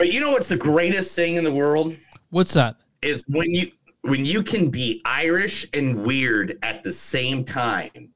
But 0.00 0.10
you 0.14 0.18
know 0.18 0.30
what's 0.30 0.48
the 0.48 0.56
greatest 0.56 1.14
thing 1.14 1.36
in 1.36 1.44
the 1.44 1.52
world 1.52 1.94
What's 2.30 2.54
that? 2.54 2.76
is 3.02 3.22
when 3.28 3.50
you 3.50 3.70
when 4.00 4.24
you 4.24 4.42
can 4.42 4.70
be 4.70 5.02
Irish 5.04 5.66
and 5.74 6.02
weird 6.06 6.58
at 6.62 6.82
the 6.82 6.90
same 6.90 7.44
time. 7.44 8.08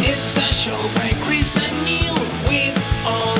It's 0.00 0.38
a 0.38 0.52
show 0.54 0.80
by 0.94 1.12
Chris 1.22 1.54
and 1.58 1.84
Neil 1.84 2.14
with 2.48 3.04
all 3.04 3.36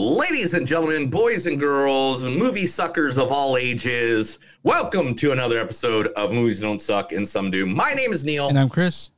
Ladies 0.00 0.54
and 0.54 0.66
gentlemen, 0.66 1.10
boys 1.10 1.46
and 1.46 1.60
girls, 1.60 2.24
movie 2.24 2.66
suckers 2.66 3.18
of 3.18 3.30
all 3.30 3.58
ages, 3.58 4.38
welcome 4.62 5.14
to 5.16 5.32
another 5.32 5.58
episode 5.60 6.06
of 6.16 6.32
Movies 6.32 6.58
Don't 6.58 6.80
Suck 6.80 7.12
and 7.12 7.28
Some 7.28 7.50
Do. 7.50 7.66
My 7.66 7.92
name 7.92 8.14
is 8.14 8.24
Neil. 8.24 8.48
And 8.48 8.58
I'm 8.58 8.70
Chris. 8.70 9.10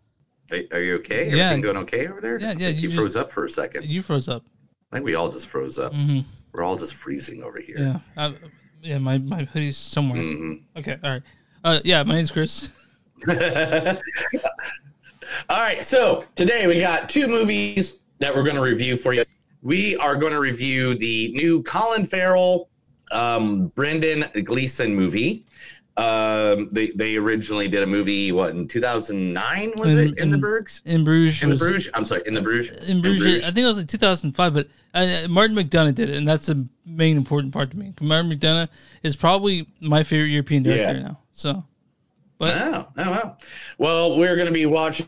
Are, 0.50 0.58
are 0.72 0.80
you 0.80 0.96
okay? 0.96 1.30
Yeah. 1.30 1.44
Everything 1.50 1.60
going 1.60 1.76
okay 1.84 2.08
over 2.08 2.20
there? 2.20 2.36
Yeah, 2.40 2.54
yeah, 2.58 2.66
you 2.66 2.74
You, 2.80 2.88
just- 2.88 2.96
froze 2.96 3.14
up 3.14 3.30
for 3.30 3.44
a 3.44 3.48
second. 3.48 3.84
You 3.84 4.02
froze 4.02 4.28
up. 4.28 4.42
I 4.90 4.96
think 4.96 5.04
we 5.06 5.14
all 5.14 5.28
just 5.28 5.46
froze 5.46 5.78
up. 5.78 5.94
hmm 5.94 6.18
We're 6.52 6.64
all 6.64 6.74
just 6.74 6.96
freezing 6.96 7.44
over 7.44 7.60
here. 7.60 7.76
Yeah. 7.78 7.98
I, 8.16 8.34
yeah. 8.82 8.98
My 8.98 9.18
my 9.18 9.44
hoodie's 9.44 9.76
somewhere. 9.76 10.20
Mhm. 10.20 10.62
Okay. 10.78 10.98
All 11.04 11.10
right. 11.12 11.22
Uh, 11.62 11.78
yeah. 11.84 12.02
My 12.02 12.16
name's 12.16 12.32
Chris. 12.32 12.70
All 15.48 15.58
right, 15.58 15.82
so 15.84 16.24
today 16.34 16.66
we 16.66 16.80
got 16.80 17.08
two 17.08 17.28
movies 17.28 18.00
that 18.18 18.34
we're 18.34 18.42
going 18.42 18.56
to 18.56 18.60
review 18.62 18.96
for 18.96 19.12
you. 19.14 19.24
We 19.62 19.96
are 19.96 20.16
going 20.16 20.32
to 20.32 20.40
review 20.40 20.94
the 20.94 21.32
new 21.32 21.62
Colin 21.62 22.04
Farrell, 22.06 22.68
um, 23.10 23.68
Brendan 23.68 24.24
Gleeson 24.44 24.94
movie. 24.94 25.46
Um, 25.98 26.70
they 26.72 26.88
they 26.94 27.16
originally 27.16 27.68
did 27.68 27.82
a 27.82 27.86
movie 27.86 28.32
what 28.32 28.50
in 28.50 28.66
2009 28.66 29.72
was 29.76 29.92
In- 29.92 29.98
it 29.98 30.18
in, 30.18 30.30
the 30.30 30.36
in- 30.36 30.40
Bruges? 30.40 30.82
In 30.86 31.04
Bruges. 31.04 31.42
In 31.42 31.50
the 31.50 31.56
Bruges? 31.56 31.90
I'm 31.92 32.06
sorry, 32.06 32.22
in 32.24 32.32
the 32.32 32.40
Bruges. 32.40 32.88
In 32.88 33.02
Bruges, 33.02 33.42
I 33.44 33.48
think 33.52 33.58
it 33.58 33.66
was 33.66 33.76
like 33.76 33.88
2005, 33.88 34.54
but 34.54 34.68
uh, 34.94 35.26
Martin 35.28 35.54
McDonagh 35.54 35.94
did 35.94 36.08
it, 36.08 36.16
and 36.16 36.26
that's 36.26 36.46
the 36.46 36.66
main 36.86 37.18
important 37.18 37.52
part 37.52 37.70
to 37.72 37.76
me. 37.78 37.92
Martin 38.00 38.30
McDonagh 38.30 38.68
is 39.02 39.14
probably 39.16 39.68
my 39.80 40.02
favorite 40.02 40.28
European 40.30 40.62
director 40.62 40.94
Yeah. 40.98 41.02
now. 41.08 41.18
So, 41.32 41.62
but 42.38 42.56
Oh, 42.56 42.88
oh, 42.96 43.10
wow. 43.10 43.36
Well, 43.76 44.18
we're 44.18 44.34
going 44.34 44.48
to 44.48 44.52
be 44.54 44.64
watching 44.64 45.06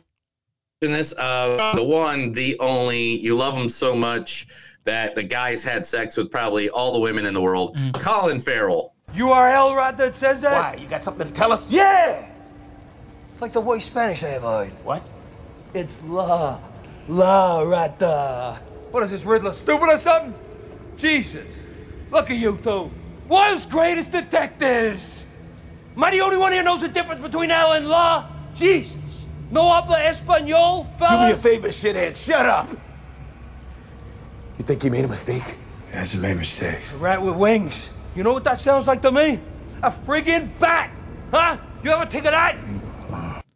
this. 0.93 1.15
Uh, 1.17 1.75
the 1.75 1.85
one, 1.85 2.33
the 2.33 2.59
only, 2.61 3.17
you 3.17 3.35
love 3.37 3.55
him 3.57 3.69
so 3.69 3.95
much 3.95 4.47
that 4.85 5.15
the 5.15 5.23
guy's 5.23 5.65
had 5.65 5.85
sex 5.87 6.17
with 6.17 6.31
probably 6.31 6.69
all 6.69 6.93
the 6.93 7.01
women 7.01 7.27
in 7.27 7.35
the 7.35 7.41
world. 7.41 7.77
Mm. 7.77 7.95
Colin 8.01 8.41
Farrell. 8.41 8.95
URL 9.15 9.77
right 9.77 9.97
that 9.97 10.17
says 10.17 10.41
that? 10.41 10.75
Why? 10.75 10.81
You 10.81 10.89
got 10.89 11.05
something 11.05 11.27
to 11.27 11.33
tell 11.33 11.53
us? 11.53 11.71
Yeah! 11.71 12.27
It's 13.33 13.41
like 13.41 13.53
the 13.53 13.61
worst 13.61 13.87
Spanish 13.87 14.23
I 14.23 14.31
ever 14.31 14.47
heard. 14.47 14.73
What? 14.85 15.03
It's 15.73 16.03
la, 16.03 16.59
la 17.09 17.61
rata. 17.63 18.61
What 18.91 19.03
is 19.03 19.11
this, 19.11 19.25
Riddler, 19.25 19.53
stupid 19.53 19.89
or 19.89 19.97
something? 19.97 20.35
Jesus. 20.97 21.47
Look 22.11 22.31
at 22.31 22.37
you 22.37 22.59
two. 22.63 22.91
World's 23.29 23.67
greatest 23.67 24.11
detectives. 24.13 25.25
Am 25.97 26.05
I 26.05 26.11
the 26.11 26.21
only 26.21 26.37
one 26.37 26.53
here 26.53 26.63
knows 26.63 26.81
the 26.81 26.89
difference 26.89 27.23
between 27.23 27.51
L 27.51 27.73
and 27.73 27.87
la? 27.87 28.29
Jesus. 28.55 28.97
No 29.55 29.71
habla 29.73 30.01
español, 30.01 30.85
Do 30.99 31.05
me 31.17 31.31
a 31.31 31.37
favor, 31.37 31.69
shithead. 31.69 32.17
Shut 32.17 32.45
up. 32.45 32.69
You 34.59 34.65
think 34.65 34.83
he 34.83 34.91
made 34.91 35.05
a 35.05 35.09
mistake? 35.09 35.45
He 35.93 35.97
hasn't 35.97 36.21
made 36.21 36.37
mistakes. 36.37 36.93
A 36.93 36.97
rat 36.97 37.23
with 37.23 37.37
wings. 37.37 37.89
You 38.17 38.25
know 38.25 38.33
what 38.33 38.43
that 38.43 38.61
sounds 38.61 38.89
like 38.89 39.01
to 39.03 39.13
me? 39.13 39.39
A 39.85 39.93
friggin' 39.93 40.51
bat. 40.59 40.91
Huh? 41.31 41.57
You 41.85 41.93
ever 41.93 42.05
think 42.05 42.25
of 42.25 42.33
that? 42.33 42.57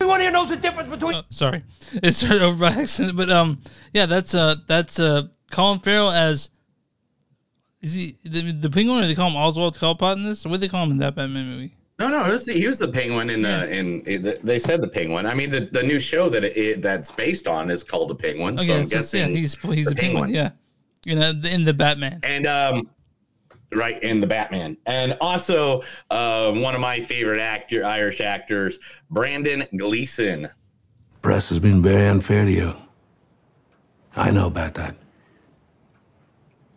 Anyone 0.00 0.20
here 0.20 0.30
knows 0.30 0.50
the 0.50 0.56
difference 0.56 0.88
between 0.88 1.16
uh, 1.16 1.22
sorry, 1.30 1.64
it 1.94 2.12
started 2.12 2.42
over 2.42 2.56
by 2.56 2.68
accident. 2.80 3.16
But 3.16 3.30
um, 3.30 3.60
yeah, 3.92 4.06
that's 4.06 4.36
uh, 4.36 4.54
that's 4.68 5.00
uh, 5.00 5.22
Colin 5.50 5.80
Farrell 5.80 6.10
as 6.12 6.50
is 7.82 7.94
he 7.94 8.18
the, 8.22 8.52
the 8.52 8.70
penguin, 8.70 9.02
or 9.02 9.06
they 9.08 9.16
call 9.16 9.30
him 9.30 9.36
Oswald 9.36 9.76
Cobblepot 9.76 10.14
in 10.14 10.22
this? 10.22 10.44
What 10.44 10.52
do 10.52 10.58
they 10.58 10.68
call 10.68 10.84
him 10.84 10.92
in 10.92 10.98
that 10.98 11.16
Batman 11.16 11.46
movie? 11.46 11.74
No, 11.98 12.08
no, 12.08 12.26
it 12.26 12.32
was 12.32 12.44
the, 12.44 12.52
he 12.52 12.66
was 12.68 12.78
the 12.78 12.86
penguin 12.88 13.28
in 13.28 13.42
the 13.42 13.68
in. 13.76 14.02
it- 14.06 14.44
They 14.46 14.58
said 14.60 14.80
the 14.80 14.88
penguin. 14.88 15.26
I 15.26 15.34
mean, 15.34 15.50
the, 15.50 15.60
the 15.72 15.82
new 15.82 15.98
show 15.98 16.28
that 16.28 16.44
it, 16.44 16.80
that's 16.80 17.10
based 17.10 17.48
on 17.48 17.70
is 17.70 17.82
called 17.82 18.10
the 18.10 18.14
Penguin. 18.14 18.56
so 18.56 18.62
I'm 18.62 18.66
so 18.66 18.72
yeah, 18.74 18.84
guessing 18.84 19.36
he's 19.36 19.54
he's 19.62 19.86
the 19.86 19.94
the 19.94 20.00
penguin. 20.00 20.24
penguin. 20.24 20.34
Yeah, 20.34 20.50
you 21.04 21.16
know, 21.18 21.30
in 21.48 21.64
the 21.64 21.74
Batman. 21.74 22.20
and 22.22 22.46
um, 22.46 22.88
right 23.74 24.00
in 24.02 24.20
the 24.20 24.28
Batman, 24.28 24.76
and 24.86 25.16
also 25.20 25.82
um, 26.12 26.62
one 26.62 26.76
of 26.76 26.80
my 26.80 27.00
favorite 27.00 27.40
actor 27.40 27.84
Irish 27.84 28.20
actors, 28.20 28.78
Brandon 29.10 29.64
Gleeson. 29.76 30.48
Press 31.20 31.48
has 31.48 31.58
been 31.58 31.82
very 31.82 32.06
unfair 32.06 32.44
to 32.44 32.50
you. 32.52 32.76
I 34.14 34.30
know 34.30 34.46
about 34.46 34.74
that. 34.74 34.94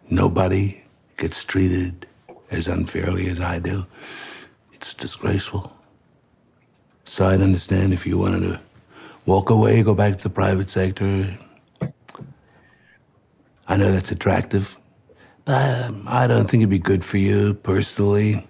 Nobody 0.10 0.84
gets 1.18 1.44
treated 1.44 2.08
as 2.50 2.68
unfairly 2.68 3.30
as 3.30 3.40
I 3.40 3.60
do. 3.60 3.86
It's 4.82 4.96
disgraceful. 4.96 5.72
So 7.06 7.28
I'd 7.28 7.40
understand 7.40 7.94
if 7.94 8.08
you 8.08 8.18
wanted 8.18 8.40
to 8.40 8.60
walk 9.28 9.52
away, 9.52 9.84
go 9.84 9.94
back 9.94 10.18
to 10.18 10.24
the 10.24 10.30
private 10.32 10.72
sector. 10.72 11.38
I 13.68 13.78
know 13.78 13.92
that's 13.92 14.10
attractive, 14.10 14.80
but 15.46 15.84
um, 15.84 16.04
I 16.08 16.26
don't 16.26 16.50
think 16.50 16.62
it'd 16.62 16.72
be 16.72 16.80
good 16.80 17.06
for 17.06 17.18
you 17.18 17.54
personally. 17.54 18.44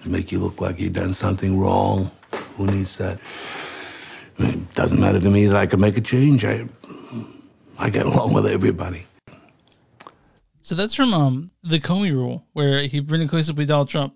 It'd 0.00 0.12
make 0.12 0.30
you 0.30 0.38
look 0.38 0.60
like 0.60 0.78
you've 0.78 0.92
done 0.92 1.14
something 1.14 1.58
wrong. 1.58 2.10
Who 2.56 2.66
needs 2.66 2.98
that? 2.98 3.18
It 4.38 4.74
doesn't 4.74 5.00
matter 5.00 5.18
to 5.18 5.30
me 5.30 5.46
that 5.46 5.56
I 5.56 5.64
can 5.64 5.80
make 5.80 5.96
a 5.96 6.02
change. 6.02 6.44
I, 6.44 6.68
I 7.78 7.88
get 7.88 8.04
along 8.04 8.34
with 8.34 8.46
everybody. 8.46 9.06
So 10.60 10.74
that's 10.74 10.94
from 10.94 11.14
um 11.14 11.50
the 11.62 11.80
Comey 11.80 12.12
Rule, 12.12 12.44
where 12.52 12.82
he 12.82 13.00
Brendan 13.00 13.28
Gleeson 13.28 13.56
with 13.56 13.68
Donald 13.68 13.88
Trump, 13.88 14.14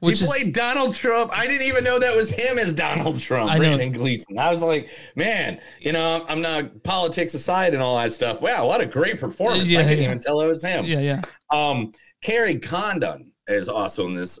which 0.00 0.18
he 0.18 0.24
is 0.24 0.30
played 0.30 0.52
Donald 0.52 0.94
Trump. 0.94 1.36
I 1.36 1.46
didn't 1.46 1.66
even 1.66 1.84
know 1.84 1.98
that 1.98 2.16
was 2.16 2.30
him 2.30 2.58
as 2.58 2.74
Donald 2.74 3.18
Trump, 3.18 3.50
I 3.50 3.54
know. 3.54 3.60
Brandon 3.60 3.92
Gleeson. 3.92 4.38
I 4.38 4.50
was 4.50 4.62
like, 4.62 4.88
man, 5.16 5.60
you 5.80 5.92
know, 5.92 6.24
I'm 6.28 6.40
not 6.40 6.82
politics 6.82 7.34
aside 7.34 7.74
and 7.74 7.82
all 7.82 7.96
that 7.98 8.12
stuff. 8.12 8.40
Wow, 8.40 8.66
what 8.66 8.80
a 8.80 8.86
great 8.86 9.18
performance! 9.18 9.68
Yeah, 9.68 9.80
I 9.80 9.82
couldn't 9.84 9.98
yeah. 9.98 10.04
even 10.04 10.20
tell 10.20 10.40
it 10.40 10.46
was 10.46 10.62
him. 10.62 10.84
yeah, 10.84 11.00
yeah. 11.00 11.22
Um, 11.50 11.92
Kerry 12.22 12.58
Condon 12.58 13.32
is 13.46 13.68
also 13.68 14.06
in 14.06 14.14
this. 14.14 14.38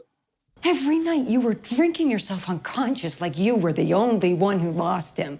Every 0.64 0.98
night 0.98 1.26
you 1.26 1.40
were 1.40 1.54
drinking 1.54 2.10
yourself 2.10 2.48
unconscious 2.50 3.20
like 3.20 3.38
you 3.38 3.54
were 3.54 3.72
the 3.72 3.94
only 3.94 4.34
one 4.34 4.58
who 4.58 4.72
lost 4.72 5.16
him. 5.16 5.38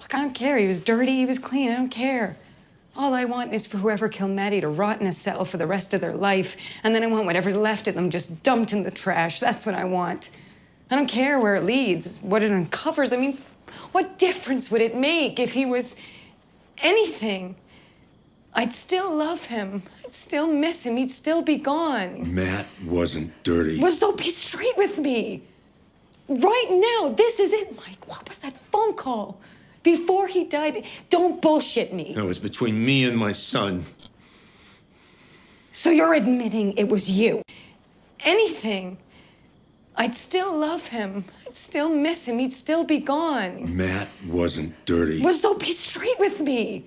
Look, 0.00 0.14
I 0.14 0.20
don't 0.20 0.34
care. 0.34 0.58
He 0.58 0.66
was 0.66 0.78
dirty, 0.78 1.12
he 1.12 1.26
was 1.26 1.38
clean. 1.38 1.70
I 1.70 1.76
don't 1.76 1.88
care. 1.88 2.36
All 2.98 3.14
I 3.14 3.26
want 3.26 3.54
is 3.54 3.64
for 3.64 3.78
whoever 3.78 4.08
killed 4.08 4.32
Maddie 4.32 4.60
to 4.60 4.68
rot 4.68 5.00
in 5.00 5.06
a 5.06 5.12
cell 5.12 5.44
for 5.44 5.56
the 5.56 5.68
rest 5.68 5.94
of 5.94 6.00
their 6.00 6.14
life. 6.14 6.56
And 6.82 6.92
then 6.92 7.04
I 7.04 7.06
want 7.06 7.26
whatever's 7.26 7.54
left 7.54 7.86
of 7.86 7.94
them 7.94 8.10
just 8.10 8.42
dumped 8.42 8.72
in 8.72 8.82
the 8.82 8.90
trash. 8.90 9.38
That's 9.38 9.64
what 9.64 9.76
I 9.76 9.84
want. 9.84 10.30
I 10.90 10.96
don't 10.96 11.06
care 11.06 11.38
where 11.38 11.54
it 11.54 11.62
leads, 11.62 12.18
what 12.18 12.42
it 12.42 12.50
uncovers. 12.50 13.12
I 13.12 13.16
mean, 13.16 13.38
what 13.92 14.18
difference 14.18 14.68
would 14.72 14.80
it 14.80 14.96
make 14.96 15.38
if 15.38 15.52
he 15.52 15.64
was 15.64 15.94
anything? 16.78 17.54
I'd 18.52 18.72
still 18.72 19.14
love 19.14 19.44
him. 19.44 19.84
I'd 20.04 20.12
still 20.12 20.52
miss 20.52 20.84
him. 20.84 20.96
He'd 20.96 21.12
still 21.12 21.40
be 21.40 21.56
gone. 21.56 22.34
Matt 22.34 22.66
wasn't 22.84 23.30
dirty. 23.44 23.78
Was 23.80 24.00
so 24.00 24.10
be 24.10 24.30
straight 24.30 24.76
with 24.76 24.98
me. 24.98 25.44
Right 26.28 26.66
now, 26.70 27.10
this 27.10 27.38
is 27.38 27.52
it, 27.52 27.76
Mike. 27.76 28.08
What 28.08 28.28
was 28.28 28.40
that 28.40 28.56
phone 28.72 28.94
call? 28.94 29.38
Before 29.88 30.26
he 30.26 30.44
died, 30.44 30.84
don't 31.08 31.40
bullshit 31.40 31.94
me. 31.94 32.12
That 32.12 32.26
was 32.26 32.38
between 32.38 32.84
me 32.84 33.04
and 33.04 33.16
my 33.16 33.32
son. 33.32 33.86
So 35.72 35.88
you're 35.90 36.12
admitting 36.12 36.74
it 36.74 36.90
was 36.90 37.10
you. 37.10 37.40
Anything. 38.20 38.98
I'd 39.96 40.14
still 40.14 40.54
love 40.54 40.88
him. 40.88 41.24
I'd 41.46 41.56
still 41.56 41.88
miss 41.88 42.28
him. 42.28 42.38
He'd 42.38 42.52
still 42.52 42.84
be 42.84 42.98
gone. 42.98 43.74
Matt 43.74 44.08
wasn't 44.26 44.74
dirty. 44.84 45.22
Was 45.22 45.40
though 45.40 45.54
be 45.54 45.72
straight 45.72 46.18
with 46.18 46.42
me. 46.42 46.84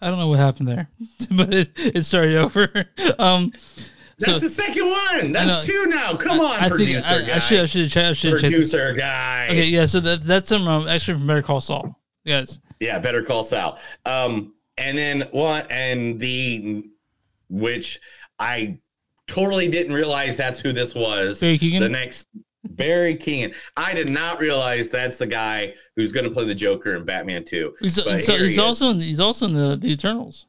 I 0.00 0.08
don't 0.08 0.18
know 0.18 0.28
what 0.28 0.38
happened 0.38 0.68
there, 0.68 0.88
but 1.30 1.52
it, 1.52 1.72
it 1.76 2.04
started 2.04 2.36
over. 2.36 2.86
Um, 3.18 3.52
That's 4.18 4.32
so 4.32 4.38
the 4.38 4.48
second 4.48 4.86
one. 4.86 5.32
That's 5.32 5.66
know. 5.66 5.74
two 5.74 5.86
now. 5.86 6.14
Come 6.16 6.40
on, 6.40 6.56
I 6.56 6.68
think 6.68 6.72
producer 6.72 7.06
I, 7.06 7.22
guy. 7.22 7.36
I 7.36 7.38
should 7.40 7.60
I 7.60 7.66
should 7.66 7.82
have 7.82 7.90
checked. 7.90 8.08
I 8.08 8.12
should 8.12 8.32
have 8.32 8.40
checked. 8.40 8.56
this. 8.56 8.70
producer 8.70 8.92
guy. 8.94 9.48
Okay, 9.50 9.66
yeah. 9.66 9.84
So 9.84 10.00
that 10.00 10.22
that's 10.22 10.48
some 10.48 10.66
um, 10.66 10.88
extra 10.88 11.14
from 11.14 11.26
Better 11.26 11.42
Call 11.42 11.60
Saul, 11.60 11.97
guys. 12.28 12.60
Yeah, 12.80 12.98
Better 12.98 13.22
Call 13.22 13.42
Sal. 13.42 13.78
Um, 14.06 14.54
and 14.76 14.96
then 14.96 15.22
one 15.32 15.66
and 15.70 16.20
the 16.20 16.84
which 17.48 17.98
I 18.38 18.78
totally 19.26 19.68
didn't 19.68 19.94
realize 19.94 20.36
that's 20.36 20.60
who 20.60 20.72
this 20.72 20.94
was. 20.94 21.40
Barry 21.40 21.58
Keoghan? 21.58 21.80
The 21.80 21.88
next, 21.88 22.28
Barry 22.64 23.16
Keoghan. 23.16 23.54
I 23.76 23.94
did 23.94 24.08
not 24.08 24.40
realize 24.40 24.88
that's 24.90 25.16
the 25.16 25.26
guy 25.26 25.74
who's 25.96 26.12
going 26.12 26.24
to 26.24 26.30
play 26.30 26.44
the 26.44 26.54
Joker 26.54 26.94
in 26.96 27.04
Batman 27.04 27.44
2. 27.44 27.74
He's, 27.80 28.00
But 28.00 28.20
so 28.20 28.36
he's 28.36 28.56
he 28.56 28.60
also 28.60 28.90
in, 28.90 29.00
he's 29.00 29.20
also 29.20 29.46
in 29.46 29.54
the, 29.54 29.76
the 29.76 29.90
Eternals. 29.92 30.46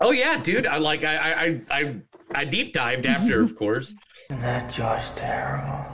Oh 0.00 0.10
yeah, 0.10 0.36
dude. 0.42 0.66
I 0.66 0.78
like 0.78 1.04
I 1.04 1.16
I 1.16 1.44
I 1.44 1.62
I, 1.70 1.96
I 2.34 2.44
deep 2.44 2.72
dived 2.72 3.06
after, 3.06 3.40
of 3.40 3.54
course. 3.56 3.94
Isn't 4.30 4.42
that 4.42 4.72
Josh 4.72 5.10
terrible? 5.14 5.86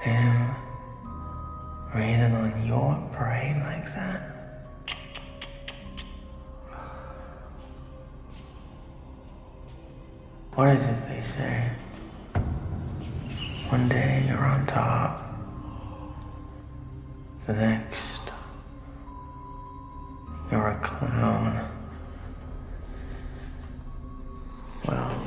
Him 0.00 0.54
raining 1.94 2.32
on 2.32 2.66
your 2.66 3.08
parade 3.12 3.56
like 3.62 3.86
that? 3.94 4.30
What 10.54 10.68
is 10.68 10.82
it 10.82 11.08
they 11.08 11.22
say? 11.36 11.70
One 13.68 13.88
day 13.88 14.24
you're 14.28 14.44
on 14.44 14.66
top. 14.66 15.20
The 17.46 17.52
next, 17.52 18.22
you're 20.50 20.68
a 20.68 20.80
clown. 20.80 21.70
Well, 24.86 25.24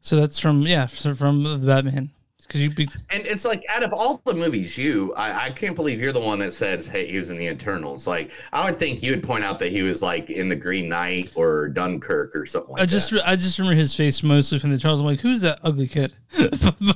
So 0.00 0.16
that's 0.16 0.38
from 0.38 0.62
yeah, 0.62 0.86
so 0.86 1.14
from 1.14 1.42
the 1.42 1.58
Batman. 1.58 2.10
Because 2.48 2.62
you 2.62 2.70
be 2.70 2.88
And 3.10 3.26
it's 3.26 3.44
like 3.44 3.62
out 3.68 3.82
of 3.82 3.92
all 3.92 4.22
the 4.24 4.32
movies, 4.32 4.78
you 4.78 5.12
I, 5.14 5.46
I 5.46 5.50
can't 5.50 5.76
believe 5.76 6.00
you're 6.00 6.14
the 6.14 6.20
one 6.20 6.38
that 6.38 6.54
says, 6.54 6.88
"Hey, 6.88 7.06
he 7.06 7.18
was 7.18 7.28
in 7.28 7.36
the 7.36 7.46
internals 7.46 8.06
Like 8.06 8.32
I 8.54 8.64
would 8.64 8.78
think 8.78 9.02
you 9.02 9.10
would 9.10 9.22
point 9.22 9.44
out 9.44 9.58
that 9.58 9.70
he 9.70 9.82
was 9.82 10.00
like 10.00 10.30
in 10.30 10.48
the 10.48 10.56
Green 10.56 10.88
Knight 10.88 11.30
or 11.34 11.68
Dunkirk 11.68 12.34
or 12.34 12.46
something 12.46 12.72
like 12.72 12.82
I 12.82 12.86
just 12.86 13.10
that. 13.10 13.28
I 13.28 13.36
just 13.36 13.58
remember 13.58 13.76
his 13.76 13.94
face 13.94 14.22
mostly 14.22 14.58
from 14.58 14.70
the 14.70 14.78
Charles. 14.78 15.00
I'm 15.00 15.06
like, 15.06 15.20
who's 15.20 15.42
that 15.42 15.60
ugly 15.62 15.88
kid? 15.88 16.14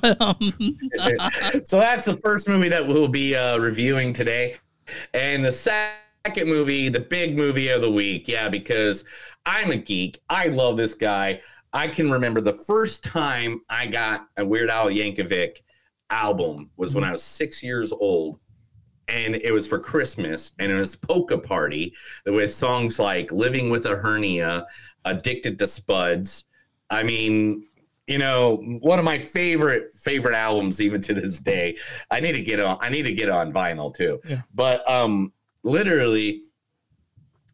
but, 0.00 0.20
um, 0.20 0.36
so 1.64 1.78
that's 1.78 2.06
the 2.06 2.18
first 2.22 2.48
movie 2.48 2.70
that 2.70 2.86
we'll 2.86 3.08
be 3.08 3.36
uh, 3.36 3.58
reviewing 3.58 4.14
today, 4.14 4.56
and 5.12 5.44
the 5.44 5.52
second 5.52 6.46
movie, 6.46 6.88
the 6.88 7.00
big 7.00 7.36
movie 7.36 7.68
of 7.68 7.82
the 7.82 7.90
week. 7.90 8.26
Yeah, 8.26 8.48
because 8.48 9.04
I'm 9.44 9.70
a 9.70 9.76
geek. 9.76 10.18
I 10.30 10.46
love 10.46 10.78
this 10.78 10.94
guy. 10.94 11.42
I 11.72 11.88
can 11.88 12.10
remember 12.10 12.40
the 12.40 12.52
first 12.52 13.02
time 13.04 13.62
I 13.68 13.86
got 13.86 14.26
a 14.36 14.44
Weird 14.44 14.70
Al 14.70 14.86
Yankovic 14.86 15.56
album 16.10 16.70
was 16.76 16.94
when 16.94 17.04
I 17.04 17.12
was 17.12 17.22
six 17.22 17.62
years 17.62 17.92
old, 17.92 18.38
and 19.08 19.34
it 19.36 19.52
was 19.52 19.66
for 19.66 19.78
Christmas, 19.78 20.52
and 20.58 20.70
it 20.70 20.78
was 20.78 20.96
Polka 20.96 21.38
Party 21.38 21.94
with 22.26 22.54
songs 22.54 22.98
like 22.98 23.32
"Living 23.32 23.70
with 23.70 23.86
a 23.86 23.96
Hernia," 23.96 24.66
"Addicted 25.04 25.58
to 25.58 25.66
Spuds." 25.66 26.44
I 26.90 27.02
mean, 27.02 27.66
you 28.06 28.18
know, 28.18 28.56
one 28.80 28.98
of 28.98 29.04
my 29.04 29.18
favorite 29.18 29.92
favorite 29.98 30.34
albums 30.34 30.80
even 30.80 31.00
to 31.02 31.14
this 31.14 31.40
day. 31.40 31.78
I 32.10 32.20
need 32.20 32.32
to 32.32 32.42
get 32.42 32.60
on. 32.60 32.78
I 32.80 32.90
need 32.90 33.04
to 33.04 33.14
get 33.14 33.30
on 33.30 33.52
vinyl 33.52 33.94
too. 33.94 34.20
Yeah. 34.28 34.42
But 34.54 34.88
um, 34.88 35.32
literally, 35.62 36.42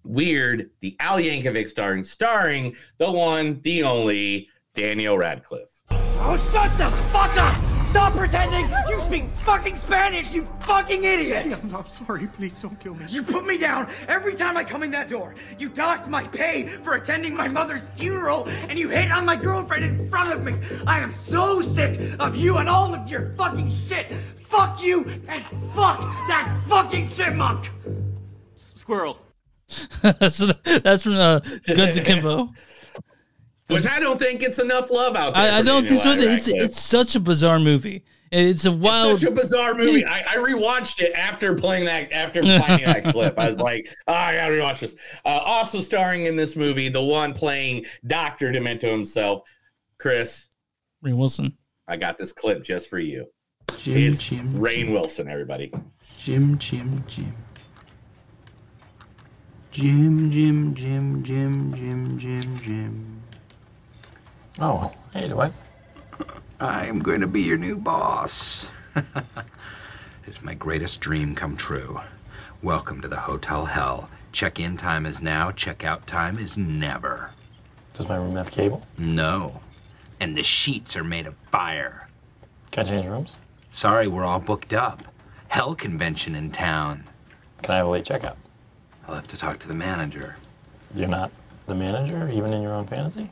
weird. 0.04 0.70
The 0.80 0.96
Al 1.00 1.18
Yankovic 1.18 1.68
starring, 1.68 2.04
starring 2.04 2.76
the 2.98 3.10
one, 3.10 3.60
the 3.62 3.82
only 3.82 4.48
Daniel 4.74 5.18
Radcliffe. 5.18 5.82
Oh, 5.90 6.36
shut 6.52 6.76
the 6.78 6.90
fuck 7.08 7.36
up! 7.36 7.54
Stop 7.88 8.12
pretending 8.12 8.68
you 8.86 9.00
speak 9.00 9.30
fucking 9.44 9.76
Spanish, 9.76 10.34
you 10.34 10.46
fucking 10.60 11.04
idiot! 11.04 11.58
I'm, 11.62 11.74
I'm 11.74 11.88
sorry, 11.88 12.26
please 12.26 12.60
don't 12.60 12.78
kill 12.78 12.94
me. 12.94 13.06
You 13.08 13.22
put 13.22 13.46
me 13.46 13.56
down 13.56 13.88
every 14.08 14.34
time 14.34 14.58
I 14.58 14.64
come 14.64 14.82
in 14.82 14.90
that 14.90 15.08
door. 15.08 15.34
You 15.58 15.70
docked 15.70 16.06
my 16.06 16.24
pay 16.28 16.66
for 16.66 16.96
attending 16.96 17.34
my 17.34 17.48
mother's 17.48 17.88
funeral, 17.96 18.46
and 18.68 18.78
you 18.78 18.90
hit 18.90 19.10
on 19.10 19.24
my 19.24 19.36
girlfriend 19.36 19.84
in 19.84 20.08
front 20.10 20.34
of 20.34 20.44
me. 20.44 20.54
I 20.86 21.00
am 21.00 21.14
so 21.14 21.62
sick 21.62 22.14
of 22.20 22.36
you 22.36 22.58
and 22.58 22.68
all 22.68 22.94
of 22.94 23.08
your 23.10 23.32
fucking 23.36 23.70
shit. 23.88 24.12
Fuck 24.42 24.82
you 24.82 25.04
and 25.26 25.44
fuck 25.72 26.00
that 26.28 26.60
fucking 26.68 27.08
chipmunk. 27.08 27.70
Squirrel. 28.56 29.18
so 30.30 30.46
that's 30.64 31.02
from 31.02 31.14
uh, 31.14 31.40
Guns 31.66 31.96
Akimbo. 31.96 32.48
Which 33.68 33.86
I 33.86 34.00
don't 34.00 34.18
think 34.18 34.42
it's 34.42 34.58
enough 34.58 34.90
love 34.90 35.14
out 35.14 35.34
there. 35.34 35.52
I, 35.52 35.58
I 35.58 35.62
don't 35.62 35.86
think 35.86 36.00
so. 36.00 36.14
Daniel 36.14 36.32
It's 36.32 36.48
it's 36.48 36.80
such 36.80 37.14
a 37.16 37.20
bizarre 37.20 37.58
movie. 37.58 38.02
It's 38.30 38.64
a 38.64 38.72
wild. 38.72 39.20
such 39.20 39.28
a 39.28 39.32
bizarre 39.32 39.74
movie. 39.76 40.04
I, 40.04 40.20
I 40.20 40.36
rewatched 40.36 41.00
it 41.00 41.12
after 41.12 41.54
playing 41.54 41.84
that, 41.84 42.12
after 42.12 42.42
finding 42.42 42.86
that 42.86 43.04
clip. 43.12 43.38
I 43.38 43.46
was 43.46 43.60
like, 43.60 43.88
oh, 44.06 44.12
I 44.12 44.36
gotta 44.36 44.52
rewatch 44.52 44.80
this. 44.80 44.94
Uh, 45.24 45.28
also 45.28 45.80
starring 45.80 46.24
in 46.24 46.36
this 46.36 46.56
movie, 46.56 46.88
the 46.88 47.02
one 47.02 47.34
playing 47.34 47.84
Doctor 48.06 48.50
Demento 48.52 48.90
himself, 48.90 49.42
Chris. 49.98 50.46
Rainn 51.04 51.16
Wilson. 51.16 51.56
I 51.86 51.96
got 51.96 52.18
this 52.18 52.32
clip 52.32 52.62
just 52.62 52.88
for 52.88 52.98
you. 52.98 53.26
Jim, 53.78 53.96
It's 53.96 54.22
Jim, 54.22 54.54
Rainn 54.54 54.92
Wilson, 54.92 55.28
everybody. 55.28 55.72
Jim, 56.18 56.58
Jim, 56.58 57.04
Jim. 57.06 57.34
Jim, 59.78 60.28
Jim, 60.32 60.74
Jim, 60.74 61.22
Jim, 61.22 61.72
Jim, 61.72 62.18
Jim, 62.18 62.58
Jim. 62.58 63.22
Oh, 64.58 64.90
hey, 65.12 65.28
Dwight. 65.28 65.52
I'm 66.58 66.98
going 66.98 67.20
to 67.20 67.28
be 67.28 67.42
your 67.42 67.58
new 67.58 67.76
boss. 67.76 68.68
it's 70.26 70.42
my 70.42 70.54
greatest 70.54 71.00
dream 71.00 71.36
come 71.36 71.56
true. 71.56 72.00
Welcome 72.60 73.00
to 73.02 73.06
the 73.06 73.20
Hotel 73.20 73.66
Hell. 73.66 74.10
Check 74.32 74.58
in 74.58 74.76
time 74.76 75.06
is 75.06 75.22
now, 75.22 75.52
check 75.52 75.84
out 75.84 76.08
time 76.08 76.40
is 76.40 76.58
never. 76.58 77.30
Does 77.94 78.08
my 78.08 78.16
room 78.16 78.34
have 78.34 78.50
cable? 78.50 78.84
No. 78.98 79.60
And 80.18 80.36
the 80.36 80.42
sheets 80.42 80.96
are 80.96 81.04
made 81.04 81.28
of 81.28 81.36
fire. 81.52 82.08
Can 82.72 82.84
I 82.84 82.88
change 82.88 83.06
rooms? 83.06 83.36
Sorry, 83.70 84.08
we're 84.08 84.24
all 84.24 84.40
booked 84.40 84.72
up. 84.74 85.04
Hell 85.46 85.76
convention 85.76 86.34
in 86.34 86.50
town. 86.50 87.04
Can 87.62 87.74
I 87.74 87.76
have 87.76 87.86
a 87.86 87.90
late 87.90 88.04
checkout? 88.04 88.34
I'll 89.08 89.14
have 89.14 89.28
to 89.28 89.38
talk 89.38 89.58
to 89.60 89.68
the 89.68 89.74
manager. 89.74 90.36
You're 90.94 91.08
not 91.08 91.32
the 91.66 91.74
manager, 91.74 92.30
even 92.30 92.52
in 92.52 92.60
your 92.60 92.74
own 92.74 92.86
fantasy? 92.86 93.30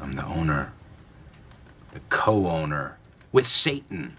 I'm 0.00 0.14
the 0.14 0.24
owner. 0.24 0.72
The 1.92 2.00
co 2.10 2.46
owner. 2.46 2.96
With 3.32 3.48
Satan. 3.48 4.16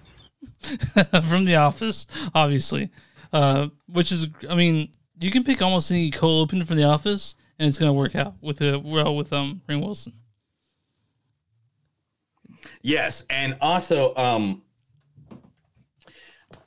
from 1.29 1.45
The 1.45 1.55
Office, 1.55 2.07
obviously. 2.33 2.91
Uh, 3.31 3.69
which 3.87 4.11
is, 4.11 4.27
I 4.49 4.55
mean, 4.55 4.89
you 5.21 5.31
can 5.31 5.45
pick 5.45 5.61
almost 5.61 5.89
any 5.91 6.11
cold 6.11 6.43
open 6.43 6.65
from 6.65 6.75
The 6.75 6.83
Office, 6.83 7.35
and 7.57 7.67
it's 7.67 7.79
gonna 7.79 7.93
work 7.93 8.15
out 8.15 8.35
with 8.41 8.61
uh, 8.61 8.81
well 8.83 9.15
with 9.15 9.31
um 9.31 9.61
Rainn 9.67 9.81
Wilson. 9.81 10.13
Yes, 12.81 13.25
and 13.29 13.57
also, 13.61 14.13
um, 14.15 14.61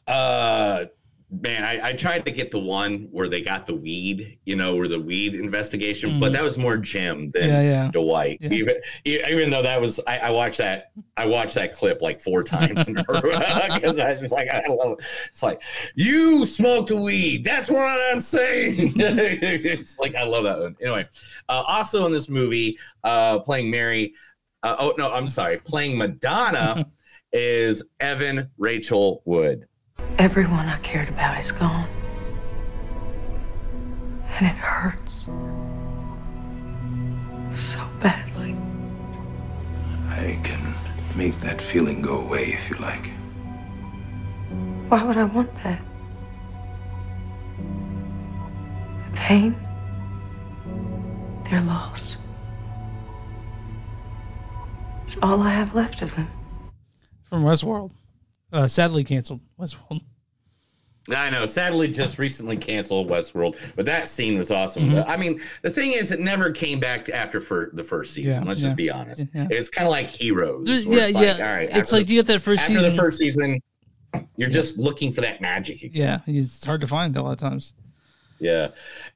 uh, 0.06 0.86
man, 1.30 1.62
I, 1.62 1.90
I 1.90 1.92
tried 1.92 2.24
to 2.24 2.30
get 2.30 2.50
the 2.50 2.58
one 2.58 3.08
where 3.10 3.28
they 3.28 3.42
got 3.42 3.66
the 3.66 3.74
weed, 3.74 4.38
you 4.46 4.56
know, 4.56 4.74
where 4.76 4.88
the 4.88 4.98
weed 4.98 5.34
investigation, 5.34 6.18
but 6.18 6.30
Mhm. 6.30 6.32
that 6.32 6.42
was 6.42 6.56
more 6.56 6.78
Jim 6.78 7.28
than 7.30 7.48
Yeah, 7.50 7.60
yeah. 7.62 7.90
Dwight. 7.90 8.38
Yeah. 8.40 8.48
Even 8.52 8.76
even 9.04 9.50
though 9.50 9.60
that 9.62 9.78
was, 9.80 10.00
I, 10.06 10.18
I 10.18 10.30
watched 10.30 10.56
that, 10.58 10.90
I 11.18 11.26
watched 11.26 11.54
that 11.56 11.74
clip 11.74 12.00
like 12.00 12.18
four 12.20 12.42
times 12.42 12.88
in 12.88 12.96
a 12.96 13.04
row 13.08 13.20
because 13.74 13.98
I 13.98 14.10
was 14.12 14.20
just 14.20 14.32
like, 14.32 14.48
I 14.48 14.66
love 14.68 14.92
it. 14.98 15.04
It's 15.28 15.42
like 15.42 15.60
you 15.94 16.46
smoked 16.46 16.90
a 16.92 16.96
weed. 16.96 17.44
That's 17.44 17.68
what 17.68 17.82
I'm 18.12 18.22
saying. 18.22 18.94
it's 18.96 19.98
like 19.98 20.14
I 20.14 20.24
love 20.24 20.44
that 20.44 20.58
one. 20.58 20.76
Anyway, 20.80 21.06
uh, 21.50 21.62
also 21.66 22.06
in 22.06 22.12
this 22.12 22.30
movie, 22.30 22.78
uh, 23.04 23.38
playing 23.40 23.70
Mary. 23.70 24.14
Uh, 24.62 24.76
oh 24.78 24.94
no, 24.98 25.12
I'm 25.12 25.28
sorry. 25.28 25.58
Playing 25.58 25.98
Madonna 25.98 26.90
is 27.34 27.84
Evan 28.00 28.48
Rachel 28.56 29.22
Wood. 29.26 29.67
Everyone 30.18 30.66
I 30.68 30.78
cared 30.78 31.08
about 31.08 31.38
is 31.38 31.52
gone. 31.52 31.88
And 34.40 34.48
it 34.48 34.56
hurts. 34.56 35.26
So 37.54 37.80
badly. 38.00 38.56
I 40.08 40.40
can 40.42 40.74
make 41.14 41.38
that 41.38 41.62
feeling 41.62 42.02
go 42.02 42.20
away 42.20 42.46
if 42.46 42.68
you 42.68 42.74
like. 42.78 43.12
Why 44.88 45.04
would 45.04 45.16
I 45.16 45.22
want 45.22 45.54
that? 45.62 45.80
The 49.04 49.16
pain? 49.16 49.54
They're 51.48 51.62
lost. 51.62 52.18
It's 55.04 55.16
all 55.22 55.42
I 55.42 55.50
have 55.50 55.76
left 55.76 56.02
of 56.02 56.16
them. 56.16 56.28
From 57.22 57.44
Westworld. 57.44 57.92
Uh, 58.52 58.66
sadly 58.68 59.04
canceled 59.04 59.40
Westworld. 59.60 60.02
I 61.10 61.30
know. 61.30 61.46
Sadly, 61.46 61.88
just 61.88 62.18
recently 62.18 62.56
canceled 62.58 63.08
Westworld, 63.08 63.56
but 63.76 63.86
that 63.86 64.08
scene 64.08 64.36
was 64.36 64.50
awesome. 64.50 64.90
Mhm. 64.90 65.04
I 65.08 65.16
mean, 65.16 65.40
the 65.62 65.70
thing 65.70 65.92
is, 65.92 66.12
it 66.12 66.20
never 66.20 66.50
came 66.50 66.80
back 66.80 67.08
after 67.08 67.40
for 67.40 67.70
the 67.72 67.82
first 67.82 68.12
season. 68.12 68.42
Yeah, 68.42 68.48
Let's 68.48 68.60
yeah, 68.60 68.66
just 68.66 68.76
be 68.76 68.90
honest. 68.90 69.24
yeah. 69.34 69.48
It's 69.50 69.70
kind 69.70 69.86
of 69.86 69.90
like 69.90 70.08
Heroes. 70.10 70.68
Yeah, 70.68 70.76
it's 71.06 71.14
like, 71.14 71.38
yeah. 71.38 71.46
All 71.46 71.52
right, 71.54 71.68
It's 71.70 71.76
after 71.78 71.96
like 71.96 72.08
you 72.08 72.16
get 72.18 72.26
that 72.26 72.42
first 72.42 72.60
after 72.62 72.74
season- 72.74 72.96
the 72.96 73.00
first 73.02 73.18
season, 73.18 73.60
you're 74.36 74.50
just 74.50 74.76
looking 74.76 75.10
for 75.12 75.22
that 75.22 75.40
magic. 75.40 75.82
Again. 75.82 76.20
Yeah, 76.26 76.34
it's 76.34 76.62
hard 76.64 76.82
to 76.82 76.86
find 76.86 77.16
a 77.16 77.22
lot 77.22 77.32
of 77.32 77.38
times. 77.38 77.72
Yeah. 78.38 78.68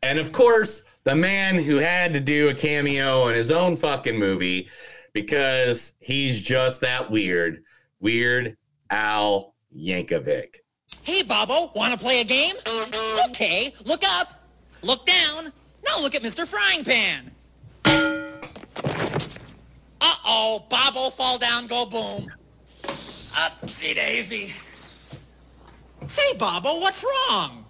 And 0.02 0.18
of 0.18 0.32
course, 0.32 0.82
the 1.04 1.14
man 1.14 1.56
who 1.56 1.76
had 1.76 2.14
to 2.14 2.20
do 2.20 2.48
a 2.48 2.54
cameo 2.54 3.28
in 3.28 3.34
his 3.36 3.50
own 3.50 3.76
fucking 3.76 4.18
movie, 4.18 4.68
because 5.12 5.92
he's 6.00 6.40
just 6.40 6.80
that 6.80 7.10
weird. 7.10 7.64
Weird 8.00 8.56
Al 8.92 9.54
Yankovic. 9.75 10.56
Hey, 11.02 11.22
Bobo, 11.22 11.72
want 11.75 11.94
to 11.94 11.99
play 11.99 12.20
a 12.20 12.25
game? 12.25 12.54
Okay, 13.30 13.72
look 13.87 14.02
up, 14.04 14.46
look 14.82 15.06
down. 15.06 15.50
Now 15.84 15.99
look 16.02 16.14
at 16.14 16.22
Mr. 16.22 16.46
Frying 16.46 16.84
Pan. 16.84 17.30
Uh-oh, 20.00 20.66
Bobo 20.68 21.08
fall 21.08 21.38
down, 21.38 21.66
go 21.66 21.87
boom. 21.87 22.30
Upsy 23.32 23.94
daisy. 23.94 24.52
Say, 26.06 26.34
Bobo, 26.34 26.78
what's 26.80 27.02
wrong? 27.02 27.64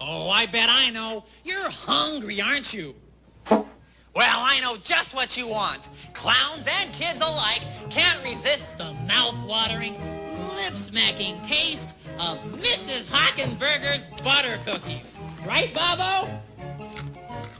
Oh, 0.00 0.30
I 0.30 0.46
bet 0.46 0.70
I 0.70 0.88
know. 0.90 1.26
You're 1.44 1.68
hungry, 1.68 2.40
aren't 2.40 2.72
you? 2.72 2.94
Well, 3.50 3.66
I 4.40 4.60
know 4.60 4.76
just 4.78 5.14
what 5.14 5.36
you 5.36 5.46
want. 5.46 5.86
Clowns 6.14 6.66
and 6.80 6.90
kids 6.92 7.20
alike 7.20 7.62
can't 7.90 8.24
resist 8.24 8.66
the 8.78 8.94
mouth-watering, 9.06 9.94
lip-smacking 10.54 11.40
taste 11.42 11.96
of 12.20 12.38
Mrs. 12.52 13.10
Hockenberger's 13.10 14.06
butter 14.22 14.58
cookies. 14.64 15.18
Right, 15.46 15.72
Bobo? 15.74 16.28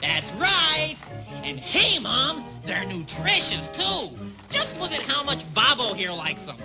That's 0.01 0.33
right. 0.33 0.97
And 1.45 1.59
hey, 1.59 1.99
Mom, 1.99 2.45
they're 2.65 2.85
nutritious, 2.87 3.69
too. 3.71 4.17
Just 4.51 4.81
look 4.81 4.93
at 4.93 5.03
how 5.03 5.23
much 5.25 5.45
Bobo 5.55 5.95
here 5.95 6.13
likes 6.13 6.45
them. 6.45 6.57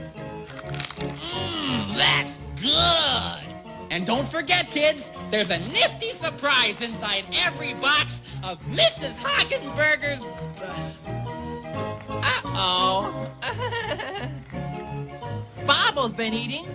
Mmm, 1.00 1.96
that's 1.96 2.39
good. 2.62 3.53
And 3.89 4.08
don't 4.08 4.27
forget, 4.27 4.72
kids, 4.72 5.12
there's 5.29 5.51
a 5.51 5.60
nifty 5.60 6.13
surprise 6.13 6.82
inside 6.82 7.25
every 7.46 7.75
box 7.75 8.22
of 8.43 8.60
Mrs. 8.67 9.17
Hockenberger's... 9.17 10.24
Uh-oh. 12.10 13.29
Bobo's 15.65 16.13
been 16.13 16.34
eating 16.34 16.65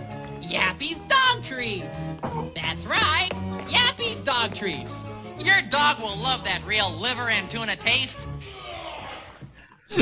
Yappy's 0.41 0.99
dog 1.01 1.43
treats. 1.43 2.17
That's 2.55 2.85
right, 2.85 3.29
Yappy's 3.69 4.19
dog 4.21 4.53
treats. 4.53 5.05
Your 5.39 5.61
dog 5.69 5.99
will 5.99 6.17
love 6.21 6.43
that 6.45 6.61
real 6.65 6.91
liver 6.97 7.29
and 7.29 7.49
tuna 7.49 7.75
taste. 7.75 8.27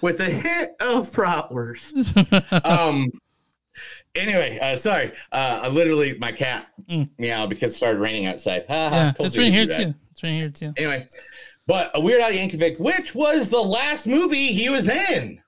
with 0.00 0.20
a 0.20 0.24
hit 0.24 0.76
of 0.80 1.10
bratwurst. 1.12 2.64
um. 2.64 3.10
Anyway, 4.14 4.58
uh, 4.62 4.76
sorry. 4.76 5.12
Uh, 5.32 5.60
I 5.64 5.68
literally 5.68 6.16
my 6.18 6.30
cat 6.30 6.68
meow 7.18 7.46
because 7.46 7.72
it 7.72 7.76
started 7.76 7.98
raining 7.98 8.26
outside. 8.26 8.64
Ha, 8.68 8.88
ha, 8.88 8.94
Mm. 8.94 9.18
yeah, 9.18 9.26
it's 9.26 9.34
you 9.36 9.42
right 9.42 9.52
here 9.52 9.66
too. 9.66 9.94
It's 10.12 10.22
right 10.22 10.30
here 10.30 10.50
too. 10.50 10.72
Anyway, 10.76 11.06
but 11.66 11.90
a 11.94 12.00
Weird 12.00 12.20
Al 12.20 12.30
Yankovic, 12.30 12.78
which 12.78 13.14
was 13.14 13.50
the 13.50 13.60
last 13.60 14.06
movie 14.06 14.48
he 14.52 14.68
was 14.68 14.88
in. 14.88 15.40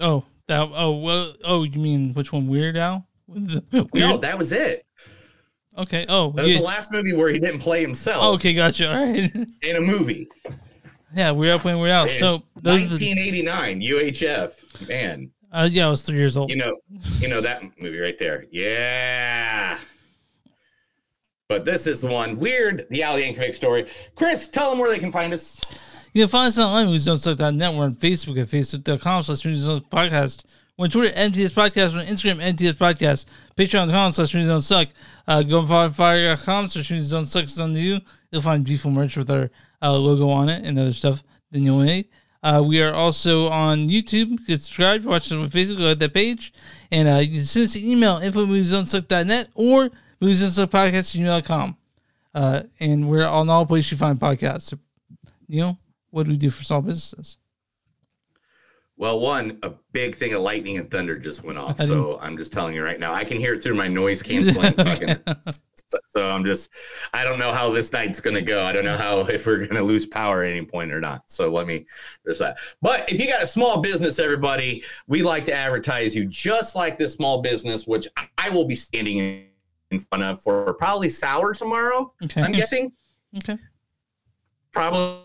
Oh, 0.00 0.24
that. 0.48 0.70
Oh, 0.74 0.92
well. 0.92 1.34
Oh, 1.44 1.62
you 1.62 1.78
mean 1.78 2.14
which 2.14 2.32
one? 2.32 2.48
Weird 2.48 2.76
Al? 2.76 3.06
Weird? 3.28 3.94
No, 3.94 4.16
that 4.18 4.38
was 4.38 4.52
it. 4.52 4.86
Okay. 5.78 6.04
Oh, 6.08 6.32
That 6.32 6.42
was 6.42 6.52
yeah. 6.52 6.58
the 6.58 6.64
last 6.64 6.92
movie 6.92 7.12
where 7.12 7.28
he 7.30 7.38
didn't 7.38 7.60
play 7.60 7.80
himself 7.80 8.34
okay, 8.34 8.52
gotcha. 8.54 8.92
All 8.92 9.04
right. 9.04 9.32
in 9.62 9.76
a 9.76 9.80
movie. 9.80 10.28
yeah, 11.14 11.30
we're 11.30 11.54
up 11.54 11.64
when 11.64 11.78
we're 11.78 11.92
out. 11.92 12.08
It's 12.08 12.18
So 12.18 12.42
those 12.56 12.82
are 12.82 12.96
the, 12.96 13.10
1989 13.10 13.80
UHF. 13.80 14.88
Man, 14.88 15.30
uh, 15.52 15.68
yeah, 15.70 15.86
I 15.86 15.90
was 15.90 16.02
three 16.02 16.18
years 16.18 16.36
old. 16.36 16.50
you 16.50 16.56
know, 16.56 16.76
you 17.18 17.28
know 17.28 17.40
that 17.40 17.62
movie 17.80 17.98
right 17.98 18.18
there. 18.18 18.46
Yeah. 18.50 19.78
But 21.48 21.64
this 21.64 21.86
is 21.88 22.00
the 22.00 22.06
one 22.06 22.38
weird, 22.38 22.86
the 22.90 23.02
Al 23.02 23.16
Yankovic 23.16 23.56
story. 23.56 23.88
Chris, 24.14 24.46
tell 24.46 24.70
them 24.70 24.78
where 24.78 24.90
they 24.90 25.00
can 25.00 25.10
find 25.10 25.32
us. 25.32 25.60
You 26.12 26.22
can 26.22 26.28
find 26.28 26.48
us 26.48 26.58
online 26.58 26.88
at 26.88 26.92
MoviesDon'tSuck.net. 26.92 27.74
We're 27.74 27.84
on 27.84 27.94
Facebook 27.94 28.40
at 28.40 28.48
Facebook.com 28.48 29.22
slash 29.22 29.44
Movies 29.44 29.66
Don't 29.66 29.82
Suck 29.82 29.90
Podcast. 29.90 30.44
We're 30.76 30.84
on 30.84 30.90
Twitter, 30.90 31.14
MTS 31.14 31.52
Podcast. 31.52 31.94
On 31.94 32.04
Instagram, 32.04 32.40
MTS 32.40 32.74
Podcast. 32.78 33.26
Patreon.com 33.56 34.12
slash 34.12 34.64
Suck. 34.64 34.88
Uh, 35.28 35.42
go 35.42 35.60
on 35.60 35.66
Fire- 35.68 35.90
Fire.com 35.90 36.68
slash 36.68 36.88
Suck. 36.88 37.42
It's 37.44 37.60
on 37.60 37.74
you. 37.74 38.00
You'll 38.30 38.42
find 38.42 38.64
beautiful 38.64 38.90
merch 38.90 39.16
with 39.16 39.30
our 39.30 39.50
uh, 39.82 39.92
logo 39.92 40.28
on 40.28 40.48
it 40.48 40.64
and 40.64 40.78
other 40.78 40.92
stuff 40.92 41.22
that 41.50 41.60
you'll 41.60 41.80
need. 41.80 42.08
Uh, 42.42 42.62
we 42.64 42.82
are 42.82 42.94
also 42.94 43.48
on 43.48 43.86
YouTube. 43.86 44.44
Get 44.46 44.62
subscribed. 44.62 45.04
Watch 45.04 45.30
it 45.30 45.36
on 45.36 45.48
Facebook. 45.50 45.78
Go 45.78 45.88
to 45.90 45.94
that 45.94 46.14
page. 46.14 46.52
And 46.90 47.08
uh, 47.08 47.16
you 47.16 47.28
can 47.36 47.40
send 47.44 47.64
us 47.64 47.74
an 47.74 47.82
email, 47.82 48.16
info 48.16 48.42
at 48.42 48.48
moviesdon'tsuck.net 48.48 49.50
or 49.54 49.90
gmail.com. 50.22 51.76
Uh, 52.34 52.62
and 52.78 53.08
we're 53.08 53.26
on 53.26 53.50
all 53.50 53.66
places 53.66 53.92
you 53.92 53.96
find 53.98 54.18
podcasts. 54.18 54.62
So, 54.62 54.78
Neil, 55.48 55.78
what 56.10 56.24
do 56.24 56.30
we 56.30 56.36
do 56.36 56.50
for 56.50 56.64
small 56.64 56.82
businesses? 56.82 57.38
Well, 58.96 59.18
one, 59.18 59.58
a 59.62 59.72
big 59.92 60.14
thing 60.14 60.34
of 60.34 60.42
lightning 60.42 60.76
and 60.76 60.90
thunder 60.90 61.18
just 61.18 61.42
went 61.42 61.56
off. 61.56 61.80
So 61.80 62.18
I'm 62.20 62.36
just 62.36 62.52
telling 62.52 62.74
you 62.74 62.84
right 62.84 63.00
now. 63.00 63.14
I 63.14 63.24
can 63.24 63.38
hear 63.38 63.54
it 63.54 63.62
through 63.62 63.74
my 63.76 63.88
noise 63.88 64.22
canceling 64.22 64.72
fucking. 64.74 65.16
So 66.10 66.28
I'm 66.28 66.44
just, 66.44 66.68
I 67.14 67.24
don't 67.24 67.38
know 67.38 67.50
how 67.50 67.70
this 67.70 67.90
night's 67.94 68.20
going 68.20 68.34
to 68.34 68.42
go. 68.42 68.62
I 68.62 68.72
don't 68.72 68.84
know 68.84 68.98
how, 68.98 69.20
if 69.20 69.46
we're 69.46 69.56
going 69.56 69.70
to 69.76 69.82
lose 69.82 70.04
power 70.04 70.42
at 70.44 70.50
any 70.54 70.66
point 70.66 70.92
or 70.92 71.00
not. 71.00 71.22
So 71.28 71.50
let 71.50 71.66
me, 71.66 71.86
there's 72.26 72.40
that. 72.40 72.58
But 72.82 73.10
if 73.10 73.18
you 73.18 73.26
got 73.26 73.42
a 73.42 73.46
small 73.46 73.80
business, 73.80 74.18
everybody, 74.18 74.84
we 75.06 75.22
like 75.22 75.46
to 75.46 75.54
advertise 75.54 76.14
you 76.14 76.26
just 76.26 76.76
like 76.76 76.98
this 76.98 77.14
small 77.14 77.40
business, 77.40 77.86
which 77.86 78.06
I 78.36 78.50
will 78.50 78.66
be 78.66 78.76
standing 78.76 79.46
in 79.90 80.00
front 80.00 80.24
of 80.24 80.42
for 80.42 80.74
probably 80.74 81.08
sour 81.08 81.54
tomorrow. 81.54 82.12
Okay. 82.22 82.42
I'm 82.42 82.52
guessing 82.52 82.92
Okay. 83.38 83.56
probably 84.72 85.22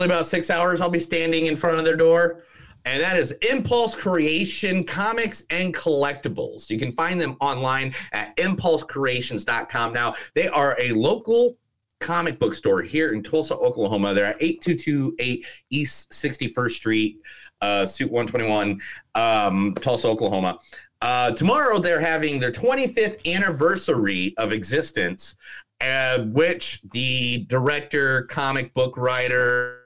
about 0.00 0.26
six 0.26 0.50
hours 0.50 0.80
i'll 0.80 0.90
be 0.90 1.00
standing 1.00 1.46
in 1.46 1.56
front 1.56 1.78
of 1.78 1.84
their 1.84 1.96
door. 1.96 2.44
And 2.84 3.02
that 3.02 3.18
is 3.18 3.32
impulse 3.50 3.94
creation 3.94 4.84
comics 4.84 5.44
and 5.50 5.74
collectibles. 5.74 6.70
You 6.70 6.78
can 6.78 6.92
find 6.92 7.20
them 7.20 7.36
online 7.40 7.94
at 8.12 8.34
impulsecreations.com 8.36 9.92
now 9.92 10.14
they 10.34 10.48
are 10.48 10.76
a 10.80 10.92
local 10.92 11.56
comic 12.00 12.38
book 12.38 12.54
store 12.54 12.80
here 12.82 13.12
in 13.12 13.22
tulsa 13.22 13.56
oklahoma. 13.56 14.14
They're 14.14 14.26
at 14.26 14.42
8228 14.42 15.46
east 15.70 16.10
61st 16.10 16.70
street 16.70 17.20
uh, 17.60 17.86
suit 17.86 18.10
121 18.10 18.80
um, 19.14 19.74
tulsa 19.74 20.08
oklahoma. 20.08 20.58
Uh, 21.00 21.32
tomorrow 21.32 21.78
they're 21.78 22.00
having 22.00 22.40
their 22.40 22.52
25th 22.52 23.24
anniversary 23.26 24.34
of 24.36 24.52
existence 24.52 25.36
uh, 25.80 26.18
which 26.20 26.82
the 26.90 27.46
director, 27.48 28.24
comic 28.24 28.74
book 28.74 28.96
writer, 28.96 29.77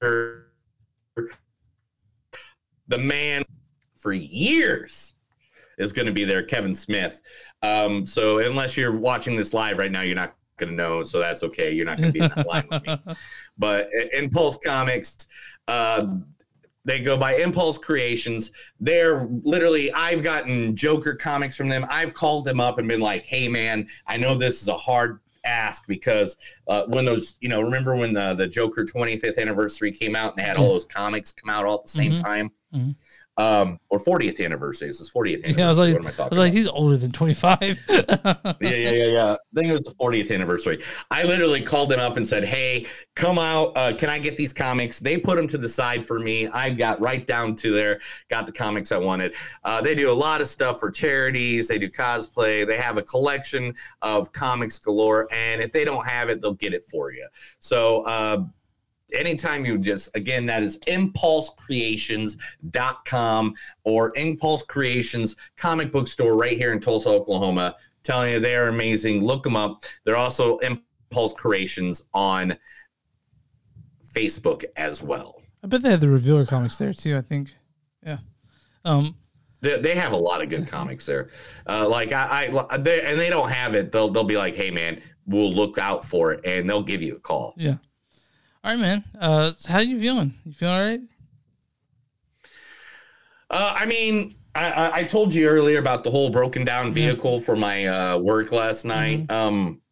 the 0.00 0.44
man 2.98 3.42
for 3.98 4.12
years 4.12 5.14
is 5.78 5.92
going 5.92 6.06
to 6.06 6.12
be 6.12 6.24
there, 6.24 6.42
Kevin 6.42 6.74
Smith. 6.74 7.20
Um, 7.62 8.06
so 8.06 8.38
unless 8.38 8.76
you're 8.76 8.96
watching 8.96 9.36
this 9.36 9.52
live 9.52 9.78
right 9.78 9.90
now, 9.90 10.02
you're 10.02 10.14
not 10.16 10.34
going 10.56 10.70
to 10.70 10.76
know. 10.76 11.04
So 11.04 11.18
that's 11.18 11.42
okay. 11.42 11.72
You're 11.72 11.86
not 11.86 11.98
going 11.98 12.12
to 12.12 12.18
be 12.18 12.24
in 12.24 12.32
that 12.34 12.46
line 12.46 12.66
with 12.70 12.86
me. 12.86 12.98
But 13.58 13.86
uh, 13.86 14.06
Impulse 14.12 14.58
Comics, 14.64 15.26
uh, 15.66 16.06
they 16.84 17.00
go 17.00 17.16
by 17.16 17.36
Impulse 17.36 17.78
Creations. 17.78 18.52
They're 18.78 19.26
literally, 19.42 19.90
I've 19.92 20.22
gotten 20.22 20.76
Joker 20.76 21.14
comics 21.14 21.56
from 21.56 21.68
them. 21.68 21.86
I've 21.88 22.12
called 22.14 22.44
them 22.44 22.60
up 22.60 22.78
and 22.78 22.86
been 22.86 23.00
like, 23.00 23.24
hey, 23.24 23.48
man, 23.48 23.88
I 24.06 24.18
know 24.18 24.36
this 24.36 24.60
is 24.62 24.68
a 24.68 24.76
hard 24.76 25.20
ask 25.46 25.86
because 25.86 26.36
uh, 26.68 26.82
when 26.88 27.04
those, 27.04 27.36
you 27.40 27.48
know, 27.48 27.60
remember 27.60 27.94
when 27.96 28.12
the, 28.12 28.34
the 28.34 28.46
Joker 28.46 28.84
25th 28.84 29.38
anniversary 29.38 29.92
came 29.92 30.14
out 30.16 30.32
and 30.32 30.38
they 30.42 30.46
had 30.46 30.56
all 30.56 30.72
those 30.72 30.84
comics 30.84 31.32
come 31.32 31.48
out 31.50 31.64
all 31.64 31.76
at 31.78 31.84
the 31.84 31.88
same 31.90 32.12
Mhm. 32.12 32.22
time? 32.22 32.50
Mhm. 32.74 32.96
Um, 33.38 33.78
or 33.90 33.98
40th 33.98 34.42
anniversary. 34.42 34.88
This 34.88 35.00
is 35.00 35.10
40th 35.10 35.44
anniversary. 35.44 35.54
Yeah, 35.58 35.66
I 35.66 35.68
was 35.68 35.78
like, 35.78 35.94
what 35.94 36.06
am 36.06 36.20
I 36.20 36.24
I, 36.24 36.28
was 36.28 36.38
like, 36.38 36.52
he's 36.52 36.68
older 36.68 36.96
than 36.96 37.12
25. 37.12 37.84
yeah, 37.88 38.04
yeah, 38.60 38.60
yeah, 38.60 38.90
yeah. 38.90 39.32
I 39.32 39.38
think 39.54 39.68
it 39.68 39.72
was 39.72 39.84
the 39.84 39.94
40th 39.94 40.34
anniversary. 40.34 40.82
I 41.10 41.22
literally 41.24 41.62
called 41.62 41.90
them 41.90 42.00
up 42.00 42.16
and 42.16 42.26
said, 42.26 42.44
"Hey, 42.44 42.86
come 43.14 43.38
out. 43.38 43.76
Uh, 43.76 43.94
can 43.94 44.08
I 44.08 44.18
get 44.18 44.36
these 44.36 44.52
comics?" 44.52 44.98
They 44.98 45.18
put 45.18 45.36
them 45.36 45.48
to 45.48 45.58
the 45.58 45.68
side 45.68 46.04
for 46.04 46.18
me. 46.18 46.48
I 46.48 46.70
got 46.70 47.00
right 47.00 47.26
down 47.26 47.56
to 47.56 47.72
there, 47.72 48.00
got 48.28 48.46
the 48.46 48.52
comics 48.52 48.92
I 48.92 48.98
wanted. 48.98 49.34
Uh, 49.64 49.80
they 49.80 49.94
do 49.94 50.10
a 50.10 50.14
lot 50.14 50.40
of 50.40 50.48
stuff 50.48 50.80
for 50.80 50.90
charities. 50.90 51.68
They 51.68 51.78
do 51.78 51.88
cosplay. 51.88 52.66
They 52.66 52.76
have 52.76 52.98
a 52.98 53.02
collection 53.02 53.74
of 54.02 54.32
comics 54.32 54.78
galore, 54.78 55.28
and 55.32 55.62
if 55.62 55.72
they 55.72 55.84
don't 55.84 56.06
have 56.06 56.28
it, 56.28 56.40
they'll 56.40 56.54
get 56.54 56.74
it 56.74 56.84
for 56.90 57.12
you. 57.12 57.26
So. 57.60 58.02
Uh, 58.02 58.44
anytime 59.12 59.64
you 59.64 59.78
just 59.78 60.14
again 60.16 60.46
that 60.46 60.62
is 60.62 60.78
impulsecreations.com 60.80 63.54
or 63.84 64.12
impulse 64.16 64.62
creations 64.62 65.36
comic 65.56 65.92
book 65.92 66.08
store 66.08 66.36
right 66.36 66.56
here 66.56 66.72
in 66.72 66.80
tulsa 66.80 67.08
oklahoma. 67.08 67.76
Telling 68.02 68.32
you 68.32 68.40
they 68.40 68.56
are 68.56 68.68
amazing. 68.68 69.24
Look 69.24 69.42
them 69.42 69.56
up. 69.56 69.84
They're 70.04 70.16
also 70.16 70.58
impulse 70.58 71.34
creations 71.34 72.02
on 72.14 72.56
facebook 74.12 74.64
as 74.76 75.02
well. 75.02 75.42
I 75.62 75.66
bet 75.66 75.82
they 75.82 75.90
had 75.90 76.00
the 76.00 76.08
Revealer 76.08 76.46
comics 76.46 76.76
there 76.76 76.94
too, 76.94 77.16
I 77.16 77.22
think. 77.22 77.52
Yeah. 78.04 78.18
Um, 78.84 79.16
they, 79.60 79.80
they 79.80 79.96
have 79.96 80.12
a 80.12 80.16
lot 80.16 80.40
of 80.42 80.48
good 80.48 80.68
comics 80.68 81.06
there. 81.06 81.30
Uh, 81.68 81.88
like 81.88 82.12
i, 82.12 82.48
I 82.70 82.76
they, 82.76 83.02
and 83.02 83.18
they 83.18 83.30
don't 83.30 83.50
have 83.50 83.74
it. 83.74 83.90
They'll, 83.90 84.08
they'll 84.08 84.22
be 84.24 84.36
like 84.36 84.54
hey 84.54 84.70
man 84.70 85.02
we'll 85.26 85.52
look 85.52 85.78
out 85.78 86.04
for 86.04 86.32
it 86.32 86.40
and 86.44 86.68
they'll 86.68 86.82
give 86.82 87.02
you 87.02 87.16
a 87.16 87.20
call. 87.20 87.54
Yeah. 87.56 87.76
All 88.66 88.72
right, 88.72 88.80
man. 88.80 89.04
Uh, 89.20 89.52
how 89.68 89.78
you 89.78 90.00
feeling? 90.00 90.34
You 90.44 90.52
feeling 90.52 90.74
all 90.74 90.82
right? 90.84 91.00
Uh, 93.48 93.76
I 93.78 93.86
mean, 93.86 94.34
I, 94.56 94.72
I, 94.72 94.96
I 94.96 95.04
told 95.04 95.32
you 95.32 95.46
earlier 95.48 95.78
about 95.78 96.02
the 96.02 96.10
whole 96.10 96.30
broken 96.30 96.64
down 96.64 96.92
vehicle 96.92 97.40
for 97.40 97.54
my 97.54 97.86
uh, 97.86 98.18
work 98.18 98.50
last 98.50 98.84
night. 98.84 99.30
Um, 99.30 99.82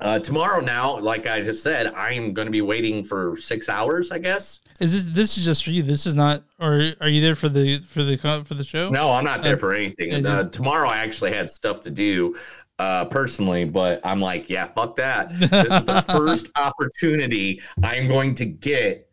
uh, 0.00 0.18
tomorrow, 0.18 0.60
now, 0.60 0.98
like 0.98 1.28
I 1.28 1.42
just 1.42 1.62
said, 1.62 1.86
I 1.94 2.14
am 2.14 2.32
going 2.32 2.46
to 2.46 2.50
be 2.52 2.60
waiting 2.62 3.04
for 3.04 3.36
six 3.36 3.68
hours. 3.68 4.10
I 4.10 4.18
guess. 4.18 4.58
Is 4.80 4.92
this 5.04 5.14
this 5.14 5.38
is 5.38 5.44
just 5.44 5.62
for 5.62 5.70
you? 5.70 5.84
This 5.84 6.06
is 6.06 6.16
not, 6.16 6.42
or 6.58 6.92
are 7.00 7.08
you 7.08 7.20
there 7.20 7.36
for 7.36 7.48
the 7.50 7.78
for 7.80 8.02
the 8.02 8.16
for 8.16 8.54
the 8.54 8.64
show? 8.64 8.88
No, 8.88 9.12
I'm 9.12 9.24
not 9.24 9.42
there 9.42 9.54
Uh, 9.54 9.58
for 9.58 9.74
anything. 9.74 10.10
yeah, 10.24 10.38
Uh, 10.38 10.44
tomorrow, 10.44 10.88
I 10.88 10.96
actually 10.98 11.34
had 11.34 11.48
stuff 11.50 11.82
to 11.82 11.90
do 11.90 12.34
uh, 12.80 13.04
personally, 13.04 13.64
but 13.66 14.00
I'm 14.04 14.20
like, 14.20 14.48
yeah, 14.48 14.64
fuck 14.68 14.96
that. 14.96 15.30
This 15.38 15.70
is 15.72 15.84
the 15.84 16.00
first 16.08 16.48
opportunity 16.56 17.60
I'm 17.82 18.08
going 18.08 18.34
to 18.36 18.46
get 18.46 19.06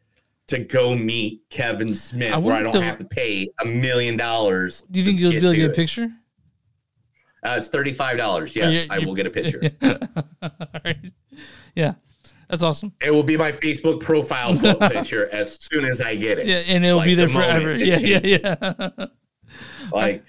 to 0.47 0.59
go 0.59 0.95
meet 0.95 1.41
Kevin 1.49 1.93
Smith, 1.95 2.33
I 2.33 2.37
where 2.37 2.55
I 2.55 2.63
don't 2.63 2.71
to- 2.71 2.81
have 2.81 2.97
to 2.99 3.05
pay 3.05 3.49
a 3.61 3.65
million 3.65 4.15
dollars. 4.15 4.83
Do 4.89 4.99
you 4.99 5.05
think 5.05 5.19
you'll 5.19 5.31
get 5.33 5.41
be 5.41 5.47
able 5.47 5.53
to 5.55 5.57
get 5.57 5.69
a 5.71 5.73
picture? 5.73 6.09
Uh, 7.43 7.55
it's 7.57 7.67
thirty-five 7.67 8.17
dollars. 8.17 8.55
Yes, 8.55 8.83
you- 8.85 8.87
I 8.89 8.99
will 8.99 9.13
get 9.15 9.27
a 9.27 9.29
picture. 9.39 9.61
All 10.41 10.49
right. 10.85 10.97
Yeah, 11.75 11.95
that's 12.49 12.63
awesome. 12.63 12.93
It 13.01 13.11
will 13.11 13.23
be 13.23 13.35
my 13.35 13.51
Facebook 13.51 13.99
profile 14.01 14.55
picture 14.89 15.29
as 15.33 15.57
soon 15.61 15.83
as 15.85 15.99
I 16.01 16.15
get 16.15 16.39
it. 16.39 16.47
Yeah, 16.47 16.63
and 16.73 16.85
it'll 16.85 17.01
be 17.03 17.13
there 17.15 17.27
the 17.27 17.33
forever. 17.33 17.71
it 17.71 17.81
Yeah, 17.85 17.99
yeah, 17.99 18.19
yeah. 18.23 19.05
like 19.91 20.23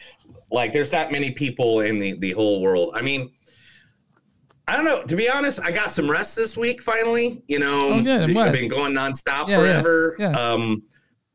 like 0.51 0.73
there's 0.73 0.91
that 0.91 1.13
many 1.13 1.31
people 1.33 1.81
in 1.81 1.99
the 1.99 2.13
the 2.19 2.33
whole 2.33 2.61
world. 2.63 2.95
I 2.95 3.03
mean 3.03 3.31
i 4.67 4.77
don't 4.77 4.85
know. 4.85 5.03
To 5.05 5.17
be 5.17 5.29
honest 5.31 5.61
i 5.61 5.71
got 5.71 5.91
some 5.91 6.11
rest 6.11 6.37
this 6.37 6.55
week 6.57 6.83
finally 6.83 7.43
you 7.49 7.59
know? 7.59 7.89
Oh, 7.95 8.03
good, 8.03 8.37
i've 8.37 8.53
been 8.53 8.69
going 8.69 8.93
nonstop 8.93 9.49
Yeah, 9.49 9.63
yeah, 9.63 9.81
forever. 9.81 10.17
yeah. 10.19 10.31
um 10.33 10.83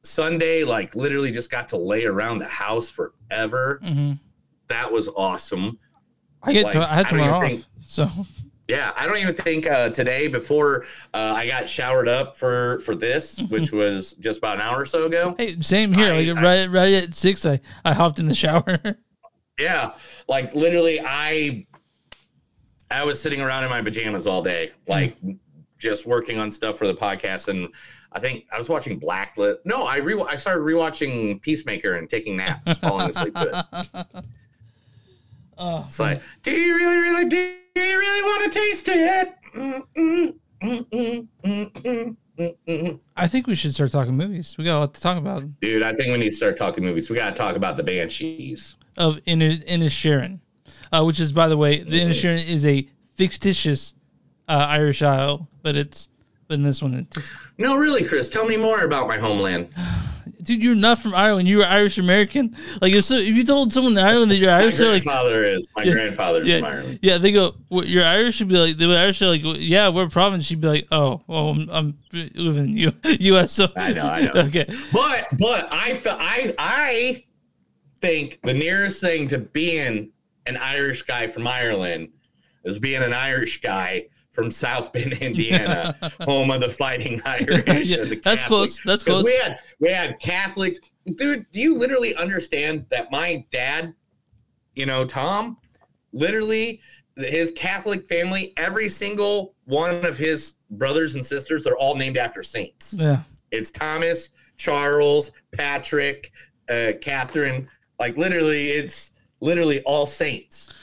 sunday 0.03 0.63
like 0.63 0.95
literally 0.95 1.31
just 1.31 1.49
got 1.49 1.69
to 1.69 1.77
lay 1.77 2.05
around 2.05 2.39
the 2.39 2.47
house 2.47 2.89
forever. 2.89 3.79
Mhm. 3.83 4.19
that 4.67 4.91
was 4.91 5.07
awesome. 5.09 5.79
I 6.43 6.51
get 6.53 6.65
Like, 6.65 6.73
to, 6.73 6.91
I 6.91 6.95
had 6.95 7.07
tomorrow 7.09 7.37
off, 7.37 7.43
think- 7.43 7.65
so 7.85 8.09
yeah 8.73 8.93
i 8.97 9.05
don't 9.05 9.17
even 9.17 9.35
think 9.35 9.67
uh 9.67 9.89
today 9.89 10.27
before 10.27 10.85
uh, 11.13 11.33
i 11.35 11.47
got 11.47 11.69
showered 11.69 12.07
up 12.07 12.35
for 12.35 12.79
for 12.79 12.95
this 12.95 13.39
which 13.49 13.71
was 13.71 14.13
just 14.13 14.39
about 14.39 14.55
an 14.55 14.61
hour 14.61 14.81
or 14.81 14.85
so 14.85 15.05
ago 15.05 15.33
hey, 15.37 15.55
same 15.61 15.93
here. 15.93 16.13
like 16.13 16.43
right, 16.43 16.69
right 16.69 16.93
at 16.93 17.13
six, 17.13 17.45
I 17.45 17.59
I 17.85 17.93
hopped 17.93 18.19
in 18.19 18.27
the 18.27 18.35
shower. 18.35 18.79
Yeah, 19.59 19.93
like 20.27 20.53
literally, 20.55 20.99
I 20.99 21.65
I 22.89 23.03
was 23.03 23.21
sitting 23.21 23.41
around 23.41 23.63
in 23.63 23.69
my 23.69 23.81
pajamas 23.81 24.27
all 24.27 24.41
day, 24.41 24.71
like 24.87 25.17
just 25.77 26.05
working 26.05 26.39
on 26.39 26.51
stuff 26.51 26.77
for 26.77 26.87
the 26.87 26.93
podcast, 26.93 27.47
and 27.49 27.69
I 28.11 28.19
think 28.19 28.45
I 28.51 28.57
was 28.57 28.69
watching 28.69 28.99
Blacklist. 28.99 29.59
No, 29.65 29.83
I 29.85 29.97
re 29.97 30.21
I 30.27 30.35
started 30.35 30.61
rewatching 30.61 31.41
Peacemaker 31.41 31.95
and 31.95 32.09
taking 32.09 32.37
naps, 32.37 32.73
falling 32.79 33.09
asleep 33.09 33.35
to 33.35 33.65
it. 33.83 34.25
oh, 35.57 35.85
It's 35.87 35.99
like, 35.99 36.21
do 36.41 36.51
you 36.51 36.75
really, 36.75 36.97
really, 36.97 37.29
do 37.29 37.55
really 37.81 38.21
want 38.23 38.53
to 38.53 38.59
taste 38.59 38.87
it? 38.89 39.35
Mm, 39.55 39.81
mm, 39.97 40.33
mm, 40.61 40.85
mm, 40.89 41.27
mm, 41.43 41.71
mm, 41.71 42.15
mm, 42.37 42.57
mm. 42.67 42.99
I 43.15 43.27
think 43.27 43.47
we 43.47 43.55
should 43.55 43.73
start 43.73 43.91
talking 43.91 44.15
movies. 44.15 44.55
We 44.57 44.65
got 44.65 44.77
a 44.77 44.79
lot 44.79 44.93
to 44.93 45.01
talk 45.01 45.17
about. 45.17 45.43
Dude, 45.59 45.83
I 45.83 45.93
think 45.93 46.11
we 46.11 46.17
need 46.17 46.31
to 46.31 46.35
start 46.35 46.57
talking 46.57 46.83
movies. 46.83 47.09
We 47.09 47.15
got 47.15 47.31
to 47.31 47.35
talk 47.35 47.55
about 47.55 47.77
the 47.77 47.83
Banshees. 47.83 48.75
Of 48.97 49.19
Inner 49.25 49.51
Inisherin, 49.51 50.39
uh, 50.91 51.03
which 51.03 51.19
is 51.19 51.31
by 51.31 51.47
the 51.47 51.57
way, 51.57 51.81
the 51.83 51.99
Inisherin 51.99 52.45
is 52.45 52.65
a 52.65 52.87
fictitious 53.15 53.95
uh, 54.47 54.65
Irish 54.69 55.01
Isle, 55.01 55.47
but 55.63 55.75
it's 55.75 56.09
but 56.47 56.55
in 56.55 56.63
this 56.63 56.81
one, 56.81 56.93
it, 56.93 57.17
No, 57.57 57.77
really, 57.77 58.03
Chris, 58.03 58.29
tell 58.29 58.45
me 58.45 58.57
more 58.57 58.81
about 58.81 59.07
my 59.07 59.17
homeland. 59.17 59.69
dude, 60.41 60.61
you're 60.63 60.75
not 60.75 60.99
from 60.99 61.13
Ireland. 61.15 61.47
You 61.47 61.57
were 61.59 61.65
Irish 61.65 61.97
American. 61.97 62.55
Like 62.81 62.93
if 62.95 63.03
so, 63.05 63.15
if 63.15 63.35
you 63.35 63.43
told 63.43 63.71
someone 63.73 63.97
in 63.97 64.03
Ireland 64.03 64.31
that 64.31 64.37
you're 64.37 64.51
My 64.51 64.61
Irish, 64.61 64.79
like, 64.79 65.03
grandfather 65.03 65.43
is. 65.43 65.67
My 65.75 65.83
Yeah, 65.83 65.91
grandfather's 65.93 66.47
yeah, 66.47 66.57
from 66.59 66.65
Ireland. 66.65 66.99
Yeah, 67.01 67.17
they 67.17 67.31
go, 67.31 67.55
well, 67.69 67.85
you're 67.85 68.05
Irish. 68.05 68.35
Should 68.35 68.47
be 68.49 68.57
like, 68.57 68.77
they 68.77 68.85
the 68.85 68.97
Irish 68.97 69.21
are 69.21 69.27
like, 69.27 69.41
yeah, 69.59 69.89
we're 69.89 70.05
a 70.05 70.09
province. 70.09 70.45
She'd 70.45 70.61
be 70.61 70.67
like, 70.67 70.87
oh, 70.91 71.21
well, 71.27 71.49
I'm, 71.49 71.69
I'm 71.71 71.97
living 72.11 72.69
in 72.69 72.77
U- 72.77 72.93
U.S. 73.03 73.51
So 73.51 73.67
I 73.75 73.93
know, 73.93 74.05
I 74.05 74.21
know. 74.21 74.31
okay, 74.35 74.65
But 74.91 75.27
but 75.37 75.67
I 75.71 75.99
I 76.05 76.53
I 76.59 77.23
think 78.01 78.39
the 78.43 78.53
nearest 78.53 78.99
thing 79.01 79.27
to 79.29 79.37
being 79.37 80.11
an 80.45 80.57
Irish 80.57 81.03
guy 81.03 81.27
from 81.27 81.47
Ireland 81.47 82.09
is 82.65 82.79
being 82.79 83.01
an 83.01 83.13
Irish 83.13 83.61
guy 83.61 84.07
from 84.33 84.51
South 84.51 84.91
Bend, 84.91 85.13
Indiana, 85.21 85.95
home 86.21 86.51
of 86.51 86.59
the 86.59 86.69
Fighting 86.69 87.21
Irish. 87.25 87.87
Yeah, 87.89 88.03
the 88.03 88.19
that's 88.21 88.43
close, 88.43 88.81
That's 88.83 89.03
close. 89.03 89.23
We 89.23 89.35
had 89.35 89.59
we 89.79 89.89
had 89.89 90.19
Catholics, 90.19 90.79
dude. 91.15 91.45
Do 91.51 91.59
you 91.59 91.75
literally 91.75 92.15
understand 92.15 92.85
that 92.89 93.11
my 93.11 93.45
dad, 93.51 93.93
you 94.75 94.85
know, 94.85 95.05
Tom, 95.05 95.57
literally 96.11 96.81
his 97.15 97.51
Catholic 97.51 98.07
family, 98.07 98.53
every 98.57 98.89
single 98.89 99.53
one 99.65 100.03
of 100.03 100.17
his 100.17 100.55
brothers 100.71 101.15
and 101.15 101.23
sisters, 101.25 101.63
they're 101.63 101.77
all 101.77 101.95
named 101.95 102.17
after 102.17 102.43
saints. 102.43 102.95
yeah. 102.97 103.21
It's 103.51 103.69
Thomas, 103.69 104.31
Charles, 104.57 105.31
Patrick, 105.51 106.31
uh, 106.69 106.93
Catherine. 107.01 107.67
Like 107.99 108.17
literally, 108.17 108.71
it's 108.71 109.11
literally 109.41 109.81
all 109.83 110.07
saints. 110.07 110.73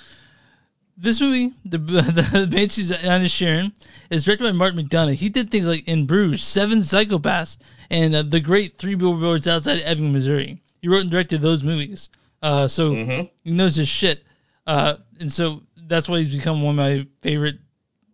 This 1.03 1.19
movie, 1.19 1.53
the 1.65 1.79
the 2.33 2.47
Banshees 2.51 2.91
of 2.91 2.99
Inisherin, 2.99 3.73
is 4.11 4.25
directed 4.25 4.45
by 4.45 4.53
Martin 4.53 4.85
McDonagh. 4.85 5.15
He 5.15 5.31
did 5.31 5.51
things 5.51 5.67
like 5.67 5.89
In 5.89 6.05
Bruges, 6.07 6.43
Seven 6.43 6.81
Psychopaths, 6.81 7.57
and 7.91 8.15
uh, 8.15 8.23
The 8.23 8.41
Great 8.41 8.77
Three 8.77 8.95
Billboards 8.95 9.49
Outside 9.49 9.81
Ebbing, 9.83 10.13
Missouri. 10.13 10.61
He 10.83 10.89
wrote 10.89 11.01
and 11.03 11.11
directed 11.11 11.41
those 11.41 11.63
movies, 11.63 12.11
uh, 12.43 12.69
so 12.69 12.95
he 13.43 13.51
knows 13.51 13.77
his 13.77 13.89
shit. 13.89 14.25
Uh, 14.67 14.97
and 15.19 15.33
so 15.33 15.63
that's 15.77 16.07
why 16.07 16.19
he's 16.19 16.35
become 16.35 16.61
one 16.61 16.79
of 16.79 16.85
my 16.85 17.07
favorite 17.23 17.59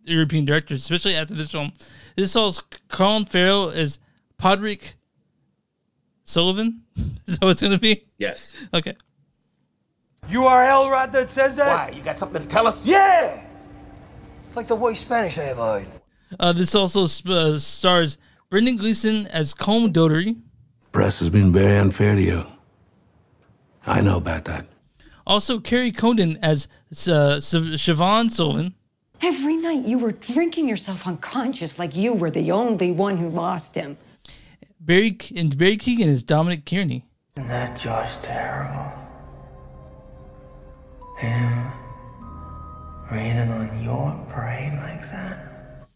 European 0.05 0.45
directors, 0.45 0.81
especially 0.81 1.15
after 1.15 1.33
this 1.33 1.51
film. 1.51 1.73
This 2.15 2.31
stars 2.31 2.63
Colin 2.87 3.25
Farrell 3.25 3.69
as 3.69 3.99
Podrick 4.41 4.93
Sullivan. 6.23 6.83
Is 7.27 7.39
that 7.39 7.45
what 7.45 7.51
it's 7.51 7.61
going 7.61 7.73
to 7.73 7.79
be? 7.79 8.05
Yes. 8.17 8.55
Okay. 8.73 8.95
You 10.29 10.45
are 10.45 10.65
hell 10.65 10.89
right 10.89 11.11
that 11.11 11.31
says 11.31 11.55
that? 11.55 11.67
Why? 11.67 11.95
You 11.95 12.03
got 12.03 12.19
something 12.19 12.41
to 12.41 12.47
tell 12.47 12.67
us? 12.67 12.85
Yeah! 12.85 13.41
It's 14.45 14.55
like 14.55 14.67
the 14.67 14.75
worst 14.75 15.01
Spanish 15.01 15.37
I 15.37 15.45
ever 15.45 15.61
heard. 15.61 15.87
Uh, 16.39 16.51
this 16.51 16.75
also 16.75 17.05
uh, 17.31 17.57
stars 17.57 18.17
Brendan 18.49 18.77
Gleeson 18.77 19.27
as 19.27 19.53
Colm 19.53 19.93
Dotery. 19.93 20.35
Press 20.91 21.19
has 21.19 21.29
been 21.29 21.53
very 21.53 21.77
unfair 21.77 22.15
to 22.15 22.21
you. 22.21 22.45
I 23.85 24.01
know 24.01 24.17
about 24.17 24.43
that. 24.45 24.65
Also, 25.25 25.59
Kerry 25.59 25.91
Condon 25.91 26.37
as 26.41 26.67
uh, 26.91 27.37
Siv- 27.39 27.73
Siobhan 27.75 28.29
Sullivan. 28.29 28.73
Every 29.21 29.55
night 29.55 29.85
you 29.85 29.97
were 29.97 30.11
drinking 30.11 30.67
yourself 30.69 31.07
unconscious 31.07 31.79
like 31.79 31.95
you 31.95 32.13
were 32.13 32.29
the 32.29 32.51
only 32.51 32.91
one 32.91 33.17
who 33.17 33.29
lost 33.29 33.75
him. 33.75 33.97
Barry 34.79 35.17
and 35.35 35.57
Barry 35.57 35.77
Keegan 35.77 36.07
is 36.09 36.23
Dominic 36.23 36.65
Kearney. 36.65 37.05
Isn't 37.35 37.47
that 37.49 37.77
just 37.77 38.23
terrible? 38.23 38.96
Him 41.17 41.71
raining 43.11 43.49
on 43.49 43.83
your 43.83 44.25
parade 44.29 44.73
like 44.73 45.01
that? 45.11 45.87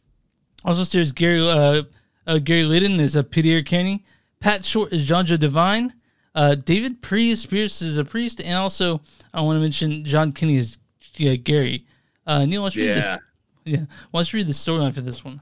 Also 0.66 0.84
stars 0.84 1.12
Gary 1.12 1.48
uh, 1.48 1.84
uh, 2.28 2.38
Gary 2.40 2.64
Lydon 2.64 3.00
as 3.00 3.16
a 3.16 3.24
Peter 3.24 3.62
Kenny. 3.62 4.04
Pat 4.40 4.66
Short 4.66 4.92
as 4.94 5.06
John 5.06 5.26
Joe 5.26 5.38
Devine. 5.38 5.94
Uh, 6.34 6.56
David 6.56 7.02
Priest 7.02 7.50
Pearse 7.50 7.82
is 7.82 7.98
a 7.98 8.06
priest, 8.06 8.40
and 8.42 8.56
also 8.56 9.02
I 9.34 9.42
want 9.42 9.58
to 9.58 9.62
mention 9.62 10.06
John 10.06 10.32
Kinney 10.32 10.58
as 10.58 10.78
yeah, 11.16 11.36
Gary. 11.36 11.86
Uh, 12.26 12.46
Neil, 12.46 12.62
why 12.62 12.68
don't 12.70 12.76
you 12.76 12.88
read 12.90 12.98
Yeah. 12.98 13.18
the, 13.64 13.72
yeah, 13.72 13.86
why 14.12 14.20
don't 14.20 14.34
you 14.34 14.38
read 14.38 14.48
the 14.48 14.54
storyline 14.54 14.94
for 14.94 15.02
this 15.02 15.24
one? 15.26 15.42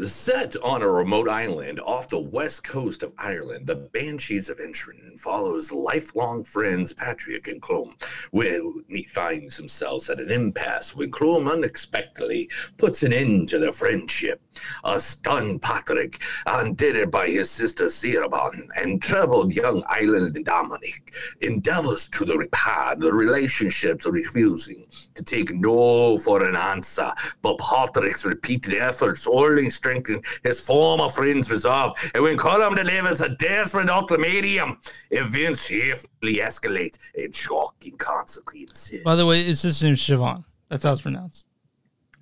Set 0.00 0.56
on 0.64 0.80
a 0.80 0.88
remote 0.88 1.28
island 1.28 1.78
off 1.80 2.08
the 2.08 2.18
west 2.18 2.64
coast 2.64 3.02
of 3.02 3.12
Ireland, 3.18 3.66
the 3.66 3.76
Banshees 3.76 4.48
of 4.48 4.56
Inisherin 4.56 5.20
follows 5.20 5.70
lifelong 5.70 6.44
friends 6.44 6.94
Patrick 6.94 7.46
and 7.46 7.60
Clome 7.60 7.94
when 8.30 8.84
he 8.88 9.02
finds 9.02 9.58
themselves 9.58 10.08
at 10.08 10.18
an 10.18 10.30
impasse 10.30 10.96
when 10.96 11.10
Clome 11.10 11.46
unexpectedly 11.46 12.48
puts 12.78 13.02
an 13.02 13.12
end 13.12 13.50
to 13.50 13.58
their 13.58 13.72
friendship. 13.72 14.40
A 14.84 14.98
stunned 14.98 15.60
Patrick, 15.60 16.22
undid 16.46 17.10
by 17.10 17.28
his 17.28 17.50
sister 17.50 17.86
Sirabon, 17.86 18.68
and 18.74 19.02
troubled 19.02 19.54
young 19.54 19.84
island 19.88 20.42
Dominic, 20.46 21.14
endeavors 21.42 22.08
to 22.08 22.24
repair 22.24 22.94
the 22.96 23.12
relationships, 23.12 24.06
refusing 24.06 24.86
to 25.14 25.22
take 25.22 25.54
no 25.54 26.16
for 26.16 26.42
an 26.46 26.56
answer. 26.56 27.12
But 27.42 27.58
Patrick's 27.58 28.24
repeated 28.24 28.74
efforts 28.74 29.26
only 29.26 29.68
strengthen 29.82 30.22
his 30.44 30.60
former 30.60 31.08
friend's 31.08 31.50
resolve, 31.50 31.98
and 32.14 32.22
when 32.22 32.38
Colum 32.38 32.76
delivers 32.76 33.20
a 33.20 33.30
desperate 33.30 33.90
ultimatum, 33.90 34.78
events 35.10 35.62
swiftly 35.62 36.36
escalate 36.36 36.96
in 37.14 37.32
shocking 37.32 37.96
consequences. 37.96 39.02
By 39.02 39.16
the 39.16 39.26
way, 39.26 39.40
it's 39.42 39.62
his 39.62 39.82
name 39.82 39.94
Siobhan. 39.94 40.44
That's 40.68 40.84
how 40.84 40.92
it's 40.92 41.00
pronounced. 41.00 41.46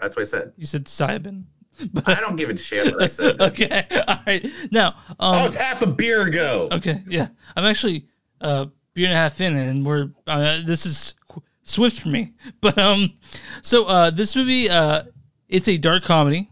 That's 0.01 0.17
what 0.17 0.23
I 0.23 0.25
said. 0.25 0.53
You 0.57 0.65
said 0.65 0.87
Siobhan. 0.87 1.45
I 2.07 2.15
don't 2.15 2.37
give 2.37 2.49
a 2.49 2.57
shit 2.57 2.95
what 2.95 3.03
I 3.03 3.09
said. 3.09 3.41
okay, 3.41 3.87
all 4.09 4.19
right. 4.27 4.47
Now, 4.71 4.95
um, 5.19 5.35
that 5.35 5.45
was 5.45 5.55
half 5.55 5.83
a 5.83 5.87
beer 5.87 6.23
ago. 6.23 6.69
Okay, 6.73 7.03
yeah, 7.07 7.29
I'm 7.57 7.65
actually 7.65 8.07
uh 8.41 8.67
beer 8.95 9.07
and 9.07 9.13
a 9.13 9.17
half 9.17 9.41
in, 9.41 9.55
and 9.57 9.85
we're 9.85 10.11
uh, 10.27 10.63
this 10.65 10.87
is 10.87 11.15
qu- 11.29 11.43
swift 11.63 12.01
for 12.01 12.09
me. 12.09 12.33
But 12.61 12.79
um, 12.79 13.13
so 13.63 13.85
uh, 13.85 14.11
this 14.11 14.35
movie 14.35 14.69
uh, 14.69 15.05
it's 15.49 15.69
a 15.69 15.79
dark 15.79 16.03
comedy. 16.05 16.50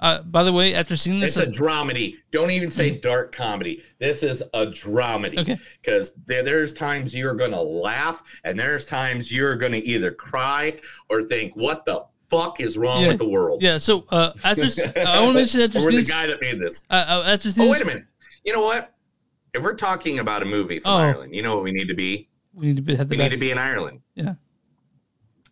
Uh, 0.00 0.22
by 0.22 0.42
the 0.42 0.52
way, 0.52 0.74
after 0.74 0.96
seeing 0.96 1.18
this, 1.18 1.36
It's 1.36 1.48
a 1.48 1.60
dramedy. 1.62 2.16
Don't 2.30 2.50
even 2.50 2.70
say 2.70 2.90
dark 2.90 3.34
comedy. 3.34 3.82
This 3.98 4.22
is 4.22 4.42
a 4.54 4.66
dramedy. 4.66 5.34
Mm. 5.34 5.40
Okay. 5.40 5.58
Because 5.82 6.12
there, 6.26 6.42
there's 6.44 6.72
times 6.72 7.14
you're 7.14 7.34
going 7.34 7.50
to 7.50 7.60
laugh, 7.60 8.22
and 8.44 8.58
there's 8.58 8.86
times 8.86 9.32
you're 9.32 9.56
going 9.56 9.72
to 9.72 9.78
either 9.78 10.12
cry 10.12 10.80
or 11.08 11.22
think, 11.24 11.54
what 11.56 11.84
the 11.84 12.04
fuck 12.30 12.60
is 12.60 12.78
wrong 12.78 13.02
yeah, 13.02 13.08
with 13.08 13.18
the 13.18 13.28
world? 13.28 13.62
Yeah. 13.62 13.78
So 13.78 14.04
uh, 14.10 14.32
after 14.44 14.62
I 14.62 15.20
want 15.20 15.32
to 15.32 15.34
mention 15.34 15.60
after 15.62 15.78
Or 15.80 15.82
seeing 15.90 15.96
the 16.04 16.08
guy 16.08 16.26
that 16.28 16.40
made 16.40 16.60
this. 16.60 16.84
uh, 16.90 17.04
uh, 17.08 17.22
after 17.26 17.50
Oh, 17.58 17.70
wait 17.70 17.82
a 17.82 17.84
minute. 17.84 18.04
You 18.44 18.52
know 18.52 18.62
what? 18.62 18.94
If 19.54 19.62
we're 19.62 19.74
talking 19.74 20.20
about 20.20 20.42
a 20.42 20.46
movie 20.46 20.78
from 20.78 20.92
Oh. 20.92 20.96
Ireland, 20.96 21.34
you 21.34 21.42
know 21.42 21.54
what 21.56 21.64
we 21.64 21.72
need 21.72 21.88
to 21.88 21.94
be? 21.94 22.28
we 22.54 22.66
need 22.66 22.76
to 22.76 22.82
be, 22.82 22.94
We 22.96 23.16
need 23.16 23.30
to 23.30 23.36
be 23.36 23.50
in 23.50 23.58
Ireland. 23.58 24.00
Yeah. 24.14 24.34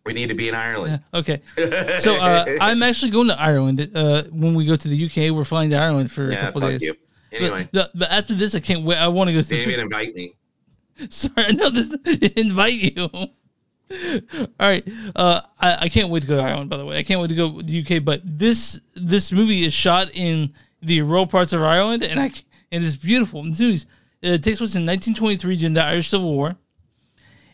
We 0.07 0.13
need 0.13 0.29
to 0.29 0.35
be 0.35 0.47
in 0.47 0.55
Ireland. 0.55 1.03
Okay. 1.13 1.41
So 1.99 2.15
uh, 2.15 2.45
I'm 2.61 2.81
actually 2.81 3.11
going 3.11 3.27
to 3.27 3.39
Ireland. 3.39 3.91
Uh, 3.93 4.23
when 4.31 4.55
we 4.55 4.65
go 4.65 4.75
to 4.77 4.87
the 4.87 5.05
UK, 5.05 5.35
we're 5.35 5.43
flying 5.43 5.69
to 5.71 5.75
Ireland 5.75 6.09
for 6.11 6.29
a 6.31 6.35
couple 6.37 6.61
days. 6.61 6.81
you. 6.81 6.95
Anyway. 7.33 7.67
but, 7.73 7.91
but 7.93 8.09
after 8.09 8.33
this, 8.33 8.55
I 8.55 8.61
can't 8.61 8.85
wait. 8.85 8.97
I 8.97 9.09
want 9.09 9.27
to 9.27 9.33
go. 9.33 9.41
They 9.41 9.57
didn't 9.57 9.73
even 9.73 9.85
invite 9.85 10.15
me. 10.15 10.35
Sorry, 11.09 11.51
no, 11.53 11.69
this 11.69 11.93
invite 12.37 12.73
you. 12.73 13.09
All 13.11 14.49
right, 14.59 14.87
uh, 15.15 15.41
I, 15.59 15.77
I 15.81 15.89
can't 15.89 16.09
wait 16.09 16.21
to 16.21 16.27
go 16.27 16.37
to 16.37 16.43
Ireland. 16.43 16.69
By 16.69 16.77
the 16.77 16.85
way, 16.85 16.97
I 16.97 17.03
can't 17.03 17.19
wait 17.21 17.27
to 17.27 17.35
go 17.35 17.57
to 17.59 17.63
the 17.63 17.81
UK. 17.97 18.03
But 18.03 18.21
this 18.23 18.79
this 18.95 19.31
movie 19.33 19.65
is 19.65 19.73
shot 19.73 20.09
in 20.13 20.53
the 20.81 21.01
rural 21.01 21.27
parts 21.27 21.51
of 21.53 21.61
Ireland, 21.61 22.03
and 22.03 22.19
I 22.19 22.31
and 22.71 22.83
it's 22.83 22.95
beautiful. 22.95 23.43
Movie, 23.43 23.81
it 24.21 24.43
takes 24.43 24.59
place 24.59 24.75
in 24.75 24.85
1923 24.85 25.57
during 25.57 25.73
the 25.73 25.83
Irish 25.83 26.09
Civil 26.09 26.33
War, 26.33 26.55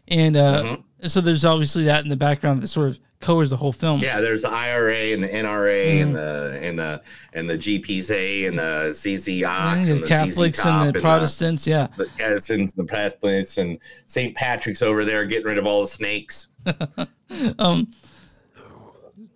and 0.08 0.38
uh, 0.38 0.64
Mm-hmm. 0.64 0.82
So 1.08 1.22
there's 1.22 1.46
obviously 1.46 1.84
that 1.86 2.04
in 2.04 2.10
the 2.10 2.16
background 2.16 2.62
that 2.62 2.68
sort 2.68 2.88
of 2.90 3.00
colors 3.20 3.50
the 3.52 3.58
whole 3.58 3.72
film. 3.72 4.02
Yeah, 4.02 4.20
there's 4.20 4.42
the 4.42 4.50
IRA 4.50 5.14
and 5.14 5.24
the 5.24 5.28
NRA 5.30 5.98
Mhm. 5.98 6.02
and 6.02 6.16
the 6.16 6.60
and 6.62 6.80
the 6.80 7.02
and 7.34 7.50
the 7.50 7.58
GPZA 7.58 8.48
and 8.48 8.60
the 8.60 8.92
ZZ 8.94 9.44
Ox 9.44 9.88
and 9.88 9.98
the 10.00 10.02
the 10.02 10.08
Catholics 10.08 10.60
ZZ 10.60 10.66
and 10.68 10.94
the 10.96 11.00
Protestants. 11.02 11.66
Yeah, 11.66 11.88
the 11.98 12.06
Protestants 12.18 12.74
and 12.74 12.84
the 12.88 12.92
Protestants 12.92 13.58
and 13.58 13.80
St. 14.08 14.36
Patrick's 14.36 14.82
over 14.82 15.06
there 15.06 15.26
getting 15.26 15.46
rid 15.48 15.58
of 15.58 15.66
all 15.66 15.82
the 15.82 15.88
snakes. 15.88 16.48
um, 17.60 17.90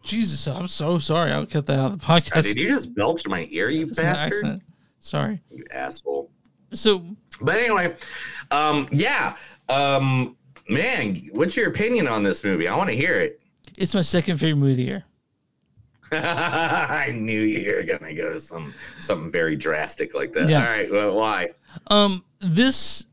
Jesus, 0.03 0.47
I'm 0.47 0.67
so 0.67 0.99
sorry. 0.99 1.31
I'll 1.31 1.45
cut 1.45 1.65
that 1.67 1.79
out 1.79 1.91
of 1.93 1.99
the 1.99 2.05
God, 2.05 2.23
podcast. 2.23 2.43
did 2.43 2.57
you 2.57 2.69
just 2.69 2.93
belch 2.95 3.25
in 3.25 3.31
my 3.31 3.47
ear, 3.51 3.69
you 3.69 3.87
an 3.87 3.93
bastard? 3.93 4.61
Sorry. 4.99 5.41
You 5.51 5.63
asshole. 5.73 6.31
So, 6.73 7.03
but 7.41 7.55
anyway, 7.57 7.95
um, 8.51 8.87
yeah, 8.91 9.35
um, 9.69 10.35
man, 10.69 11.15
what's 11.31 11.55
your 11.55 11.69
opinion 11.69 12.07
on 12.07 12.23
this 12.23 12.43
movie? 12.43 12.67
I 12.67 12.75
want 12.75 12.89
to 12.89 12.95
hear 12.95 13.19
it. 13.19 13.41
It's 13.77 13.93
my 13.93 14.01
second 14.01 14.37
favorite 14.37 14.59
movie 14.59 14.71
of 14.71 14.77
the 14.77 14.83
year. 14.83 15.03
I 16.11 17.11
knew 17.13 17.41
you 17.41 17.75
were 17.75 17.83
gonna 17.83 18.13
go 18.13 18.37
some 18.37 18.73
something 18.99 19.29
very 19.29 19.55
drastic 19.57 20.13
like 20.13 20.31
that. 20.33 20.47
Yeah. 20.47 20.63
All 20.63 20.69
right, 20.69 20.91
well, 20.91 21.15
why? 21.15 21.49
Um, 21.87 22.23
this 22.39 23.05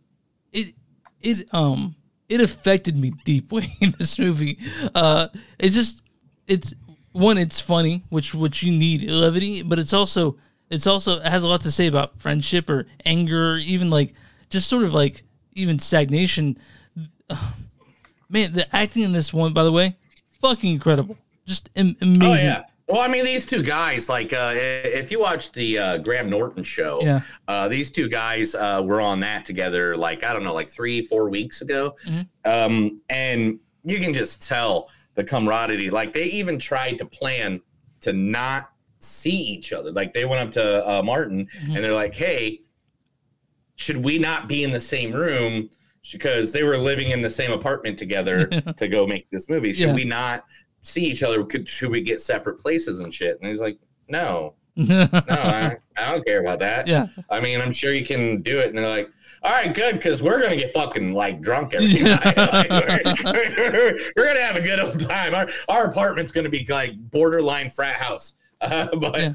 it 0.53 0.75
it 1.21 1.53
um 1.53 1.97
it 2.29 2.41
affected 2.41 2.97
me 2.97 3.13
deeply 3.25 3.77
in 3.81 3.95
this 3.99 4.19
movie. 4.19 4.59
Uh, 4.95 5.29
it 5.59 5.71
just 5.71 6.03
it's 6.47 6.75
one, 7.13 7.39
it's 7.39 7.61
funny, 7.61 8.05
which 8.11 8.35
which 8.35 8.63
you 8.63 8.73
need 8.73 9.11
levity, 9.11 9.63
but 9.63 9.79
it's 9.79 9.93
also 9.93 10.37
it's 10.71 10.87
also 10.87 11.21
it 11.21 11.27
has 11.27 11.43
a 11.43 11.49
lot 11.49 11.61
to 11.63 11.71
say 11.71 11.87
about 11.87 12.21
friendship 12.21 12.71
or 12.71 12.87
anger, 13.05 13.53
or 13.53 13.59
even 13.59 13.91
like 13.91 14.15
just 14.51 14.69
sort 14.69 14.85
of 14.85 14.95
like 14.95 15.25
even 15.55 15.79
stagnation. 15.79 16.59
Man, 18.29 18.53
the 18.53 18.75
acting 18.75 19.03
in 19.03 19.13
this 19.13 19.33
one, 19.33 19.53
by 19.53 19.65
the 19.65 19.73
way, 19.73 19.97
fucking 20.41 20.73
incredible, 20.73 21.17
just 21.47 21.71
am- 21.77 21.97
amazing. 22.01 22.23
Oh 22.23 22.35
yeah. 22.35 22.63
Well, 22.87 23.01
I 23.01 23.09
mean, 23.09 23.25
these 23.25 23.47
two 23.47 23.63
guys, 23.63 24.11
like, 24.11 24.35
uh, 24.35 24.53
if 24.55 25.11
you 25.11 25.19
watch 25.19 25.53
the 25.53 25.79
uh, 25.79 25.99
Graham 25.99 26.29
Norton 26.29 26.63
show, 26.65 27.01
Yeah. 27.03 27.21
uh, 27.49 27.67
these 27.69 27.91
two 27.91 28.11
guys 28.11 28.55
uh, 28.55 28.83
were 28.85 29.01
on 29.01 29.21
that 29.21 29.47
together, 29.47 29.97
like, 29.97 30.23
I 30.23 30.35
don't 30.35 30.45
know, 30.45 30.53
like 30.53 30.69
three, 30.69 31.07
four 31.07 31.31
weeks 31.31 31.63
ago. 31.63 31.97
Mhm. 32.07 32.27
Um, 32.45 33.01
and 33.09 33.59
you 33.85 34.01
can 34.01 34.13
just 34.13 34.47
tell 34.47 34.91
the 35.15 35.25
camaraderie. 35.25 35.89
Like, 35.89 36.13
they 36.13 36.25
even 36.25 36.59
tried 36.59 36.99
to 36.99 37.07
plan 37.07 37.63
to 38.03 38.13
not 38.13 38.69
see 38.99 39.31
each 39.31 39.73
other. 39.73 39.91
Like, 39.91 40.13
they 40.13 40.27
went 40.27 40.43
up 40.47 40.53
to 40.53 40.87
uh, 40.87 41.03
Martin 41.03 41.47
Mhm. 41.63 41.77
and 41.77 41.77
they're 41.85 41.95
like, 41.95 42.15
hey, 42.15 42.61
should 43.77 44.05
we 44.05 44.19
not 44.19 44.47
be 44.47 44.63
in 44.63 44.73
the 44.73 44.81
same 44.81 45.11
room? 45.13 45.71
Because 46.13 46.53
they 46.53 46.63
were 46.63 46.77
living 46.77 47.11
in 47.11 47.23
the 47.23 47.31
same 47.31 47.51
apartment 47.51 47.99
together 47.99 48.47
to 48.77 48.89
go 48.89 49.07
make 49.07 49.29
this 49.31 49.49
movie. 49.49 49.73
Should 49.73 49.89
Yeah. 49.89 49.95
we 49.95 50.05
not 50.05 50.45
see 50.83 51.05
each 51.05 51.23
other? 51.23 51.43
Could 51.45 51.69
should 51.69 51.91
we 51.91 52.03
get 52.03 52.21
separate 52.21 52.61
places 52.61 53.01
and 53.01 53.13
shit? 53.13 53.39
And 53.41 53.49
he's 53.49 53.61
like, 53.61 53.79
no, 54.09 54.55
no, 54.77 55.09
I, 55.29 55.77
I 55.97 56.11
don't 56.13 56.25
care 56.27 56.41
about 56.41 56.59
that. 56.59 56.87
Yeah. 56.89 57.07
I 57.31 57.41
mean, 57.41 57.61
I'm 57.61 57.73
sure 57.73 57.93
you 57.93 58.05
can 58.05 58.43
do 58.43 58.59
it. 58.59 58.69
And 58.69 58.77
they're 58.79 58.87
like, 58.89 59.09
all 59.43 59.51
right, 59.51 59.75
good, 59.75 59.95
because 59.97 60.23
we're 60.23 60.43
gonna 60.43 60.57
get 60.57 60.73
fucking 60.73 61.15
like 61.15 61.41
drunk 61.41 61.75
every 61.75 61.93
night. 62.03 62.37
Like, 62.37 62.71
we're, 63.25 63.99
we're 64.17 64.25
gonna 64.27 64.41
have 64.43 64.57
a 64.57 64.61
good 64.63 64.81
old 64.81 65.01
time. 65.01 65.35
Our 65.35 65.49
our 65.69 65.85
apartment's 65.87 66.33
gonna 66.33 66.51
be 66.51 66.67
like 66.69 66.93
borderline 67.11 67.71
frat 67.71 67.97
house. 67.97 68.35
Uh, 68.61 68.95
but 68.97 69.19
Yeah. 69.21 69.33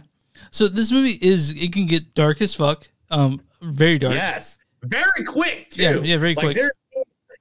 So 0.51 0.67
this 0.67 0.91
movie 0.91 1.17
is 1.21 1.51
it 1.51 1.73
can 1.73 1.87
get 1.87 2.13
dark 2.13 2.41
as 2.41 2.53
fuck. 2.53 2.87
Um, 3.09 3.41
very 3.61 3.97
dark. 3.97 4.13
Yes, 4.13 4.58
very 4.83 5.23
quick 5.25 5.69
too. 5.69 5.83
Yeah, 5.83 5.99
yeah, 6.01 6.17
very 6.17 6.35
Like, 6.35 6.55
quick. 6.55 6.71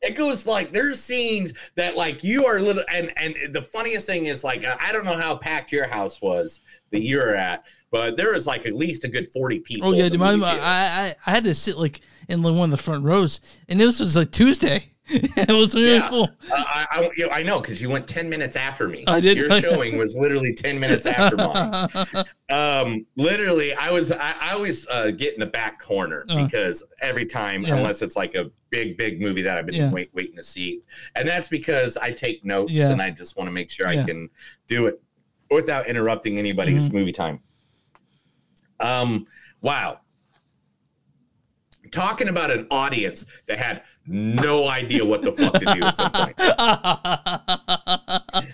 it 0.02 0.14
goes 0.16 0.46
like 0.46 0.72
there's 0.72 1.00
scenes 1.00 1.52
that 1.76 1.96
like 1.96 2.22
you 2.24 2.46
are 2.46 2.60
little, 2.60 2.84
and 2.92 3.10
and 3.16 3.34
the 3.54 3.62
funniest 3.62 4.06
thing 4.06 4.26
is 4.26 4.44
like 4.44 4.64
I 4.64 4.92
don't 4.92 5.04
know 5.04 5.18
how 5.18 5.36
packed 5.36 5.72
your 5.72 5.88
house 5.88 6.20
was 6.22 6.60
that 6.90 7.00
you 7.02 7.18
were 7.18 7.34
at, 7.34 7.64
but 7.90 8.16
there 8.16 8.32
was 8.32 8.46
like 8.46 8.66
at 8.66 8.74
least 8.74 9.04
a 9.04 9.08
good 9.08 9.28
forty 9.30 9.60
people. 9.60 9.88
Oh 9.88 9.92
yeah, 9.92 10.08
my, 10.16 10.30
movie 10.30 10.40
my- 10.40 10.50
theater. 10.52 10.64
I, 10.64 10.76
I 11.08 11.14
I 11.26 11.30
had 11.30 11.44
to 11.44 11.54
sit 11.54 11.76
like 11.78 12.00
in 12.28 12.42
one 12.42 12.56
of 12.60 12.70
the 12.70 12.76
front 12.76 13.04
rows, 13.04 13.40
and 13.68 13.80
this 13.80 14.00
was 14.00 14.16
like 14.16 14.30
Tuesday. 14.30 14.92
it 15.38 15.48
was 15.48 15.74
really 15.74 15.96
Yeah. 15.96 16.08
Uh, 16.08 16.26
I, 16.50 16.86
I, 16.90 17.10
you 17.16 17.26
know, 17.26 17.32
I 17.32 17.42
know 17.42 17.60
because 17.60 17.80
you 17.80 17.88
went 17.88 18.06
10 18.06 18.28
minutes 18.28 18.56
after 18.56 18.88
me. 18.88 19.04
I 19.06 19.20
did. 19.20 19.36
Your 19.38 19.50
showing 19.60 19.96
was 19.96 20.14
literally 20.16 20.52
10 20.54 20.78
minutes 20.78 21.06
after 21.06 21.36
mine. 21.36 22.24
Um, 22.50 23.04
literally, 23.16 23.74
I 23.74 23.90
was, 23.90 24.10
I, 24.10 24.34
I 24.40 24.52
always 24.52 24.86
uh, 24.86 25.10
get 25.10 25.34
in 25.34 25.40
the 25.40 25.44
back 25.46 25.82
corner 25.82 26.24
Uh. 26.30 26.44
because 26.44 26.82
every 27.02 27.26
time, 27.26 27.62
Yeah. 27.62 27.76
unless 27.76 28.00
it's 28.00 28.16
like 28.16 28.34
a 28.34 28.50
big, 28.70 28.96
big 28.96 29.20
movie 29.20 29.42
that 29.42 29.58
I've 29.58 29.66
been 29.66 29.74
Yeah. 29.74 29.90
wait, 29.90 30.08
waiting 30.14 30.36
to 30.36 30.42
see. 30.42 30.80
And 31.14 31.28
that's 31.28 31.48
because 31.48 31.98
I 31.98 32.10
take 32.12 32.46
notes 32.46 32.72
and 32.74 33.02
I 33.02 33.10
just 33.10 33.36
want 33.36 33.48
to 33.48 33.52
make 33.52 33.68
sure. 33.70 33.86
I 33.86 34.02
can 34.02 34.30
do 34.66 34.86
it 34.86 34.98
without 35.50 35.86
interrupting 35.88 36.38
anybody's 36.38 36.88
Mhm. 36.88 36.94
movie 36.94 37.12
time. 37.12 37.40
Um, 38.80 39.26
wow. 39.60 40.00
Talking 41.92 42.28
about 42.28 42.50
an 42.50 42.66
audience 42.70 43.24
that 43.46 43.58
had 43.58 43.82
no 44.08 44.66
idea 44.68 45.04
what 45.04 45.22
the 45.22 45.32
fuck 45.32 45.52
to 45.54 45.60
do 45.74 45.82
at 45.84 45.94
some 45.96 46.10
point. 46.10 46.38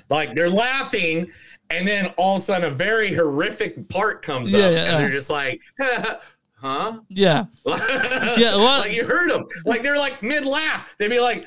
like 0.10 0.34
they're 0.34 0.50
laughing, 0.50 1.30
and 1.70 1.86
then 1.86 2.06
all 2.16 2.36
of 2.36 2.42
a 2.42 2.44
sudden 2.44 2.70
a 2.70 2.74
very 2.74 3.12
horrific 3.14 3.88
part 3.88 4.22
comes 4.22 4.52
Yeah, 4.52 4.64
up, 4.66 4.72
yeah, 4.72 4.84
and 4.94 5.00
they're 5.04 5.10
just 5.10 5.30
like, 5.30 5.60
huh? 6.54 7.00
Yeah. 7.08 7.44
yeah, 7.66 8.56
well- 8.56 8.80
like 8.80 8.92
you 8.92 9.06
heard 9.06 9.30
them. 9.30 9.44
Like 9.64 9.82
they're 9.82 9.98
like 9.98 10.22
mid 10.22 10.44
laugh. 10.44 10.86
They'd 10.98 11.08
be 11.08 11.20
like, 11.20 11.46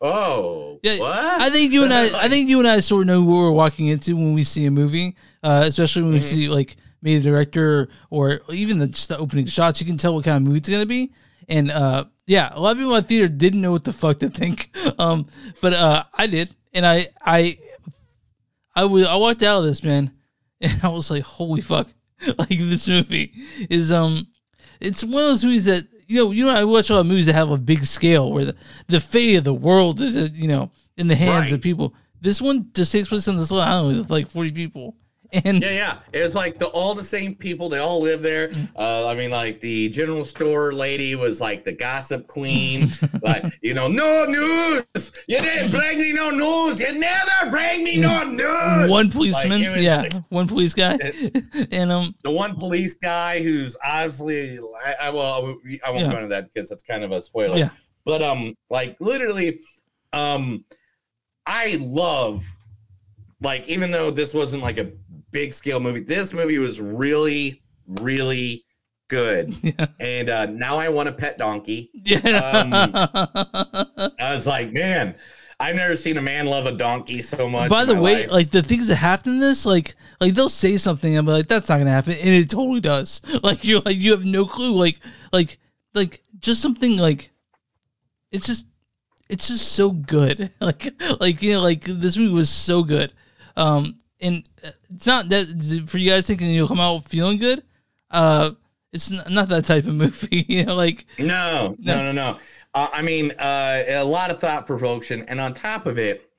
oh, 0.00 0.78
Yeah, 0.82 0.98
what? 0.98 1.40
I 1.40 1.50
think 1.50 1.72
you 1.72 1.84
and 1.84 1.92
I, 1.92 2.24
I 2.24 2.28
think 2.28 2.48
you 2.48 2.58
and 2.58 2.68
I 2.68 2.80
sort 2.80 3.02
of 3.02 3.06
know 3.06 3.22
what 3.22 3.34
we're 3.36 3.50
walking 3.52 3.86
into 3.86 4.14
when 4.16 4.34
we 4.34 4.42
see 4.44 4.66
a 4.66 4.70
movie, 4.70 5.16
uh, 5.42 5.62
especially 5.66 6.02
when 6.02 6.12
we 6.12 6.18
Mm-hmm. 6.18 6.26
see 6.34 6.48
like 6.48 6.76
maybe 7.02 7.18
the 7.18 7.30
director 7.30 7.88
or 8.10 8.40
even 8.50 8.78
the 8.78 8.88
just 8.88 9.08
the 9.08 9.18
opening 9.18 9.46
shots. 9.46 9.80
You 9.80 9.86
can 9.86 9.96
tell 9.96 10.14
what 10.14 10.24
kind 10.24 10.36
of 10.36 10.42
movie 10.42 10.58
it's 10.58 10.68
gonna 10.68 10.86
be, 10.86 11.12
and 11.48 11.70
uh, 11.70 12.04
yeah, 12.26 12.50
a 12.52 12.60
lot 12.60 12.72
of 12.72 12.78
people 12.78 12.94
in 12.94 13.02
the 13.02 13.08
theater 13.08 13.28
didn't 13.28 13.60
know 13.60 13.72
what 13.72 13.84
the 13.84 13.92
fuck 13.92 14.18
to 14.18 14.28
think, 14.28 14.70
um, 14.98 15.26
but 15.62 15.72
uh, 15.72 16.04
I 16.12 16.26
did, 16.26 16.54
and 16.74 16.84
I 16.84 17.08
I 17.24 17.58
I 18.74 18.84
was 18.84 19.06
I 19.06 19.16
walked 19.16 19.42
out 19.42 19.60
of 19.60 19.64
this 19.64 19.82
man, 19.82 20.10
and 20.60 20.80
I 20.82 20.88
was 20.88 21.10
like, 21.10 21.22
holy 21.22 21.60
fuck, 21.60 21.88
like 22.38 22.48
this 22.48 22.88
movie 22.88 23.32
is 23.70 23.92
um, 23.92 24.26
it's 24.80 25.04
one 25.04 25.22
of 25.22 25.28
those 25.28 25.44
movies 25.44 25.66
that 25.66 25.86
you 26.08 26.16
know 26.16 26.30
you 26.32 26.44
know 26.44 26.54
I 26.54 26.64
watch 26.64 26.90
a 26.90 26.94
lot 26.94 27.00
of 27.00 27.06
movies 27.06 27.26
that 27.26 27.34
have 27.34 27.50
a 27.50 27.56
big 27.56 27.84
scale 27.84 28.32
where 28.32 28.46
the 28.46 28.56
the 28.88 29.00
fate 29.00 29.36
of 29.36 29.44
the 29.44 29.54
world 29.54 30.00
is 30.00 30.16
uh, 30.16 30.28
you 30.32 30.48
know 30.48 30.70
in 30.96 31.08
the 31.08 31.16
hands 31.16 31.52
of 31.52 31.60
people. 31.60 31.94
This 32.20 32.40
one 32.40 32.70
just 32.74 32.90
takes 32.90 33.08
place 33.08 33.28
on 33.28 33.36
this 33.36 33.52
little 33.52 33.68
island 33.68 33.98
with 33.98 34.10
like 34.10 34.28
forty 34.28 34.50
people, 34.50 34.96
And 35.44 35.62
yeah, 35.62 35.70
yeah, 35.70 35.98
it 36.12 36.22
was 36.22 36.34
like 36.34 36.58
the 36.58 36.66
all 36.68 36.94
the 36.94 37.04
same 37.04 37.34
people. 37.34 37.68
They 37.68 37.78
all 37.78 38.00
live 38.00 38.22
there. 38.22 38.52
Uh, 38.76 39.06
I 39.06 39.14
mean, 39.14 39.30
like 39.30 39.60
the 39.60 39.88
general 39.90 40.24
store 40.24 40.72
lady 40.72 41.14
was 41.14 41.40
like 41.40 41.64
the 41.64 41.72
gossip 41.72 42.26
queen. 42.26 42.90
like 43.22 43.44
you 43.62 43.74
know, 43.74 43.88
no 43.88 44.24
news. 44.26 45.12
You 45.28 45.38
didn't 45.38 45.70
bring 45.70 45.98
me 45.98 46.12
no 46.12 46.30
news. 46.30 46.80
You 46.80 46.98
never 46.98 47.50
bring 47.50 47.84
me 47.84 47.98
no 47.98 48.24
news. 48.24 48.90
one 48.90 49.10
policeman, 49.10 49.62
it 49.62 49.68
was 49.70 49.82
yeah, 49.84 50.02
like- 50.02 50.14
one 50.28 50.48
police 50.48 50.74
guy, 50.74 50.98
and 51.70 51.92
um, 51.92 52.14
the 52.24 52.30
one 52.30 52.54
police 52.56 52.94
guy 52.96 53.42
who's 53.42 53.76
obviously 53.84 54.58
I, 54.84 54.94
I 55.02 55.10
well 55.10 55.58
I 55.84 55.90
won't 55.90 56.04
Yeah. 56.04 56.10
go 56.10 56.16
into 56.16 56.28
that 56.28 56.52
because 56.52 56.68
that's 56.68 56.82
kind 56.82 57.04
of 57.04 57.12
a 57.12 57.20
spoiler. 57.22 57.56
Yeah. 57.58 57.70
But 58.04 58.22
um 58.22 58.54
like 58.70 58.96
literally 59.00 59.60
um 60.12 60.64
I 61.46 61.76
love 61.80 62.44
like 63.42 63.68
even 63.68 63.90
though 63.90 64.10
this 64.10 64.32
wasn't 64.32 64.62
like 64.62 64.78
a 64.78 64.90
big 65.36 65.52
scale 65.52 65.80
movie, 65.80 66.00
this 66.00 66.32
movie 66.32 66.56
was 66.56 66.80
really 66.80 67.60
really 67.86 68.64
good. 69.08 69.54
And 70.00 70.30
uh 70.30 70.46
now 70.46 70.78
I 70.78 70.88
want 70.88 71.10
a 71.10 71.12
pet 71.12 71.36
donkey. 71.36 71.90
Yeah. 71.92 72.18
Um, 72.18 72.72
I 74.18 74.32
was 74.32 74.46
like, 74.46 74.72
man, 74.72 75.14
I've 75.60 75.76
never 75.76 75.94
seen 75.94 76.16
a 76.16 76.22
man 76.22 76.46
love 76.46 76.64
a 76.64 76.72
donkey 76.72 77.20
so 77.20 77.48
much. 77.48 77.68
By 77.68 77.84
the 77.84 77.94
way, 77.94 78.22
life. 78.22 78.32
like 78.32 78.50
the 78.50 78.62
things 78.62 78.88
that 78.88 78.96
happen 78.96 79.34
in 79.34 79.40
this, 79.40 79.66
like 79.66 79.94
like 80.20 80.34
they'll 80.34 80.48
say 80.48 80.78
something 80.78 81.16
and 81.16 81.26
be 81.26 81.32
like, 81.32 81.48
"That's 81.48 81.68
not 81.68 81.78
gonna 81.78 81.90
happen," 81.90 82.14
and 82.14 82.28
it 82.28 82.48
totally 82.48 82.80
does. 82.80 83.20
Like 83.42 83.64
you 83.64 83.80
like 83.80 83.96
you 83.96 84.12
have 84.12 84.24
no 84.24 84.46
clue. 84.46 84.72
Like 84.72 85.00
like 85.32 85.58
like 85.94 86.22
just 86.38 86.62
something 86.62 86.96
like 86.96 87.30
it's 88.32 88.46
just 88.46 88.66
it's 89.28 89.48
just 89.48 89.72
so 89.72 89.90
good. 89.90 90.50
Like 90.60 90.94
like 91.20 91.42
you 91.42 91.52
know 91.52 91.62
like 91.62 91.84
this 91.84 92.16
movie 92.16 92.32
was 92.32 92.50
so 92.50 92.82
good. 92.82 93.12
Um, 93.56 93.98
and 94.20 94.48
uh, 94.64 94.70
it's 94.94 95.06
not 95.06 95.28
that 95.28 95.84
for 95.88 95.98
you 95.98 96.10
guys 96.10 96.26
thinking 96.26 96.50
you'll 96.50 96.68
come 96.68 96.80
out 96.80 97.04
feeling 97.08 97.38
good. 97.38 97.62
Uh, 98.10 98.52
it's 98.92 99.12
n- 99.12 99.34
not 99.34 99.48
that 99.48 99.64
type 99.64 99.84
of 99.86 99.94
movie. 100.04 100.46
You 100.48 100.64
know, 100.64 100.74
like 100.74 101.06
No, 101.18 101.76
no, 101.78 102.02
no, 102.04 102.12
no. 102.12 102.38
Uh, 102.74 102.88
I 102.92 103.02
mean, 103.02 103.32
uh, 103.32 103.84
a 103.88 104.04
lot 104.04 104.30
of 104.30 104.38
thought 104.40 104.66
provocation, 104.66 105.24
and 105.28 105.40
on 105.40 105.54
top 105.54 105.86
of 105.86 105.98
it, 105.98 106.30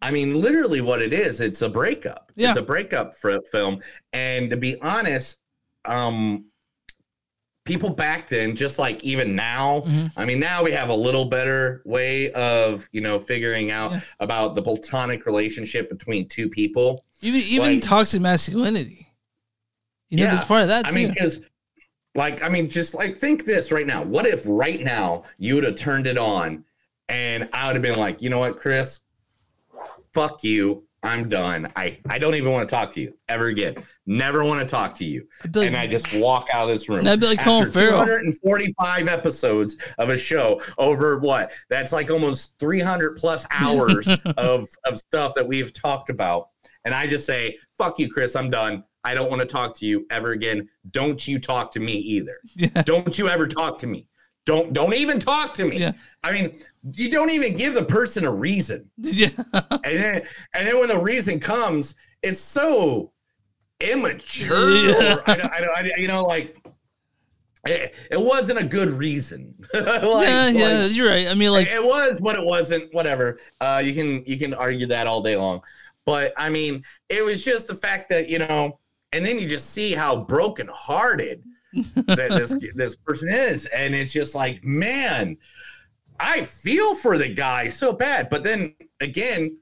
I 0.00 0.10
mean, 0.10 0.34
literally, 0.34 0.80
what 0.80 1.02
it 1.02 1.12
is, 1.12 1.40
it's 1.40 1.60
a 1.62 1.68
breakup. 1.68 2.30
Yeah. 2.36 2.50
It's 2.50 2.58
a 2.60 2.62
breakup 2.62 3.16
for 3.18 3.40
film, 3.50 3.80
and 4.12 4.48
to 4.50 4.56
be 4.56 4.80
honest, 4.80 5.38
um, 5.84 6.44
people 7.64 7.90
back 7.90 8.28
then, 8.28 8.56
just 8.56 8.78
like 8.78 9.02
even 9.04 9.34
now, 9.36 9.80
Mhm. 9.86 10.12
I 10.16 10.24
mean, 10.24 10.40
now 10.40 10.62
we 10.64 10.72
have 10.72 10.88
a 10.88 10.94
little 10.94 11.26
better 11.26 11.82
way 11.84 12.30
of 12.32 12.88
you 12.92 13.00
know 13.00 13.18
figuring 13.18 13.70
out 13.70 13.94
about 14.20 14.54
the 14.54 14.62
platonic 14.62 15.26
relationship 15.26 15.88
between 15.90 16.28
two 16.28 16.48
people. 16.48 17.04
Even 17.20 17.40
even 17.42 17.74
Like- 17.74 17.82
toxic 17.82 18.20
masculinity. 18.20 19.06
You 20.10 20.18
know, 20.18 20.26
there's 20.30 20.44
part 20.44 20.62
of 20.62 20.68
that 20.68 20.86
I 20.86 20.88
too. 20.90 20.94
mean, 20.94 21.08
because, 21.08 21.42
like, 22.14 22.42
I 22.42 22.48
mean, 22.48 22.70
just 22.70 22.94
like 22.94 23.18
think 23.18 23.44
this 23.44 23.70
right 23.70 23.86
now. 23.86 24.02
What 24.02 24.26
if 24.26 24.42
right 24.46 24.80
now 24.80 25.24
you 25.36 25.54
would 25.56 25.64
have 25.64 25.76
turned 25.76 26.06
it 26.06 26.16
on, 26.16 26.64
and 27.10 27.48
I 27.52 27.66
would 27.66 27.76
have 27.76 27.82
been 27.82 27.98
like, 27.98 28.22
you 28.22 28.30
know 28.30 28.38
what, 28.38 28.56
Chris, 28.56 29.00
fuck 30.12 30.42
you. 30.44 30.84
I'm 31.02 31.28
done. 31.28 31.68
I 31.76 31.98
I 32.08 32.18
don't 32.18 32.34
even 32.34 32.50
want 32.50 32.68
to 32.68 32.74
talk 32.74 32.92
to 32.94 33.00
you 33.00 33.14
ever 33.28 33.46
again. 33.46 33.76
Never 34.06 34.42
want 34.42 34.60
to 34.60 34.66
talk 34.66 34.94
to 34.96 35.04
you. 35.04 35.28
like- 35.54 35.66
and 35.68 35.76
I 35.76 35.86
just 35.86 36.12
walk 36.14 36.48
out 36.52 36.68
of 36.68 36.74
this 36.74 36.88
room. 36.88 37.04
That'd 37.04 37.20
be 37.20 37.26
like 37.26 37.40
Colin 37.40 37.68
After 37.68 37.78
Farrell. 37.78 38.04
245 38.04 39.06
episodes 39.06 39.76
of 39.98 40.08
a 40.10 40.16
show 40.16 40.60
over 40.76 41.18
what? 41.20 41.52
That's 41.70 41.92
like 41.92 42.10
almost 42.10 42.58
300 42.58 43.16
plus 43.16 43.46
hours 43.52 44.08
of 44.38 44.66
of 44.84 44.98
stuff 44.98 45.34
that 45.36 45.46
we've 45.46 45.72
talked 45.72 46.10
about. 46.10 46.48
And 46.84 46.94
I 46.94 47.06
just 47.06 47.26
say, 47.26 47.58
fuck 47.76 47.98
you, 47.98 48.10
Chris. 48.10 48.34
I'm 48.36 48.50
done. 48.50 48.84
I 49.04 49.14
don't 49.14 49.30
want 49.30 49.40
to 49.40 49.46
talk 49.46 49.76
to 49.78 49.86
you 49.86 50.06
ever 50.10 50.32
again. 50.32 50.68
Don't 50.90 51.26
you 51.26 51.38
talk 51.38 51.72
to 51.72 51.80
me 51.80 51.92
either. 51.94 52.38
Don't 52.84 53.18
you 53.18 53.28
ever 53.28 53.46
talk 53.46 53.78
to 53.78 53.86
me. 53.86 54.06
Don't 54.44 54.72
don't 54.72 54.94
even 54.94 55.20
talk 55.20 55.52
to 55.54 55.64
me. 55.66 55.92
I 56.24 56.32
mean, 56.32 56.56
you 56.94 57.10
don't 57.10 57.28
even 57.28 57.54
give 57.54 57.74
the 57.74 57.84
person 57.84 58.24
a 58.24 58.32
reason. 58.32 58.90
Yeah. 58.98 59.28
And 59.52 59.80
then 59.84 60.22
and 60.54 60.66
then 60.66 60.78
when 60.78 60.88
the 60.88 60.98
reason 60.98 61.38
comes, 61.38 61.94
it's 62.22 62.40
so 62.40 63.12
immature. 63.80 64.70
Yeah. 64.70 65.16
I, 65.26 65.34
don't- 65.36 65.52
I, 65.52 65.60
don't- 65.60 65.76
I, 65.76 65.90
you 65.98 66.08
know, 66.08 66.24
like 66.24 66.56
it, 67.66 67.94
it 68.10 68.20
wasn't 68.20 68.58
a 68.58 68.64
good 68.64 68.88
reason. 68.90 69.54
Like- 69.74 69.82
yeah, 70.02 70.48
yeah, 70.48 70.82
like- 70.82 70.92
you're 70.94 71.08
right. 71.08 71.28
I 71.28 71.34
mean, 71.34 71.50
like 71.52 71.68
it 71.68 71.82
was, 71.82 72.20
but 72.20 72.36
it 72.36 72.44
wasn't. 72.44 72.92
Whatever. 72.94 73.38
Uh, 73.60 73.82
you 73.84 73.92
can 73.94 74.24
you 74.26 74.38
can 74.38 74.54
argue 74.54 74.86
that 74.86 75.06
all 75.06 75.22
day 75.22 75.36
long, 75.36 75.60
but 76.08 76.32
I 76.38 76.48
mean, 76.48 76.82
it 77.10 77.22
was 77.22 77.44
just 77.44 77.66
the 77.68 77.74
fact 77.74 78.08
that 78.08 78.28
you 78.30 78.38
know, 78.38 78.78
and 79.12 79.24
then 79.26 79.38
you 79.38 79.46
just 79.46 79.70
see 79.70 79.92
how 79.92 80.24
brokenhearted 80.24 81.42
that 82.06 82.30
this 82.30 82.56
this 82.74 82.96
person 82.96 83.28
is, 83.30 83.66
and 83.66 83.94
it's 83.94 84.12
just 84.12 84.34
like, 84.34 84.64
man, 84.64 85.36
I 86.18 86.42
feel 86.44 86.94
for 86.94 87.18
the 87.18 87.28
guy 87.28 87.68
so 87.68 87.92
bad. 87.92 88.30
But 88.30 88.42
then 88.42 88.74
again, 89.00 89.58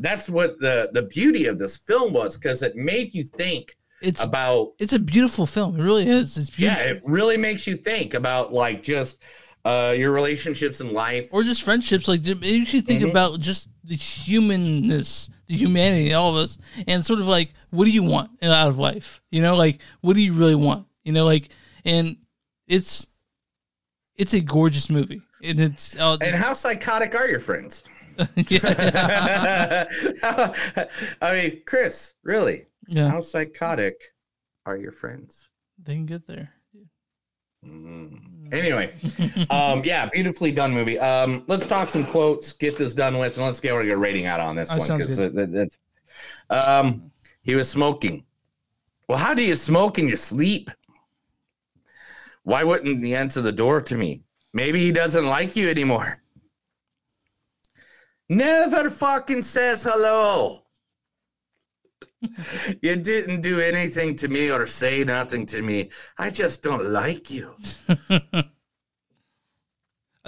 that's 0.00 0.28
what 0.28 0.58
the 0.58 0.90
the 0.92 1.02
beauty 1.02 1.46
of 1.46 1.58
this 1.58 1.76
film 1.76 2.12
was 2.12 2.36
because 2.36 2.62
it 2.62 2.74
made 2.74 3.14
you 3.14 3.24
think 3.24 3.76
it's 4.02 4.24
about 4.24 4.72
it's 4.80 4.92
a 4.92 4.98
beautiful 4.98 5.46
film. 5.46 5.78
It 5.78 5.84
really 5.84 6.08
is. 6.08 6.36
It's 6.36 6.50
beautiful. 6.50 6.82
yeah, 6.84 6.90
it 6.94 7.02
really 7.04 7.36
makes 7.36 7.64
you 7.66 7.76
think 7.76 8.14
about 8.14 8.52
like 8.52 8.82
just 8.82 9.22
uh 9.64 9.94
your 9.96 10.10
relationships 10.12 10.80
in 10.80 10.92
life 10.92 11.28
or 11.32 11.42
just 11.44 11.62
friendships. 11.62 12.08
Like 12.08 12.26
it 12.26 12.40
makes 12.40 12.74
you 12.74 12.80
think 12.82 13.02
Mhm. 13.02 13.10
about 13.10 13.40
just 13.40 13.68
the 13.84 13.94
humanness, 13.96 15.30
the 15.46 15.56
humanity, 15.56 16.12
all 16.12 16.30
of 16.30 16.36
us, 16.36 16.58
and 16.86 17.04
sort 17.04 17.20
of 17.20 17.26
like, 17.26 17.52
what 17.70 17.84
do 17.84 17.90
you 17.90 18.02
want 18.02 18.30
out 18.42 18.68
of 18.68 18.78
life? 18.78 19.20
You 19.30 19.42
know, 19.42 19.56
like 19.56 19.80
what 20.00 20.14
do 20.14 20.22
you 20.22 20.32
really 20.32 20.54
want? 20.54 20.86
You 21.04 21.12
know, 21.12 21.24
like, 21.24 21.48
and 21.84 22.16
it's 22.66 23.08
it's 24.16 24.34
a 24.34 24.40
gorgeous 24.40 24.90
movie, 24.90 25.22
and 25.42 25.60
it's 25.60 25.96
uh, 25.96 26.16
and 26.20 26.34
how 26.36 26.52
psychotic 26.52 27.14
are 27.14 27.28
your 27.28 27.40
friends. 27.40 27.84
I 28.18 28.26
mean, 31.22 31.62
Chris, 31.66 32.14
really? 32.22 32.66
Yeah. 32.88 33.10
How 33.10 33.20
psychotic 33.20 34.00
are 34.64 34.76
your 34.76 34.92
friends? 34.92 35.50
they 35.78 35.94
can 35.94 36.06
get 36.06 36.26
there. 36.26 36.52
Anyway, 38.52 38.92
um, 39.50 39.82
yeah, 39.84 40.06
beautifully 40.06 40.52
done 40.52 40.72
movie. 40.72 40.98
Um, 40.98 41.44
let's 41.46 41.66
talk 41.66 41.88
some 41.88 42.04
quotes, 42.04 42.52
get 42.52 42.76
this 42.76 42.94
done 42.94 43.18
with, 43.18 43.36
and 43.36 43.46
let's 43.46 43.60
get 43.60 43.74
a 43.74 43.96
rating 43.96 44.26
out 44.26 44.40
on 44.40 44.56
this 44.56 44.68
That 44.68 44.78
one 44.78 44.86
sounds 44.86 45.16
good. 45.16 45.34
that, 45.34 45.52
that's. 45.52 45.76
Um, 46.50 47.10
he 47.42 47.54
was 47.54 47.68
smoking. 47.68 48.24
Well, 49.08 49.18
how 49.18 49.34
do 49.34 49.42
you 49.42 49.54
smoke 49.56 49.98
in 49.98 50.08
your 50.08 50.16
sleep? 50.16 50.70
Why 52.42 52.64
wouldn't 52.64 53.04
he 53.04 53.14
answer 53.14 53.40
the 53.40 53.52
door 53.52 53.80
to 53.82 53.96
me? 53.96 54.22
Maybe 54.52 54.80
he 54.80 54.92
doesn't 54.92 55.26
like 55.26 55.56
you 55.56 55.68
anymore. 55.68 56.22
Never 58.28 58.90
fucking 58.90 59.42
says 59.42 59.82
hello. 59.82 60.65
You 62.82 62.96
didn't 62.96 63.40
do 63.40 63.60
anything 63.60 64.16
to 64.16 64.28
me 64.28 64.50
or 64.50 64.66
say 64.66 65.04
nothing 65.04 65.46
to 65.46 65.62
me. 65.62 65.90
I 66.18 66.30
just 66.30 66.62
don't 66.62 66.86
like 66.86 67.30
you. 67.30 67.54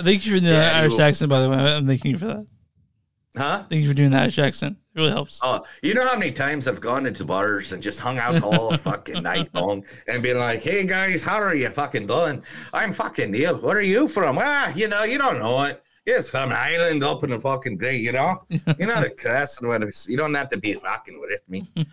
Thank 0.01 0.27
you 0.27 0.35
for 0.35 0.41
the 0.41 0.51
Yeah, 0.51 0.79
Irish 0.79 0.99
accent, 0.99 1.29
by 1.29 1.41
the 1.41 1.51
way. 1.51 1.57
I'm 1.57 1.87
thanking 1.87 2.13
you 2.13 2.19
for 2.19 2.27
that. 2.27 2.47
Huh? 3.37 3.65
Thank 3.69 3.83
you 3.83 3.89
for 3.89 3.95
doing 3.95 4.11
the 4.11 4.19
Irish 4.19 4.39
accent. 4.39 4.77
It 4.95 4.99
really 5.01 5.11
helps. 5.11 5.41
Oh, 5.43 5.65
you 5.83 5.95
know 5.95 6.07
how 6.07 6.17
many 6.17 6.33
times 6.33 6.67
I've 6.69 6.81
gone 6.81 7.05
into 7.07 7.25
bars 7.25 7.73
and 7.73 7.83
just 7.83 8.01
hung 8.01 8.19
out 8.19 8.43
all 8.45 8.77
fucking 8.77 9.23
night 9.23 9.53
long 9.55 9.85
and 10.07 10.23
been 10.23 10.39
like, 10.39 10.63
"Hey 10.63 10.85
guys, 10.87 11.23
how 11.23 11.37
are 11.37 11.55
you 11.55 11.69
fucking 11.71 12.07
doing? 12.07 12.43
I'm 12.73 12.93
fucking 12.93 13.31
Neil. 13.31 13.59
Where 13.59 13.77
are 13.77 13.81
you 13.81 14.09
from? 14.09 14.39
Ah, 14.41 14.73
you 14.75 14.89
know, 14.89 15.03
you 15.05 15.19
don't 15.19 15.39
know 15.39 15.63
it. 15.65 15.83
It's 16.11 16.31
from 16.31 16.53
Ireland 16.53 17.05
up 17.05 17.23
in 17.23 17.31
the 17.31 17.39
fucking 17.39 17.77
great, 17.77 18.01
you 18.01 18.13
know. 18.13 18.43
You're 18.49 18.89
not 18.89 19.05
a 19.05 19.11
cuss. 19.11 19.61
You 20.09 20.17
don't 20.17 20.33
have 20.33 20.49
to 20.49 20.57
be 20.57 20.73
fucking 20.73 21.21
with 21.21 21.43
me. 21.49 21.71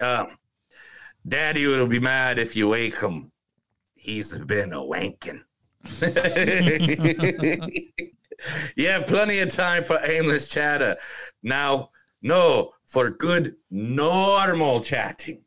Um, 0.00 0.36
Daddy 1.28 1.68
will 1.68 1.86
be 1.86 2.00
mad 2.00 2.40
if 2.40 2.56
you 2.56 2.66
wake 2.66 2.98
him. 2.98 3.30
He's 3.94 4.36
been 4.36 4.72
a 4.72 4.78
wanking. 4.78 5.42
you 8.74 8.88
have 8.88 9.06
plenty 9.06 9.38
of 9.38 9.50
time 9.50 9.84
for 9.84 10.00
aimless 10.02 10.48
chatter. 10.48 10.96
Now, 11.44 11.90
no, 12.20 12.72
for 12.84 13.10
good, 13.10 13.54
normal 13.70 14.82
chatting. 14.82 15.42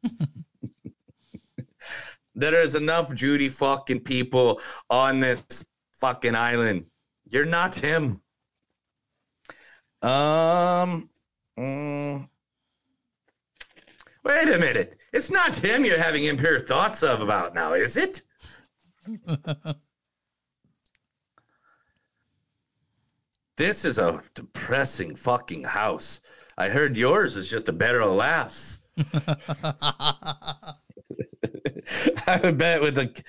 there 2.33 2.61
is 2.61 2.75
enough 2.75 3.13
Judy 3.13 3.49
fucking 3.49 3.99
people 3.99 4.61
on 4.89 5.19
this 5.19 5.65
fucking 5.99 6.35
island. 6.35 6.85
You're 7.35 7.43
not 7.43 7.75
him. 7.75 8.21
Um, 10.01 11.09
mm, 11.59 12.29
wait 14.23 14.47
a 14.47 14.57
minute. 14.57 14.97
It's 15.11 15.29
not 15.29 15.57
him 15.57 15.83
you're 15.83 16.01
having 16.01 16.23
impure 16.23 16.61
thoughts 16.61 17.03
of 17.03 17.19
about 17.19 17.53
now, 17.53 17.73
is 17.73 17.97
it? 17.97 18.21
This 23.57 23.83
is 23.83 23.97
a 23.97 24.21
depressing 24.33 25.15
fucking 25.15 25.63
house. 25.63 26.21
I 26.57 26.69
heard 26.69 26.95
yours 26.97 27.35
is 27.35 27.49
just 27.49 27.67
a 27.67 27.73
barrel 27.73 28.09
of 28.11 28.15
laughs. 28.15 28.81
I 32.27 32.41
would 32.43 32.57
bet 32.57 32.81
with 32.81 32.95
the. 32.95 33.23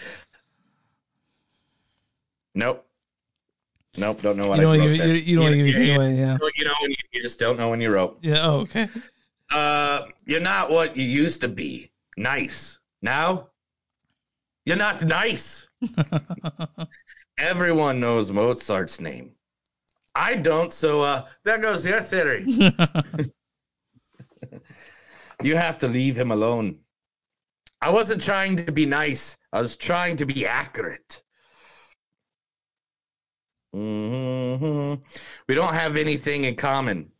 Nope. 2.57 2.87
Nope. 3.99 4.21
Don't 4.23 4.37
know 4.37 4.49
what 4.49 4.59
You 4.59 4.63
don't 4.67 4.75
I 4.75 4.79
wrote 4.79 4.93
give- 4.97 5.07
you- 5.07 5.15
you 5.15 5.37
don't 5.37 5.45
wanna 5.45 5.57
give 5.57 5.67
anything 5.67 5.87
you, 5.89 5.95
away, 5.97 6.15
yeah. 6.17 6.39
You 6.57 6.65
know, 6.65 6.75
when 6.83 6.91
you, 6.91 6.97
you 7.13 7.23
just 7.23 7.39
don't 7.39 7.57
know 7.59 7.71
when 7.71 7.81
you 7.81 7.91
wrote. 7.91 8.19
Yeah. 8.23 8.43
Oh, 8.47 8.61
okay. 8.61 8.89
Uh, 9.51 10.07
you're 10.27 10.41
not 10.41 10.71
what 10.71 10.97
you 10.97 11.05
used 11.05 11.41
to 11.43 11.49
be. 11.49 11.91
Nice. 12.17 12.79
Now, 13.03 13.51
you're 14.65 14.77
not 14.77 15.05
nice. 15.05 15.69
Everyone 17.39 18.01
knows 18.01 18.33
Mozart's 18.33 19.01
name. 19.01 19.33
I 20.15 20.35
don't, 20.37 20.73
so 20.73 21.03
uh, 21.03 21.27
there 21.45 21.59
goes 21.59 21.85
your 21.85 22.01
theory. 22.01 22.45
you 25.43 25.57
have 25.57 25.79
to 25.79 25.89
leave 25.89 26.17
him 26.19 26.31
alone. 26.31 26.79
I 27.83 27.91
wasn't 27.91 28.23
trying 28.23 28.57
to 28.57 28.73
be 28.73 28.87
nice. 28.87 29.37
I 29.53 29.61
was 29.61 29.77
trying 29.77 30.17
to 30.17 30.25
be 30.27 30.47
accurate. 30.47 31.23
Mhm. 33.77 35.03
We 35.47 35.55
don't 35.55 35.75
have 35.75 35.97
anything 35.97 36.45
in 36.45 36.57
common. 36.57 37.13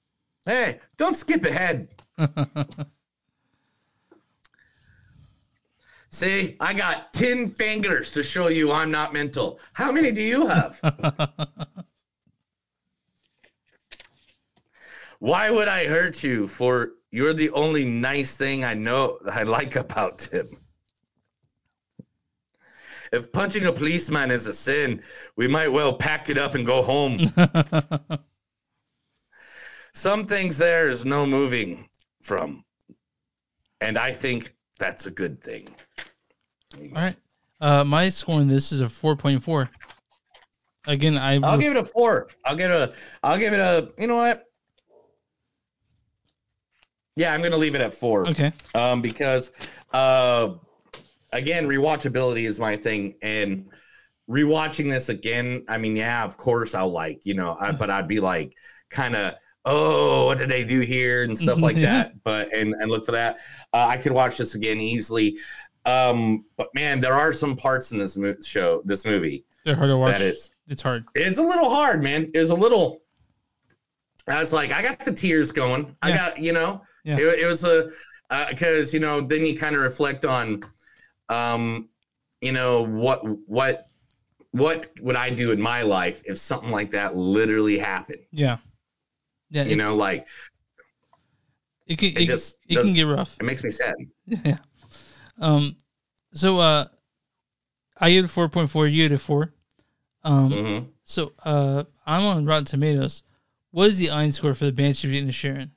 Hey, 0.47 0.81
don't 0.97 1.15
skip 1.17 1.45
ahead. 1.45 1.89
See, 6.09 6.57
I 6.61 6.73
got 6.73 7.13
10 7.13 7.49
fingers 7.49 8.13
to 8.13 8.23
show 8.23 8.49
you 8.49 8.73
I'm 8.73 8.91
not 8.91 9.13
mental. 9.13 9.61
How 9.75 9.93
many 9.93 10.11
do 10.13 10.23
you 10.23 10.47
have? 10.47 10.81
Why 15.19 15.51
would 15.51 15.69
I 15.69 15.87
hurt 15.87 16.23
you? 16.25 16.49
For 16.49 16.93
you're 17.11 17.35
the 17.35 17.51
only 17.51 17.85
nice 17.85 18.35
thing 18.35 18.65
I 18.65 18.73
know 18.73 19.19
I 19.31 19.43
like 19.43 19.77
about 19.77 20.23
him. 20.23 20.66
If 23.13 23.33
punching 23.33 23.65
a 23.65 23.73
policeman 23.73 24.31
is 24.31 24.47
a 24.47 24.55
sin, 24.55 25.03
we 25.37 25.47
might 25.47 25.69
well 25.69 25.95
pack 25.95 26.29
it 26.29 26.39
up 26.39 26.55
and 26.55 26.67
go 26.67 26.83
home. 26.83 27.33
Some 29.95 30.27
things 30.27 30.59
there 30.59 30.89
is 30.89 31.05
no 31.05 31.27
moving 31.27 31.89
from. 32.23 32.65
And 33.81 33.97
I 33.97 34.13
think 34.13 34.55
that's 34.79 35.07
a 35.07 35.11
good 35.11 35.43
thing. 35.43 35.69
All 36.79 37.03
right. 37.03 37.17
Uh, 37.61 37.85
my 37.85 38.09
score 38.11 38.41
in 38.41 38.49
this 38.49 38.73
is 38.73 38.81
a 38.83 38.89
four 38.89 39.17
point 39.17 39.43
four. 39.43 39.71
Again, 40.87 41.17
I 41.17 41.39
I'll 41.43 41.59
give 41.59 41.73
it 41.73 41.79
a 41.79 41.85
four. 41.85 42.29
I'll 42.45 42.57
give 42.57 42.71
it 42.71 42.75
a 42.75 42.93
I'll 43.23 43.39
give 43.39 43.53
it 43.53 43.61
a 43.61 43.91
you 43.99 44.07
know 44.07 44.17
what? 44.17 44.45
Yeah, 47.17 47.33
I'm 47.33 47.41
gonna 47.43 47.57
leave 47.57 47.75
it 47.75 47.81
at 47.81 47.95
four. 47.95 48.29
Okay. 48.29 48.53
Um, 48.75 49.01
because 49.01 49.53
uh 49.93 50.51
again, 51.37 51.67
rewatchability 51.69 52.47
is 52.47 52.59
my 52.59 52.77
thing, 52.77 53.15
and 53.23 53.69
rewatching 54.29 54.91
this 54.91 55.09
again, 55.09 55.65
I 55.69 55.79
mean, 55.79 55.97
yeah, 55.97 56.25
of 56.25 56.37
course 56.37 56.75
I'll 56.75 56.91
like, 56.91 57.21
you 57.25 57.35
know, 57.35 57.57
I, 57.61 57.71
but 57.73 57.91
I'd 57.91 58.09
be 58.09 58.19
like 58.21 58.55
kind 58.91 59.15
of, 59.15 59.35
oh, 59.65 60.27
what 60.27 60.39
did 60.39 60.49
they 60.49 60.65
do 60.65 60.81
here 60.81 61.23
and 61.25 61.39
stuff 61.39 61.61
like 61.61 61.77
Yeah. 61.77 61.83
that. 62.05 62.23
But 62.25 62.53
and 62.55 62.75
and 62.75 62.91
look 62.91 63.07
for 63.07 63.13
that. 63.13 63.39
Uh, 63.73 63.87
I 63.87 63.97
could 63.99 64.13
watch 64.13 64.39
this 64.39 64.55
again 64.55 64.81
easily. 64.81 65.39
Um, 65.85 66.45
but 66.57 66.69
man, 66.75 67.01
there 67.01 67.15
are 67.15 67.33
some 67.33 67.55
parts 67.57 67.93
in 67.93 67.99
this 67.99 68.17
mo- 68.17 68.35
show, 68.45 68.83
this 68.85 69.05
movie, 69.05 69.45
They're 69.65 69.77
hard 69.77 69.89
to 69.91 69.97
watch. 69.97 70.19
That 70.19 70.23
is. 70.23 70.51
It's 70.67 70.83
hard. 70.83 71.05
it's 71.15 71.39
a 71.39 71.43
little 71.43 71.71
hard, 71.71 72.03
man. 72.03 72.29
It 72.35 72.39
was 72.41 72.51
a 72.51 72.57
little. 72.57 73.03
I 74.29 74.41
was 74.41 74.53
like, 74.53 74.73
I 74.73 74.83
got 74.83 75.05
the 75.05 75.13
tears 75.13 75.53
going. 75.53 75.95
I 76.03 76.11
got, 76.11 76.39
you 76.41 76.53
know, 76.53 76.83
Yeah. 77.05 77.19
it, 77.19 77.41
it 77.41 77.47
was 77.47 77.63
a 77.63 77.91
because 78.49 78.93
you 78.93 78.99
know 78.99 79.21
then 79.21 79.47
you 79.47 79.57
kind 79.57 79.77
of 79.77 79.83
reflect 79.83 80.25
on, 80.25 80.65
um, 81.29 81.89
you 82.41 82.53
know 82.53 82.83
what 82.83 83.23
what 83.49 83.89
what 84.53 84.91
would 85.01 85.17
I 85.17 85.31
do 85.31 85.51
in 85.51 85.61
my 85.61 85.83
life 85.83 86.23
if 86.25 86.39
something 86.39 86.71
like 86.71 86.93
that 86.93 87.15
literally 87.17 87.79
happened? 87.79 88.21
Yeah. 88.31 88.59
Yeah. 89.51 89.65
you 89.65 89.77
know, 89.77 89.95
like 89.95 90.27
it 91.87 91.99
can 91.99 92.09
it, 92.09 92.13
it, 92.13 92.17
can- 92.17 92.27
just 92.27 92.57
it 92.69 92.75
can 92.77 92.95
get 92.95 93.07
rough. 93.07 93.37
It 93.41 93.45
makes 93.45 93.63
me 93.63 93.71
sad. 93.71 93.95
Yeah. 94.27 94.59
Um. 95.41 95.77
So 96.33 96.59
uh, 96.59 96.87
I 97.99 98.11
gave 98.11 98.25
it 98.25 98.29
four 98.29 98.49
point 98.49 98.71
four. 98.71 98.87
You 98.87 99.05
it 99.07 99.13
a 99.13 99.19
four. 99.19 99.53
Um. 100.25 100.51
Mhm. 100.51 100.87
So 101.05 101.33
uh, 101.45 101.85
I'm 102.07 102.25
on 102.25 102.45
Rotten 102.47 102.65
Tomatoes. 102.65 103.23
What 103.71 103.89
is 103.91 103.99
the 103.99 104.11
Ein 104.11 104.33
score 104.33 104.55
for 104.55 104.65
the 104.65 104.73
Banshee 104.73 105.07
of 105.17 105.25
Inisherin? 105.25 105.71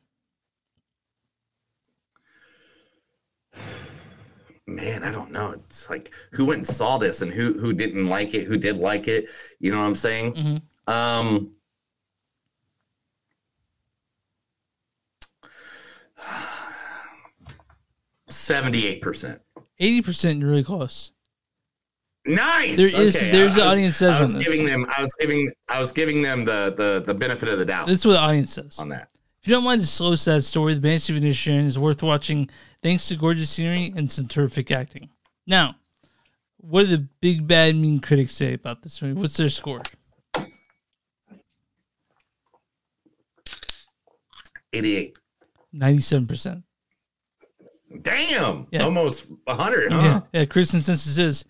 Man, 4.69 5.03
I 5.03 5.11
don't 5.11 5.31
know. 5.31 5.51
It's 5.51 5.89
like 5.89 6.11
who 6.31 6.45
went 6.45 6.59
and 6.59 6.67
saw 6.67 6.97
this 6.97 7.21
and 7.21 7.31
who 7.33 7.59
who 7.59 7.73
didn't 7.73 8.07
like 8.07 8.33
it, 8.33 8.45
who 8.45 8.57
did 8.57 8.77
like 8.77 9.07
it. 9.07 9.25
You 9.59 9.71
know 9.71 9.79
what 9.79 9.85
I'm 9.85 9.95
saying? 9.95 10.33
Mhm. 10.33 10.61
Um. 10.87 11.51
Seventy-eight 18.29 19.01
percent. 19.01 19.41
Eighty 19.79 20.01
percent. 20.01 20.39
You're 20.39 20.49
really 20.49 20.63
close. 20.63 21.11
Nice. 22.25 22.77
There 22.77 22.87
is- 22.87 23.15
Okay, 23.15 23.31
there's 23.31 23.55
the 23.55 23.65
audience 23.65 23.95
says 23.97 24.17
I 24.17 24.21
was 24.21 24.33
on 24.35 24.39
this. 24.41 24.49
giving 24.49 24.65
them. 24.67 24.85
I 24.95 25.01
was 25.01 25.13
giving. 25.19 25.51
I 25.67 25.79
was 25.79 25.91
giving 25.91 26.21
them 26.21 26.45
the 26.45 26.73
the 26.75 27.03
the 27.05 27.13
benefit 27.13 27.49
of 27.49 27.57
the 27.59 27.65
doubt. 27.65 27.87
This 27.87 27.99
is 27.99 28.05
what 28.05 28.13
the 28.13 28.19
audience 28.19 28.53
says. 28.53 28.77
on 28.77 28.89
that. 28.89 29.09
If 29.41 29.47
you 29.47 29.55
don't 29.55 29.63
mind 29.63 29.81
the 29.81 29.85
slow, 29.85 30.15
sad 30.15 30.43
story, 30.43 30.73
The 30.73 30.81
Banshee 30.81 31.15
of 31.15 31.23
Inisherin 31.23 31.65
is 31.65 31.79
worth 31.79 32.03
watching 32.03 32.49
thanks 32.81 33.07
to 33.07 33.15
gorgeous 33.15 33.49
scenery 33.49 33.93
and 33.95 34.09
some 34.11 34.27
terrific 34.27 34.71
acting. 34.71 35.09
Now, 35.47 35.75
what 36.57 36.81
do 36.87 36.97
the 36.97 37.07
big 37.21 37.47
bad 37.47 37.75
mean 37.75 37.99
critics 37.99 38.33
say 38.33 38.53
about 38.53 38.81
this 38.83 39.01
movie? 39.01 39.19
What's 39.19 39.37
their 39.37 39.49
score? 39.49 39.81
Eighty-eight. 44.73 45.17
Ninety-seven 45.73 46.27
percent. 46.27 46.63
Damn. 48.01 48.67
Yeah. 48.71 48.83
Almost 48.83 49.25
hundred. 49.47 49.91
Yeah, 49.91 50.01
Huh? 50.01 50.21
yeah. 50.33 50.45
Critics 50.45 50.71
Consensus 50.71 51.17
is 51.17 51.45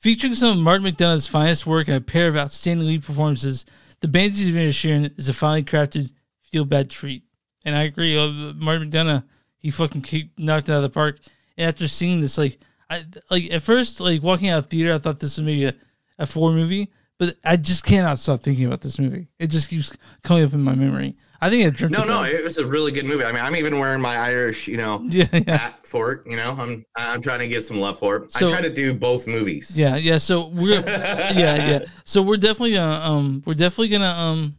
featuring 0.00 0.34
some 0.34 0.50
of 0.50 0.58
Martin 0.58 0.86
McDonagh's 0.86 1.28
finest 1.28 1.66
work 1.66 1.86
and 1.88 1.96
a 1.96 2.00
pair 2.00 2.26
of 2.28 2.36
outstanding 2.36 2.86
lead 2.88 3.04
performances. 3.04 3.64
The 4.00 4.08
Banshees 4.08 4.48
of 4.48 4.54
Inisherin 4.54 5.16
is 5.18 5.28
a 5.28 5.34
finely 5.34 5.62
crafted, 5.64 6.12
feel 6.50 6.64
bad 6.64 6.90
treat, 6.90 7.22
and 7.64 7.76
I 7.76 7.82
agree. 7.82 8.16
Uh, 8.16 8.52
Martin 8.54 8.90
McDonagh, 8.90 9.24
he 9.68 9.72
fucking 9.72 10.00
keep 10.00 10.38
knocked 10.38 10.70
out 10.70 10.76
of 10.76 10.82
the 10.82 10.88
park. 10.88 11.18
And 11.58 11.68
after 11.68 11.86
seeing 11.88 12.22
this, 12.22 12.38
like, 12.38 12.58
I 12.88 13.04
like 13.30 13.52
at 13.52 13.60
first, 13.60 14.00
like 14.00 14.22
walking 14.22 14.48
out 14.48 14.60
of 14.60 14.70
theater, 14.70 14.94
I 14.94 14.98
thought 14.98 15.20
this 15.20 15.36
was 15.36 15.44
maybe 15.44 15.66
a, 15.66 15.74
a 16.18 16.24
four 16.24 16.52
movie, 16.52 16.90
but 17.18 17.36
I 17.44 17.56
just 17.56 17.84
cannot 17.84 18.18
stop 18.18 18.40
thinking 18.40 18.64
about 18.64 18.80
this 18.80 18.98
movie. 18.98 19.28
It 19.38 19.48
just 19.48 19.68
keeps 19.68 19.94
coming 20.22 20.42
up 20.44 20.54
in 20.54 20.62
my 20.62 20.74
memory. 20.74 21.16
I 21.42 21.50
think 21.50 21.66
I 21.66 21.70
dreamt 21.70 21.92
No, 21.92 22.04
no, 22.04 22.22
it 22.22 22.42
was 22.42 22.56
a 22.56 22.66
really 22.66 22.92
good 22.92 23.04
movie. 23.04 23.24
I 23.24 23.30
mean, 23.30 23.42
I'm 23.42 23.56
even 23.56 23.78
wearing 23.78 24.00
my 24.00 24.16
Irish, 24.16 24.68
you 24.68 24.78
know, 24.78 25.02
Yeah, 25.10 25.26
yeah. 25.32 25.56
hat 25.58 25.86
for 25.86 26.12
it. 26.12 26.20
You 26.24 26.36
know, 26.38 26.56
I'm 26.58 26.86
I'm 26.96 27.20
trying 27.20 27.40
to 27.40 27.48
give 27.48 27.62
some 27.62 27.78
love 27.78 27.98
for 27.98 28.16
it. 28.16 28.32
So- 28.32 28.46
I 28.48 28.50
try 28.52 28.60
to 28.62 28.72
do 28.72 28.94
both 28.94 29.26
movies. 29.26 29.78
Yeah, 29.78 29.96
yeah. 29.96 30.16
So 30.16 30.48
we're 30.48 30.80
yeah, 30.86 31.32
yeah. 31.70 31.84
So 32.04 32.22
we're 32.22 32.38
definitely 32.38 32.72
gonna 32.72 33.04
um 33.04 33.42
we're 33.44 33.52
definitely 33.52 33.88
gonna 33.88 34.14
um 34.18 34.56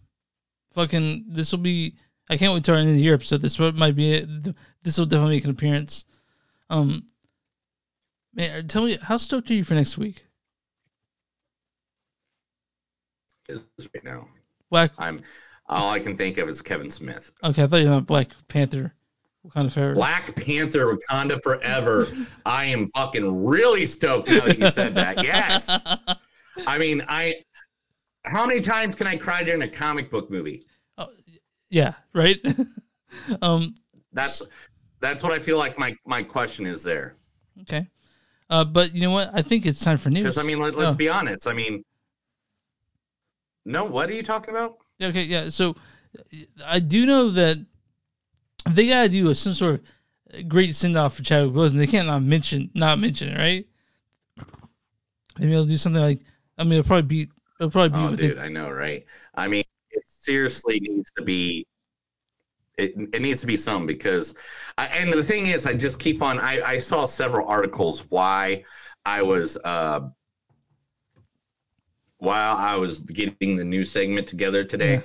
fucking 0.74 1.26
this 1.30 1.52
will 1.52 1.60
be 1.60 1.96
I 2.30 2.38
can't 2.38 2.54
wait 2.54 2.64
till 2.64 2.76
our 2.76 2.80
end 2.80 2.90
of 2.90 2.96
the 2.96 3.02
year 3.02 3.16
episode. 3.16 3.42
This 3.42 3.58
might 3.58 3.96
be 3.96 4.14
it. 4.14 4.56
This 4.84 4.98
will 4.98 5.06
definitely 5.06 5.38
make 5.38 5.46
an 5.46 5.52
appearance. 5.52 6.06
Um 6.70 7.08
man, 8.34 8.68
tell 8.68 8.86
me 8.86 8.98
how 9.02 9.18
stoked 9.18 9.50
are 9.52 9.54
you 9.54 9.64
for 9.64 9.76
next 9.76 9.98
week? 9.98 10.26
Is 13.48 13.60
right 13.94 14.04
now, 14.04 14.28
Black 14.70 14.92
I'm 14.98 15.22
all 15.68 15.90
I 15.92 16.00
can 16.00 16.16
think 16.16 16.38
of 16.38 16.50
is 16.50 16.62
Kevin 16.62 16.92
Smith. 16.92 17.32
Okay, 17.44 17.64
I 17.64 17.68
thought 17.68 17.82
you 17.82 17.90
meant 17.90 18.08
Black 18.08 18.30
Panther. 18.48 18.94
What 19.42 19.54
kind 19.54 19.68
of 19.68 19.74
favorite? 19.74 19.96
Black 19.96 20.36
Panther, 20.36 20.96
Wakanda 20.96 21.42
Forever. 21.42 22.08
I 22.46 22.66
am 22.66 22.88
fucking 22.90 23.46
really 23.46 23.86
stoked 23.86 24.30
now 24.30 24.46
that 24.46 24.60
you 24.60 24.70
said 24.72 24.96
that. 24.96 25.24
Yes. 25.24 25.84
I 26.68 26.78
mean, 26.78 27.04
I. 27.08 27.36
How 28.26 28.46
many 28.46 28.62
times 28.62 28.96
can 28.96 29.08
I 29.08 29.16
cry 29.16 29.44
during 29.44 29.62
a 29.62 29.68
comic 29.68 30.12
book 30.12 30.30
movie? 30.30 30.66
Yeah, 31.70 31.94
right? 32.14 32.40
um 33.42 33.74
That's 34.12 34.42
that's 35.02 35.24
what 35.24 35.32
I 35.32 35.40
feel 35.40 35.58
like 35.58 35.78
my 35.78 35.96
my 36.06 36.24
question 36.24 36.66
is 36.66 36.84
there. 36.84 37.16
okay. 37.62 37.88
Uh 38.50 38.64
but 38.66 38.94
you 38.96 39.02
know 39.02 39.12
what? 39.12 39.30
I 39.34 39.42
think 39.42 39.66
it's 39.66 39.84
time 39.84 39.98
for 39.98 40.10
news. 40.10 40.24
Because 40.24 40.38
I 40.38 40.44
mean, 40.44 40.60
let, 40.60 40.76
let's 40.76 40.94
Oh. 40.94 40.98
be 40.98 41.10
honest. 41.10 41.48
I 41.48 41.54
mean, 41.54 41.84
no. 43.66 43.86
What 43.86 44.10
are 44.10 44.14
you 44.14 44.24
talking 44.24 44.54
about? 44.54 44.78
Okay, 45.02 45.24
yeah. 45.24 45.50
So 45.50 45.76
I 46.66 46.80
do 46.80 47.06
know 47.06 47.30
that 47.32 47.58
they 48.70 48.88
gotta 48.88 49.10
do 49.10 49.30
a, 49.30 49.36
some 49.36 49.54
sort 49.54 49.82
of 50.34 50.48
great 50.50 50.76
send 50.76 50.98
off 50.98 51.16
for 51.16 51.24
Chadwick 51.24 51.54
Boseman. 51.54 51.78
They 51.78 51.88
can't 51.88 52.08
not 52.08 52.24
mention 52.24 52.70
not 52.74 53.00
mention 53.00 53.30
it, 53.30 53.38
right? 53.38 53.66
Maybe 55.38 55.52
they'll 55.52 55.66
do 55.66 55.78
something 55.78 56.02
like 56.02 56.20
I 56.58 56.64
mean, 56.64 56.74
it'll 56.74 56.88
probably 56.88 57.04
be 57.26 57.32
it'll 57.60 57.72
probably 57.72 57.98
be 57.98 58.14
Oh, 58.14 58.16
dude. 58.16 58.40
I 58.40 58.50
know, 58.50 58.70
right? 58.70 59.06
I 59.36 59.48
mean, 59.48 59.64
it 59.92 60.04
seriously 60.06 60.80
needs 60.82 61.12
to 61.18 61.24
be. 61.24 61.66
It, 62.80 62.94
it 63.14 63.22
needs 63.22 63.42
to 63.42 63.48
be 63.48 63.58
some 63.58 63.86
because, 63.86 64.34
I, 64.78 64.88
and 64.88 65.12
the 65.12 65.24
thing 65.24 65.48
is, 65.48 65.66
I 65.66 65.74
just 65.74 66.00
keep 66.00 66.22
on. 66.22 66.40
I, 66.40 66.62
I 66.62 66.78
saw 66.78 67.06
several 67.06 67.48
articles 67.48 68.06
why 68.10 68.64
I 69.06 69.22
was 69.22 69.58
uh, 69.58 70.02
while 72.18 72.56
I 72.56 72.76
was 72.76 73.02
getting 73.02 73.58
the 73.58 73.64
new 73.64 73.86
segment 73.86 74.28
together 74.28 74.64
today, 74.64 75.02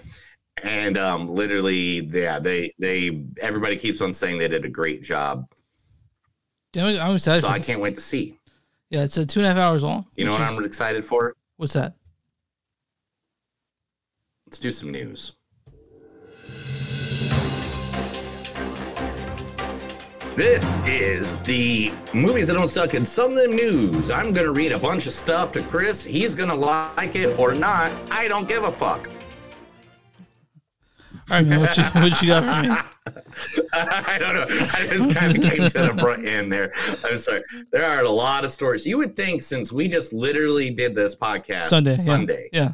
and 0.62 0.96
um, 0.96 1.28
literally, 1.28 2.06
yeah, 2.06 2.38
they 2.38 2.72
they 2.78 3.24
everybody 3.40 3.76
keeps 3.76 4.00
on 4.00 4.12
saying 4.14 4.38
they 4.38 4.48
did 4.48 4.64
a 4.64 4.68
great 4.68 5.02
job. 5.02 5.46
Damn, 6.72 7.00
I'm 7.00 7.16
excited. 7.16 7.42
So 7.42 7.48
I 7.48 7.58
this. 7.58 7.66
can't 7.66 7.80
wait 7.80 7.96
to 7.96 8.00
see. 8.00 8.38
Yeah, 8.90 9.02
it's 9.02 9.16
a 9.16 9.26
two 9.26 9.40
and 9.40 9.46
a 9.46 9.48
half 9.48 9.58
hours 9.58 9.82
long. 9.82 10.06
You 10.16 10.26
know 10.26 10.32
what 10.32 10.40
is- 10.42 10.58
I'm 10.58 10.64
excited 10.64 11.04
for? 11.04 11.34
What's 11.56 11.72
that? 11.72 11.94
Let's 14.46 14.58
do 14.58 14.70
some 14.70 14.92
news. 14.92 15.32
This 20.36 20.80
is 20.86 21.38
the 21.40 21.92
movies 22.12 22.48
that 22.48 22.54
don't 22.54 22.68
suck 22.68 22.94
in 22.94 23.06
some 23.06 23.30
of 23.32 23.36
them 23.36 23.54
news. 23.54 24.10
I'm 24.10 24.32
gonna 24.32 24.50
read 24.50 24.72
a 24.72 24.78
bunch 24.78 25.06
of 25.06 25.12
stuff 25.12 25.52
to 25.52 25.62
Chris. 25.62 26.02
He's 26.02 26.34
gonna 26.34 26.54
like 26.54 27.14
it 27.14 27.38
or 27.38 27.54
not. 27.54 27.92
I 28.10 28.26
don't 28.26 28.48
give 28.48 28.64
a 28.64 28.72
fuck. 28.72 29.08
All 31.30 31.36
right, 31.38 31.46
man. 31.46 31.60
What 31.60 31.76
you, 31.76 31.84
what 31.84 32.20
you 32.20 32.28
got 32.28 32.42
for 32.42 32.68
me? 32.68 32.76
I 33.72 34.18
don't 34.18 34.34
know. 34.34 34.46
I 34.74 34.86
just 34.88 35.14
kind 35.14 35.36
of 35.36 35.42
came 35.50 35.62
to 35.62 35.78
the 35.78 35.90
abrupt 35.92 36.24
end 36.26 36.52
there. 36.52 36.72
I'm 37.04 37.16
sorry. 37.16 37.42
There 37.70 37.84
are 37.84 38.02
a 38.02 38.10
lot 38.10 38.44
of 38.44 38.50
stories. 38.50 38.84
You 38.84 38.98
would 38.98 39.14
think 39.16 39.42
since 39.44 39.72
we 39.72 39.86
just 39.88 40.12
literally 40.12 40.70
did 40.70 40.94
this 40.96 41.14
podcast 41.14 41.62
Sunday. 41.62 41.92
yeah. 41.92 41.96
Sunday, 42.02 42.48
Yeah. 42.52 42.72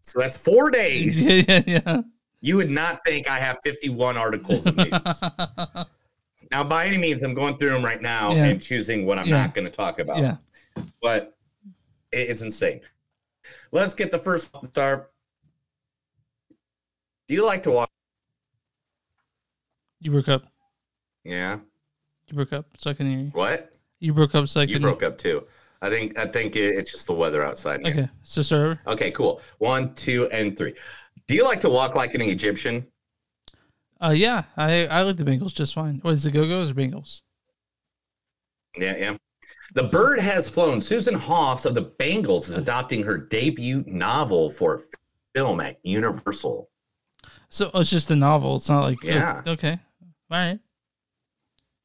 so 0.00 0.18
that's 0.18 0.36
four 0.36 0.70
days. 0.70 1.26
Yeah, 1.28 1.42
yeah, 1.46 1.62
yeah. 1.66 2.00
You 2.40 2.56
would 2.56 2.70
not 2.70 3.00
think 3.04 3.28
I 3.28 3.38
have 3.38 3.58
51 3.64 4.16
articles 4.16 4.66
of 4.66 4.76
news. 4.76 5.22
Now, 6.50 6.64
by 6.64 6.86
any 6.86 6.96
means, 6.98 7.22
I'm 7.22 7.34
going 7.34 7.56
through 7.56 7.70
them 7.70 7.84
right 7.84 8.00
now 8.00 8.32
Yeah. 8.32 8.44
and 8.46 8.60
choosing 8.62 9.06
what 9.06 9.18
I'm 9.18 9.26
Yeah. 9.26 9.42
not 9.42 9.54
going 9.54 9.66
to 9.66 9.70
talk 9.70 9.98
about. 9.98 10.18
Yeah. 10.18 10.36
But 11.02 11.36
it- 12.12 12.30
it's 12.30 12.42
insane. 12.42 12.80
Let's 13.72 13.94
get 13.94 14.10
the 14.10 14.18
first 14.18 14.50
start. 14.66 15.12
Do 17.28 17.34
you 17.34 17.44
like 17.44 17.62
to 17.64 17.70
watch? 17.70 17.90
You 20.00 20.10
broke 20.12 20.28
up. 20.28 20.44
Yeah. 21.24 21.58
You 22.28 22.34
broke 22.34 22.52
up, 22.52 22.66
so 22.76 22.90
I 22.90 22.94
can 22.94 23.10
hear 23.10 23.18
you. 23.20 23.30
What? 23.32 23.72
You 23.98 24.12
broke 24.14 24.34
up, 24.34 24.48
so 24.48 24.60
I 24.60 24.64
You 24.64 24.78
broke 24.80 25.02
up 25.02 25.18
too. 25.18 25.46
I 25.82 25.88
think 25.90 26.18
I 26.18 26.26
think 26.26 26.56
it's 26.56 26.90
just 26.90 27.06
the 27.06 27.12
weather 27.12 27.44
outside. 27.44 27.80
here. 27.86 27.90
Okay, 27.92 28.08
so 28.22 28.56
over. 28.56 28.80
Okay, 28.86 29.10
cool. 29.10 29.40
One, 29.58 29.94
two, 29.94 30.28
and 30.30 30.56
three. 30.56 30.74
Do 31.26 31.34
you 31.34 31.44
like 31.44 31.60
to 31.60 31.68
walk 31.68 31.94
like 31.94 32.14
an 32.14 32.20
Egyptian? 32.22 32.86
Uh, 34.00 34.10
yeah, 34.10 34.44
I 34.56 34.86
I 34.86 35.02
like 35.02 35.16
the 35.16 35.24
Bangles 35.24 35.52
just 35.52 35.74
fine. 35.74 35.98
What 36.02 36.14
is 36.14 36.22
the 36.22 36.30
Go 36.30 36.46
Go's 36.46 36.70
or 36.70 36.74
Bangles? 36.74 37.22
Yeah, 38.76 38.96
yeah. 38.96 39.16
The 39.74 39.84
bird 39.84 40.20
has 40.20 40.48
flown. 40.48 40.80
Susan 40.80 41.14
Hoffs 41.14 41.64
of 41.64 41.74
the 41.74 41.82
Bangles 41.82 42.48
is 42.48 42.56
adopting 42.56 43.02
her 43.02 43.18
debut 43.18 43.84
novel 43.86 44.50
for 44.50 44.84
film 45.34 45.60
at 45.60 45.78
Universal. 45.82 46.70
So 47.48 47.70
oh, 47.74 47.80
it's 47.80 47.90
just 47.90 48.10
a 48.10 48.16
novel. 48.16 48.56
It's 48.56 48.68
not 48.68 48.82
like 48.82 49.02
Yeah. 49.02 49.42
okay, 49.46 49.78
all 50.30 50.38
right. 50.38 50.58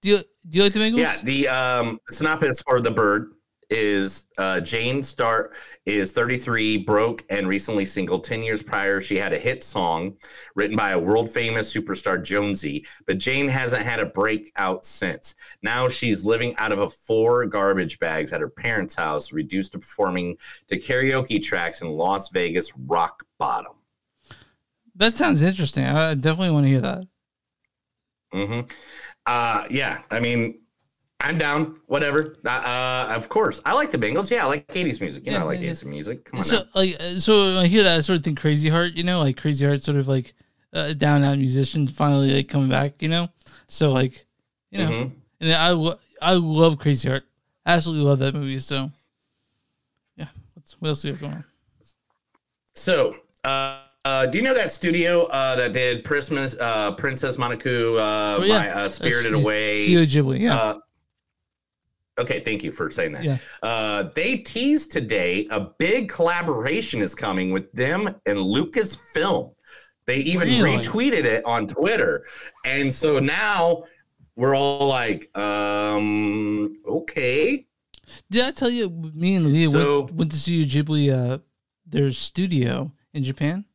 Do 0.01 0.09
you 0.09 0.17
do 0.47 0.57
you 0.57 0.63
like 0.63 0.73
the 0.73 0.79
Bangles? 0.79 1.01
Yeah, 1.01 1.15
the 1.23 1.47
um, 1.47 1.99
synopsis 2.09 2.61
for 2.61 2.79
the 2.79 2.91
bird 2.91 3.33
is 3.69 4.25
uh, 4.37 4.59
Jane 4.61 5.03
Stark 5.03 5.55
is 5.85 6.11
33, 6.11 6.77
broke, 6.77 7.23
and 7.29 7.47
recently 7.47 7.85
single. 7.85 8.19
10 8.19 8.43
years 8.43 8.63
prior, 8.63 9.01
she 9.01 9.15
had 9.17 9.33
a 9.33 9.39
hit 9.39 9.63
song 9.63 10.17
written 10.55 10.75
by 10.75 10.91
a 10.91 10.99
world 10.99 11.29
famous 11.29 11.73
superstar, 11.73 12.21
Jonesy, 12.23 12.85
but 13.05 13.17
Jane 13.17 13.47
hasn't 13.47 13.83
had 13.83 13.99
a 13.99 14.05
breakout 14.05 14.85
since. 14.85 15.35
Now 15.61 15.89
she's 15.89 16.23
living 16.23 16.55
out 16.57 16.71
of 16.71 16.79
a 16.79 16.89
four 16.89 17.45
garbage 17.45 17.99
bags 17.99 18.33
at 18.33 18.41
her 18.41 18.49
parents' 18.49 18.95
house, 18.95 19.31
reduced 19.31 19.73
to 19.73 19.79
performing 19.79 20.37
to 20.69 20.79
karaoke 20.79 21.41
tracks 21.41 21.81
in 21.81 21.89
Las 21.89 22.29
Vegas 22.29 22.71
rock 22.77 23.23
bottom. 23.37 23.73
That 24.95 25.15
sounds 25.15 25.41
interesting. 25.41 25.85
I 25.85 26.13
definitely 26.13 26.51
want 26.51 26.65
to 26.65 26.69
hear 26.69 26.81
that. 26.81 27.05
hmm 28.31 28.61
Uh, 29.25 29.65
yeah, 29.69 30.01
I 30.11 30.19
mean, 30.19 30.62
I'm 31.23 31.37
down. 31.37 31.79
Whatever. 31.87 32.35
Uh, 32.45 32.49
uh, 32.49 33.13
of 33.15 33.29
course, 33.29 33.61
I 33.65 33.73
like 33.73 33.91
the 33.91 33.97
Bangles. 33.97 34.29
Yeah, 34.29 34.43
I 34.43 34.47
like 34.47 34.67
80s 34.67 34.99
music. 35.01 35.25
You 35.25 35.31
know, 35.31 35.37
I 35.37 35.41
Yeah, 35.41 35.45
like 35.45 35.59
yeah. 35.61 35.69
80s 35.71 35.85
music. 35.85 36.25
Come 36.25 36.39
on. 36.39 36.45
So 36.45 36.57
now. 36.57 36.63
like 36.75 36.95
uh, 36.99 37.17
so 37.19 37.59
I 37.59 37.67
hear 37.67 37.83
that 37.83 37.97
I 37.97 37.99
sort 38.01 38.19
of 38.19 38.25
think 38.25 38.39
Crazy 38.39 38.69
Heart, 38.69 38.93
you 38.93 39.03
know, 39.03 39.21
like 39.21 39.37
Crazy 39.37 39.65
Heart 39.65 39.81
sort 39.83 39.97
of 39.97 40.07
like 40.07 40.33
a 40.73 40.93
down 40.93 41.23
out 41.23 41.37
musician 41.37 41.87
finally 41.87 42.31
like 42.33 42.47
coming 42.49 42.69
back, 42.69 43.01
you 43.01 43.07
know? 43.09 43.29
So 43.67 43.91
like 43.91 44.25
you 44.71 44.79
know 44.79 44.89
Mhm. 44.91 45.11
and 45.39 45.53
I 45.53 45.69
lo- 45.69 45.99
I 46.21 46.33
love 46.33 46.77
Crazy 46.79 47.07
Heart. 47.09 47.23
Absolutely 47.65 48.05
love 48.05 48.19
that 48.19 48.33
movie. 48.35 48.59
So 48.59 48.91
yeah. 50.17 50.27
What's, 50.55 50.73
what 50.81 50.89
else 50.89 51.01
do 51.03 51.07
you 51.07 51.13
have 51.13 51.21
going 51.21 51.33
on? 51.35 51.45
So, 52.75 53.15
uh, 53.45 53.79
uh, 54.03 54.25
do 54.25 54.37
you 54.37 54.43
know 54.43 54.53
that 54.53 54.71
studio 54.71 55.25
uh, 55.27 55.55
that 55.55 55.73
did 55.73 56.03
Christmas, 56.03 56.55
uh, 56.59 56.91
Princess 56.93 57.37
Mononoke, 57.37 57.65
uh, 57.97 58.41
Oh, 58.41 58.43
yeah. 58.43 58.57
my, 58.59 58.69
uh, 58.71 58.89
Spirited 58.89 59.33
Uh, 59.33 59.37
Away? 59.37 59.83
Studio 59.83 60.03
Ghibli, 60.05 60.39
yeah. 60.41 60.73
Okay, 62.19 62.41
thank 62.41 62.63
you 62.63 62.71
for 62.71 62.89
saying 62.91 63.13
that. 63.13 63.23
Yeah. 63.23 63.37
Uh, 63.63 64.09
they 64.13 64.37
teased 64.37 64.91
today 64.91 65.47
a 65.49 65.59
big 65.59 66.09
collaboration 66.09 67.01
is 67.01 67.15
coming 67.15 67.51
with 67.51 67.71
them 67.71 68.07
and 68.25 68.37
Lucasfilm. 68.37 69.53
They 70.05 70.17
even 70.17 70.47
Really? 70.47 70.77
retweeted 70.83 71.23
it 71.25 71.43
on 71.45 71.65
Twitter, 71.65 72.25
and 72.65 72.93
so 72.93 73.19
now 73.19 73.85
we're 74.35 74.55
all 74.55 74.87
like, 74.87 75.35
um, 75.37 76.75
okay. 76.87 77.65
Did 78.29 78.43
I 78.45 78.51
tell 78.51 78.69
you 78.69 78.89
me 79.15 79.35
and 79.35 79.47
Leah 79.47 79.69
So- 79.69 80.01
went, 80.01 80.13
went 80.15 80.31
to 80.31 80.37
Studio 80.37 80.65
Ghibli 80.83 81.09
uh 81.11 81.37
their 81.85 82.11
studio 82.11 82.91
in 83.13 83.23
Japan? 83.23 83.65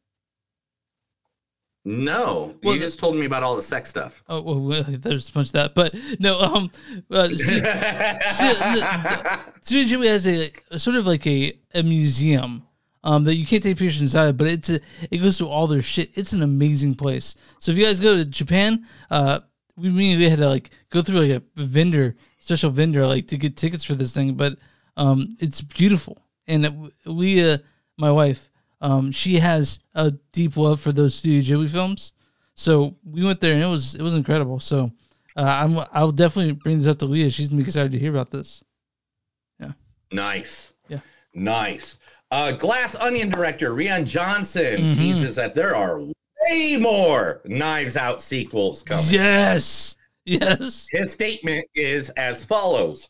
No, 1.89 2.55
Well, 2.63 2.75
you 2.75 2.81
just 2.81 2.99
told 3.01 3.17
me 3.17 3.25
about 3.25 3.43
all 3.43 3.57
the 3.57 3.63
sex 3.63 3.89
stuff. 3.89 4.23
Oh 4.29 4.43
well, 4.43 4.61
well, 4.61 4.83
there's 4.89 5.31
a 5.31 5.33
bunch 5.33 5.49
of 5.49 5.53
that, 5.55 5.75
but 5.75 5.95
no. 6.21 6.39
Um, 6.39 6.71
uh, 7.11 7.29
Stu- 7.35 7.37
Stu- 7.37 7.61
the- 7.63 9.41
Studio 9.63 9.99
Ghibli 9.99 10.07
has 10.09 10.29
a, 10.29 10.53
sort 10.79 10.97
of 10.97 11.07
like 11.07 11.27
a, 11.27 11.59
a 11.75 11.83
museum 11.83 12.63
um, 13.05 13.25
that 13.25 13.37
you 13.37 13.47
can't 13.47 13.63
take 13.63 13.79
pictures 13.79 14.03
inside, 14.03 14.37
but 14.37 14.49
it's 14.49 14.69
a, 14.69 14.81
it 15.11 15.19
goes 15.19 15.39
through 15.39 15.49
all 15.49 15.67
their 15.67 15.81
shit. 15.81 16.11
It's 16.15 16.33
an 16.35 16.43
amazing 16.43 16.95
place. 16.95 17.37
So 17.59 17.73
if 17.73 17.79
you 17.79 17.85
guys 17.87 18.01
go 18.01 18.17
to 18.17 18.25
Japan, 18.27 18.85
uh, 19.11 19.41
we 19.77 19.89
immediately 19.89 20.29
had 20.29 20.41
to 20.41 20.49
like 20.49 20.71
go 20.91 21.01
through 21.01 21.21
like 21.21 21.31
a 21.31 21.43
vendor, 21.63 22.17
special 22.39 22.71
vendor, 22.71 23.07
like 23.07 23.29
to 23.29 23.39
get 23.39 23.57
tickets 23.57 23.85
for 23.85 23.95
this 23.95 24.13
thing. 24.13 24.35
But 24.35 24.59
um, 24.99 25.37
it's 25.41 25.63
beautiful, 25.63 26.19
and 26.47 26.67
it, 26.67 26.73
we, 27.07 27.43
uh, 27.51 27.59
my 27.97 28.13
wife, 28.13 28.48
um, 28.81 29.11
she 29.13 29.37
has 29.39 29.81
a 29.95 30.13
deep 30.33 30.57
love 30.57 30.81
for 30.81 30.93
those 30.93 31.15
Studio 31.15 31.59
Ghibli 31.59 31.71
films. 31.71 32.13
So 32.55 32.97
we 33.05 33.25
went 33.25 33.41
there, 33.41 33.55
and 33.55 33.63
it 33.63 33.67
was 33.67 33.95
it 33.95 34.03
was 34.03 34.15
incredible. 34.15 34.61
So 34.61 34.91
uh, 35.37 35.43
I'm 35.43 35.79
I'll 35.93 36.13
definitely 36.13 36.53
bring 36.53 36.79
this 36.79 36.87
up 36.89 36.99
to 36.99 37.07
Leah. 37.07 37.31
She's 37.31 37.49
gonna 37.49 37.63
be 37.63 37.67
excited 37.67 37.93
to 37.93 37.99
hear 37.99 38.11
about 38.11 38.31
this. 38.31 38.63
Yeah. 39.61 39.73
Nice. 40.13 40.73
Yeah. 40.89 41.01
Nice. 41.35 41.99
Uh, 42.31 42.53
Glass 42.53 42.95
Onion 42.97 43.31
director 43.31 43.71
Rian 43.71 44.07
Johnson 44.07 44.77
Mhm. 44.93 44.97
teases 44.97 45.37
that 45.37 45.55
there 45.55 45.75
are 45.75 46.01
way 46.01 46.77
more 46.77 47.41
Knives 47.45 47.97
Out 47.97 48.21
sequels 48.21 48.83
coming. 48.83 49.05
Yes. 49.09 49.97
Yes. 50.25 50.87
His 50.93 51.13
statement 51.13 51.65
is 51.75 52.11
as 52.11 52.45
follows 52.45 53.09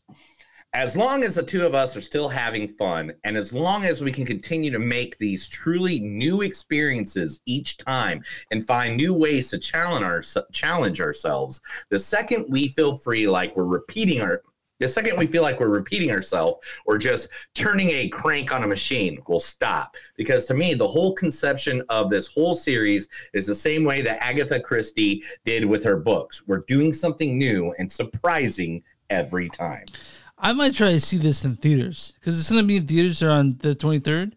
As 0.74 0.94
long 0.96 1.24
as 1.24 1.34
the 1.34 1.42
two 1.42 1.64
of 1.64 1.74
us 1.74 1.96
are 1.96 2.02
still 2.02 2.28
having 2.28 2.68
fun, 2.68 3.14
and 3.24 3.38
as 3.38 3.54
long 3.54 3.84
as 3.84 4.02
we 4.02 4.12
can 4.12 4.26
continue 4.26 4.70
to 4.70 4.78
make 4.78 5.16
these 5.16 5.48
truly 5.48 5.98
new 5.98 6.42
experiences 6.42 7.40
each 7.46 7.78
time 7.78 8.22
and 8.50 8.66
find 8.66 8.94
new 8.94 9.14
ways 9.14 9.48
to 9.48 9.58
challenge, 9.58 10.04
our, 10.04 10.44
challenge 10.52 11.00
ourselves, 11.00 11.62
the 11.88 11.98
second 11.98 12.44
we 12.50 12.68
feel 12.68 12.98
free 12.98 13.26
like 13.26 13.56
we're 13.56 13.64
repeating 13.64 14.20
our 14.20 14.42
the 14.78 14.88
second 14.88 15.18
we 15.18 15.26
feel 15.26 15.42
like 15.42 15.58
we're 15.58 15.66
repeating 15.66 16.12
ourselves 16.12 16.58
or 16.86 16.98
just 16.98 17.30
turning 17.54 17.90
a 17.90 18.08
crank 18.10 18.52
on 18.52 18.62
a 18.62 18.68
machine, 18.68 19.18
we'll 19.26 19.40
stop. 19.40 19.96
Because 20.16 20.46
to 20.46 20.54
me, 20.54 20.74
the 20.74 20.86
whole 20.86 21.14
conception 21.14 21.82
of 21.88 22.10
this 22.10 22.28
whole 22.28 22.54
series 22.54 23.08
is 23.32 23.44
the 23.44 23.56
same 23.56 23.82
way 23.82 24.02
that 24.02 24.22
Agatha 24.22 24.60
Christie 24.60 25.24
did 25.44 25.64
with 25.64 25.82
her 25.82 25.96
books. 25.96 26.46
We're 26.46 26.64
doing 26.68 26.92
something 26.92 27.36
new 27.36 27.74
and 27.80 27.90
surprising 27.90 28.84
every 29.10 29.48
time. 29.48 29.86
I 30.40 30.52
might 30.52 30.74
try 30.74 30.92
to 30.92 31.00
see 31.00 31.16
this 31.18 31.44
in 31.44 31.56
theaters 31.56 32.12
because 32.18 32.38
it's 32.38 32.50
gonna 32.50 32.62
be 32.62 32.76
in 32.76 32.86
theaters 32.86 33.22
on 33.22 33.56
the 33.58 33.74
23rd, 33.74 34.32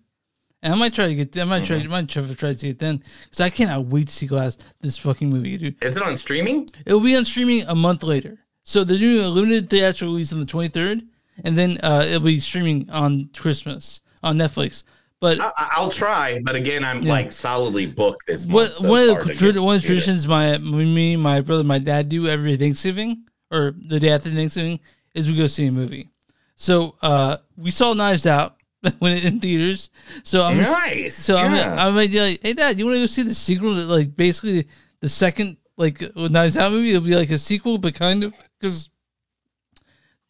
and 0.63 0.73
I 0.73 0.77
might 0.77 0.93
try 0.93 1.07
to 1.07 1.15
get. 1.15 1.37
I 1.37 1.43
might 1.43 1.65
try. 1.65 1.77
I 1.77 1.83
might 1.87 2.07
try 2.09 2.23
to 2.23 2.35
try 2.35 2.51
to 2.53 2.57
see 2.57 2.69
it 2.69 2.79
then 2.79 3.03
because 3.23 3.39
I 3.41 3.49
cannot 3.49 3.85
wait 3.85 4.07
to 4.07 4.13
see 4.13 4.27
Glass 4.27 4.57
this 4.81 4.97
fucking 4.97 5.29
movie, 5.29 5.57
dude. 5.57 5.83
Is 5.83 5.97
it 5.97 6.03
on 6.03 6.17
streaming? 6.17 6.67
It 6.85 6.93
will 6.93 6.99
be 7.01 7.15
on 7.15 7.25
streaming 7.25 7.63
a 7.67 7.75
month 7.75 8.03
later. 8.03 8.39
So 8.63 8.83
they're 8.83 8.97
doing 8.97 9.23
a 9.25 9.29
limited 9.29 9.69
theatrical 9.69 10.13
release 10.13 10.31
on 10.33 10.39
the 10.39 10.45
23rd, 10.45 11.07
and 11.43 11.57
then 11.57 11.77
uh, 11.83 12.03
it'll 12.07 12.19
be 12.21 12.39
streaming 12.39 12.89
on 12.91 13.29
Christmas 13.35 14.01
on 14.23 14.37
Netflix. 14.37 14.83
But 15.19 15.39
I, 15.39 15.51
I'll 15.75 15.89
try. 15.89 16.39
But 16.43 16.55
again, 16.55 16.83
I'm 16.83 17.03
Yeah. 17.03 17.11
like 17.11 17.31
solidly 17.31 17.85
booked 17.85 18.25
this 18.27 18.45
month. 18.45 18.53
what 18.53 18.75
so 18.75 18.87
one 18.89 19.01
of 19.01 19.07
the 19.27 19.61
one 19.63 19.75
of 19.75 19.81
the 19.81 19.87
traditions 19.87 20.27
my 20.27 20.57
me, 20.57 21.15
my 21.15 21.41
brother, 21.41 21.63
my 21.63 21.77
dad 21.79 22.09
do 22.09 22.27
every 22.27 22.55
Thanksgiving 22.57 23.25
or 23.51 23.75
the 23.79 23.99
day 23.99 24.09
after 24.09 24.29
Thanksgiving 24.31 24.79
is 25.13 25.29
we 25.29 25.35
go 25.35 25.47
see 25.47 25.65
a 25.67 25.71
movie. 25.71 26.09
So 26.55 26.95
uh, 27.01 27.37
we 27.57 27.71
saw 27.71 27.93
Knives 27.93 28.25
Out 28.27 28.55
when 28.99 29.13
it 29.17 29.25
in 29.25 29.39
theaters. 29.39 29.89
So 30.23 30.43
I'm 30.43 30.57
Nice, 30.57 31.15
so 31.15 31.35
I'm 31.37 31.53
yeah. 31.55 31.75
I'm 31.85 31.95
like, 31.95 32.11
hey 32.11 32.53
dad, 32.53 32.77
you 32.77 32.85
want 32.85 32.95
to 32.95 33.01
go 33.01 33.05
see 33.07 33.23
the 33.23 33.33
sequel? 33.33 33.75
to, 33.75 33.81
Like 33.85 34.15
basically 34.15 34.67
the 34.99 35.09
second 35.09 35.57
like 35.77 36.15
Knives 36.15 36.57
Out 36.57 36.71
movie. 36.71 36.89
It'll 36.91 37.01
be 37.05 37.15
like 37.15 37.31
a 37.31 37.37
sequel, 37.37 37.77
but 37.77 37.95
kind 37.95 38.23
of 38.23 38.33
because 38.59 38.89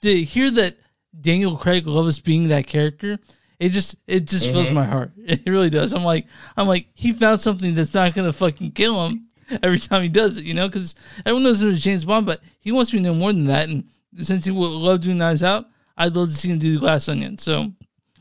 to 0.02 0.24
hear 0.24 0.50
that 0.52 0.78
Daniel 1.20 1.58
Craig 1.58 1.86
loves 1.88 2.20
being 2.20 2.48
that 2.48 2.68
character, 2.68 3.20
it 3.60 3.70
just 3.70 3.96
it 4.08 4.26
just 4.26 4.52
fills 4.52 4.70
Mhm. 4.70 4.74
my 4.74 4.86
heart. 4.86 5.12
It 5.18 5.46
really 5.48 5.70
does. 5.70 5.94
I'm 5.94 6.04
like 6.04 6.26
I'm 6.58 6.68
like 6.68 6.88
he 6.94 7.12
found 7.14 7.40
something 7.40 7.76
that's 7.76 7.94
not 7.94 8.14
gonna 8.16 8.34
fucking 8.34 8.72
kill 8.72 9.06
him 9.08 9.28
every 9.62 9.80
time 9.80 10.02
he 10.02 10.10
does 10.10 10.38
it, 10.38 10.46
you 10.46 10.54
know? 10.54 10.68
Because 10.68 10.96
everyone 11.26 11.44
knows 11.44 11.62
it 11.62 11.68
was 11.68 11.84
James 11.84 12.06
Bond, 12.06 12.26
but 12.26 12.40
he 12.62 12.72
wants 12.72 12.94
me 12.94 13.00
to 13.00 13.04
know 13.06 13.14
more 13.14 13.34
than 13.34 13.44
that. 13.46 13.68
And 13.70 13.84
since 14.20 14.46
he 14.46 14.52
would 14.52 14.68
love 14.72 15.02
doing 15.02 15.18
Knives 15.18 15.44
Out, 15.44 15.66
I'd 15.98 16.16
love 16.16 16.30
to 16.30 16.34
see 16.34 16.50
him 16.50 16.60
do 16.60 16.74
the 16.74 16.80
Glass 16.80 17.08
Onion. 17.10 17.38
So 17.38 17.72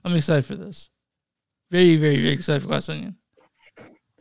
I'm 0.05 0.17
excited 0.17 0.45
for 0.45 0.55
this. 0.57 0.91
Very, 1.71 1.97
very, 1.97 2.17
very 2.17 2.31
excited 2.31 2.63
for 2.63 2.69
Glass 2.69 2.89
Onion. 2.89 3.17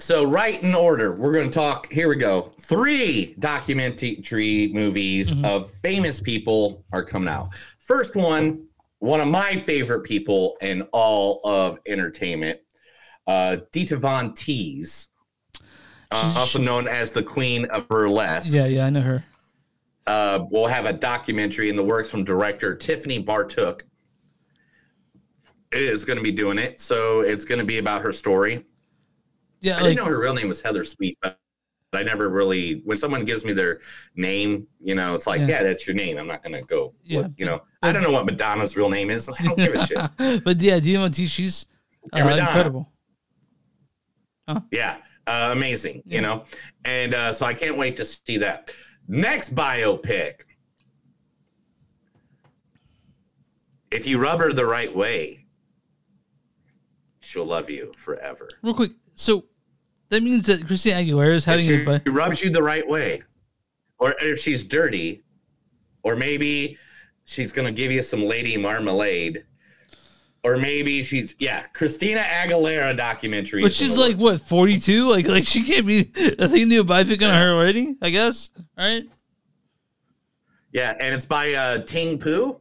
So, 0.01 0.23
right 0.23 0.63
in 0.63 0.73
order, 0.73 1.13
we're 1.13 1.33
going 1.33 1.49
to 1.49 1.53
talk. 1.53 1.91
Here 1.91 2.07
we 2.07 2.15
go. 2.15 2.53
Three 2.61 3.35
documentary 3.39 4.71
movies 4.73 5.33
Mm-hmm. 5.33 5.43
of 5.45 5.71
famous 5.71 6.21
people 6.21 6.85
are 6.93 7.03
coming 7.03 7.27
out. 7.27 7.49
First 7.79 8.15
one, 8.15 8.65
one 8.99 9.19
of 9.19 9.27
my 9.27 9.57
favorite 9.57 10.01
people 10.05 10.55
in 10.61 10.83
all 10.93 11.41
of 11.43 11.79
entertainment, 11.85 12.59
uh, 13.27 13.57
Dita 13.73 13.97
Von 13.97 14.31
Teese, 14.33 15.07
uh, 16.11 16.33
also 16.37 16.59
known 16.59 16.87
as 16.87 17.11
the 17.11 17.21
Queen 17.23 17.65
of 17.65 17.87
Burlesque. 17.89 18.53
Yeah, 18.53 18.67
yeah, 18.67 18.85
I 18.85 18.89
know 18.89 19.01
her. 19.01 19.25
Uh, 20.07 20.45
we'll 20.49 20.67
have 20.67 20.85
a 20.85 20.93
documentary 20.93 21.69
in 21.69 21.75
the 21.75 21.83
works 21.83 22.09
from 22.09 22.23
director 22.23 22.75
Tiffany 22.75 23.23
Bartok. 23.23 23.81
Is 25.71 26.03
going 26.03 26.17
to 26.17 26.23
be 26.23 26.31
doing 26.31 26.57
it, 26.57 26.81
so 26.81 27.21
it's 27.21 27.45
going 27.45 27.59
to 27.59 27.65
be 27.65 27.77
about 27.77 28.01
her 28.01 28.11
story. 28.11 28.65
Yeah, 29.61 29.73
I 29.73 29.81
like- 29.81 29.83
didn't 29.89 29.97
know 29.97 30.05
her 30.05 30.19
real 30.19 30.33
name 30.33 30.47
was 30.47 30.61
Heather 30.63 30.83
Sweet, 30.83 31.15
but 31.21 31.37
I 31.93 32.01
never 32.01 32.27
really. 32.27 32.81
When 32.85 32.97
someone 32.97 33.23
gives 33.23 33.45
me 33.45 33.53
their 33.53 33.79
name, 34.15 34.65
you 34.79 34.95
know, 34.95 35.13
it's 35.13 35.27
like, 35.27 35.41
Yeah. 35.41 35.47
yeah, 35.47 35.63
that's 35.63 35.85
your 35.85 35.95
name. 35.95 36.17
I'm 36.17 36.25
not 36.25 36.41
gonna 36.41 36.63
go. 36.63 36.95
Yeah, 37.03 37.19
look, 37.19 37.31
you 37.37 37.45
know, 37.45 37.61
I 37.83 37.91
don't 37.91 38.01
know 38.01 38.11
what 38.11 38.25
Madonna's 38.25 38.75
real 38.75 38.89
name 38.89 39.11
is. 39.11 39.29
I 39.39 39.43
don't 39.43 39.57
give 39.57 39.75
a 39.75 39.85
shit. 39.85 40.43
but 40.43 40.59
yeah, 40.59 40.79
Dina 40.79 40.99
Monti, 41.01 41.27
she's 41.27 41.67
uh, 42.13 42.17
Yeah, 42.17 42.47
incredible. 42.47 42.91
Yeah, 44.71 44.97
uh, 45.27 45.49
amazing. 45.51 46.01
You 46.07 46.21
know, 46.21 46.45
and 46.83 47.13
uh, 47.13 47.31
so 47.31 47.45
I 47.45 47.53
can't 47.53 47.77
wait 47.77 47.95
to 47.97 48.05
see 48.05 48.37
that. 48.39 48.73
Next 49.11 49.55
biopic. 49.55 50.41
If 53.89 54.05
you 54.05 54.19
rub 54.19 54.39
her 54.39 54.53
the 54.53 54.67
right 54.67 54.95
way, 54.95 55.47
she'll 57.19 57.45
love 57.45 57.71
you 57.71 57.91
forever. 57.97 58.47
Real 58.61 58.75
quick, 58.75 58.91
so 59.15 59.45
that 60.09 60.21
means 60.21 60.45
that 60.45 60.67
Christina 60.67 60.97
Aguilera 60.97 61.33
is 61.33 61.45
having 61.45 61.65
if 61.67 61.87
a 61.87 62.01
she 62.05 62.09
rubs 62.11 62.43
you 62.43 62.51
the 62.51 62.61
right 62.61 62.87
way, 62.87 63.23
or 63.97 64.13
if 64.21 64.37
she's 64.37 64.63
dirty, 64.63 65.23
or 66.03 66.15
maybe 66.15 66.77
she's 67.25 67.51
gonna 67.51 67.71
give 67.71 67.91
you 67.91 68.03
some 68.03 68.23
lady 68.23 68.57
marmalade, 68.57 69.43
or 70.43 70.57
maybe 70.57 71.03
she's 71.03 71.35
yeah, 71.39 71.63
Christina 71.73 72.21
Aguilera 72.21 72.95
documentary. 72.95 73.61
But 73.61 73.73
she's 73.73 73.97
like 73.97 74.17
what, 74.17 74.41
forty 74.41 74.79
two? 74.79 75.09
Like 75.09 75.27
like 75.27 75.45
she 75.45 75.63
can't 75.63 75.85
be 75.85 76.11
I 76.17 76.47
think 76.47 76.71
a 76.71 76.83
biopic 76.83 77.27
on 77.27 77.33
her 77.33 77.53
already, 77.53 77.95
I 78.01 78.09
guess. 78.09 78.49
Right? 78.77 79.03
Yeah, 80.71 80.95
and 80.99 81.15
it's 81.15 81.25
by 81.25 81.53
uh, 81.53 81.79
Ting 81.79 82.19
Poo. 82.19 82.59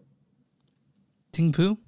Ting 1.33 1.53
Poo? 1.53 1.79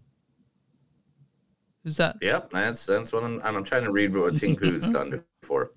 Is 1.84 1.96
that? 1.96 2.16
Yep, 2.20 2.50
that's 2.50 2.84
that's 2.84 3.12
what 3.12 3.24
I'm. 3.24 3.40
I'm 3.42 3.64
trying 3.64 3.84
to 3.84 3.92
read 3.92 4.14
what 4.14 4.36
Ting 4.36 4.54
Poo's 4.54 4.90
done 4.90 5.24
before. 5.40 5.72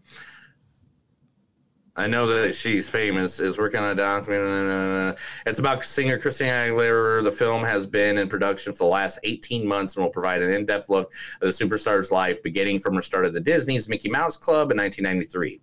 I 1.95 2.07
know 2.07 2.25
that 2.25 2.55
she's 2.55 2.89
famous. 2.89 3.39
Is 3.39 3.57
working 3.59 3.79
on 3.79 3.91
a 3.91 3.95
documentary. 3.95 5.15
It's 5.45 5.59
about 5.59 5.85
singer 5.85 6.17
Christina 6.17 6.51
Aguilera. 6.51 7.23
The 7.23 7.31
film 7.31 7.63
has 7.63 7.85
been 7.85 8.17
in 8.17 8.27
production 8.27 8.73
for 8.73 8.79
the 8.79 8.89
last 8.89 9.19
18 9.23 9.67
months 9.67 9.95
and 9.95 10.03
will 10.03 10.09
provide 10.11 10.41
an 10.41 10.51
in-depth 10.51 10.89
look 10.89 11.13
at 11.35 11.41
the 11.41 11.47
superstar's 11.49 12.11
life, 12.11 12.41
beginning 12.41 12.79
from 12.79 12.95
her 12.95 13.01
start 13.03 13.27
at 13.27 13.33
the 13.33 13.39
Disney's 13.39 13.87
Mickey 13.87 14.09
Mouse 14.09 14.37
Club 14.37 14.71
in 14.71 14.77
1993. 14.77 15.61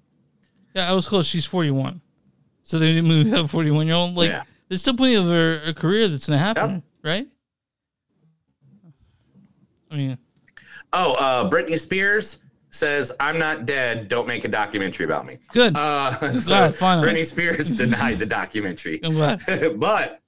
Yeah, 0.74 0.88
I 0.88 0.94
was 0.94 1.08
close. 1.08 1.26
She's 1.26 1.44
forty 1.44 1.72
one. 1.72 2.00
So 2.62 2.78
they 2.78 2.92
didn't 2.92 3.08
move 3.08 3.50
forty 3.50 3.72
one 3.72 3.88
year 3.88 3.96
old. 3.96 4.14
Like 4.14 4.28
Yeah. 4.30 4.44
there's 4.68 4.80
still 4.82 4.94
plenty 4.94 5.16
of 5.16 5.24
her 5.26 5.60
a 5.66 5.74
career 5.74 6.06
that's 6.06 6.28
gonna 6.28 6.38
happen, 6.38 6.84
right? 7.02 7.26
I 9.90 9.96
mean 9.96 10.18
Oh, 10.92 11.14
uh, 11.14 11.50
Britney 11.50 11.78
Spears 11.78 12.38
says, 12.70 13.12
"I'm 13.20 13.38
not 13.38 13.66
dead. 13.66 14.08
Don't 14.08 14.26
make 14.26 14.44
a 14.44 14.48
documentary 14.48 15.04
about 15.04 15.26
me." 15.26 15.38
Good. 15.52 15.76
Uh, 15.76 16.32
so 16.32 16.48
Glad, 16.48 16.74
finally. 16.74 17.08
Britney 17.08 17.26
Spears 17.26 17.68
denied 17.76 18.18
the 18.18 18.26
documentary. 18.26 19.00
I'm 19.04 19.12
glad. 19.12 19.42
but 19.78 20.20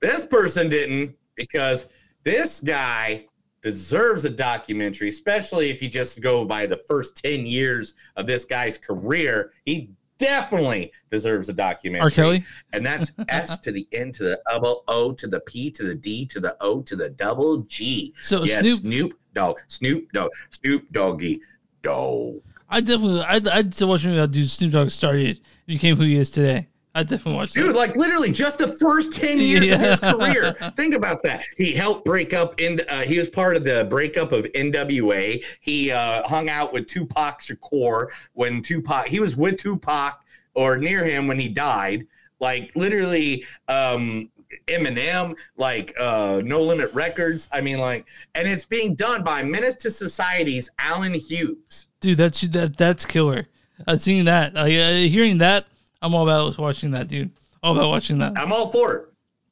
this 0.00 0.24
person 0.24 0.68
didn't 0.68 1.16
because 1.34 1.86
this 2.24 2.60
guy 2.60 3.26
deserves 3.62 4.24
a 4.24 4.30
documentary, 4.30 5.08
especially 5.08 5.70
if 5.70 5.82
you 5.82 5.88
just 5.88 6.20
go 6.20 6.44
by 6.44 6.66
the 6.66 6.78
first 6.88 7.16
10 7.22 7.46
years 7.46 7.94
of 8.16 8.26
this 8.26 8.44
guy's 8.44 8.78
career. 8.78 9.52
He 9.64 9.90
definitely 10.18 10.92
deserves 11.10 11.48
a 11.48 11.52
documentary. 11.52 12.04
R. 12.04 12.10
Kelly? 12.10 12.44
And 12.72 12.84
that's 12.84 13.12
S 13.28 13.58
to 13.60 13.72
the 13.72 13.86
N 13.92 14.12
to 14.12 14.22
the 14.22 14.40
double 14.48 14.84
O 14.86 15.12
to 15.12 15.26
the 15.26 15.40
P 15.40 15.70
to 15.72 15.82
the 15.82 15.94
D 15.94 16.26
to 16.26 16.40
the 16.40 16.56
O 16.60 16.82
to 16.82 16.96
the 16.96 17.10
double 17.10 17.58
G. 17.62 18.14
So 18.22 18.44
yes, 18.44 18.60
Snoop- 18.60 18.80
Snoop 18.80 19.20
Dogg, 19.34 19.56
Snoop 19.68 20.12
Dogg, 20.12 20.30
Snoop 20.50 20.90
Doggy 20.92 21.40
Dog. 21.82 22.40
I 22.68 22.80
definitely 22.80 23.22
I'd 23.22 23.48
I'd 23.48 23.74
still 23.74 23.88
watch 23.88 24.04
movie 24.04 24.18
about 24.18 24.30
dude 24.30 24.48
Snoop 24.48 24.72
Dogg 24.72 24.90
started 24.90 25.40
became 25.66 25.96
who 25.96 26.04
he 26.04 26.16
is 26.16 26.30
today. 26.30 26.68
I 26.94 27.04
definitely 27.04 27.34
watched 27.34 27.54
Dude, 27.54 27.68
that. 27.68 27.76
like 27.76 27.94
literally 27.96 28.32
just 28.32 28.58
the 28.58 28.66
first 28.66 29.12
10 29.12 29.38
years 29.38 29.70
of 29.70 29.80
his 29.80 30.00
career. 30.00 30.56
Think 30.76 30.94
about 30.94 31.22
that. 31.22 31.44
He 31.56 31.72
helped 31.72 32.04
break 32.04 32.32
up 32.32 32.60
in 32.60 32.80
uh, 32.88 33.02
he 33.02 33.16
was 33.16 33.30
part 33.30 33.56
of 33.56 33.64
the 33.64 33.86
breakup 33.88 34.32
of 34.32 34.44
NWA. 34.46 35.44
He 35.60 35.92
uh, 35.92 36.26
hung 36.26 36.48
out 36.48 36.72
with 36.72 36.88
Tupac 36.88 37.42
Shakur 37.42 38.08
when 38.32 38.60
Tupac 38.62 39.06
he 39.06 39.20
was 39.20 39.36
with 39.36 39.58
Tupac 39.58 40.20
or 40.54 40.78
near 40.78 41.04
him 41.04 41.28
when 41.28 41.38
he 41.38 41.48
died. 41.48 42.06
Like 42.40 42.72
literally 42.74 43.44
um 43.68 44.30
Eminem, 44.66 45.36
like 45.56 45.94
uh 45.98 46.40
No 46.44 46.62
Limit 46.62 46.92
Records. 46.92 47.48
I 47.52 47.60
mean 47.60 47.78
like 47.78 48.06
and 48.34 48.48
it's 48.48 48.64
being 48.64 48.94
done 48.94 49.22
by 49.22 49.42
Menace 49.42 49.76
to 49.76 49.90
Society's 49.90 50.70
Allen 50.78 51.14
Hughes. 51.14 51.86
Dude, 52.00 52.18
that's 52.18 52.40
that 52.42 52.76
that's 52.76 53.04
killer. 53.04 53.46
Uh, 53.86 53.96
seeing 53.96 54.26
that, 54.26 54.54
uh, 54.56 54.66
hearing 54.66 55.38
that, 55.38 55.66
I'm 56.02 56.14
all 56.14 56.28
about 56.28 56.58
watching 56.58 56.90
that, 56.90 57.08
dude. 57.08 57.30
All 57.62 57.74
about 57.76 57.88
watching 57.88 58.18
that. 58.18 58.38
I'm 58.38 58.52
all 58.52 58.68
for 58.68 58.94
it. 58.94 59.06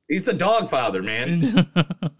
He's 0.09 0.25
the 0.25 0.35
dog 0.35 0.69
father, 0.71 1.03
man. 1.03 1.67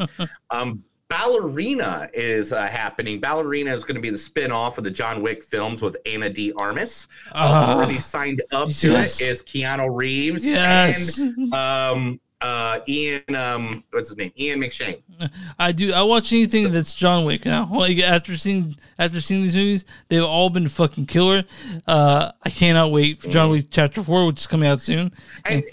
um, 0.51 0.85
Ballerina 1.09 2.09
is 2.13 2.53
uh, 2.53 2.67
happening. 2.67 3.21
Ballerina 3.21 3.73
is 3.73 3.85
going 3.85 3.95
to 3.97 4.01
be 4.01 4.11
the 4.11 4.19
spin 4.19 4.53
off 4.53 4.77
of 4.79 4.85
the 4.85 4.91
John 4.91 5.23
Wick 5.23 5.45
films 5.45 5.81
with 5.83 5.97
Ana 6.07 6.29
de 6.31 6.53
Armas. 6.53 7.09
Ah. 7.33 7.75
already 7.75 7.99
signed 7.99 8.43
up 8.53 8.69
to 8.71 8.91
it 8.93 9.21
is 9.21 9.43
Keanu 9.43 9.89
Reeves 9.95 10.47
Yes. 10.47 11.19
and 11.19 11.53
um, 11.55 12.21
uh, 12.41 12.81
Ian. 12.89 13.23
Um, 13.35 13.85
what's 13.91 14.09
his 14.09 14.17
name? 14.17 14.33
Ian 14.39 14.61
McShane. 14.61 15.03
I 15.59 15.73
do. 15.73 15.93
I 15.93 16.03
watch 16.03 16.33
anything 16.33 16.71
that's 16.71 16.95
John 16.95 17.25
Wick 17.25 17.45
now. 17.45 17.69
Like 17.79 17.99
after 17.99 18.37
seeing 18.37 18.77
after 18.99 19.21
seeing 19.21 19.43
these 19.43 19.55
movies, 19.55 19.85
they've 20.09 20.23
all 20.23 20.51
been 20.51 20.69
fucking 20.69 21.07
killer. 21.07 21.45
Uh, 21.87 22.33
I 22.43 22.51
cannot 22.51 22.91
wait 22.93 23.19
for 23.19 23.29
John 23.29 23.51
Wick 23.51 23.67
Chapter 23.71 24.03
Four, 24.03 24.27
which 24.27 24.41
is 24.41 24.47
coming 24.47 24.69
out 24.69 24.81
soon. 24.81 25.13
And 25.45 25.65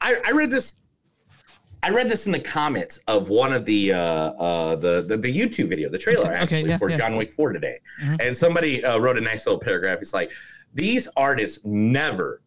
I, 0.00 0.16
I 0.26 0.30
read 0.32 0.50
this. 0.50 0.74
I 1.82 1.90
read 1.90 2.08
this 2.08 2.24
in 2.24 2.32
the 2.32 2.40
comments 2.40 2.98
of 3.08 3.28
one 3.28 3.52
of 3.52 3.66
the 3.66 3.92
uh, 3.92 3.98
uh, 3.98 4.76
the, 4.76 5.02
the 5.02 5.18
the 5.18 5.38
YouTube 5.38 5.68
video, 5.68 5.90
the 5.90 5.98
trailer 5.98 6.24
Okay, 6.32 6.32
okay, 6.34 6.42
actually 6.42 6.68
yeah, 6.70 6.78
for 6.78 6.88
yeah. 6.88 6.96
John 6.96 7.16
Wick 7.16 7.32
Four 7.34 7.52
today, 7.52 7.78
Mhm. 8.02 8.22
and 8.26 8.36
somebody 8.36 8.82
uh, 8.82 8.98
wrote 8.98 9.18
a 9.18 9.20
nice 9.20 9.46
little 9.46 9.60
paragraph. 9.60 9.98
He's 9.98 10.14
like, 10.14 10.30
"These 10.72 11.08
artists 11.16 11.60
never 11.64 12.40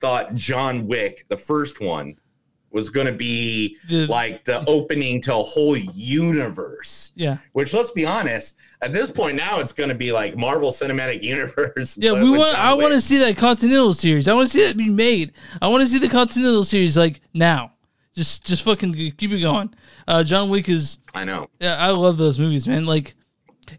thought 0.00 0.34
John 0.34 0.88
Wick, 0.88 1.26
the 1.28 1.36
first 1.36 1.80
one, 1.80 2.16
was 2.72 2.90
going 2.90 3.06
to 3.06 3.12
be 3.12 3.76
The- 3.88 4.06
like 4.06 4.44
the 4.44 4.64
opening 4.66 5.20
to 5.22 5.34
a 5.34 5.42
whole 5.42 5.76
universe." 5.76 7.12
Yeah. 7.14 7.38
Which, 7.52 7.72
let's 7.74 7.90
be 7.90 8.06
honest, 8.06 8.56
at 8.80 8.92
this 8.92 9.10
point 9.10 9.36
now, 9.36 9.60
it's 9.60 9.72
going 9.72 9.88
to 9.88 9.94
be 9.94 10.12
like 10.12 10.36
Marvel 10.36 10.70
Cinematic 10.70 11.22
Universe. 11.34 11.96
Yeah, 11.96 12.12
we 12.12 12.30
want. 12.30 12.56
I 12.58 12.74
want 12.74 12.92
to 12.94 13.00
see 13.00 13.18
that 13.18 13.36
Continental 13.36 13.92
series. 13.94 14.28
I 14.28 14.34
want 14.34 14.48
to 14.50 14.52
see 14.58 14.66
that 14.66 14.76
be 14.76 14.90
made. 14.90 15.32
I 15.60 15.68
want 15.68 15.82
to 15.82 15.86
see 15.88 15.98
the 15.98 16.08
Continental 16.08 16.64
series 16.64 16.96
like 16.96 17.20
now. 17.34 17.72
Just, 18.14 18.44
just 18.46 18.62
fucking 18.64 18.92
keep 19.16 19.30
it 19.32 19.40
going. 19.40 19.72
Uh, 20.06 20.22
John 20.22 20.50
Wick 20.50 20.68
is. 20.68 20.98
I 21.14 21.24
know. 21.24 21.48
Yeah, 21.60 21.76
I 21.76 21.90
love 21.90 22.18
those 22.18 22.38
movies, 22.38 22.68
man. 22.68 22.84
Like, 22.84 23.14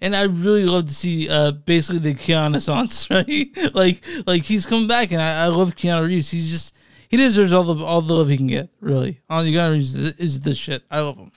And 0.02 0.16
I 0.16 0.24
really 0.24 0.66
love 0.66 0.88
to 0.88 0.94
see 0.94 1.30
uh 1.30 1.52
basically 1.52 2.00
the 2.00 2.16
Keanu 2.16 2.44
Renaissance, 2.44 3.08
right? 3.12 3.48
like 3.76 4.02
like 4.26 4.44
he's 4.44 4.66
coming 4.66 4.88
back, 4.88 5.12
and 5.12 5.22
I, 5.22 5.44
I 5.44 5.48
love 5.48 5.76
Keanu 5.76 6.08
Reeves. 6.08 6.32
He's 6.32 6.50
just 6.50 6.73
he 7.14 7.18
deserves 7.18 7.53
all 7.53 7.64
the 7.64 7.86
all 7.86 8.01
the 8.01 8.11
love 8.11 8.28
he 8.28 8.38
can 8.38 8.47
get. 8.47 8.70
Really, 8.80 9.22
all 9.30 9.45
you 9.45 9.53
gotta 9.53 9.76
is, 9.76 9.93
is 10.14 10.39
this 10.39 10.57
shit. 10.57 10.82
I 10.89 11.01
love 11.01 11.16
him. 11.16 11.32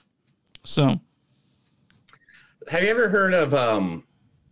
So 0.63 0.99
Have 2.69 2.81
you 2.81 2.89
ever 2.89 3.07
heard 3.09 3.35
of 3.35 3.53
um, 3.53 4.03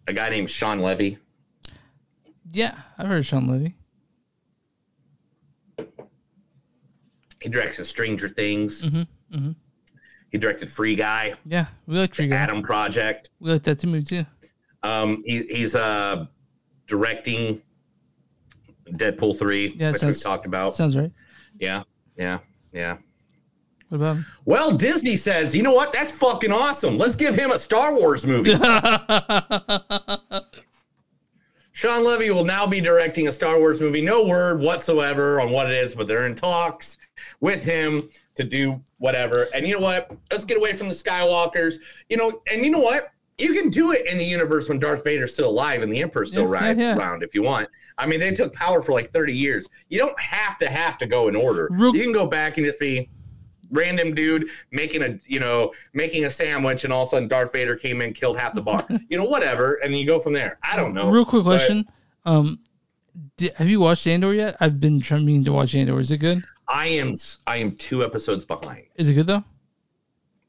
a 0.07 0.13
guy 0.13 0.29
named 0.29 0.51
Shawn 0.51 0.81
Levy? 0.81 1.17
yeah, 2.51 2.75
I've 2.99 3.07
heard 3.07 3.17
of 3.17 3.25
Shawn 3.25 3.47
Levy. 3.47 3.75
He 7.41 7.49
directs 7.49 7.77
the 7.77 7.85
Stranger 7.85 8.29
Things. 8.29 8.83
Mm-hmm, 8.83 9.35
mm-hmm. 9.35 9.51
He 10.31 10.37
directed 10.37 10.69
Free 10.69 10.95
Guy, 10.95 11.33
Yeah, 11.45 11.65
we 11.87 11.97
like 11.97 12.13
Free 12.13 12.27
Guy. 12.27 12.35
Adam 12.35 12.61
Project. 12.61 13.29
We 13.39 13.51
like 13.51 13.63
that 13.63 13.83
movie 13.83 14.03
too. 14.03 14.25
Um, 14.83 15.23
he, 15.25 15.43
he's 15.43 15.73
uh, 15.75 16.27
directing 16.87 17.61
Deadpool 18.91 19.37
three, 19.37 19.75
Yeah, 19.77 19.91
which 19.91 20.01
sounds- 20.01 20.15
we've 20.17 20.23
talked 20.23 20.45
about. 20.45 20.75
Sounds 20.75 20.95
right. 20.97 21.11
Yeah, 21.59 21.83
yeah, 22.17 22.39
yeah. 22.73 22.97
What 23.89 23.97
about 23.97 24.15
him? 24.17 24.25
Well, 24.45 24.71
Disney 24.75 25.15
says, 25.15 25.55
you 25.55 25.61
know 25.63 25.73
what? 25.73 25.93
That's 25.93 26.11
fucking 26.11 26.51
awesome. 26.51 26.97
Let's 26.97 27.15
give 27.15 27.35
him 27.35 27.51
a 27.51 27.59
Star 27.59 27.93
Wars 27.93 28.25
movie. 28.25 28.51
Shawn 31.71 32.05
Levy 32.05 32.29
will 32.31 32.45
now 32.45 32.65
be 32.65 32.79
directing 32.79 33.27
a 33.27 33.31
Star 33.33 33.59
Wars 33.59 33.81
movie. 33.81 34.01
No 34.01 34.25
word 34.25 34.61
whatsoever 34.61 35.41
on 35.41 35.51
what 35.51 35.69
it 35.69 35.75
is, 35.75 35.93
but 35.93 36.07
they're 36.07 36.25
in 36.25 36.33
talks 36.33 36.97
with 37.41 37.63
him 37.65 38.09
to 38.35 38.43
do 38.45 38.81
whatever. 38.97 39.47
And 39.53 39.67
you 39.67 39.73
know 39.75 39.81
what? 39.81 40.09
Let's 40.31 40.45
get 40.45 40.57
away 40.57 40.71
from 40.73 40.87
the 40.87 40.93
Skywalkers. 40.93 41.75
You 42.09 42.15
know, 42.17 42.41
and 42.51 42.63
you 42.63 42.71
know 42.71 42.79
what? 42.79 43.11
You 43.37 43.51
can 43.53 43.69
do 43.69 43.91
it 43.91 44.07
in 44.07 44.17
the 44.17 44.23
universe 44.23 44.69
when 44.69 44.79
Darth 44.79 45.03
Vader's 45.03 45.33
still 45.33 45.49
alive 45.49 45.81
and 45.81 45.91
the 45.91 46.01
Emperor's 46.01 46.31
still 46.31 46.43
Yeah, 46.43 46.49
right, 46.49 46.77
yeah, 46.77 46.95
yeah. 46.95 46.97
around 46.97 47.21
if 47.23 47.35
you 47.35 47.43
want. 47.43 47.67
I 47.97 48.05
mean, 48.05 48.19
they 48.19 48.31
took 48.31 48.53
power 48.53 48.81
for 48.81 48.91
like 48.91 49.11
30 49.11 49.33
years. 49.33 49.67
You 49.89 49.99
don't 49.99 50.19
have 50.19 50.57
to 50.59 50.69
have 50.69 50.97
to 50.99 51.05
go 51.05 51.27
in 51.27 51.35
order. 51.35 51.69
you 51.77 52.03
can 52.03 52.11
go 52.11 52.27
back 52.27 52.57
and 52.57 52.65
just 52.65 52.79
be 52.79 53.09
random 53.71 54.13
dude 54.13 54.47
making 54.71 55.01
a 55.01 55.17
you 55.25 55.39
know 55.39 55.73
making 55.93 56.23
a 56.25 56.29
sandwich 56.29 56.83
and 56.83 56.93
all 56.93 57.01
of 57.01 57.07
a 57.07 57.09
sudden 57.09 57.27
Darth 57.27 57.51
Vader 57.51 57.75
came 57.75 57.99
in 58.01 58.13
killed 58.13 58.37
half 58.37 58.53
the 58.53 58.61
bar. 58.61 58.85
you 59.09 59.17
know 59.17 59.25
whatever 59.25 59.75
and 59.83 59.95
you 59.95 60.05
go 60.05 60.19
from 60.19 60.33
there. 60.33 60.59
I 60.63 60.75
don't 60.75 60.93
know. 60.93 61.09
Real 61.09 61.25
quick 61.25 61.43
But 61.43 61.57
question. 61.57 61.85
Um, 62.25 62.59
di- 63.37 63.51
have 63.55 63.67
you 63.67 63.79
watched 63.79 64.07
Andor 64.07 64.33
yet? 64.33 64.55
I've 64.59 64.79
been 64.79 64.99
trying 65.01 65.43
to 65.43 65.51
watch 65.51 65.75
Andor. 65.75 65.99
Is 65.99 66.11
it 66.11 66.17
good? 66.17 66.43
I 66.67 66.87
am 66.87 67.15
I 67.47 67.57
am 67.57 67.75
2 67.75 68.03
episodes 68.03 68.43
behind. 68.45 68.85
Is 68.95 69.09
it 69.09 69.13
good 69.13 69.27
though? 69.27 69.43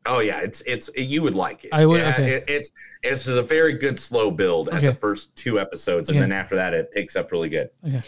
Oh 0.07 0.21
yeah, 0.21 0.41
it's 0.41 0.63
it's 0.67 0.91
you 0.97 1.23
would 1.23 1.35
like 1.35 1.65
it. 1.65 1.71
I 1.73 1.85
would- 1.87 2.01
Yeah, 2.01 2.11
okay. 2.11 2.35
it- 2.37 2.45
it's 2.49 2.71
it's 3.03 3.27
a 3.27 3.43
very 3.43 3.75
good 3.75 3.99
slow 3.99 4.31
build 4.31 4.69
at 4.69 4.75
Okay. 4.77 4.89
the 4.89 4.95
first 4.95 5.35
two 5.37 5.59
episodes, 5.61 6.09
and 6.09 6.17
Okay. 6.19 6.23
then 6.29 6.33
after 6.33 6.55
that 6.57 6.75
it 6.75 6.91
picks 6.93 7.17
up 7.17 7.33
really 7.33 7.49
good. 7.49 7.71
Okay. 7.87 8.03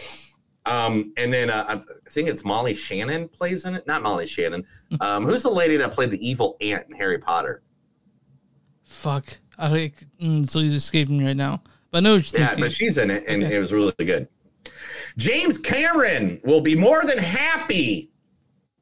Um, 0.66 1.12
and 1.16 1.32
then 1.32 1.48
uh, 1.50 1.64
I 2.06 2.10
think 2.10 2.28
it's 2.28 2.44
Molly 2.44 2.74
Shannon 2.74 3.28
plays 3.28 3.64
in 3.64 3.74
it. 3.74 3.86
Not 3.86 4.02
Molly 4.02 4.26
Shannon. 4.26 4.64
Um, 5.00 5.24
who's 5.24 5.42
the 5.42 5.50
lady 5.50 5.76
that 5.78 5.92
played 5.92 6.10
the 6.10 6.26
evil 6.28 6.56
aunt 6.60 6.86
in 6.88 6.94
Harry 6.96 7.18
Potter? 7.18 7.62
Fuck. 8.84 9.38
I 9.58 9.70
think 9.70 9.94
Mm, 10.22 10.48
so 10.48 10.60
he's 10.60 10.74
escaping 10.74 11.24
right 11.24 11.36
now. 11.36 11.62
But 11.90 11.98
I 11.98 12.00
know 12.02 12.16
what 12.16 12.32
you're 12.32 12.40
Yeah, 12.42 12.54
but 12.56 12.70
she's 12.72 12.98
in 12.98 13.10
it, 13.10 13.24
and 13.26 13.42
it 13.42 13.58
was 13.58 13.72
really 13.72 13.92
good. 13.98 14.28
James 15.16 15.56
Cameron 15.58 16.40
will 16.44 16.60
be 16.60 16.74
more 16.76 17.02
than 17.04 17.18
happy 17.18 18.10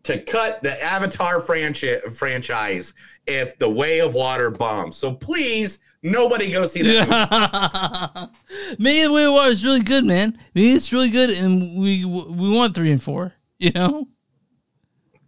to 0.07 0.21
cut 0.23 0.63
the 0.63 0.83
Avatar 0.83 1.41
franchi- 1.41 2.01
franchise 2.13 2.95
if 3.27 3.57
The 3.59 3.69
Way 3.69 4.01
of 4.01 4.15
Water 4.15 4.51
bombs. 4.51 4.97
So 4.97 5.13
please, 5.13 5.79
nobody 6.03 6.51
go 6.53 6.67
see 6.67 6.83
that. 6.83 8.31
Maybe 8.79 9.03
the 9.03 9.13
way 9.13 9.25
of 9.25 9.33
water 9.33 9.51
is 9.51 9.65
really 9.65 9.81
good, 9.83 10.05
man. 10.05 10.39
Maybe 10.55 10.71
it's 10.73 10.93
really 10.93 11.11
good, 11.11 11.31
and 11.31 11.79
we 11.81 12.05
we 12.05 12.55
want 12.55 12.75
three 12.75 12.91
and 12.93 13.03
four. 13.03 13.33
You 13.59 13.71
know, 13.73 14.07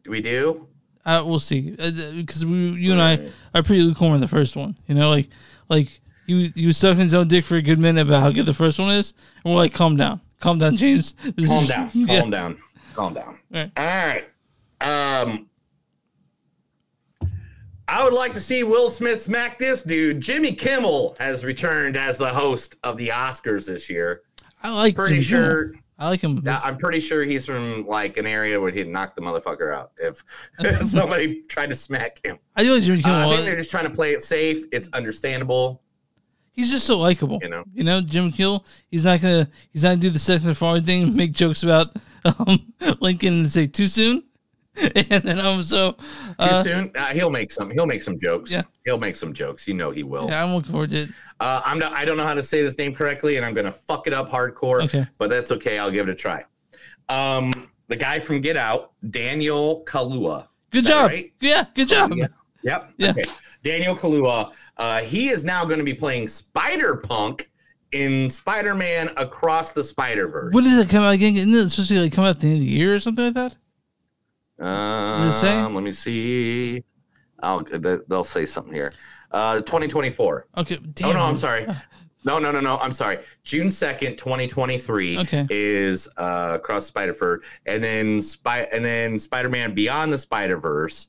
do 0.04 0.10
we 0.10 0.20
do. 0.20 0.68
uh, 1.06 1.22
we'll 1.24 1.38
see. 1.38 1.70
Because 1.70 2.44
we, 2.44 2.72
you 2.72 2.92
and 2.92 3.00
I 3.00 3.30
are 3.54 3.62
pretty 3.62 3.82
lukewarm 3.82 4.14
in 4.14 4.20
the 4.20 4.28
first 4.28 4.54
one. 4.56 4.76
You 4.86 4.94
know, 4.94 5.10
like 5.10 5.28
like 5.68 6.00
you 6.26 6.50
you 6.54 6.72
sucking 6.72 7.00
his 7.04 7.14
own 7.14 7.26
dick 7.28 7.44
for 7.44 7.56
a 7.56 7.62
good 7.62 7.78
minute 7.78 8.02
about 8.06 8.20
how 8.22 8.30
good 8.30 8.46
the 8.46 8.54
first 8.54 8.78
one 8.78 8.94
is, 8.94 9.14
and 9.44 9.52
we're 9.52 9.58
like, 9.60 9.72
calm 9.72 9.96
down, 9.96 10.20
calm 10.40 10.58
down, 10.58 10.76
James. 10.76 11.14
This 11.36 11.48
Calm 11.48 11.62
is- 11.64 11.68
down. 11.74 11.90
Yeah. 11.94 12.20
Calm 12.20 12.30
down. 12.30 12.58
Calm 12.94 13.14
down. 13.14 13.38
Right. 13.50 13.70
All 13.76 13.84
right. 13.86 14.24
Um, 14.80 15.46
I 17.90 18.04
would 18.04 18.12
like 18.12 18.34
to 18.34 18.40
see 18.40 18.64
Will 18.64 18.90
Smith 18.90 19.22
smack 19.22 19.58
this 19.58 19.82
dude. 19.82 20.20
Jimmy 20.20 20.52
Kimmel 20.52 21.16
has 21.18 21.44
returned 21.44 21.96
as 21.96 22.18
the 22.18 22.28
host 22.28 22.76
of 22.84 22.96
the 22.98 23.08
Oscars 23.08 23.66
this 23.66 23.88
year. 23.88 24.22
I 24.62 24.74
like. 24.74 24.94
Pretty 24.94 25.20
Jimmy 25.20 25.24
Kimmel. 25.26 25.44
sure. 25.50 25.72
I 26.00 26.08
like 26.10 26.20
him. 26.20 26.40
I'm 26.46 26.76
pretty 26.76 27.00
sure 27.00 27.24
he's 27.24 27.44
from 27.46 27.84
like 27.86 28.18
an 28.18 28.26
area 28.26 28.60
where 28.60 28.70
he'd 28.70 28.86
knock 28.88 29.16
the 29.16 29.22
motherfucker 29.22 29.74
out 29.74 29.92
if, 29.98 30.22
somebody 30.88 31.42
tried 31.42 31.70
to 31.70 31.74
smack 31.74 32.24
him. 32.24 32.38
I 32.54 32.62
do 32.62 32.74
like 32.74 32.82
Jimmy 32.84 33.00
Uh, 33.00 33.02
Kimmel. 33.04 33.30
I 33.30 33.34
think 33.34 33.46
they're 33.46 33.56
just 33.56 33.70
trying 33.70 33.84
to 33.84 33.90
play 33.90 34.12
it 34.12 34.22
safe. 34.22 34.64
It's 34.70 34.88
understandable. 34.92 35.82
He's 36.52 36.70
just 36.70 36.86
so 36.86 36.98
likable. 36.98 37.38
You 37.42 37.48
know? 37.48 37.64
You 37.72 37.84
know, 37.84 38.00
Jim 38.00 38.30
Kimmel. 38.30 38.64
He's 38.90 39.04
not 39.06 39.20
gonna. 39.22 39.48
He's 39.72 39.82
not 39.82 39.90
gonna 39.90 40.00
do 40.00 40.10
the 40.10 40.18
second 40.18 40.54
forward 40.54 40.84
thing. 40.86 41.04
and 41.04 41.14
Make 41.16 41.32
jokes 41.32 41.62
about 41.62 41.96
um, 42.24 42.72
Lincoln 43.00 43.40
and 43.40 43.50
say 43.50 43.66
too 43.66 43.86
soon. 43.86 44.24
And 45.10 45.24
then 45.24 45.40
also, 45.40 45.92
Too 45.92 45.98
uh, 46.38 46.62
soon? 46.62 46.92
Uh, 46.94 47.06
he'll 47.06 47.30
make 47.30 47.50
some. 47.50 47.70
He'll 47.70 47.86
make 47.86 48.02
some 48.02 48.18
jokes. 48.18 48.52
Yeah. 48.52 48.62
He'll 48.84 48.98
make 48.98 49.16
some 49.16 49.32
jokes. 49.32 49.66
You 49.66 49.74
know 49.74 49.90
he 49.90 50.02
will. 50.02 50.28
yeah, 50.28 50.44
I'm 50.44 50.54
looking 50.54 50.72
forward 50.72 50.90
to 50.90 51.02
it. 51.02 51.08
Uh, 51.40 51.62
I'm 51.64 51.78
not. 51.78 51.92
I 51.92 52.04
don't 52.04 52.16
know 52.16 52.26
how 52.26 52.34
to 52.34 52.42
say 52.42 52.62
this 52.62 52.78
name 52.78 52.94
correctly, 52.94 53.36
and 53.36 53.44
I'm 53.44 53.54
gonna 53.54 53.72
fuck 53.72 54.06
it 54.06 54.12
up 54.12 54.30
hardcore. 54.30 54.84
Okay. 54.84 55.06
But 55.18 55.30
that's 55.30 55.50
okay. 55.52 55.78
I'll 55.78 55.90
give 55.90 56.08
it 56.08 56.12
a 56.12 56.14
try. 56.14 56.44
Um, 57.08 57.52
the 57.88 57.96
guy 57.96 58.20
from 58.20 58.40
Get 58.40 58.56
Out, 58.56 58.92
Daniel 59.10 59.82
Kaluuya. 59.86 60.48
Good 60.70 60.86
job. 60.86 61.10
right? 61.10 61.32
Yeah, 61.40 61.64
good 61.74 61.88
job. 61.88 62.14
Yeah. 62.14 62.26
Yep. 62.62 62.92
Yeah. 62.98 63.10
Okay. 63.10 63.24
Daniel 63.64 63.96
Kaluuya. 63.96 64.52
Uh, 64.76 65.00
he 65.00 65.28
is 65.28 65.44
now 65.44 65.64
going 65.64 65.78
to 65.78 65.84
be 65.84 65.94
playing 65.94 66.28
Spider 66.28 66.96
Punk 66.96 67.50
in 67.92 68.28
Spider 68.30 68.74
Man 68.74 69.10
Across 69.16 69.72
the 69.72 69.82
Spider 69.82 70.28
Verse. 70.28 70.54
When 70.54 70.64
does 70.64 70.78
it 70.78 70.88
come 70.88 71.02
out 71.02 71.14
again? 71.14 71.36
Isn't 71.36 71.54
it 71.54 71.70
supposed 71.70 71.88
to 71.88 72.00
like 72.00 72.12
come 72.12 72.24
out 72.24 72.30
at 72.30 72.40
the 72.40 72.48
end 72.48 72.56
of 72.56 72.60
the 72.60 72.66
year 72.66 72.94
or 72.94 73.00
something 73.00 73.24
like 73.24 73.34
that? 73.34 73.56
Um, 74.58 75.28
it 75.28 75.32
say? 75.32 75.62
Let 75.62 75.82
me 75.84 75.92
see. 75.92 76.82
I'll. 77.40 77.60
they- 77.62 77.98
They'll 78.08 78.24
say 78.24 78.46
something 78.46 78.72
here. 78.74 78.92
Uh, 79.30 79.56
2024. 79.60 80.46
Okay. 80.56 80.78
Oh 81.04 81.12
no, 81.12 81.20
I'm 81.20 81.36
sorry. 81.36 81.66
No, 82.24 82.38
no, 82.38 82.50
no, 82.50 82.60
no. 82.60 82.78
I'm 82.78 82.90
sorry. 82.92 83.18
June 83.44 83.68
2nd, 83.68 84.16
2023 84.16 85.18
Okay. 85.18 85.46
is 85.50 86.08
uh 86.16 86.52
Across 86.56 86.86
Spider 86.86 87.12
Verse, 87.12 87.44
and 87.66 87.82
then 87.84 88.20
Spy 88.20 88.62
and 88.72 88.84
then 88.84 89.18
Spider 89.18 89.48
Man 89.48 89.74
Beyond 89.74 90.12
the 90.12 90.18
Spider 90.18 90.56
Verse 90.56 91.08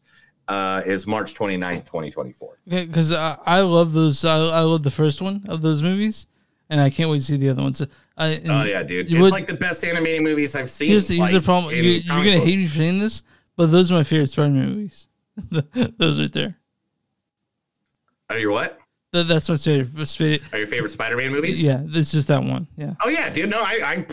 uh 0.49 0.81
is 0.85 1.07
March 1.07 1.33
29th, 1.33 1.85
2024. 1.85 2.59
Okay, 2.67 2.85
because 2.85 3.11
I, 3.11 3.37
I 3.45 3.61
love 3.61 3.93
those. 3.93 4.23
I, 4.25 4.35
I 4.37 4.61
love 4.61 4.83
the 4.83 4.91
first 4.91 5.21
one 5.21 5.43
of 5.47 5.61
those 5.61 5.81
movies, 5.81 6.27
and 6.69 6.79
I 6.79 6.89
can't 6.89 7.09
wait 7.09 7.19
to 7.19 7.23
see 7.25 7.37
the 7.37 7.49
other 7.49 7.63
ones. 7.63 7.81
I, 8.17 8.41
Oh 8.47 8.63
yeah, 8.65 8.83
dude. 8.83 9.09
It's 9.11 9.19
would- 9.19 9.31
like 9.31 9.47
the 9.47 9.53
best 9.55 9.83
animated 9.83 10.21
movies 10.21 10.55
I've 10.55 10.69
seen. 10.69 10.89
here's 10.89 11.07
the, 11.07 11.17
here's 11.17 11.31
the 11.31 11.41
problem. 11.41 11.73
You, 11.73 11.81
you're 11.81 12.03
gonna 12.23 12.37
hate 12.39 12.57
me 12.57 12.67
for 12.67 12.77
saying 12.77 12.99
this, 12.99 13.23
but 13.60 13.72
those 13.72 13.91
are 13.91 13.95
my 13.95 14.03
favorite 14.03 14.30
Spider-Man 14.30 14.70
movies. 14.70 15.07
those 15.97 16.18
right 16.20 16.32
there. 16.32 16.55
Are 18.30 18.38
your 18.38 18.51
what? 18.51 18.80
That, 19.12 19.28
that's 19.28 19.49
my 19.49 19.57
favorite. 19.57 20.07
favorite 20.07 20.53
Are 20.53 20.57
your 20.60 20.68
favorite 20.68 20.91
Spider-Man 20.91 21.30
movies? 21.32 21.62
yeah, 21.62 21.82
it's 21.86 22.10
just 22.12 22.30
that 22.30 22.41
one. 22.41 22.68
Yeah. 22.78 22.93
Oh 23.03 23.10
yeah, 23.10 23.30
dude. 23.30 23.49
No, 23.49 23.60
I, 23.60 23.82
I 23.84 24.05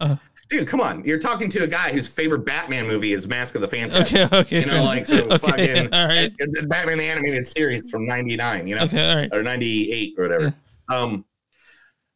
Uh. 0.00 0.16
dude, 0.50 0.68
come 0.68 0.80
on. 0.80 1.02
You're 1.04 1.18
talking 1.18 1.48
to 1.50 1.64
a 1.64 1.66
guy 1.66 1.90
whose 1.92 2.06
favorite 2.06 2.44
Batman 2.44 2.86
movie 2.86 3.12
is 3.12 3.26
Mask 3.26 3.56
of 3.56 3.60
the 3.60 3.66
Phantasm. 3.68 4.02
Okay, 4.28 4.36
okay, 4.40 4.60
You 4.60 4.66
know, 4.66 4.84
like 4.84 5.04
so 5.06 5.16
okay, 5.30 5.38
fucking 5.38 5.94
all 5.94 6.06
right. 6.06 6.30
Batman 6.68 6.98
the 6.98 7.04
animated 7.04 7.48
series 7.48 7.90
from 7.90 8.06
'99. 8.06 8.68
You 8.68 8.76
know, 8.76 8.82
Okay, 8.84 9.10
all 9.10 9.16
right. 9.16 9.34
or 9.34 9.42
'98 9.42 10.14
or 10.16 10.22
whatever. 10.22 10.54
Um, 10.88 11.24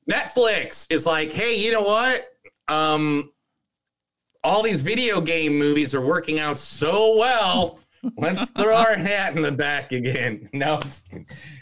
Netflix 0.08 0.86
is 0.88 1.04
like, 1.06 1.32
hey, 1.32 1.56
you 1.56 1.72
know 1.72 1.82
what? 1.82 2.28
Um, 2.68 3.32
all 4.46 4.62
these 4.62 4.82
video 4.82 5.20
game 5.20 5.58
movies 5.58 5.94
are 5.94 6.00
working 6.00 6.38
out 6.38 6.56
so 6.58 7.16
well. 7.16 7.80
Let's 8.16 8.48
throw 8.56 8.76
our 8.76 8.94
hat 8.94 9.36
in 9.36 9.42
the 9.42 9.50
back 9.52 9.92
again. 9.92 10.48
No, 10.54 10.78
it's, 10.78 11.02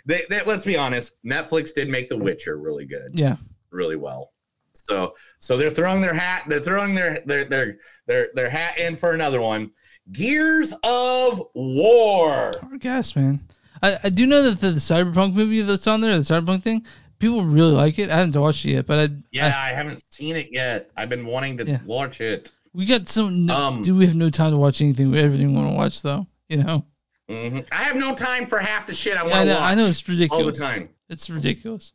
they, 0.04 0.24
they, 0.28 0.42
let's 0.44 0.64
be 0.66 0.76
honest. 0.76 1.14
Netflix 1.24 1.72
did 1.74 1.88
make 1.88 2.08
The 2.10 2.16
Witcher 2.18 2.58
really 2.58 2.84
good 2.84 3.08
Yeah. 3.14 3.36
really 3.70 3.96
well. 3.96 4.32
So 4.74 5.14
so 5.38 5.56
they're 5.56 5.70
throwing 5.70 6.02
their 6.02 6.12
hat, 6.14 6.44
they're 6.46 6.60
throwing 6.60 6.94
their 6.94 7.22
their 7.24 7.44
their 7.46 7.78
their, 8.06 8.28
their 8.34 8.50
hat 8.50 8.78
in 8.78 8.96
for 8.96 9.12
another 9.14 9.40
one. 9.40 9.70
Gears 10.12 10.74
of 10.82 11.42
War. 11.54 12.52
I 12.70 12.76
guess, 12.78 13.16
man. 13.16 13.40
I, 13.82 13.98
I 14.04 14.08
do 14.10 14.26
know 14.26 14.42
that 14.42 14.60
the, 14.60 14.70
the 14.72 14.80
cyberpunk 14.80 15.32
movie 15.34 15.62
that's 15.62 15.86
on 15.86 16.02
there, 16.02 16.14
the 16.18 16.22
cyberpunk 16.22 16.62
thing, 16.62 16.84
people 17.18 17.44
really 17.44 17.72
like 17.72 17.98
it. 17.98 18.10
I 18.10 18.18
haven't 18.18 18.38
watched 18.38 18.66
it 18.66 18.72
yet, 18.72 18.86
but 18.86 19.10
I, 19.10 19.14
Yeah, 19.30 19.46
I, 19.58 19.70
haven't 19.72 20.02
seen 20.12 20.36
it 20.36 20.48
yet. 20.52 20.90
I've 20.96 21.08
been 21.08 21.24
wanting 21.24 21.56
to 21.58 21.64
Yeah. 21.66 21.78
watch 21.86 22.20
it. 22.20 22.52
We 22.74 22.84
got 22.86 23.08
some. 23.08 23.46
No, 23.46 23.56
Um, 23.56 23.82
do 23.82 23.94
we 23.94 24.06
have 24.06 24.14
no 24.16 24.28
time 24.30 24.50
to 24.50 24.56
watch 24.56 24.82
anything? 24.82 25.10
We 25.10 25.18
everything 25.20 25.48
we 25.48 25.54
want 25.56 25.70
to 25.70 25.74
watch, 25.76 26.02
though. 26.02 26.26
You 26.48 26.58
know. 26.58 26.84
Mhm. 27.30 27.66
I 27.72 27.84
have 27.84 27.96
no 27.96 28.14
time 28.14 28.46
for 28.46 28.58
half 28.58 28.86
the 28.86 28.92
shit 28.94 29.16
I 29.16 29.22
want 29.22 29.34
to 29.34 29.54
watch. 29.54 29.60
I 29.60 29.74
know 29.74 29.86
it's 29.86 30.06
ridiculous. 30.06 30.44
all 30.44 30.50
the 30.50 30.58
time. 30.58 30.90
It's 31.08 31.30
ridiculous. 31.30 31.92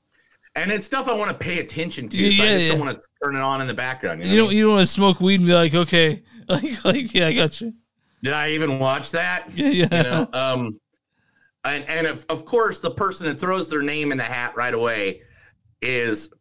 And 0.55 0.71
it's 0.71 0.85
stuff 0.85 1.07
I 1.07 1.13
want 1.13 1.29
to 1.29 1.37
pay 1.37 1.59
attention 1.59 2.09
to. 2.09 2.17
Yeah, 2.17 2.29
so 2.37 2.43
I 2.43 2.45
yeah, 2.47 2.57
just 2.57 2.71
don't 2.71 2.79
want 2.79 3.01
to 3.01 3.07
turn 3.23 3.35
it 3.35 3.39
on 3.41 3.61
in 3.61 3.67
the 3.67 3.73
background. 3.75 4.21
You, 4.21 4.27
know 4.27 4.33
You 4.33 4.39
don't 4.41 4.53
you 4.55 4.63
don't 4.63 4.73
want 4.75 4.87
to 4.87 4.91
smoke 4.91 5.21
weed 5.21 5.39
and 5.39 5.45
be 5.45 5.53
like, 5.53 5.75
okay, 5.75 6.23
like 6.49 6.83
like 6.83 7.13
yeah, 7.13 7.27
I 7.27 7.33
got 7.33 7.61
you. 7.61 7.73
Did 8.23 8.33
I 8.33 8.49
even 8.51 8.79
watch 8.79 9.11
that? 9.11 9.51
Yeah, 9.55 9.67
yeah. 9.69 9.97
You 9.97 10.03
know, 10.03 10.29
um, 10.33 10.79
and 11.63 11.83
and 11.87 12.07
of, 12.07 12.25
of 12.29 12.45
course, 12.45 12.79
the 12.79 12.91
person 12.91 13.27
that 13.27 13.39
throws 13.39 13.67
their 13.69 13.83
name 13.83 14.11
in 14.11 14.17
the 14.17 14.23
hat 14.23 14.55
right 14.55 14.73
away 14.73 15.21
is 15.81 16.33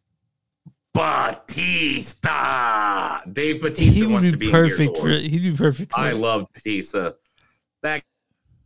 Batista. 0.93 2.19
Dave 3.31 3.61
Batista 3.61 3.93
He 3.93 4.01
would 4.03 4.11
wants 4.11 4.31
to 4.31 4.37
be 4.37 4.49
perfect 4.51 4.97
for. 4.97 5.09
He'd 5.09 5.41
be 5.41 5.55
perfect 5.55 5.91
for 5.93 5.99
I 5.99 6.11
love 6.11 6.47
Batista. 6.53 7.11
That 7.83 8.03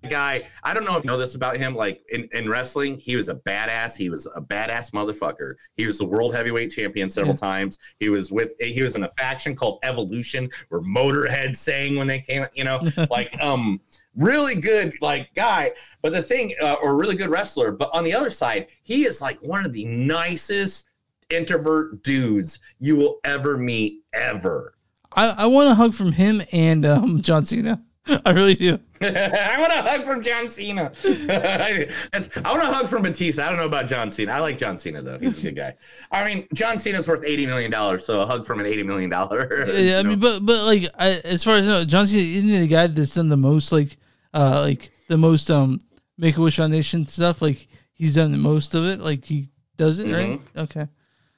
guy. 0.09 0.47
I 0.63 0.73
don't 0.73 0.85
know 0.85 0.97
if 0.97 1.03
you 1.03 1.09
know 1.09 1.17
this 1.17 1.35
about 1.35 1.57
him. 1.57 1.75
Like 1.75 2.01
in, 2.09 2.27
in 2.33 2.49
wrestling, 2.49 2.97
he 2.97 3.15
was 3.15 3.29
a 3.29 3.35
badass. 3.35 3.95
He 3.95 4.09
was 4.09 4.27
a 4.35 4.41
badass 4.41 4.91
motherfucker. 4.91 5.55
He 5.75 5.85
was 5.85 5.97
the 5.97 6.05
world 6.05 6.33
heavyweight 6.33 6.71
champion 6.71 7.09
several 7.09 7.35
times. 7.35 7.77
He 7.99 8.09
was 8.09 8.31
with. 8.31 8.53
He 8.59 8.81
was 8.81 8.95
in 8.95 9.03
a 9.03 9.09
faction 9.17 9.55
called 9.55 9.79
Evolution, 9.83 10.49
where 10.69 10.81
Motorhead 10.81 11.55
sang 11.55 11.95
when 11.95 12.07
they 12.07 12.21
came. 12.21 12.45
You 12.53 12.63
know, 12.63 12.81
like 13.09 13.39
um, 13.41 13.81
really 14.15 14.55
good 14.55 14.93
like 15.01 15.33
guy. 15.35 15.71
But 16.01 16.13
the 16.13 16.21
thing, 16.21 16.53
uh, 16.61 16.75
or 16.81 16.95
really 16.97 17.15
good 17.15 17.29
wrestler. 17.29 17.71
But 17.71 17.89
on 17.93 18.03
the 18.03 18.13
other 18.13 18.29
side, 18.29 18.67
he 18.83 19.05
is 19.05 19.21
like 19.21 19.39
one 19.41 19.65
of 19.65 19.73
the 19.73 19.85
nicest 19.85 20.89
introvert 21.29 22.03
dudes 22.03 22.59
you 22.79 22.95
will 22.95 23.19
ever 23.23 23.57
meet 23.57 24.01
ever. 24.13 24.75
I, 25.11 25.27
I 25.29 25.45
want 25.45 25.69
a 25.69 25.75
hug 25.75 25.93
from 25.93 26.13
him 26.13 26.41
and 26.51 26.85
um, 26.85 27.21
John 27.21 27.45
Cena. 27.45 27.81
I 28.25 28.31
really 28.31 28.55
do. 28.55 28.79
I 29.01 29.55
want 29.59 29.71
a 29.71 29.81
hug 29.81 30.03
from 30.03 30.21
John 30.21 30.49
Cena. 30.49 30.91
I 31.05 31.87
want 32.13 32.63
a 32.63 32.65
hug 32.65 32.89
from 32.89 33.03
Batista. 33.03 33.45
I 33.45 33.49
don't 33.49 33.57
know 33.57 33.65
about 33.65 33.85
John 33.85 34.11
Cena. 34.11 34.33
I 34.33 34.39
like 34.39 34.57
John 34.57 34.77
Cena 34.77 35.01
though. 35.01 35.19
He's 35.19 35.39
a 35.39 35.41
good 35.43 35.55
guy. 35.55 35.75
I 36.11 36.25
mean, 36.25 36.47
John 36.53 36.79
Cena's 36.79 37.07
worth 37.07 37.23
eighty 37.23 37.45
million 37.45 37.71
dollars, 37.71 38.05
so 38.05 38.21
a 38.21 38.25
hug 38.25 38.45
from 38.45 38.59
an 38.59 38.65
eighty 38.65 38.83
million 38.83 39.09
dollar. 39.09 39.65
Yeah, 39.71 39.99
I 39.99 40.03
mean, 40.03 40.19
but 40.19 40.45
but 40.45 40.65
like 40.65 40.89
I, 40.97 41.21
as 41.23 41.43
far 41.43 41.55
as 41.55 41.67
I 41.67 41.71
know, 41.71 41.85
John 41.85 42.05
Cena 42.05 42.23
isn't 42.23 42.49
the 42.49 42.67
guy 42.67 42.87
that's 42.87 43.15
done 43.15 43.29
the 43.29 43.37
most 43.37 43.71
like 43.71 43.97
uh 44.33 44.59
like 44.61 44.91
the 45.07 45.17
most 45.17 45.49
um 45.49 45.79
Make 46.17 46.37
a 46.37 46.41
Wish 46.41 46.57
Foundation 46.57 47.07
stuff. 47.07 47.41
Like 47.41 47.67
he's 47.93 48.15
done 48.15 48.31
the 48.31 48.37
most 48.37 48.75
of 48.75 48.85
it. 48.85 48.99
Like 48.99 49.25
he 49.25 49.49
does 49.77 49.99
it 49.99 50.11
right. 50.11 50.41
Okay. 50.55 50.87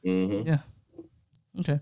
Mhm. 0.06 0.46
Yeah. 0.46 0.58
Okay. 1.60 1.80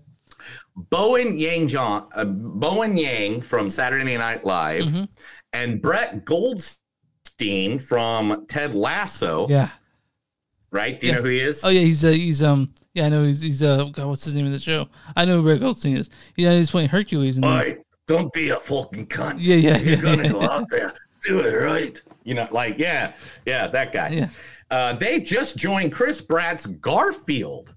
Bowen 0.76 1.38
Yang 1.38 1.68
John, 1.68 2.08
uh, 2.14 2.24
Bowen 2.24 2.96
Yang 2.96 3.42
from 3.42 3.70
Saturday 3.70 4.16
Night 4.16 4.44
Live, 4.44 4.84
Mm-hmm. 4.84 5.04
and 5.52 5.80
Brett 5.82 6.24
Goldstein 6.24 7.78
from 7.78 8.46
Ted 8.46 8.74
Lasso. 8.74 9.48
Yeah. 9.48 9.70
Right? 10.70 10.98
Do 10.98 11.06
you 11.06 11.12
Yeah. 11.12 11.18
know 11.18 11.22
who 11.24 11.28
he 11.30 11.38
is? 11.40 11.64
Oh 11.64 11.68
yeah, 11.68 11.80
he's 11.80 12.04
uh, 12.04 12.10
he's 12.10 12.42
um 12.42 12.72
yeah 12.94 13.06
I 13.06 13.08
know 13.08 13.24
he's 13.24 13.40
he's 13.40 13.62
uh 13.62 13.84
God, 13.84 14.06
what's 14.06 14.24
his 14.24 14.34
name 14.34 14.46
of 14.46 14.52
the 14.52 14.58
show? 14.58 14.88
I 15.16 15.24
know 15.24 15.36
who 15.38 15.42
Brett 15.44 15.60
Goldstein 15.60 15.96
is. 15.96 16.10
Yeah, 16.36 16.52
he's 16.56 16.70
playing 16.70 16.88
Hercules. 16.88 17.38
And 17.38 17.78
don't 18.06 18.32
be 18.32 18.50
a 18.50 18.60
fucking 18.60 19.06
cunt. 19.06 19.36
Yeah, 19.38 19.56
yeah, 19.56 19.78
You're 19.78 19.94
yeah, 19.96 20.00
gonna 20.02 20.22
yeah. 20.24 20.28
go 20.32 20.42
out 20.50 20.66
there, 20.70 20.92
do 21.22 21.40
it 21.40 21.52
right. 21.64 22.00
You 22.24 22.34
know, 22.34 22.48
like 22.50 22.78
yeah, 22.78 23.14
yeah, 23.46 23.66
that 23.68 23.92
guy. 23.92 24.08
Yeah. 24.08 24.28
Uh, 24.70 24.92
they 24.94 25.20
just 25.20 25.56
joined 25.56 25.92
Chris 25.92 26.20
Pratt's 26.20 26.66
Garfield. 26.66 27.74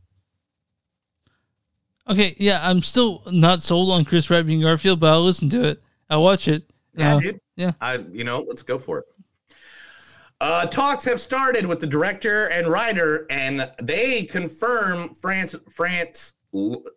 Okay, 2.09 2.35
yeah, 2.37 2.59
I'm 2.63 2.81
still 2.81 3.21
not 3.31 3.61
sold 3.61 3.91
on 3.91 4.05
Chris 4.05 4.27
Pratt 4.27 4.45
being 4.45 4.61
Garfield, 4.61 4.99
but 4.99 5.11
I'll 5.11 5.23
listen 5.23 5.49
to 5.49 5.63
it. 5.67 5.83
I'll 6.09 6.23
watch 6.23 6.47
it. 6.47 6.63
Yeah, 6.95 7.15
Uh, 7.15 7.19
dude. 7.19 7.41
Yeah. 7.55 7.71
I, 7.81 7.95
you 8.11 8.23
know, 8.23 8.45
let's 8.47 8.61
go 8.61 8.77
for 8.79 8.99
it. 8.99 9.05
Uh, 10.39 10.67
talks 10.67 11.03
have 11.05 11.19
started 11.19 11.65
with 11.65 11.79
the 11.79 11.87
director 11.87 12.45
and 12.47 12.67
writer, 12.67 13.25
and 13.29 13.71
they 13.81 14.23
confirm 14.23 15.15
France, 15.15 15.55
France, 15.73 16.33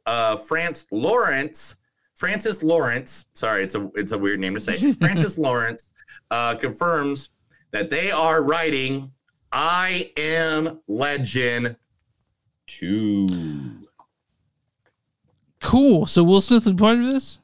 uh, 0.07 0.37
France 0.37 0.87
Lawrence, 0.91 1.77
Francis 2.15 2.63
Lawrence. 2.63 3.25
Sorry, 3.33 3.65
it's 3.65 3.75
a 3.75 3.91
it's 3.95 4.13
a 4.13 4.19
weird 4.19 4.41
name 4.41 4.53
to 4.55 4.61
say. 4.61 4.93
Francis 5.01 5.39
Lawrence 5.39 5.91
uh, 6.31 6.55
confirms 6.57 7.31
that 7.71 7.89
they 7.89 8.11
are 8.11 8.43
writing 8.43 9.11
"I 9.51 10.13
Am 10.19 10.81
Legend" 10.87 11.77
two. 12.67 13.27
Cool. 15.61 16.07
So 16.07 16.25
Will 16.25 16.41
Smith 16.41 16.65
be 16.65 16.75
part 16.75 16.99
of 16.99 17.05
this? 17.05 17.39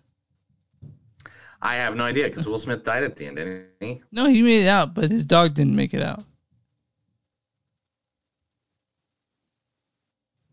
I 1.60 1.76
have 1.76 1.96
no 1.96 2.04
idea 2.04 2.28
because 2.28 2.46
Will 2.46 2.58
Smith 2.58 2.84
died 2.84 3.04
at 3.04 3.16
the 3.16 3.26
end, 3.26 3.36
didn't 3.36 3.66
he? 3.80 4.02
No, 4.12 4.28
he 4.28 4.42
made 4.42 4.64
it 4.64 4.68
out, 4.68 4.94
but 4.94 5.10
his 5.10 5.24
dog 5.24 5.54
didn't 5.54 5.74
make 5.74 5.94
it 5.94 6.02
out. 6.02 6.24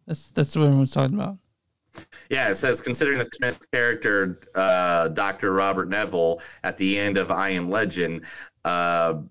That's 0.08 0.32
that's 0.32 0.56
what 0.56 0.66
everyone's 0.66 0.92
talking 0.92 1.16
about. 1.16 1.38
Yeah, 2.30 2.50
it 2.50 2.56
says 2.56 2.82
considering 2.82 3.20
the 3.20 3.30
Smith 3.34 3.60
character, 3.72 4.40
uh, 4.56 5.10
Dr. 5.10 5.54
Robert 5.54 5.90
Neville, 5.90 6.42
at 6.64 6.78
the 6.78 6.98
end 6.98 7.18
of 7.18 7.30
I 7.32 7.50
Am 7.50 7.70
Legend, 7.70 8.24
uh, 8.66 9.22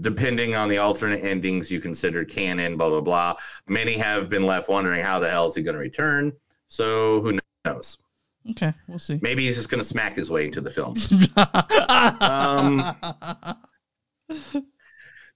depending 0.00 0.54
on 0.54 0.68
the 0.68 0.78
alternate 0.78 1.24
endings 1.24 1.70
you 1.70 1.80
consider 1.80 2.24
canon, 2.24 2.76
blah, 2.76 2.88
blah, 2.88 3.00
blah, 3.00 3.34
many 3.66 3.94
have 3.94 4.28
been 4.28 4.46
left 4.46 4.68
wondering 4.68 5.04
how 5.04 5.18
the 5.18 5.28
hell 5.28 5.46
is 5.46 5.54
he 5.54 5.62
going 5.62 5.74
to 5.74 5.80
return. 5.80 6.32
So 6.68 7.20
who 7.20 7.38
knows? 7.64 7.98
Okay, 8.50 8.74
we'll 8.88 8.98
see. 8.98 9.18
Maybe 9.22 9.46
he's 9.46 9.56
just 9.56 9.70
going 9.70 9.82
to 9.82 9.86
smack 9.88 10.16
his 10.16 10.30
way 10.30 10.46
into 10.46 10.60
the 10.60 10.70
film. 10.70 10.96
um, 12.20 12.96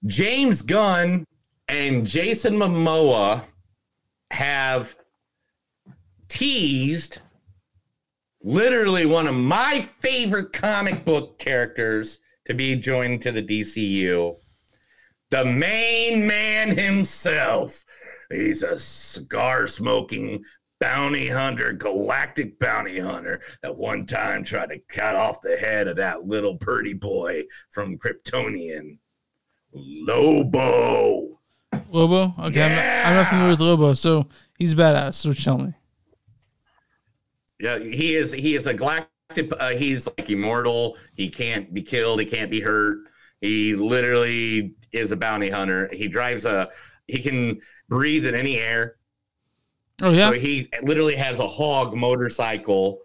James 0.05 0.61
Gunn 0.61 1.25
and 1.69 2.05
Jason 2.05 2.55
Momoa 2.55 3.43
have 4.31 4.95
teased 6.27 7.19
literally 8.41 9.05
one 9.05 9.27
of 9.27 9.35
my 9.35 9.87
favorite 9.99 10.51
comic 10.51 11.05
book 11.05 11.39
characters 11.39 12.19
to 12.45 12.53
be 12.53 12.75
joined 12.75 13.21
to 13.21 13.31
the 13.31 13.41
DCU. 13.41 14.35
The 15.29 15.45
main 15.45 16.27
man 16.27 16.77
himself. 16.77 17.83
He's 18.29 18.63
a 18.63 18.79
cigar 18.79 19.67
smoking 19.67 20.43
bounty 20.79 21.27
hunter, 21.27 21.73
galactic 21.73 22.59
bounty 22.59 22.99
hunter 22.99 23.41
at 23.63 23.75
one 23.75 24.05
time 24.05 24.43
tried 24.43 24.69
to 24.69 24.79
cut 24.87 25.15
off 25.15 25.41
the 25.41 25.57
head 25.57 25.87
of 25.87 25.97
that 25.97 26.27
little 26.27 26.57
purdy 26.57 26.93
boy 26.93 27.43
from 27.71 27.97
Kryptonian. 27.97 28.97
Lobo. 29.73 31.39
Lobo? 31.91 32.33
Okay, 32.39 32.63
I'm, 32.63 32.75
not, 32.75 33.05
I'm 33.05 33.15
not 33.15 33.27
familiar 33.27 33.49
with 33.51 33.59
Lobo, 33.59 33.93
so 33.93 34.27
he's 34.57 34.75
badass. 34.75 35.15
So 35.15 35.33
tell 35.33 35.57
me. 35.57 35.73
Yeah, 37.59 37.79
he 37.79 38.15
is. 38.15 38.31
He 38.31 38.55
is 38.55 38.67
a 38.67 38.73
galactic. 38.73 39.51
Uh, 39.59 39.69
he's 39.69 40.05
like 40.05 40.29
immortal. 40.29 40.97
He 41.15 41.29
can't 41.29 41.73
be 41.73 41.81
killed. 41.81 42.19
He 42.19 42.25
can't 42.25 42.51
be 42.51 42.61
hurt. 42.61 42.99
He 43.41 43.75
literally 43.75 44.75
is 44.91 45.11
a 45.11 45.17
bounty 45.17 45.49
hunter. 45.49 45.89
He 45.91 46.07
drives 46.07 46.45
a. 46.45 46.69
He 47.07 47.21
can 47.21 47.61
breathe 47.89 48.25
in 48.25 48.35
any 48.35 48.57
air. 48.57 48.96
Oh 50.01 50.11
yeah. 50.11 50.29
So 50.29 50.33
he 50.39 50.69
literally 50.83 51.15
has 51.15 51.39
a 51.39 51.47
hog 51.47 51.95
motorcycle 51.95 52.99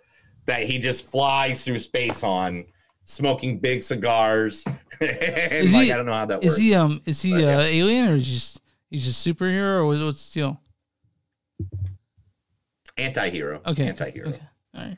that 0.46 0.64
he 0.64 0.78
just 0.78 1.06
flies 1.10 1.64
through 1.64 1.78
space 1.78 2.22
on, 2.22 2.64
smoking 3.04 3.58
big 3.60 3.82
cigars. 3.82 4.64
and 5.00 5.52
is 5.52 5.72
like 5.74 5.84
he? 5.84 5.92
I 5.92 5.96
don't 5.96 6.06
know 6.06 6.12
how 6.12 6.26
that 6.26 6.42
is 6.44 6.50
works. 6.50 6.54
Is 6.54 6.58
he 6.58 6.74
um? 6.74 7.00
Is 7.06 7.22
he 7.22 7.32
But, 7.32 7.40
yeah. 7.40 7.58
uh, 7.58 7.62
alien 7.62 8.08
or 8.08 8.14
is 8.16 8.26
he 8.26 8.34
just 8.34 8.60
he's 8.90 9.04
just 9.04 9.26
superhero 9.26 9.76
or 9.76 9.86
what- 9.86 9.98
what's 10.00 10.28
the 10.34 10.40
deal? 10.40 10.60
Anti-hero. 12.98 13.62
Okay. 13.66 13.88
Anti-hero. 13.88 14.28
Okay. 14.28 14.42
All 14.74 14.84
right. 14.84 14.96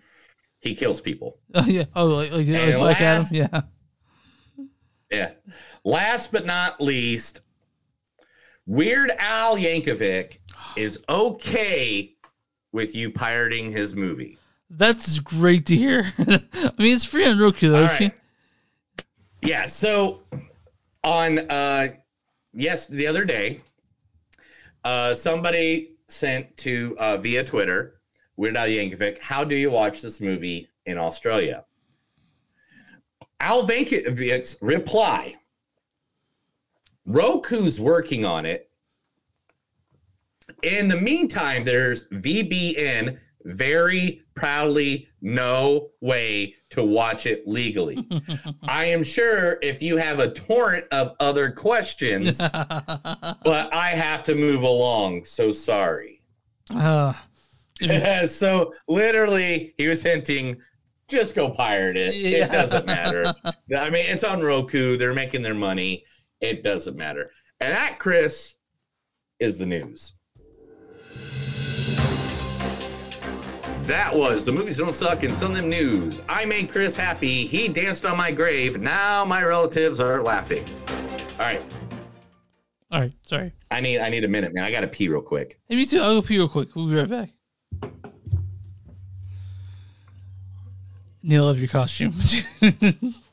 He 0.61 0.75
kills 0.75 1.01
people. 1.01 1.39
Oh 1.55 1.65
yeah. 1.67 1.85
Oh 1.95 2.07
like 2.07 2.33
like, 2.33 2.49
like, 2.49 2.77
like 2.79 3.01
Adam. 3.01 3.27
Yeah. 3.31 3.61
Yeah. 5.11 5.31
Last 5.85 6.33
but 6.33 6.45
not 6.47 6.81
least, 6.81 7.41
Weird 8.67 9.13
Al 9.19 9.57
Yankovic 9.57 10.39
is 10.77 10.99
okay 11.09 12.15
with 12.73 12.95
you 12.95 13.11
pirating 13.11 13.73
his 13.73 13.95
movie. 13.95 14.39
That's 14.71 15.19
great 15.21 15.67
to 15.67 15.77
hear. 15.77 16.13
I 16.19 16.73
mean, 16.79 16.95
it's 16.95 17.05
free 17.05 17.27
on 17.29 17.39
Roku 17.39 17.71
though. 17.71 17.85
Right. 17.85 18.13
Yeah. 19.43 19.67
So 19.67 20.23
on 21.03 21.39
uh 21.51 21.89
yes, 22.53 22.87
the 22.87 23.07
other 23.07 23.25
day, 23.25 23.61
uh 24.83 25.15
somebody 25.15 25.97
sent 26.09 26.57
to 26.59 26.97
uh 26.99 27.19
via 27.19 27.45
Twitter, 27.45 28.01
Weird 28.37 28.57
Al 28.57 28.67
Yankovic, 28.67 29.21
how 29.21 29.45
do 29.45 29.55
you 29.55 29.71
watch 29.71 30.01
this 30.01 30.21
movie 30.21 30.69
in 30.87 30.99
Australia? 30.99 31.65
Al 33.41 33.67
Yankovic's 33.67 34.57
reply. 34.63 35.35
Roku's 37.07 37.81
working 37.81 38.25
on 38.25 38.47
it. 38.47 38.71
In 40.63 40.89
the 40.89 40.97
meantime, 40.97 41.65
there's 41.65 42.09
VPN, 42.09 43.19
very 43.45 44.23
proudly 44.35 45.09
no 45.21 45.91
way 46.01 46.55
to 46.71 46.83
watch 46.83 47.27
it 47.27 47.47
legally. 47.47 48.07
I 48.63 48.87
am 48.87 49.05
sure 49.05 49.59
if 49.63 49.83
you 49.83 49.97
have 49.97 50.19
a 50.19 50.31
torrent 50.31 50.87
of 50.91 51.15
other 51.21 51.51
questions, 51.51 52.39
but 52.39 53.73
I 53.73 53.91
have 53.91 54.25
to 54.25 54.35
move 54.35 54.63
along. 54.63 55.25
So 55.25 55.53
sorry. 55.53 56.23
Uh, 56.71 57.13
so 58.27 58.73
literally, 58.89 59.75
he 59.77 59.89
was 59.89 60.03
hinting, 60.03 60.61
just 61.09 61.35
go 61.35 61.51
pirate 61.51 61.97
it. 61.97 62.15
Yeah. 62.15 62.47
It 62.47 62.53
doesn't 62.53 62.87
matter. 62.87 63.35
I 63.77 63.91
mean, 63.91 64.07
it's 64.07 64.25
on 64.25 64.43
Roku. 64.43 64.97
They're 64.97 65.15
making 65.15 65.43
their 65.43 65.55
money. 65.55 66.05
It 66.45 66.63
doesn't 66.63 66.95
matter. 66.95 67.31
And 67.59 67.73
that, 67.73 67.99
Chris, 67.99 68.57
is 69.41 69.57
the 69.57 69.65
news. 69.65 70.13
That 73.85 74.15
was 74.15 74.45
the 74.45 74.53
movies 74.53 74.77
don't 74.77 74.95
suck 74.95 75.23
and 75.23 75.35
some 75.35 75.53
of 75.53 75.57
them 75.57 75.71
news. 75.71 76.21
I 76.29 76.45
made 76.45 76.71
Chris 76.71 76.95
happy. 76.95 77.47
He 77.47 77.67
danced 77.69 78.05
on 78.05 78.19
my 78.19 78.31
grave. 78.31 78.79
Now 78.79 79.25
my 79.25 79.43
relatives 79.43 80.01
are 80.01 80.23
laughing. 80.23 80.67
All 80.89 81.47
right. 81.47 81.63
All 82.91 83.01
right, 83.01 83.13
sorry. 83.23 83.53
I 83.71 83.81
need 83.81 84.01
I 84.01 84.11
need 84.11 84.25
a 84.25 84.29
minute, 84.29 84.53
man. 84.55 84.65
I 84.65 84.71
gotta 84.71 84.87
pee 84.87 85.09
real 85.09 85.23
quick. 85.23 85.59
Hey, 85.67 85.77
me 85.77 85.87
too. 85.87 86.01
I'll 86.01 86.21
go 86.21 86.27
pee 86.27 86.37
real 86.37 86.49
quick. 86.49 86.77
We'll 86.77 86.89
be 86.89 86.95
right 86.95 87.09
back. 87.09 87.31
Neil, 91.23 91.47
love 91.47 91.59
your 91.59 91.69
costume. 91.69 92.15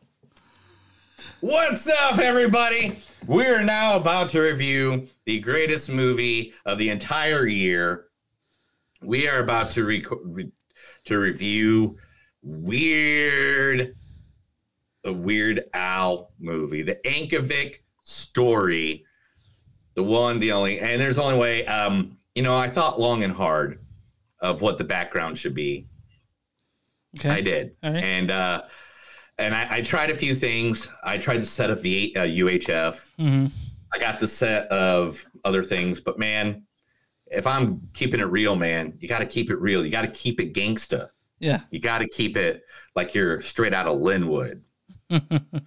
What's 1.41 1.87
up, 1.87 2.19
everybody? 2.19 2.99
We're 3.25 3.63
now 3.63 3.95
about 3.95 4.29
to 4.29 4.41
review 4.41 5.07
the 5.25 5.39
greatest 5.39 5.89
movie 5.89 6.53
of 6.67 6.77
the 6.77 6.91
entire 6.91 7.47
year. 7.47 8.05
We 9.01 9.27
are 9.27 9.39
about 9.39 9.71
to 9.71 9.83
rec- 9.83 10.05
re- 10.23 10.51
to 11.05 11.17
review 11.17 11.97
Weird, 12.43 13.95
the 15.03 15.13
Weird 15.13 15.63
Al 15.73 16.29
movie, 16.37 16.83
the 16.83 16.99
Ankovic 17.05 17.79
story, 18.03 19.03
the 19.95 20.03
one, 20.03 20.39
the 20.39 20.51
only, 20.51 20.79
and 20.79 21.01
there's 21.01 21.17
only 21.17 21.39
way. 21.39 21.65
Um, 21.65 22.19
you 22.35 22.43
know, 22.43 22.55
I 22.55 22.69
thought 22.69 22.99
long 22.99 23.23
and 23.23 23.33
hard 23.33 23.79
of 24.41 24.61
what 24.61 24.77
the 24.77 24.83
background 24.83 25.39
should 25.39 25.55
be. 25.55 25.87
Okay. 27.17 27.29
I 27.31 27.41
did, 27.41 27.75
and 27.81 28.29
uh, 28.29 28.61
and 29.41 29.55
I, 29.55 29.67
I 29.69 29.81
tried 29.81 30.09
a 30.09 30.15
few 30.15 30.33
things. 30.33 30.87
I 31.03 31.17
tried 31.17 31.41
the 31.41 31.45
set 31.45 31.69
of 31.69 31.81
the 31.81 32.15
uh, 32.15 32.21
UHF. 32.21 33.09
hmm 33.17 33.47
I 33.93 33.99
got 33.99 34.21
the 34.21 34.27
set 34.27 34.67
of 34.67 35.25
other 35.43 35.65
things, 35.65 35.99
but 35.99 36.17
man, 36.17 36.63
if 37.25 37.45
I'm 37.45 37.89
keeping 37.93 38.21
it 38.21 38.25
real, 38.25 38.55
man, 38.55 38.97
you 39.01 39.09
got 39.09 39.19
to 39.19 39.25
keep 39.25 39.49
it 39.49 39.59
real. 39.59 39.83
You 39.83 39.91
got 39.91 40.03
to 40.03 40.11
keep 40.11 40.39
it 40.39 40.53
gangsta. 40.53 41.09
Yeah. 41.39 41.59
You 41.71 41.81
got 41.81 41.97
to 41.97 42.07
keep 42.07 42.37
it 42.37 42.63
like 42.95 43.13
you're 43.13 43.41
straight 43.41 43.73
out 43.73 43.87
of 43.87 43.99
Lynwood. 43.99 44.61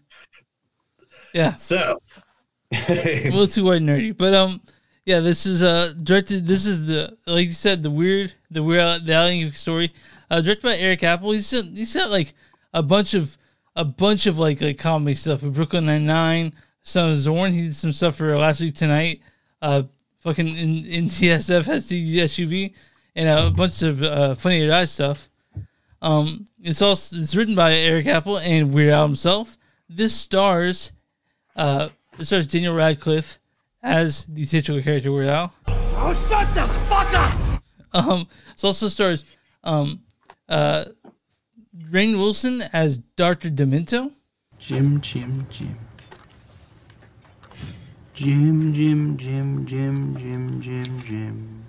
yeah. 1.35 1.57
So, 1.57 2.01
a 2.73 3.25
little 3.25 3.47
too 3.47 3.65
white 3.65 3.83
and 3.83 3.89
nerdy, 3.91 4.17
but 4.17 4.33
um, 4.33 4.63
yeah, 5.05 5.21
this 5.21 5.45
is 5.45 5.63
uh 5.63 5.93
directed. 6.03 6.47
This 6.47 6.65
is 6.65 6.87
the 6.87 7.17
like 7.27 7.47
you 7.47 7.53
said, 7.53 7.83
the 7.83 7.91
weird, 7.91 8.33
the 8.51 8.63
weird, 8.63 9.05
the 9.05 9.13
Alien 9.13 9.53
story, 9.53 9.93
uh, 10.31 10.41
directed 10.41 10.63
by 10.63 10.77
Eric 10.77 11.03
Appel. 11.03 11.33
He's 11.33 11.47
said 11.47 11.67
he 11.75 11.85
said 11.85 12.07
like 12.07 12.33
a 12.73 12.83
bunch 12.83 13.13
of 13.13 13.37
a 13.77 13.85
bunch 13.85 14.27
of 14.27 14.39
like 14.39 14.61
like 14.61 14.79
comedy 14.79 15.15
stuff 15.15 15.43
with 15.43 15.55
Brooklyn 15.55 15.87
Nine 15.87 16.07
Nine, 16.07 16.53
Son 16.83 17.11
of 17.11 17.17
Zorn. 17.17 17.53
He 17.53 17.63
did 17.63 17.77
some 17.77 17.93
stuff 17.93 18.17
for 18.17 18.37
Last 18.37 18.61
Week 18.61 18.75
Tonight. 18.75 19.21
Uh, 19.61 19.85
fucking 20.21 20.57
in, 20.57 20.85
in 20.85 21.05
TSF 21.07 21.65
has 21.67 21.89
the 21.89 22.19
SUV 22.19 22.75
and 23.15 23.29
a 23.29 23.51
bunch 23.51 23.83
of 23.83 24.03
uh, 24.03 24.35
Funny 24.35 24.67
Die 24.67 24.85
stuff. 24.85 25.29
Um, 26.03 26.45
it's 26.61 26.83
also 26.83 27.17
it's 27.17 27.35
written 27.35 27.55
by 27.55 27.75
Eric 27.75 28.07
Appel 28.07 28.39
and 28.39 28.75
Weird 28.75 28.93
Al 28.93 29.07
himself. 29.07 29.57
This 29.89 30.15
stars, 30.15 30.93
uh, 31.57 31.89
it 32.19 32.25
stars 32.25 32.47
Daniel 32.47 32.75
Radcliffe 32.75 33.39
as 33.83 34.25
the 34.27 34.45
titular 34.45 34.83
character 34.83 35.13
Weird 35.13 35.29
Al. 35.29 35.55
Oh, 35.67 36.27
shut 36.29 36.55
the 36.55 36.67
fuck 36.85 37.15
up! 37.15 37.63
Um, 37.95 38.27
it 38.53 38.65
also 38.65 38.89
stars 38.89 39.37
um, 39.63 40.03
uh, 40.49 40.87
Rainn 41.91 42.17
Wilson 42.17 42.63
as 42.73 42.99
Doctor 42.99 43.51
Demento. 43.51 44.13
Jim, 44.59 45.01
Jim, 45.01 45.47
Jim. 45.51 45.77
Jim, 48.15 48.73
Jim, 48.73 49.17
Jim, 49.17 49.67
Jim, 49.67 50.17
Jim, 50.17 50.61
Jim, 50.63 51.01
Jim. 51.01 51.67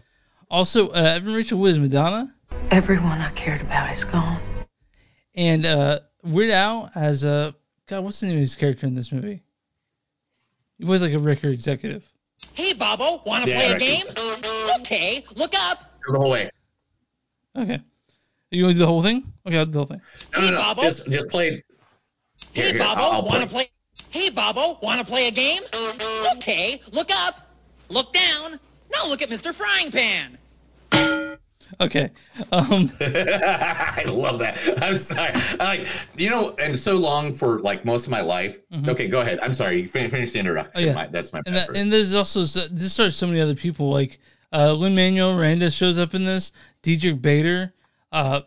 Also, 0.50 0.90
uh, 0.90 0.94
Evan 1.16 1.34
Rachel 1.34 1.60
Wood 1.60 1.72
as 1.72 1.80
Madonna, 1.80 2.32
Everyone 2.72 3.20
I 3.20 3.32
cared 3.32 3.62
about 3.62 3.92
is 3.92 4.04
gone. 4.04 4.40
and 5.34 5.66
uh, 5.66 6.00
Weird 6.24 6.52
Al 6.52 6.90
as 6.96 7.26
uh, 7.26 7.52
God, 7.88 8.04
what's 8.04 8.20
the 8.20 8.28
name 8.28 8.36
of 8.38 8.42
his 8.42 8.56
character 8.56 8.86
in 8.88 8.94
this 8.94 9.12
movie? 9.12 9.42
He 10.78 10.86
was 10.86 11.02
like 11.02 11.14
a 11.14 11.20
record 11.20 11.52
executive. 11.52 12.08
Hey, 12.54 12.74
Bobo, 12.74 13.22
want 13.26 13.46
to 13.46 13.50
Yeah, 13.50 13.58
play 13.60 13.72
a 13.72 13.76
I 13.76 13.80
game? 13.80 14.06
Okay, 14.82 15.26
look 15.36 15.54
up. 15.56 16.00
the 16.08 16.18
whole 16.20 16.30
way. 16.32 16.50
Okay, 17.56 17.82
you 18.52 18.64
want 18.64 18.74
to 18.74 18.76
do 18.76 18.80
the 18.80 18.88
whole 18.88 19.02
thing? 19.02 19.32
Okay, 19.48 19.58
I'll 19.58 19.66
do 19.66 19.72
the 19.72 19.78
whole 19.80 19.88
thing. 19.88 20.02
No, 20.34 20.42
no, 20.42 20.52
no. 20.52 20.74
Just, 20.82 21.10
just 21.10 21.30
play. 21.30 21.50
Here, 21.52 21.64
Hey, 22.54 22.72
here, 22.72 22.80
Bobo, 22.80 23.02
I'll- 23.02 23.12
I'll 23.14 23.24
want 23.24 23.44
to 23.44 23.48
play. 23.50 23.66
play? 23.66 23.72
Hey, 24.10 24.30
Bobo, 24.30 24.80
want 24.82 25.00
to 25.00 25.06
play 25.06 25.28
a 25.28 25.32
game? 25.32 25.62
Okay, 26.38 26.80
look 26.94 27.10
up. 27.12 27.54
Look 27.90 28.14
down. 28.14 28.60
Now 28.94 29.08
look 29.10 29.22
at 29.22 29.30
Mr. 29.30 29.54
Frying 29.54 29.92
Pan. 29.92 30.38
Okay. 31.82 32.12
Um, 32.52 32.92
I 33.02 34.04
love 34.08 34.40
that. 34.40 34.58
I'm 34.82 34.98
sorry. 34.98 35.32
I 35.34 35.56
Like 35.60 35.88
you 36.16 36.30
know, 36.30 36.56
and 36.60 36.78
so 36.78 36.96
long 36.98 37.34
for 37.34 37.60
like 37.60 37.84
most 37.86 38.06
of 38.06 38.12
my 38.12 38.22
life. 38.22 38.60
Okay, 38.88 39.08
go 39.08 39.22
ahead. 39.22 39.40
I'm 39.42 39.54
sorry. 39.54 39.82
You 39.82 39.88
fin- 39.88 40.10
finish 40.10 40.32
the 40.32 40.40
introduction. 40.40 40.74
Mm-hmm. 40.74 40.84
Oh, 40.84 40.88
yeah. 40.88 40.94
My- 40.94 41.08
that's 41.08 41.34
my. 41.34 41.42
and, 41.46 41.56
that, 41.56 41.70
and 41.76 41.92
there's 41.92 42.14
also 42.14 42.42
this 42.46 42.94
starts 42.94 43.16
so 43.16 43.28
many 43.28 43.42
other 43.42 43.56
people 43.56 43.90
like 43.90 44.20
uh 44.54 44.72
Lin 44.74 44.96
Manuel 44.96 45.36
Miranda 45.36 45.70
shows 45.72 45.98
up 46.00 46.14
in 46.14 46.24
this. 46.26 46.52
Diedrich 46.84 47.22
Bader. 47.22 47.74
Uh, 48.16 48.44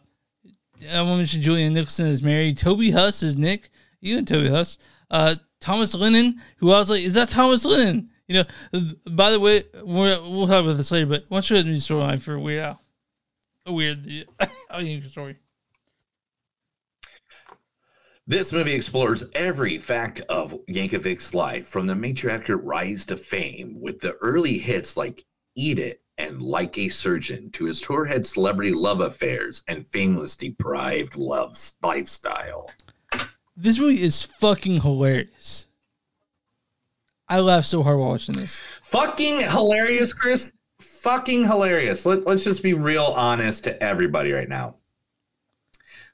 I 0.91 1.03
want 1.03 1.13
to 1.13 1.17
mention 1.19 1.43
Julianne 1.43 1.73
Nicholson 1.73 2.07
is 2.07 2.23
Mary. 2.23 2.55
Toby 2.55 2.91
Huss 2.91 3.23
is 3.23 3.37
Nick. 3.37 3.69
You 4.01 4.17
and 4.17 4.27
Toby 4.27 4.49
Huss. 4.49 4.79
Uh, 5.11 5.35
Thomas 5.61 5.95
Lennon, 5.95 6.41
who 6.57 6.73
I 6.73 6.79
was 6.79 6.89
like, 6.89 7.03
is 7.03 7.13
that 7.15 7.29
Thomas 7.29 7.67
Lennon? 7.67 8.09
You 8.29 8.45
know. 8.73 8.83
By 9.11 9.31
the 9.31 9.39
way, 9.39 9.65
we're, 9.85 10.19
we'll 10.23 10.47
talk 10.47 10.65
about 10.65 10.79
this 10.79 10.91
later. 10.91 11.05
But 11.05 11.27
why 11.29 11.37
don't 11.37 11.51
you 11.51 11.57
let 11.57 11.67
me 11.67 11.75
storyline 11.75 12.19
for 12.19 12.39
Weird 12.39 12.65
Al? 12.65 12.83
A 13.67 13.73
weird, 13.75 14.07
you 14.81 15.03
story. 15.03 15.37
This 18.27 18.51
movie 18.51 18.73
explores 18.73 19.25
every 19.35 19.77
fact 19.77 20.23
of 20.31 20.55
Yankovic's 20.67 21.35
life 21.35 21.67
from 21.67 21.89
the 21.89 21.95
matriarchal 21.95 22.57
rise 22.57 23.05
to 23.07 23.19
fame 23.19 23.83
with 23.83 24.01
the 24.01 24.15
early 24.23 24.57
hits 24.57 24.97
like 24.97 25.27
Eat 25.55 25.79
It 25.79 26.01
and 26.19 26.43
Like 26.43 26.77
a 26.77 26.89
Surgeon 26.89 27.51
to 27.53 27.65
his 27.65 27.83
tourhead 27.83 28.27
celebrity 28.27 28.73
love 28.73 29.01
affairs 29.01 29.63
and 29.69 29.87
fameless 29.87 30.37
deprived 30.37 31.17
love 31.17 31.59
lifestyle. 31.83 32.71
This 33.57 33.79
movie 33.79 34.03
is 34.03 34.23
fucking 34.23 34.83
hilarious. 34.83 35.67
I 37.29 37.41
laughed 37.41 37.69
so 37.69 37.83
hard 37.83 37.99
while 37.99 38.11
watching 38.11 38.37
this. 38.37 38.61
Fucking 38.83 39.41
hilarious, 39.41 40.13
Chris. 40.13 40.53
Fucking 40.81 41.45
hilarious. 41.45 42.05
Let, 42.05 42.27
let's 42.27 42.45
just 42.45 42.63
be 42.63 42.75
real 42.75 43.05
honest 43.05 43.65
to 43.65 43.83
everybody 43.83 44.33
right 44.33 44.49
now. 44.49 44.77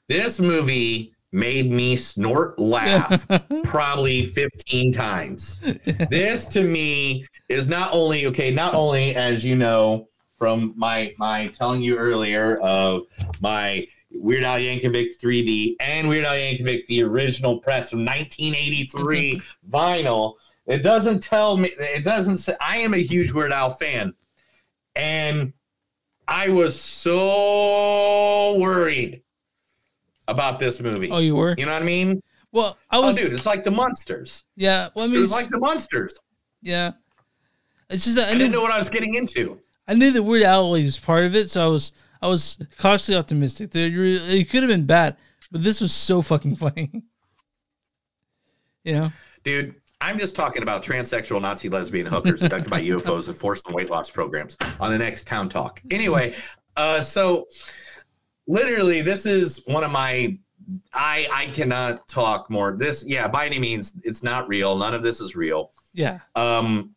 This 0.07 0.39
movie 0.39 1.14
made 1.35 1.69
me 1.69 1.97
snort 1.97 2.57
laugh 2.57 3.27
probably 3.65 4.25
15 4.25 4.93
times. 4.93 5.59
This 6.09 6.47
to 6.47 6.63
me 6.63 7.27
is 7.49 7.67
not 7.67 7.93
only 7.93 8.25
okay, 8.27 8.51
not 8.51 8.73
only 8.73 9.15
as 9.15 9.43
you 9.43 9.55
know 9.55 10.07
from 10.37 10.73
my 10.77 11.13
my 11.17 11.47
telling 11.49 11.81
you 11.81 11.97
earlier 11.97 12.57
of 12.59 13.03
my 13.41 13.85
Weird 14.11 14.45
Al 14.45 14.57
Yankovic 14.57 15.19
3D 15.21 15.75
and 15.81 16.07
Weird 16.07 16.23
Al 16.23 16.35
Yankovic 16.35 16.87
the 16.87 17.03
original 17.03 17.59
press 17.59 17.89
from 17.89 18.05
1983 18.05 19.41
vinyl. 19.69 20.35
It 20.65 20.83
doesn't 20.83 21.21
tell 21.21 21.57
me 21.57 21.69
it 21.77 22.05
doesn't 22.05 22.37
say 22.37 22.55
I 22.61 22.77
am 22.77 22.93
a 22.93 23.03
huge 23.03 23.33
Weird 23.33 23.51
Al 23.51 23.71
fan. 23.71 24.13
And 24.95 25.51
I 26.29 26.47
was 26.47 26.79
so 26.79 28.57
worried 28.57 29.21
about 30.27 30.59
this 30.59 30.79
movie. 30.79 31.09
Oh, 31.11 31.19
you 31.19 31.35
were? 31.35 31.55
You 31.57 31.65
know 31.65 31.73
what 31.73 31.81
I 31.81 31.85
mean? 31.85 32.21
Well, 32.51 32.77
I 32.89 32.99
was. 32.99 33.17
oh, 33.17 33.21
dude, 33.23 33.33
it's 33.33 33.45
like 33.45 33.63
the 33.63 33.71
monsters. 33.71 34.45
Yeah, 34.55 34.89
well, 34.95 35.05
I 35.05 35.07
mean, 35.07 35.17
it 35.17 35.19
was 35.19 35.31
it's- 35.31 35.43
like 35.43 35.51
the 35.51 35.59
monsters. 35.59 36.19
yeah. 36.61 36.91
It's 37.89 38.03
just 38.03 38.15
that 38.15 38.29
I, 38.29 38.31
I, 38.31 38.33
knew, 38.33 38.39
didn't 38.39 38.53
know 38.53 38.61
what 38.63 38.71
I 38.71 38.77
was 38.79 38.89
getting 38.89 39.13
into. 39.13 39.59
I 39.87 39.93
knew 39.93 40.09
that 40.11 40.23
Weird 40.23 40.41
Al 40.43 40.71
was 40.71 40.97
part 40.97 41.25
of 41.25 41.35
it, 41.35 41.51
so 41.51 41.63
I 41.63 41.69
was 41.69 41.91
I 42.21 42.27
was 42.27 42.57
cautiously 42.79 43.15
optimistic. 43.15 43.69
It 43.75 44.49
could 44.49 44.63
have 44.63 44.69
been 44.69 44.85
bad, 44.87 45.17
but 45.51 45.63
this 45.63 45.81
was 45.81 45.93
so 45.93 46.23
fucking 46.23 46.55
funny. 46.57 46.89
you 48.83 48.93
know? 48.93 49.11
Dude, 49.43 49.75
I'm 50.01 50.17
just 50.17 50.35
talking 50.35 50.63
about 50.63 50.83
transsexual 50.83 51.39
Nazi 51.41 51.69
lesbian 51.69 52.07
hookers 52.07 52.41
abducted 52.41 52.71
by 52.71 52.81
UFOs 52.81 53.27
and 53.27 53.37
forced 53.37 53.67
on 53.67 53.73
weight 53.73 53.89
loss 53.91 54.09
programs 54.09 54.57
on 54.79 54.91
the 54.91 54.97
next 54.97 55.27
Town 55.27 55.47
Talk. 55.49 55.79
Anyway, 55.91 56.35
uh, 56.75 57.01
so 57.01 57.45
literally, 58.47 59.01
this 59.01 59.25
is 59.25 59.61
one 59.65 59.83
of 59.83 59.91
my. 59.91 60.37
I 60.93 61.27
I 61.31 61.45
cannot 61.47 62.07
talk 62.07 62.49
more. 62.49 62.75
This 62.77 63.05
yeah, 63.05 63.27
by 63.27 63.45
any 63.45 63.59
means, 63.59 63.93
it's 64.03 64.23
not 64.23 64.47
real. 64.47 64.75
None 64.75 64.95
of 64.95 65.03
this 65.03 65.21
is 65.21 65.35
real. 65.35 65.71
Yeah. 65.93 66.19
Um, 66.35 66.95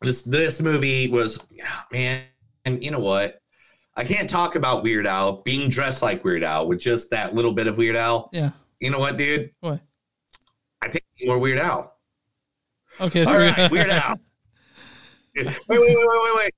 this 0.00 0.22
this 0.22 0.60
movie 0.60 1.08
was 1.08 1.40
yeah, 1.50 1.80
man, 1.90 2.24
and 2.64 2.82
you 2.84 2.90
know 2.90 2.98
what? 2.98 3.40
I 3.96 4.04
can't 4.04 4.28
talk 4.28 4.56
about 4.56 4.82
Weird 4.82 5.06
Al 5.06 5.40
being 5.42 5.70
dressed 5.70 6.02
like 6.02 6.22
Weird 6.22 6.44
Al 6.44 6.68
with 6.68 6.80
just 6.80 7.10
that 7.10 7.34
little 7.34 7.52
bit 7.52 7.66
of 7.66 7.78
Weird 7.78 7.96
Al. 7.96 8.28
Yeah. 8.32 8.50
You 8.78 8.90
know 8.90 8.98
what, 8.98 9.16
dude? 9.16 9.50
What? 9.60 9.80
I 10.82 10.88
think 10.88 11.02
more 11.22 11.38
Weird 11.38 11.58
Al. 11.58 11.96
Okay. 13.00 13.24
All 13.24 13.38
right, 13.38 13.70
Weird 13.70 13.90
Al. 13.90 14.20
Wait, 15.36 15.46
wait, 15.68 15.78
wait, 15.78 15.96
wait, 15.98 16.36
wait, 16.36 16.54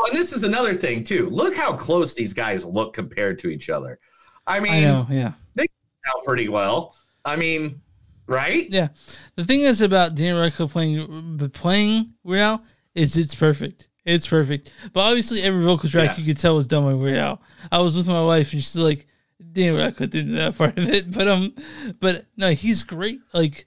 wait. 0.00 0.08
Oh, 0.08 0.12
and 0.12 0.18
this 0.18 0.32
is 0.32 0.42
another 0.44 0.74
thing 0.74 1.04
too. 1.04 1.28
Look 1.30 1.54
how 1.54 1.74
close 1.76 2.14
these 2.14 2.32
guys 2.32 2.64
look 2.64 2.94
compared 2.94 3.38
to 3.40 3.48
each 3.48 3.70
other. 3.70 3.98
I 4.46 4.60
mean, 4.60 4.72
I 4.72 4.80
know. 4.80 5.06
Yeah. 5.10 5.32
they 5.54 5.66
out 6.08 6.24
pretty 6.24 6.48
well. 6.48 6.96
I 7.24 7.36
mean, 7.36 7.80
right? 8.26 8.68
Yeah. 8.70 8.88
The 9.36 9.44
thing 9.44 9.60
is 9.60 9.80
about 9.82 10.14
Daniel 10.14 10.40
Radcliffe 10.40 10.72
playing 10.72 11.50
playing 11.52 12.14
Weird 12.24 12.40
Al 12.40 12.64
is 12.94 13.16
it's 13.16 13.34
perfect. 13.34 13.88
It's 14.06 14.26
perfect. 14.26 14.72
But 14.92 15.00
obviously, 15.00 15.42
every 15.42 15.62
vocal 15.62 15.88
track 15.90 16.16
Yeah. 16.16 16.24
you 16.24 16.32
could 16.32 16.40
tell 16.40 16.56
was 16.56 16.66
done 16.66 16.84
by 16.84 16.94
Weird 16.94 17.18
Al. 17.18 17.42
I 17.70 17.78
was 17.78 17.96
with 17.96 18.08
my 18.08 18.22
wife 18.24 18.52
and 18.52 18.62
she's 18.62 18.74
like, 18.76 19.06
Daniel 19.52 19.76
Radcliffe 19.76 20.10
did 20.10 20.34
that 20.36 20.56
part 20.56 20.78
of 20.78 20.88
it. 20.88 21.10
But 21.14 21.28
um, 21.28 21.54
but 22.00 22.26
no, 22.36 22.50
he's 22.52 22.82
great. 22.82 23.20
Like, 23.34 23.66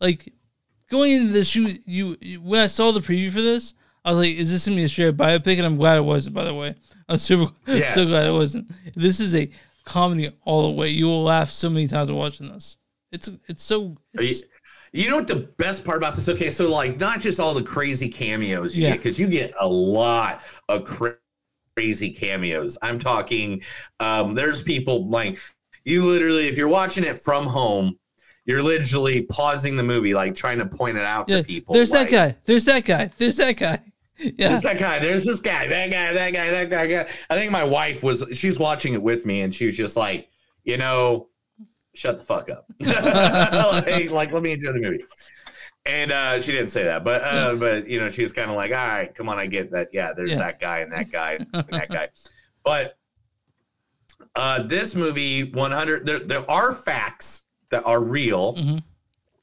like 0.00 0.32
going 0.90 1.12
into 1.12 1.32
this, 1.32 1.54
you, 1.54 1.76
you 1.86 2.40
when 2.40 2.60
I 2.60 2.66
saw 2.66 2.92
the 2.92 3.00
preview 3.00 3.30
for 3.30 3.42
this. 3.42 3.74
I 4.04 4.10
was 4.10 4.18
like, 4.18 4.34
"Is 4.36 4.50
this 4.50 4.64
gonna 4.66 4.76
be 4.76 4.84
a 4.84 4.88
straight 4.88 5.16
biopic?" 5.16 5.56
And 5.56 5.66
I'm 5.66 5.76
glad 5.76 5.96
it 5.96 6.04
wasn't. 6.04 6.34
By 6.36 6.44
the 6.44 6.54
way, 6.54 6.74
I'm 7.08 7.16
super 7.16 7.52
so 7.66 8.04
glad 8.04 8.26
it 8.26 8.32
wasn't. 8.32 8.70
This 8.94 9.20
is 9.20 9.34
a 9.34 9.50
comedy 9.84 10.30
all 10.44 10.62
the 10.64 10.70
way. 10.70 10.88
You 10.88 11.06
will 11.06 11.22
laugh 11.24 11.50
so 11.50 11.70
many 11.70 11.86
times 11.88 12.10
watching 12.12 12.48
this. 12.52 12.76
It's 13.12 13.30
it's 13.48 13.62
so 13.62 13.96
Are 14.16 14.22
you, 14.22 14.34
you 14.92 15.10
know 15.10 15.16
what 15.16 15.26
the 15.28 15.48
best 15.56 15.84
part 15.84 15.96
about 15.98 16.14
this? 16.16 16.28
Okay, 16.28 16.50
so 16.50 16.68
like 16.70 16.98
not 16.98 17.20
just 17.20 17.40
all 17.40 17.54
the 17.54 17.62
crazy 17.62 18.08
cameos 18.08 18.76
you 18.76 18.84
Yeah. 18.84 18.90
get, 18.90 18.98
because 18.98 19.18
you 19.18 19.26
get 19.26 19.54
a 19.60 19.66
lot 19.68 20.42
of 20.68 20.84
cra- 20.84 21.16
crazy 21.76 22.12
cameos. 22.12 22.78
I'm 22.82 22.98
talking, 22.98 23.62
um, 24.00 24.34
there's 24.34 24.62
people 24.62 25.08
like 25.08 25.38
you 25.84 26.04
literally, 26.06 26.46
if 26.48 26.56
you're 26.56 26.68
watching 26.68 27.04
it 27.04 27.18
from 27.18 27.46
home, 27.46 27.98
you're 28.46 28.62
literally 28.62 29.22
pausing 29.22 29.76
the 29.76 29.82
movie, 29.82 30.14
like 30.14 30.34
trying 30.34 30.58
to 30.58 30.66
point 30.66 30.96
it 30.96 31.04
out 31.04 31.28
Yeah, 31.28 31.38
to 31.38 31.44
people. 31.44 31.74
there's 31.74 31.90
like, 31.90 32.10
that 32.10 32.32
guy. 32.34 32.36
There's 32.44 32.64
that 32.66 32.84
guy. 32.84 33.10
There's 33.16 33.36
that 33.38 33.56
guy. 33.56 33.80
Yeah. 34.18 34.48
There's 34.50 34.62
that 34.62 34.78
guy. 34.78 34.98
There's 35.00 35.24
this 35.24 35.40
guy. 35.40 35.66
That 35.66 35.90
guy. 35.90 36.12
That 36.12 36.32
guy. 36.32 36.50
That 36.50 36.70
guy. 36.70 36.86
guy. 36.86 37.08
I 37.30 37.34
think 37.36 37.50
my 37.50 37.64
wife 37.64 38.02
was. 38.02 38.24
She 38.32 38.48
was 38.48 38.58
watching 38.58 38.94
it 38.94 39.02
with 39.02 39.26
me, 39.26 39.40
and 39.42 39.52
she 39.54 39.66
was 39.66 39.76
just 39.76 39.96
like, 39.96 40.28
you 40.62 40.76
know, 40.76 41.28
shut 41.94 42.18
the 42.18 42.24
fuck 42.24 42.48
up. 42.48 42.66
like, 42.80 44.10
like, 44.10 44.32
let 44.32 44.42
me 44.42 44.52
enjoy 44.52 44.72
the 44.72 44.80
movie. 44.80 45.04
And 45.86 46.12
uh, 46.12 46.40
she 46.40 46.52
didn't 46.52 46.70
say 46.70 46.84
that, 46.84 47.04
but 47.04 47.22
uh, 47.24 47.56
but 47.56 47.88
you 47.88 47.98
know, 48.00 48.08
she's 48.08 48.32
kind 48.32 48.48
of 48.50 48.56
like, 48.56 48.70
all 48.70 48.76
right, 48.76 49.14
come 49.14 49.28
on, 49.28 49.38
I 49.38 49.46
get 49.46 49.70
that. 49.72 49.88
Yeah, 49.92 50.12
there's 50.14 50.30
Yeah. 50.30 50.38
that 50.38 50.60
guy 50.60 50.78
and 50.78 50.92
that 50.92 51.10
guy 51.10 51.38
and 51.52 51.66
that 51.70 51.90
guy. 51.90 52.08
But 52.64 52.96
uh, 54.36 54.62
this 54.62 54.94
movie, 54.94 55.44
100. 55.52 56.06
There, 56.06 56.18
there 56.20 56.50
are 56.50 56.72
facts 56.72 57.44
that 57.70 57.84
are 57.84 58.00
real 58.02 58.54
Mm-hmm. 58.54 58.78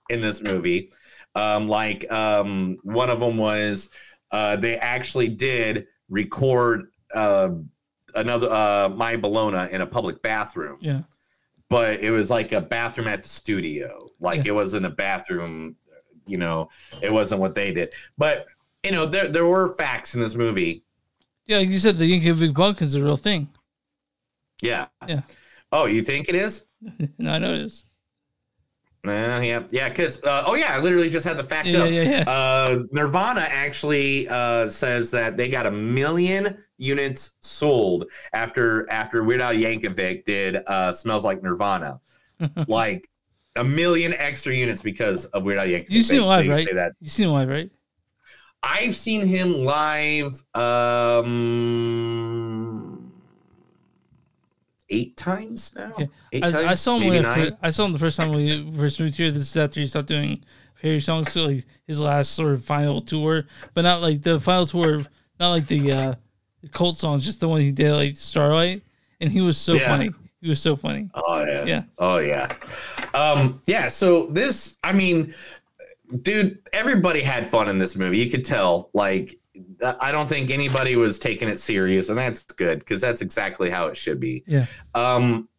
in 0.10 0.22
this 0.22 0.42
movie. 0.42 0.92
Um, 1.36 1.70
like 1.70 2.12
um, 2.12 2.78
one 2.84 3.10
of 3.10 3.20
them 3.20 3.38
was 3.38 3.90
uh, 4.32 4.56
they 4.56 4.78
actually 4.78 5.30
did 5.30 5.88
record 6.10 6.88
uh, 7.14 7.50
another 8.16 8.50
uh, 8.50 8.90
My 8.90 9.16
Bologna 9.18 9.72
in 9.74 9.82
a 9.82 9.86
public 9.86 10.22
bathroom, 10.22 10.78
Yeah. 10.82 11.02
but 11.70 12.00
it 12.00 12.12
was 12.12 12.30
like 12.30 12.52
a 12.52 12.62
bathroom 12.62 13.08
at 13.08 13.24
the 13.24 13.30
studio. 13.30 14.10
Like 14.20 14.44
Yeah. 14.46 14.52
it 14.52 14.56
wasn't 14.56 14.86
a 14.86 14.90
bathroom, 14.90 15.76
you 16.28 16.38
know, 16.38 16.70
it 17.02 17.12
wasn't 17.12 17.42
what 17.42 17.56
they 17.56 17.74
did. 17.74 17.94
But 18.18 18.46
you 18.84 18.92
know, 18.92 19.06
there 19.06 19.28
there 19.28 19.46
were 19.46 19.74
facts 19.76 20.16
in 20.16 20.22
this 20.22 20.36
movie. 20.36 20.84
Yeah, 21.46 21.58
like 21.58 21.70
you 21.70 21.80
said, 21.80 21.98
the 21.98 22.06
Yankovic 22.12 22.54
bump 22.54 22.82
is 22.82 22.96
a 22.96 23.04
real 23.04 23.18
thing. 23.18 23.50
Yeah. 24.62 24.88
Yeah. 25.08 25.22
Oh, 25.72 25.86
you 25.86 26.04
think 26.04 26.30
it 26.30 26.36
is? 26.36 26.66
no, 27.18 27.34
I 27.34 27.38
know 27.40 27.54
it 27.54 27.62
is. 27.62 27.86
Uh, 29.08 29.42
yeah, 29.44 29.64
yeah, 29.72 29.90
because 29.90 30.22
uh, 30.24 30.44
oh 30.46 30.54
yeah, 30.54 30.76
I 30.76 30.80
literally 30.80 31.10
just 31.10 31.26
had 31.26 31.36
the 31.36 31.44
fact 31.44 31.68
Yeah, 31.68 31.84
up. 31.84 31.92
yeah, 31.92 32.02
yeah. 32.04 32.24
Uh, 32.30 32.84
Nirvana 32.92 33.42
actually 33.42 34.28
uh, 34.30 34.70
says 34.70 35.10
that 35.12 35.38
they 35.38 35.50
got 35.50 35.66
a 35.66 35.72
million 35.72 36.58
units 36.78 37.34
sold 37.42 38.06
after 38.34 38.88
after 38.92 39.24
Weird 39.24 39.42
Al 39.42 39.54
Yankovic 39.54 40.26
did 40.26 40.58
uh, 40.68 40.92
"Smells 40.92 41.26
Like 41.26 41.42
Nirvana," 41.42 42.00
like 42.68 43.10
a 43.56 43.64
million 43.64 44.14
extra 44.14 44.54
units 44.56 44.84
because 44.84 45.26
of 45.26 45.44
Weird 45.46 45.58
Al 45.60 45.66
Yankovic. 45.66 45.90
You 45.90 46.04
seen 46.04 46.22
him 46.22 46.28
live, 46.28 46.48
right? 46.48 46.68
You 47.00 47.10
seen 47.10 47.26
him 47.28 47.34
live, 47.34 47.50
right? 47.50 47.72
I've 48.64 48.96
seen 48.96 49.26
him 49.26 49.66
live 49.66 50.44
um, 50.54 51.26
eight 54.92 55.18
times 55.18 55.74
now. 55.76 55.94
Yeah. 55.98 56.06
Eight 56.34 56.44
I, 56.44 56.50
times, 56.52 56.68
I 56.68 56.74
saw 56.76 56.96
him 56.98 57.00
maybe 57.02 57.12
when 57.16 57.24
nine. 57.24 57.58
I 57.62 57.70
saw 57.72 57.86
him 57.86 57.94
the 57.94 58.00
first 58.00 58.20
time 58.20 58.32
we 58.32 58.72
first 58.78 59.00
moved 59.00 59.16
here. 59.16 59.32
This 59.32 59.42
is 59.42 59.58
after 59.58 59.80
he 59.80 59.88
stopped 59.88 60.08
doing 60.08 60.44
Harry 60.82 61.00
songs, 61.00 61.32
so 61.32 61.46
like 61.46 61.66
his 61.88 62.00
last 62.00 62.32
sort 62.34 62.54
of 62.54 62.64
final 62.64 63.02
tour, 63.02 63.46
but 63.74 63.82
not 63.82 64.02
like 64.02 64.22
the 64.22 64.40
final 64.40 64.66
tour, 64.66 65.00
not 65.40 65.50
like 65.52 65.68
the 65.68 65.92
uh 65.92 66.16
cult 66.72 66.98
songs, 66.98 67.26
just 67.26 67.40
the 67.40 67.48
one 67.50 67.62
he 67.62 67.72
did 67.72 67.94
like 67.94 68.16
Starlight, 68.18 68.84
and 69.20 69.32
he 69.32 69.42
was 69.42 69.58
so 69.58 69.74
Yeah. 69.74 69.88
funny. 69.88 70.12
He 70.42 70.50
was 70.50 70.60
so 70.62 70.76
funny. 70.76 71.10
Oh 71.14 71.44
yeah. 71.44 71.66
Yeah. 71.66 71.84
Oh 71.98 72.18
yeah. 72.18 72.54
Um 73.14 73.62
yeah, 73.66 73.88
so 73.88 74.28
this 74.28 74.78
I 74.84 74.92
mean 74.94 75.34
dude, 76.24 76.60
everybody 76.74 77.22
had 77.22 77.48
fun 77.48 77.70
in 77.70 77.78
this 77.80 77.96
movie. 77.96 78.18
You 78.18 78.30
could 78.30 78.44
tell 78.44 78.90
like 78.94 79.40
I 80.00 80.12
don't 80.12 80.28
think 80.28 80.50
anybody 80.50 80.96
was 80.96 81.20
taking 81.20 81.50
it 81.50 81.60
serious 81.60 82.10
and 82.10 82.18
that's 82.18 82.42
good 82.44 82.80
because 82.80 83.02
that's 83.02 83.22
exactly 83.22 83.70
how 83.70 83.88
it 83.88 83.98
should 83.98 84.20
be. 84.20 84.44
Yeah. 84.48 84.66
Um 84.96 85.50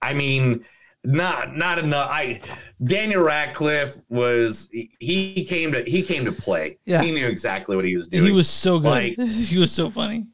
I 0.00 0.14
mean 0.14 0.64
not 1.04 1.56
not 1.56 1.78
enough 1.78 2.08
I 2.10 2.40
Daniel 2.82 3.22
Radcliffe 3.22 3.96
was 4.08 4.68
he- 4.70 5.44
came 5.48 5.72
to 5.72 5.82
he 5.82 6.02
came 6.02 6.24
to 6.24 6.32
play. 6.32 6.78
Yeah. 6.84 7.02
He 7.02 7.12
knew 7.12 7.26
exactly 7.26 7.74
what 7.76 7.84
he 7.84 7.96
was 7.96 8.08
doing. 8.08 8.24
He 8.24 8.30
was 8.30 8.48
so 8.48 8.78
good. 8.78 9.16
Like 9.18 9.28
he 9.28 9.58
was 9.58 9.72
so 9.72 9.88
funny. 9.90 10.26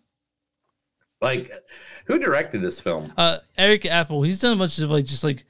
like 1.21 1.51
who 2.07 2.19
directed 2.19 2.61
this 2.61 2.81
film? 2.81 3.13
Uh, 3.17 3.39
Eric 3.57 3.87
Appel, 3.87 4.23
he's 4.23 4.41
done 4.41 4.53
a 4.53 4.57
bunch 4.59 4.79
of 4.79 4.91
like 4.91 5.07
just 5.07 5.25
like 5.25 5.45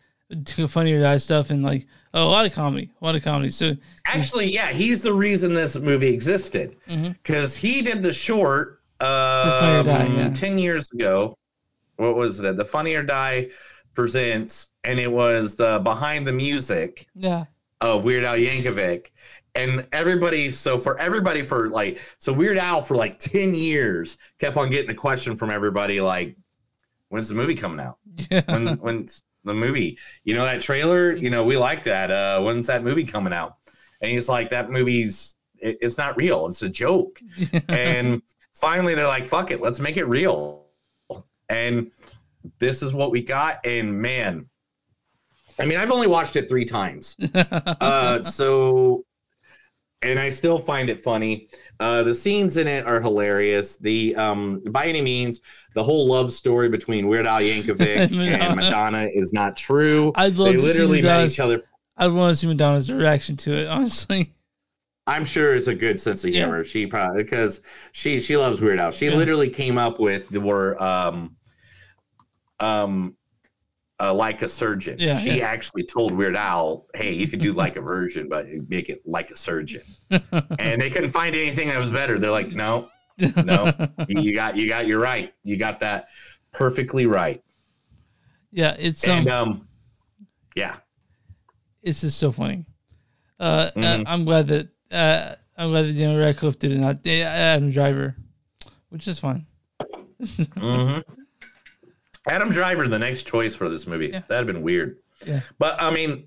funny 0.68 0.92
or 0.92 1.00
die 1.00 1.16
stuff 1.18 1.50
and 1.50 1.62
like 1.64 1.86
a 2.14 2.24
lot 2.24 2.46
of 2.46 2.52
comedy, 2.52 2.90
a 3.00 3.04
lot 3.04 3.16
of 3.16 3.24
comedy. 3.24 3.50
So 3.50 3.76
Actually, 4.06 4.52
yeah, 4.52 4.68
he's 4.68 5.02
the 5.02 5.12
reason 5.12 5.52
this 5.52 5.76
movie 5.76 6.08
existed 6.08 6.76
because 6.86 7.56
he 7.56 7.82
did 7.82 8.02
the 8.02 8.12
short 8.12 8.80
um, 9.00 9.84
Die, 9.86 10.06
yeah. 10.16 10.28
10 10.30 10.58
years 10.58 10.88
ago. 10.92 11.36
What 11.96 12.16
was 12.16 12.40
it? 12.40 12.56
The 12.56 12.64
Funny 12.64 12.94
or 12.94 13.02
Die 13.02 13.48
presents, 13.94 14.68
and 14.82 14.98
it 14.98 15.10
was 15.10 15.54
the 15.54 15.80
behind 15.82 16.26
the 16.26 16.32
music 16.32 17.06
yeah, 17.14 17.44
of 17.80 18.04
Weird 18.04 18.24
Al 18.24 18.36
Yankovic. 18.36 19.10
And 19.56 19.86
everybody, 19.92 20.50
so 20.50 20.78
for 20.78 20.98
everybody, 20.98 21.42
for 21.42 21.68
like, 21.68 22.00
so 22.18 22.32
Weird 22.32 22.58
Al 22.58 22.82
for 22.82 22.96
like 22.96 23.20
10 23.20 23.54
years 23.54 24.18
kept 24.40 24.56
on 24.56 24.70
getting 24.70 24.90
a 24.90 24.94
question 24.94 25.36
from 25.36 25.50
everybody 25.50 26.00
like, 26.00 26.36
when's 27.08 27.28
the 27.28 27.34
movie 27.34 27.54
coming 27.54 27.80
out? 27.80 27.98
Yeah. 28.30 28.42
when 28.46 28.66
when's 28.78 29.22
the 29.44 29.54
movie? 29.54 29.98
You 30.24 30.34
know 30.34 30.44
that 30.44 30.60
trailer? 30.60 31.12
You 31.12 31.30
know 31.30 31.44
we 31.44 31.56
like 31.56 31.84
that. 31.84 32.10
Uh, 32.10 32.40
when's 32.40 32.66
that 32.66 32.82
movie 32.82 33.04
coming 33.04 33.32
out? 33.32 33.56
And 34.00 34.10
he's 34.10 34.28
like, 34.28 34.50
that 34.50 34.70
movie's 34.70 35.36
it, 35.58 35.78
it's 35.80 35.98
not 35.98 36.16
real. 36.16 36.46
It's 36.46 36.62
a 36.62 36.68
joke. 36.68 37.20
and 37.68 38.22
finally, 38.52 38.94
they're 38.94 39.06
like, 39.06 39.28
fuck 39.28 39.50
it, 39.50 39.60
let's 39.60 39.80
make 39.80 39.96
it 39.96 40.04
real. 40.04 40.66
And 41.48 41.90
this 42.58 42.82
is 42.82 42.94
what 42.94 43.10
we 43.10 43.22
got. 43.22 43.64
And 43.64 44.00
man, 44.00 44.46
I 45.58 45.64
mean, 45.66 45.78
I've 45.78 45.90
only 45.90 46.06
watched 46.06 46.36
it 46.36 46.48
three 46.48 46.64
times. 46.64 47.16
uh, 47.34 48.22
so 48.22 49.04
and 50.04 50.18
I 50.20 50.28
still 50.28 50.58
find 50.58 50.88
it 50.90 51.02
funny. 51.02 51.48
Uh, 51.80 52.02
the 52.02 52.14
scenes 52.14 52.56
in 52.56 52.68
it 52.68 52.86
are 52.86 53.00
hilarious. 53.00 53.76
The 53.76 54.14
um, 54.16 54.62
by 54.70 54.86
any 54.86 55.00
means, 55.00 55.40
the 55.74 55.82
whole 55.82 56.06
love 56.06 56.32
story 56.32 56.68
between 56.68 57.08
Weird 57.08 57.26
Al 57.26 57.40
Yankovic 57.40 58.12
and 58.40 58.56
Madonna 58.56 59.08
is 59.12 59.32
not 59.32 59.56
true. 59.56 60.12
I'd 60.14 60.36
love 60.36 60.52
they 60.52 60.58
to 60.58 60.60
see 60.60 60.66
literally 60.66 61.02
met 61.02 61.28
each 61.28 61.40
other. 61.40 61.62
I'd 61.96 62.12
want 62.12 62.32
to 62.32 62.36
see 62.36 62.46
Madonna's 62.46 62.92
reaction 62.92 63.36
to 63.38 63.52
it. 63.52 63.66
Honestly, 63.68 64.32
I'm 65.06 65.24
sure 65.24 65.54
it's 65.54 65.66
a 65.66 65.74
good 65.74 66.00
sense 66.00 66.24
of 66.24 66.30
Yeah. 66.30 66.42
humor. 66.44 66.64
She 66.64 66.86
probably 66.86 67.22
because 67.22 67.60
she 67.92 68.20
she 68.20 68.36
loves 68.36 68.60
Weird 68.60 68.78
Al. 68.78 68.90
She 68.92 69.06
Yeah. 69.06 69.14
literally 69.16 69.50
came 69.50 69.78
up 69.78 69.98
with 69.98 70.28
the 70.28 70.40
word 70.40 70.78
um 70.80 71.36
um 72.60 73.16
uh, 74.00 74.12
like 74.12 74.42
a 74.42 74.48
surgeon. 74.48 74.96
Yeah, 74.98 75.18
she 75.18 75.38
yeah. 75.38 75.46
actually 75.46 75.84
told 75.84 76.12
Weird 76.12 76.36
Al, 76.36 76.86
"Hey, 76.94 77.12
you 77.12 77.28
could 77.28 77.40
do 77.40 77.52
like 77.52 77.76
a 77.76 77.80
version, 77.80 78.28
but 78.28 78.46
make 78.68 78.88
it 78.88 79.02
like 79.06 79.30
a 79.30 79.36
surgeon." 79.36 79.82
and 80.10 80.80
they 80.80 80.90
couldn't 80.90 81.10
find 81.10 81.34
anything 81.34 81.68
that 81.68 81.78
was 81.78 81.90
better. 81.90 82.18
They're 82.18 82.30
like, 82.30 82.52
"No, 82.52 82.88
no, 83.36 83.72
you, 84.08 84.34
got 84.34 84.56
you 84.56 84.68
got 84.68 84.86
you're 84.86 85.00
right. 85.00 85.32
You 85.42 85.56
got 85.56 85.80
that." 85.80 86.08
perfectly 86.54 87.04
right. 87.04 87.42
Yeah, 88.50 88.76
it's 88.78 89.06
And 89.06 89.28
um, 89.28 89.48
um, 89.48 89.68
yeah, 90.54 90.76
it's 91.82 92.00
just 92.00 92.18
so 92.18 92.32
funny. 92.32 92.64
Uh, 93.38 93.42
uh, 93.42 93.70
Mhm. 93.74 94.04
I'm 94.06 94.24
glad 94.24 94.46
that 94.48 94.68
uh, 94.92 95.34
I'm 95.58 95.70
glad 95.70 95.88
that 95.88 95.92
Daniel 95.94 96.18
Radcliffe 96.18 96.58
did 96.58 96.72
it, 96.72 96.78
not 96.78 97.04
uh, 97.04 97.10
Adam 97.10 97.70
Driver, 97.70 98.16
which 98.88 99.08
is 99.08 99.18
fine. 99.18 99.46
hmm 100.56 100.98
Adam 102.26 102.50
Driver, 102.50 102.88
the 102.88 102.98
next 102.98 103.24
choice 103.26 103.54
for 103.54 103.68
this 103.68 103.86
movie. 103.86 104.08
That'd 104.08 104.30
have 104.30 104.46
been 104.46 104.62
weird. 104.62 104.98
Yeah. 105.26 105.40
But 105.58 105.80
I 105.82 105.90
mean, 105.92 106.26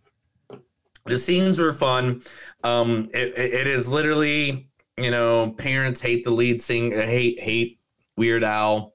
the 1.05 1.17
scenes 1.17 1.57
were 1.59 1.73
fun. 1.73 2.21
Um, 2.63 3.09
it, 3.13 3.37
it- 3.37 3.53
it 3.53 3.67
is 3.67 3.87
literally, 3.87 4.69
you 4.97 5.11
know, 5.11 5.51
parents 5.51 6.01
hate 6.01 6.23
the 6.23 6.31
lead 6.31 6.61
singer, 6.61 7.01
hate 7.01 7.39
hate 7.39 7.79
Weird 8.15 8.43
Al, 8.43 8.93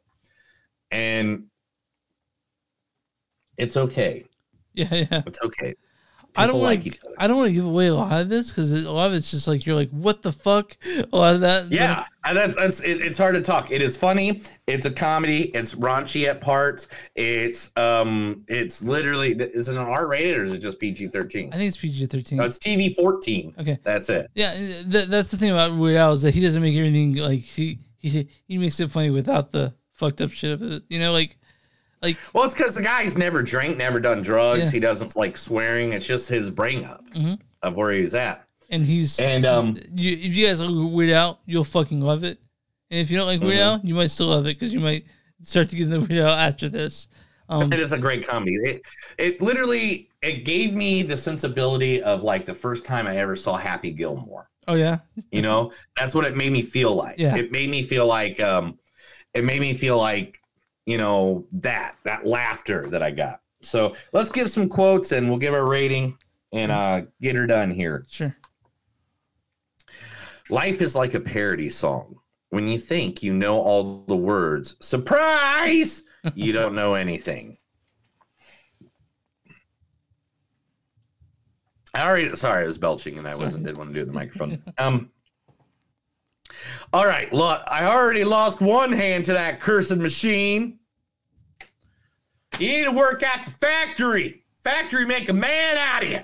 and 0.90 1.44
it's 3.56 3.76
okay. 3.76 4.24
Yeah, 4.74 4.88
yeah. 4.94 5.22
It's 5.26 5.42
okay. 5.42 5.74
I 6.34 6.46
don't 6.46 6.56
People 6.56 6.62
like. 6.62 7.00
I 7.18 7.26
don't 7.26 7.36
want 7.36 7.48
to 7.48 7.54
give 7.54 7.66
away 7.66 7.88
a 7.88 7.94
lot 7.94 8.20
of 8.20 8.28
this 8.28 8.50
because 8.50 8.72
a 8.72 8.90
lot 8.90 9.08
of 9.08 9.14
it's 9.14 9.30
just 9.30 9.46
like 9.46 9.66
you're 9.66 9.76
like, 9.76 9.90
what 9.90 10.22
the 10.22 10.32
fuck? 10.32 10.76
A 10.86 11.16
lot 11.16 11.34
of 11.34 11.42
that. 11.42 11.70
Yeah, 11.70 12.06
and 12.24 12.36
that's 12.36 12.56
that's 12.56 12.80
it, 12.80 13.02
it's 13.02 13.18
hard 13.18 13.34
to 13.34 13.42
talk. 13.42 13.70
It 13.70 13.82
is 13.82 13.96
funny. 13.96 14.42
It's 14.66 14.86
a 14.86 14.90
comedy. 14.90 15.50
It's 15.50 15.74
raunchy 15.74 16.26
at 16.26 16.40
parts. 16.40 16.88
It's 17.14 17.70
um, 17.76 18.44
it's 18.48 18.82
literally 18.82 19.32
is 19.32 19.68
it 19.68 19.76
an 19.76 19.82
R 19.82 20.08
rated 20.08 20.38
or 20.38 20.44
is 20.44 20.52
it 20.52 20.58
just 20.58 20.78
PG 20.80 21.08
thirteen? 21.08 21.52
I 21.52 21.56
think 21.56 21.68
it's 21.68 21.76
PG 21.76 22.06
thirteen. 22.06 22.38
No, 22.38 22.44
it's 22.44 22.58
TV 22.58 22.94
fourteen. 22.94 23.54
Okay. 23.58 23.78
that's 23.82 24.08
it. 24.08 24.30
Yeah, 24.34 24.54
th- 24.54 25.08
that's 25.08 25.30
the 25.30 25.36
thing 25.36 25.50
about 25.50 25.76
Weird 25.76 25.96
Al 25.96 26.12
is 26.12 26.22
that 26.22 26.34
he 26.34 26.40
doesn't 26.40 26.62
make 26.62 26.76
everything 26.76 27.16
like 27.16 27.40
he 27.40 27.80
he 27.98 28.28
he 28.46 28.58
makes 28.58 28.80
it 28.80 28.90
funny 28.90 29.10
without 29.10 29.52
the 29.52 29.74
fucked 29.92 30.22
up 30.22 30.30
shit 30.30 30.52
of 30.52 30.62
it. 30.62 30.82
You 30.88 30.98
know, 30.98 31.12
like 31.12 31.36
like 32.02 32.16
Well, 32.32 32.44
it's 32.44 32.54
because 32.54 32.74
the 32.74 32.82
guy's 32.82 33.16
never 33.16 33.42
drank, 33.42 33.76
never 33.76 34.00
done 34.00 34.22
drugs. 34.22 34.64
Yeah. 34.64 34.70
He 34.70 34.80
doesn't 34.80 35.16
like 35.16 35.36
swearing. 35.36 35.92
It's 35.92 36.06
just 36.06 36.28
his 36.28 36.50
bring 36.50 36.84
up 36.84 37.04
Mhm. 37.14 37.38
of 37.62 37.74
where 37.76 37.92
he's 37.92 38.14
at. 38.14 38.44
and 38.70 38.86
he's 38.86 39.18
And 39.20 39.44
um, 39.44 39.76
you, 39.94 40.12
if 40.16 40.34
you 40.34 40.46
guys 40.46 40.60
like 40.60 40.92
Weird 40.94 41.10
Al, 41.10 41.40
you'll 41.46 41.62
fucking 41.64 42.00
love 42.00 42.24
it. 42.24 42.38
And 42.90 43.00
if 43.00 43.10
you 43.10 43.18
don't 43.18 43.26
like 43.26 43.40
Weird 43.40 43.56
Mhm. 43.58 43.60
Al, 43.60 43.80
you 43.84 43.94
might 43.94 44.10
still 44.10 44.28
love 44.28 44.46
it 44.46 44.58
because 44.58 44.72
you 44.72 44.80
might 44.80 45.04
start 45.42 45.68
to 45.70 45.76
get 45.76 45.88
into 45.92 46.00
Weird 46.00 46.24
Al 46.24 46.28
after 46.34 46.68
this. 46.68 47.08
Um, 47.48 47.70
it 47.72 47.78
is 47.80 47.92
a 47.92 47.98
great 47.98 48.26
comedy. 48.26 48.54
It 48.62 48.82
it 49.18 49.40
literally 49.42 50.08
it 50.22 50.44
gave 50.46 50.72
me 50.74 51.02
the 51.02 51.16
sensibility 51.16 52.00
of 52.02 52.22
like 52.22 52.46
the 52.46 52.54
first 52.54 52.84
time 52.86 53.06
I 53.06 53.16
ever 53.18 53.36
saw 53.36 53.56
Happy 53.58 53.90
Gilmore. 53.90 54.48
oh 54.68 54.74
yeah, 54.74 54.98
You 55.32 55.42
know, 55.42 55.72
that's 55.96 56.14
what 56.14 56.24
it 56.24 56.36
made 56.36 56.52
me 56.52 56.62
feel 56.62 56.94
like. 56.94 57.16
Yeah. 57.18 57.34
It 57.36 57.50
made 57.52 57.68
me 57.68 57.82
feel 57.82 58.06
like 58.06 58.40
um 58.40 58.78
it 59.34 59.44
made 59.44 59.60
me 59.60 59.74
feel 59.74 59.98
like, 59.98 60.38
you 60.86 60.98
know, 60.98 61.46
that 61.52 61.96
that 62.04 62.26
laughter 62.26 62.86
that 62.88 63.02
I 63.02 63.10
got. 63.10 63.40
So 63.62 63.94
let's 64.12 64.30
give 64.30 64.50
some 64.50 64.68
quotes 64.68 65.12
and 65.12 65.28
we'll 65.28 65.38
give 65.38 65.54
our 65.54 65.68
rating 65.68 66.18
and 66.52 66.72
uh 66.72 67.02
get 67.20 67.36
her 67.36 67.46
done 67.46 67.70
here. 67.70 68.04
sure. 68.08 68.36
Life 70.50 70.82
is 70.82 70.94
like 70.94 71.14
a 71.14 71.20
parody 71.20 71.70
song. 71.70 72.16
When 72.50 72.68
you 72.68 72.76
think 72.78 73.22
you 73.22 73.32
know 73.32 73.60
all 73.60 74.04
the 74.06 74.16
words, 74.16 74.76
surprise, 74.80 76.02
you 76.34 76.52
don't 76.58 76.74
know 76.74 76.94
anything. 76.94 77.56
I 81.94 82.06
already 82.06 82.34
sorry, 82.36 82.64
I 82.64 82.66
was 82.66 82.78
belching 82.78 83.18
and 83.18 83.28
I 83.28 83.36
wasn't 83.36 83.64
didn't 83.64 83.78
want 83.78 83.94
to 83.94 84.00
do 84.00 84.04
the 84.04 84.12
microphone. 84.12 84.62
Um 84.78 85.10
all 86.92 87.06
right, 87.06 87.32
look, 87.32 87.62
I 87.66 87.86
already 87.86 88.24
lost 88.24 88.60
one 88.60 88.92
hand 88.92 89.24
to 89.26 89.32
that 89.32 89.60
cursed 89.60 89.96
machine. 89.96 90.78
You 92.58 92.68
need 92.68 92.84
to 92.84 92.92
work 92.92 93.22
at 93.22 93.46
the 93.46 93.52
factory. 93.52 94.44
Factory 94.62 95.06
make 95.06 95.28
a 95.28 95.32
man 95.32 95.76
out 95.76 96.02
of 96.02 96.10
you. 96.10 96.20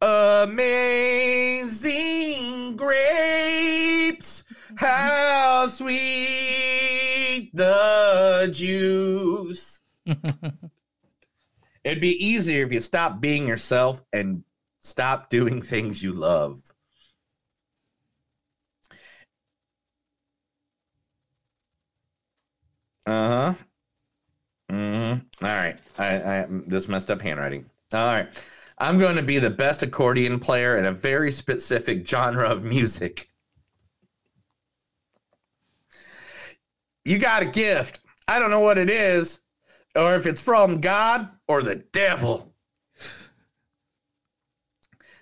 Amazing 0.00 0.76
grapes, 2.76 4.44
how 4.76 5.66
sweet 5.66 7.50
the 7.52 8.48
juice. 8.52 9.80
It'd 11.84 12.00
be 12.00 12.24
easier 12.24 12.64
if 12.64 12.72
you 12.72 12.80
stopped 12.80 13.20
being 13.20 13.48
yourself 13.48 14.04
and 14.12 14.44
stop 14.80 15.30
doing 15.30 15.62
things 15.62 16.02
you 16.02 16.12
love. 16.12 16.62
Uh 23.08 23.52
huh. 23.52 23.54
Mm-hmm. 24.70 25.44
All 25.46 25.50
right. 25.50 25.78
I, 25.98 26.06
I 26.06 26.46
this 26.48 26.88
messed 26.88 27.10
up 27.10 27.22
handwriting. 27.22 27.64
All 27.94 28.04
right. 28.04 28.28
I'm 28.76 28.98
going 28.98 29.16
to 29.16 29.22
be 29.22 29.38
the 29.38 29.48
best 29.48 29.82
accordion 29.82 30.38
player 30.38 30.76
in 30.76 30.84
a 30.84 30.92
very 30.92 31.32
specific 31.32 32.06
genre 32.06 32.46
of 32.46 32.64
music. 32.64 33.30
You 37.06 37.18
got 37.18 37.42
a 37.42 37.46
gift. 37.46 38.00
I 38.28 38.38
don't 38.38 38.50
know 38.50 38.60
what 38.60 38.76
it 38.76 38.90
is, 38.90 39.40
or 39.96 40.14
if 40.14 40.26
it's 40.26 40.42
from 40.42 40.78
God 40.82 41.30
or 41.48 41.62
the 41.62 41.76
devil. 41.76 42.52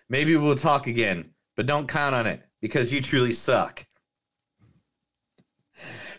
Maybe 0.09 0.37
we'll 0.37 0.57
talk 0.57 0.89
again, 0.89 1.30
but 1.55 1.66
don't 1.66 1.87
count 1.87 2.16
on 2.16 2.26
it 2.26 2.43
because 2.61 2.93
you 2.93 3.01
truly 3.01 3.32
suck. 3.32 3.87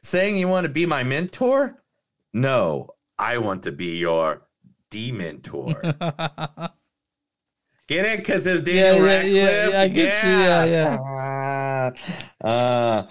Saying 0.08 0.38
you 0.38 0.47
want 0.47 0.64
to 0.64 0.70
be 0.70 0.86
my 0.86 1.03
mentor? 1.03 1.84
No, 2.34 2.91
I 3.20 3.39
want 3.39 3.64
to 3.64 3.74
be 3.74 3.97
your 3.97 4.47
dementor. 4.89 5.82
Get 7.89 8.05
it? 8.05 8.20
Because 8.20 8.47
it's 8.47 8.66
Yeah, 8.70 8.93
Daniel 8.93 9.05
yeah, 9.05 9.16
Radcliffe. 9.18 9.34
yeah, 9.36 9.70
yeah, 9.70 9.82
I 9.82 9.88
get 9.89 10.24
you. 10.24 10.30
Yeah, 10.30 10.64
yeah. 10.66 11.91
Uh, 12.41 13.08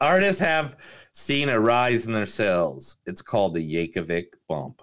artists 0.00 0.40
have 0.40 0.76
seen 1.12 1.48
a 1.48 1.60
rise 1.60 2.06
in 2.06 2.12
their 2.12 2.26
sales. 2.26 2.96
It's 3.06 3.22
called 3.22 3.54
the 3.54 3.60
Yankovic 3.74 4.26
bump. 4.48 4.82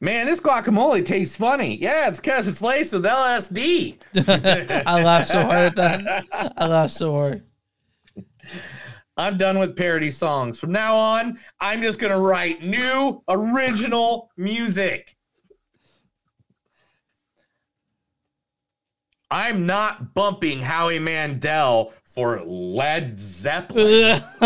Man, 0.00 0.24
this 0.24 0.40
guacamole 0.40 1.04
tastes 1.04 1.36
funny. 1.36 1.76
Yeah, 1.76 2.08
it's 2.08 2.20
because 2.20 2.48
it's 2.48 2.62
laced 2.62 2.94
with 2.94 3.04
LSD. 3.04 3.98
I 4.86 5.02
laughed 5.02 5.28
so 5.28 5.42
hard 5.42 5.58
at 5.66 5.74
that. 5.76 6.24
I 6.56 6.66
laughed 6.66 6.94
so 6.94 7.12
hard. 7.12 7.42
I'm 9.16 9.36
done 9.36 9.58
with 9.58 9.76
parody 9.76 10.10
songs. 10.10 10.58
From 10.58 10.72
now 10.72 10.96
on, 10.96 11.38
I'm 11.60 11.82
just 11.82 11.98
going 11.98 12.12
to 12.12 12.18
write 12.18 12.64
new 12.64 13.22
original 13.28 14.30
music. 14.36 15.14
I'm 19.30 19.66
not 19.66 20.14
bumping 20.14 20.60
Howie 20.60 20.98
Mandel 20.98 21.92
for 22.04 22.40
Led 22.40 23.18
Zeppelin. 23.18 24.22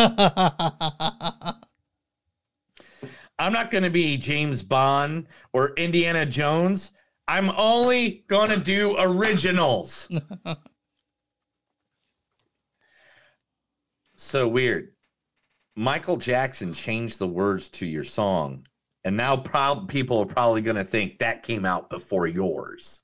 I'm 3.38 3.52
not 3.52 3.70
going 3.70 3.84
to 3.84 3.90
be 3.90 4.16
James 4.16 4.62
Bond 4.62 5.26
or 5.52 5.72
Indiana 5.76 6.26
Jones. 6.26 6.90
I'm 7.26 7.50
only 7.50 8.24
going 8.28 8.50
to 8.50 8.58
do 8.58 8.96
originals. 8.98 10.08
so 14.24 14.48
weird. 14.48 14.92
Michael 15.76 16.16
Jackson 16.16 16.72
changed 16.72 17.18
the 17.18 17.28
words 17.28 17.68
to 17.70 17.86
your 17.86 18.04
song, 18.04 18.66
and 19.04 19.16
now 19.16 19.36
people 19.88 20.20
are 20.20 20.26
probably 20.26 20.60
going 20.62 20.76
to 20.76 20.84
think 20.84 21.18
that 21.18 21.42
came 21.42 21.64
out 21.64 21.90
before 21.90 22.26
yours. 22.26 23.00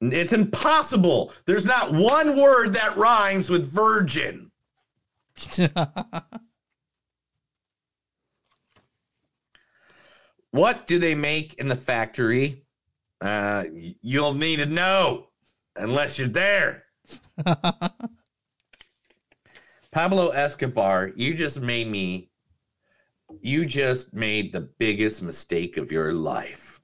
It's 0.00 0.32
impossible. 0.32 1.32
There's 1.46 1.64
not 1.64 1.92
one 1.92 2.36
word 2.36 2.74
that 2.74 2.96
rhymes 2.96 3.48
with 3.48 3.70
virgin. 3.70 4.50
What 10.56 10.86
do 10.86 10.98
they 10.98 11.14
make 11.14 11.52
in 11.58 11.68
the 11.68 11.76
factory? 11.76 12.64
Uh, 13.20 13.64
you'll 14.00 14.32
need 14.32 14.56
to 14.56 14.64
know 14.64 15.26
unless 15.76 16.18
you're 16.18 16.28
there. 16.28 16.85
Pablo 19.90 20.30
Escobar, 20.30 21.12
you 21.16 21.34
just 21.34 21.60
made 21.60 21.88
me, 21.88 22.30
you 23.40 23.64
just 23.64 24.12
made 24.12 24.52
the 24.52 24.60
biggest 24.60 25.22
mistake 25.22 25.76
of 25.76 25.90
your 25.90 26.12
life. 26.12 26.80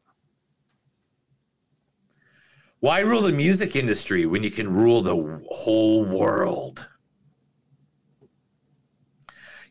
Why 2.80 3.00
rule 3.00 3.22
the 3.22 3.32
music 3.32 3.76
industry 3.76 4.26
when 4.26 4.42
you 4.42 4.50
can 4.50 4.72
rule 4.72 5.02
the 5.02 5.40
whole 5.50 6.04
world? 6.04 6.84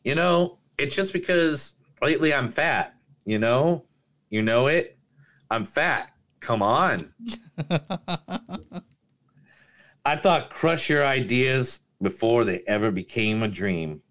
You 0.03 0.15
know, 0.15 0.59
it's 0.77 0.95
just 0.95 1.11
because 1.11 1.75
lately 2.01 2.33
I'm 2.33 2.49
fat, 2.49 2.95
you 3.25 3.37
know? 3.37 3.85
You 4.29 4.41
know 4.43 4.67
it? 4.67 4.97
I'm 5.49 5.65
fat. 5.65 6.11
Come 6.39 6.61
on. 6.61 7.13
I 10.05 10.15
thought 10.15 10.49
crush 10.49 10.89
your 10.89 11.05
ideas 11.05 11.81
before 12.01 12.43
they 12.45 12.61
ever 12.67 12.91
became 12.91 13.43
a 13.43 13.47
dream. 13.47 14.01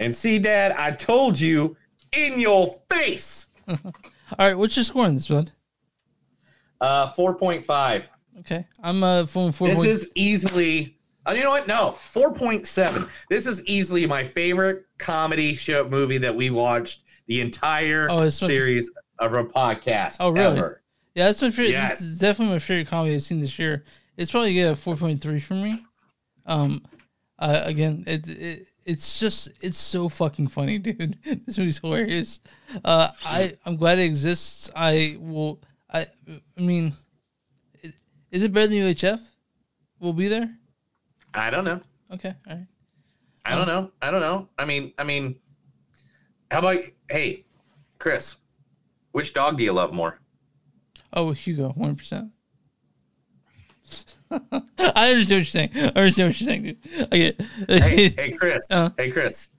And 0.00 0.14
see, 0.14 0.38
Dad, 0.38 0.72
I 0.72 0.92
told 0.92 1.38
you 1.38 1.76
in 2.12 2.38
your 2.38 2.80
face. 2.90 3.48
All 3.68 3.76
right, 4.38 4.56
what's 4.56 4.76
your 4.76 4.84
score 4.84 5.04
on 5.06 5.14
this, 5.14 5.28
one? 5.28 5.50
Uh, 6.80 7.10
four 7.10 7.34
point 7.36 7.64
five. 7.64 8.08
Okay, 8.40 8.64
I'm 8.82 9.02
uh 9.02 9.26
four 9.26 9.50
four. 9.52 9.68
This 9.68 9.78
point- 9.78 9.88
is 9.90 10.10
easily. 10.14 10.94
Oh, 11.26 11.34
you 11.34 11.42
know 11.42 11.50
what? 11.50 11.66
No, 11.66 11.90
four 11.90 12.32
point 12.32 12.66
seven. 12.68 13.08
This 13.28 13.46
is 13.46 13.64
easily 13.66 14.06
my 14.06 14.22
favorite 14.22 14.84
comedy 14.98 15.54
show 15.54 15.86
movie 15.88 16.18
that 16.18 16.34
we 16.34 16.50
watched 16.50 17.02
the 17.26 17.40
entire 17.40 18.06
Oh, 18.10 18.28
series 18.28 18.90
of 19.18 19.34
a 19.34 19.44
podcast. 19.44 20.18
Oh, 20.20 20.30
really? 20.30 20.56
ever. 20.56 20.82
Yeah, 21.18 21.24
that's 21.24 21.42
my 21.42 21.50
favorite. 21.50 21.72
Yes. 21.72 21.98
This 21.98 22.08
is 22.10 22.18
definitely 22.20 22.54
my 22.54 22.58
favorite 22.60 22.86
comedy 22.86 23.14
I've 23.14 23.22
seen 23.22 23.40
this 23.40 23.58
year. 23.58 23.82
It's 24.16 24.30
probably 24.30 24.54
get 24.54 24.70
a 24.70 24.76
four 24.76 24.94
point 24.94 25.20
three 25.20 25.40
from 25.40 25.64
me. 25.64 25.84
Um, 26.46 26.80
uh, 27.40 27.62
again, 27.64 28.04
it, 28.06 28.28
it 28.28 28.68
it's 28.84 29.18
just 29.18 29.50
it's 29.60 29.78
so 29.78 30.08
fucking 30.08 30.46
funny, 30.46 30.78
dude. 30.78 31.18
this 31.44 31.58
movie's 31.58 31.78
hilarious. 31.78 32.38
Uh, 32.84 33.08
I 33.26 33.56
I'm 33.66 33.74
glad 33.74 33.98
it 33.98 34.04
exists. 34.04 34.70
I 34.76 35.16
will. 35.18 35.58
I 35.92 36.06
I 36.56 36.60
mean, 36.60 36.92
is 38.30 38.44
it 38.44 38.52
better 38.52 38.68
than 38.68 38.76
UHF? 38.78 39.20
We'll 39.98 40.12
be 40.12 40.28
there. 40.28 40.54
I 41.34 41.50
don't 41.50 41.64
know. 41.64 41.80
Okay, 42.12 42.32
all 42.48 42.54
right. 42.54 42.66
I 43.44 43.56
don't 43.56 43.66
know. 43.66 43.90
I 44.00 44.12
don't 44.12 44.20
know. 44.20 44.48
I 44.56 44.66
mean, 44.66 44.92
I 44.96 45.02
mean, 45.02 45.34
how 46.48 46.60
about 46.60 46.78
hey, 47.10 47.44
Chris? 47.98 48.36
Which 49.10 49.34
dog 49.34 49.58
do 49.58 49.64
you 49.64 49.72
love 49.72 49.92
more? 49.92 50.20
Oh, 51.12 51.32
Hugo, 51.32 51.70
one 51.70 51.96
percent. 51.96 52.30
I 54.30 55.12
understand 55.12 55.30
what 55.30 55.30
you're 55.30 55.44
saying. 55.44 55.70
I 55.74 55.86
understand 55.88 56.28
what 56.28 56.40
you're 56.40 56.46
saying, 56.46 56.62
dude. 56.62 57.08
I 57.12 57.16
get. 57.16 57.40
hey, 57.68 58.08
hey, 58.10 58.30
Chris. 58.38 58.66
Uh. 58.70 58.90
hey, 58.98 59.10
Chris. 59.10 59.50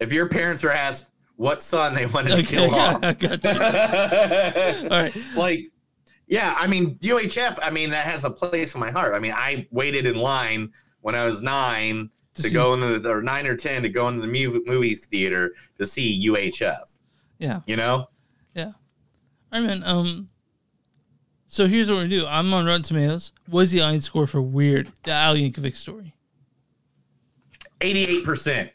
If 0.00 0.12
your 0.12 0.28
parents 0.28 0.62
were 0.62 0.72
asked 0.72 1.06
what 1.36 1.62
son 1.62 1.94
they 1.94 2.06
wanted 2.06 2.30
to 2.30 2.34
Okay, 2.38 2.44
kill 2.56 2.74
off. 2.74 2.94
All 4.90 4.98
right. 5.02 5.16
like, 5.36 5.60
yeah, 6.26 6.54
I 6.58 6.66
mean, 6.66 6.96
UHF. 6.96 7.58
I 7.62 7.70
mean, 7.70 7.90
that 7.90 8.06
has 8.06 8.24
a 8.24 8.30
place 8.30 8.74
in 8.74 8.80
my 8.80 8.90
heart. 8.90 9.14
I 9.14 9.18
mean, 9.20 9.32
I 9.32 9.66
waited 9.70 10.06
in 10.06 10.16
line 10.16 10.72
when 11.00 11.14
I 11.14 11.24
was 11.24 11.40
nine 11.42 12.10
To 12.34 12.42
to, 12.42 12.48
see- 12.48 12.54
go 12.54 12.74
into 12.74 12.98
the, 12.98 13.08
or 13.10 13.22
nine 13.22 13.46
or 13.46 13.56
ten 13.56 13.82
to 13.82 13.88
go 13.88 14.08
into 14.08 14.20
the 14.20 14.26
movie 14.66 14.94
theater 14.96 15.52
to 15.78 15.86
see 15.86 16.26
UHF. 16.28 16.82
Yeah. 17.38 17.60
You 17.66 17.76
know, 17.76 18.06
Yeah. 18.54 18.72
All 19.52 19.60
right, 19.60 19.66
man. 19.66 19.82
Um. 19.84 20.28
So 21.46 21.66
here's 21.66 21.90
what 21.90 22.02
we 22.02 22.08
do. 22.08 22.26
I'm 22.26 22.52
on 22.52 22.66
Rotten 22.66 22.82
Tomatoes. 22.82 23.32
What's 23.46 23.70
the 23.70 23.80
audience 23.80 24.04
score 24.04 24.26
for 24.26 24.42
Weird, 24.42 24.88
the 25.04 25.12
Al 25.12 25.34
Yankovic 25.34 25.76
story? 25.76 26.14
eighty-eight 27.80 28.24
percent. 28.24 28.70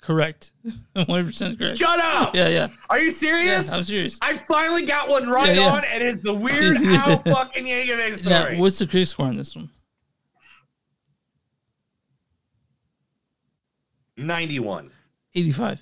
Correct. 0.00 0.52
100% 0.96 1.58
correct. 1.58 1.78
Shut 1.78 2.00
up! 2.00 2.34
Yeah, 2.34 2.48
yeah. 2.48 2.68
Are 2.90 2.98
you 2.98 3.12
serious? 3.12 3.68
Yeah, 3.68 3.76
I'm 3.76 3.84
serious. 3.84 4.18
I 4.20 4.36
finally 4.36 4.84
got 4.84 5.08
one 5.08 5.28
right 5.28 5.54
Yeah, 5.54 5.62
yeah. 5.62 5.72
on, 5.74 5.84
and 5.84 6.02
it's 6.02 6.22
the 6.22 6.34
weird 6.34 6.76
Al 6.84 7.18
fucking 7.18 7.66
Yankovic 7.66 8.16
story. 8.16 8.56
what's 8.58 8.80
the 8.80 8.86
critic 8.88 9.06
score 9.06 9.26
on 9.26 9.36
this 9.36 9.54
one? 9.54 9.70
Ninety-one. 14.16 14.90
Eighty-five. 15.34 15.80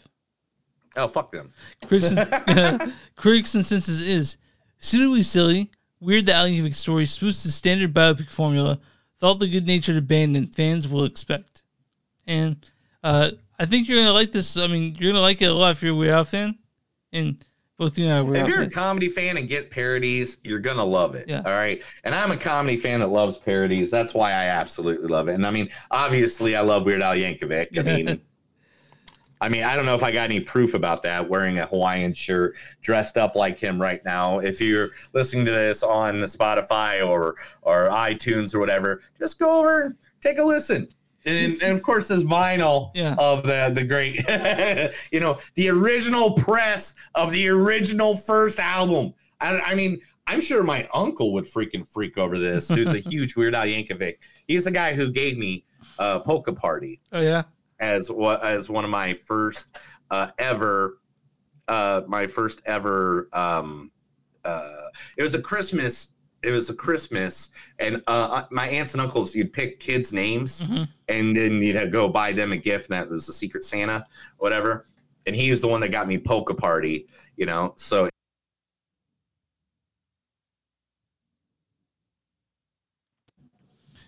Oh 0.97 1.09
fuck 1.09 1.31
them. 1.31 1.53
Critics, 1.87 2.15
critics 3.17 3.53
consensus 3.53 4.01
is 4.01 4.37
suitably 4.79 5.23
silly. 5.23 5.71
Weird 6.01 6.27
the 6.27 6.35
Al 6.35 6.47
Yankovic 6.47 6.75
story 6.75 7.05
spoofs 7.05 7.43
the 7.43 7.51
standard 7.51 7.93
biopic 7.93 8.31
formula. 8.31 8.79
Thought 9.19 9.39
the 9.39 9.49
good-natured 9.49 9.99
abandon 9.99 10.47
fans 10.47 10.89
will 10.89 11.05
expect. 11.05 11.63
And 12.27 12.57
uh, 13.05 13.33
I 13.59 13.67
think 13.67 13.87
you're 13.87 13.99
gonna 13.99 14.15
like 14.15 14.33
this. 14.33 14.57
I 14.57 14.67
mean, 14.67 14.97
you're 14.99 15.13
gonna 15.13 15.23
like 15.23 15.43
it 15.43 15.47
a 15.47 15.55
lot 15.55 15.73
if 15.73 15.83
you're 15.83 15.93
a 15.93 15.97
Weird 15.97 16.15
Al 16.15 16.25
fan. 16.25 16.59
And 17.13 17.45
both 17.77 17.99
you 17.99 18.07
and 18.07 18.15
I 18.15 18.19
are 18.19 18.25
Weird 18.25 18.43
If 18.43 18.49
you're 18.49 18.63
a 18.63 18.71
comedy 18.71 19.09
fan 19.09 19.37
and 19.37 19.47
get 19.47 19.71
parodies, 19.71 20.39
you're 20.43 20.59
gonna 20.59 20.85
love 20.85 21.15
it. 21.15 21.29
Yeah. 21.29 21.43
All 21.45 21.53
right. 21.53 21.83
And 22.05 22.15
I'm 22.15 22.31
a 22.31 22.37
comedy 22.37 22.79
fan 22.79 23.01
that 23.01 23.09
loves 23.09 23.37
parodies. 23.37 23.91
That's 23.91 24.15
why 24.15 24.31
I 24.31 24.47
absolutely 24.47 25.09
love 25.09 25.29
it. 25.29 25.35
And 25.35 25.47
I 25.47 25.51
mean, 25.51 25.69
obviously, 25.91 26.57
I 26.57 26.63
love 26.63 26.87
Weird 26.87 27.03
Al 27.03 27.15
Yankovic. 27.15 27.79
I 27.79 27.83
mean, 27.83 28.21
I 29.41 29.49
mean, 29.49 29.65
I 29.65 29.75
don't 29.75 29.87
know 29.87 29.95
if 29.95 30.03
I 30.03 30.11
got 30.13 30.25
any 30.25 30.41
proof 30.41 30.75
about 30.75 31.03
that. 31.05 31.29
Wearing 31.29 31.59
a 31.59 31.67
Hawaiian 31.67 32.13
shirt, 32.15 32.55
dressed 32.83 33.17
up 33.17 33.35
like 33.35 33.59
him 33.59 33.81
right 33.81 34.05
now. 34.05 34.39
If 34.41 34.61
you're 34.61 34.91
listening 35.15 35.47
to 35.47 35.51
this 35.53 35.83
on 35.83 36.17
Spotify 36.17 37.07
or 37.07 37.37
or 37.63 37.89
iTunes 37.89 38.55
or 38.55 38.59
whatever, 38.59 39.03
just 39.19 39.39
go 39.39 39.59
over 39.61 39.81
and 39.83 39.95
take 40.21 40.39
a 40.39 40.45
listen. 40.45 40.89
And, 41.27 41.63
and 41.63 41.77
of 41.77 41.83
course, 41.83 42.09
this 42.09 42.23
vinyl 42.25 42.91
Yeah. 42.95 43.15
of 43.19 43.43
the 43.45 43.71
the 43.75 43.85
great, 43.85 44.17
you 45.13 45.21
know, 45.21 45.39
the 45.55 45.69
original 45.71 46.33
press 46.33 46.95
of 47.15 47.31
the 47.33 47.49
original 47.49 48.17
first 48.17 48.59
album. 48.59 49.15
I, 49.41 49.59
I 49.61 49.75
mean, 49.75 50.01
I'm 50.27 50.41
sure 50.41 50.63
my 50.63 50.89
uncle 50.95 51.33
would 51.35 51.45
freaking 51.47 51.87
freak 51.91 52.17
over 52.19 52.39
this. 52.39 52.69
Who's 52.69 52.93
a 52.95 52.99
huge 53.11 53.37
Weird 53.37 53.55
Al 53.55 53.65
Yankovic. 53.67 54.17
He's 54.47 54.65
the 54.65 54.71
guy 54.71 54.95
who 54.95 55.11
gave 55.11 55.37
me 55.39 55.65
uh, 55.99 56.21
Polka 56.21 56.53
Party 56.53 57.01
Oh 57.13 57.21
yeah. 57.21 57.43
As 57.81 58.11
what 58.11 58.43
as 58.45 58.69
one 58.69 58.85
of 58.85 58.91
my 58.91 59.15
first 59.15 59.79
uh, 60.11 60.29
ever 60.39 60.99
uh, 61.69 62.03
my 62.07 62.27
first 62.27 62.61
ever 62.67 63.29
um, 63.33 63.91
uh, 64.45 64.69
it 65.17 65.23
was 65.23 65.35
a 65.35 65.41
Christmas 65.43 66.13
it 66.43 66.51
was 66.53 66.71
a 66.71 66.75
Christmas 66.75 67.51
and 67.79 68.03
uh, 68.07 68.45
my 68.51 68.67
aunts 68.69 68.95
and 68.95 69.01
uncles 69.01 69.35
you'd 69.35 69.53
pick 69.53 69.79
kids 69.81 70.13
names 70.13 70.63
Mhm. 70.63 70.89
and 71.09 71.37
then 71.37 71.61
you'd 71.63 71.93
go 71.93 72.09
buy 72.09 72.33
them 72.33 72.53
a 72.53 72.57
gift 72.57 72.91
and 72.91 72.99
that 72.99 73.11
was 73.11 73.29
a 73.29 73.33
secret 73.33 73.65
Santa 73.65 74.07
whatever 74.39 74.87
and 75.27 75.37
he 75.37 75.51
was 75.51 75.61
the 75.61 75.69
one 75.69 75.81
that 75.81 75.89
got 75.91 76.09
me 76.09 76.17
polka 76.19 76.55
party 76.55 77.07
you 77.37 77.47
know 77.47 77.75
so 77.77 78.09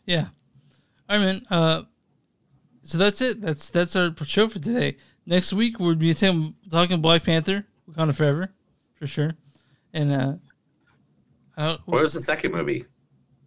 Yeah. 0.05 0.27
Right, 1.09 1.19
man. 1.19 1.43
Uh, 1.51 1.83
so 2.83 2.99
that's 2.99 3.21
it. 3.21 3.41
That's 3.41 3.71
that's 3.71 3.97
our 3.97 4.15
show 4.25 4.49
for 4.49 4.59
today. 4.59 4.97
Next 5.27 5.53
week 5.53 5.79
we'll 5.79 5.95
be 5.95 6.15
talking, 6.15 7.01
Black 7.01 7.23
Panther, 7.25 7.67
Wakanda 7.89 8.15
Forever, 8.15 8.51
for 8.97 9.07
sure. 9.07 9.33
And 9.93 10.13
uh, 10.13 10.33
I 11.57 11.79
what 11.85 12.01
was 12.01 12.13
the 12.13 12.21
second 12.21 12.53
movie 12.53 12.87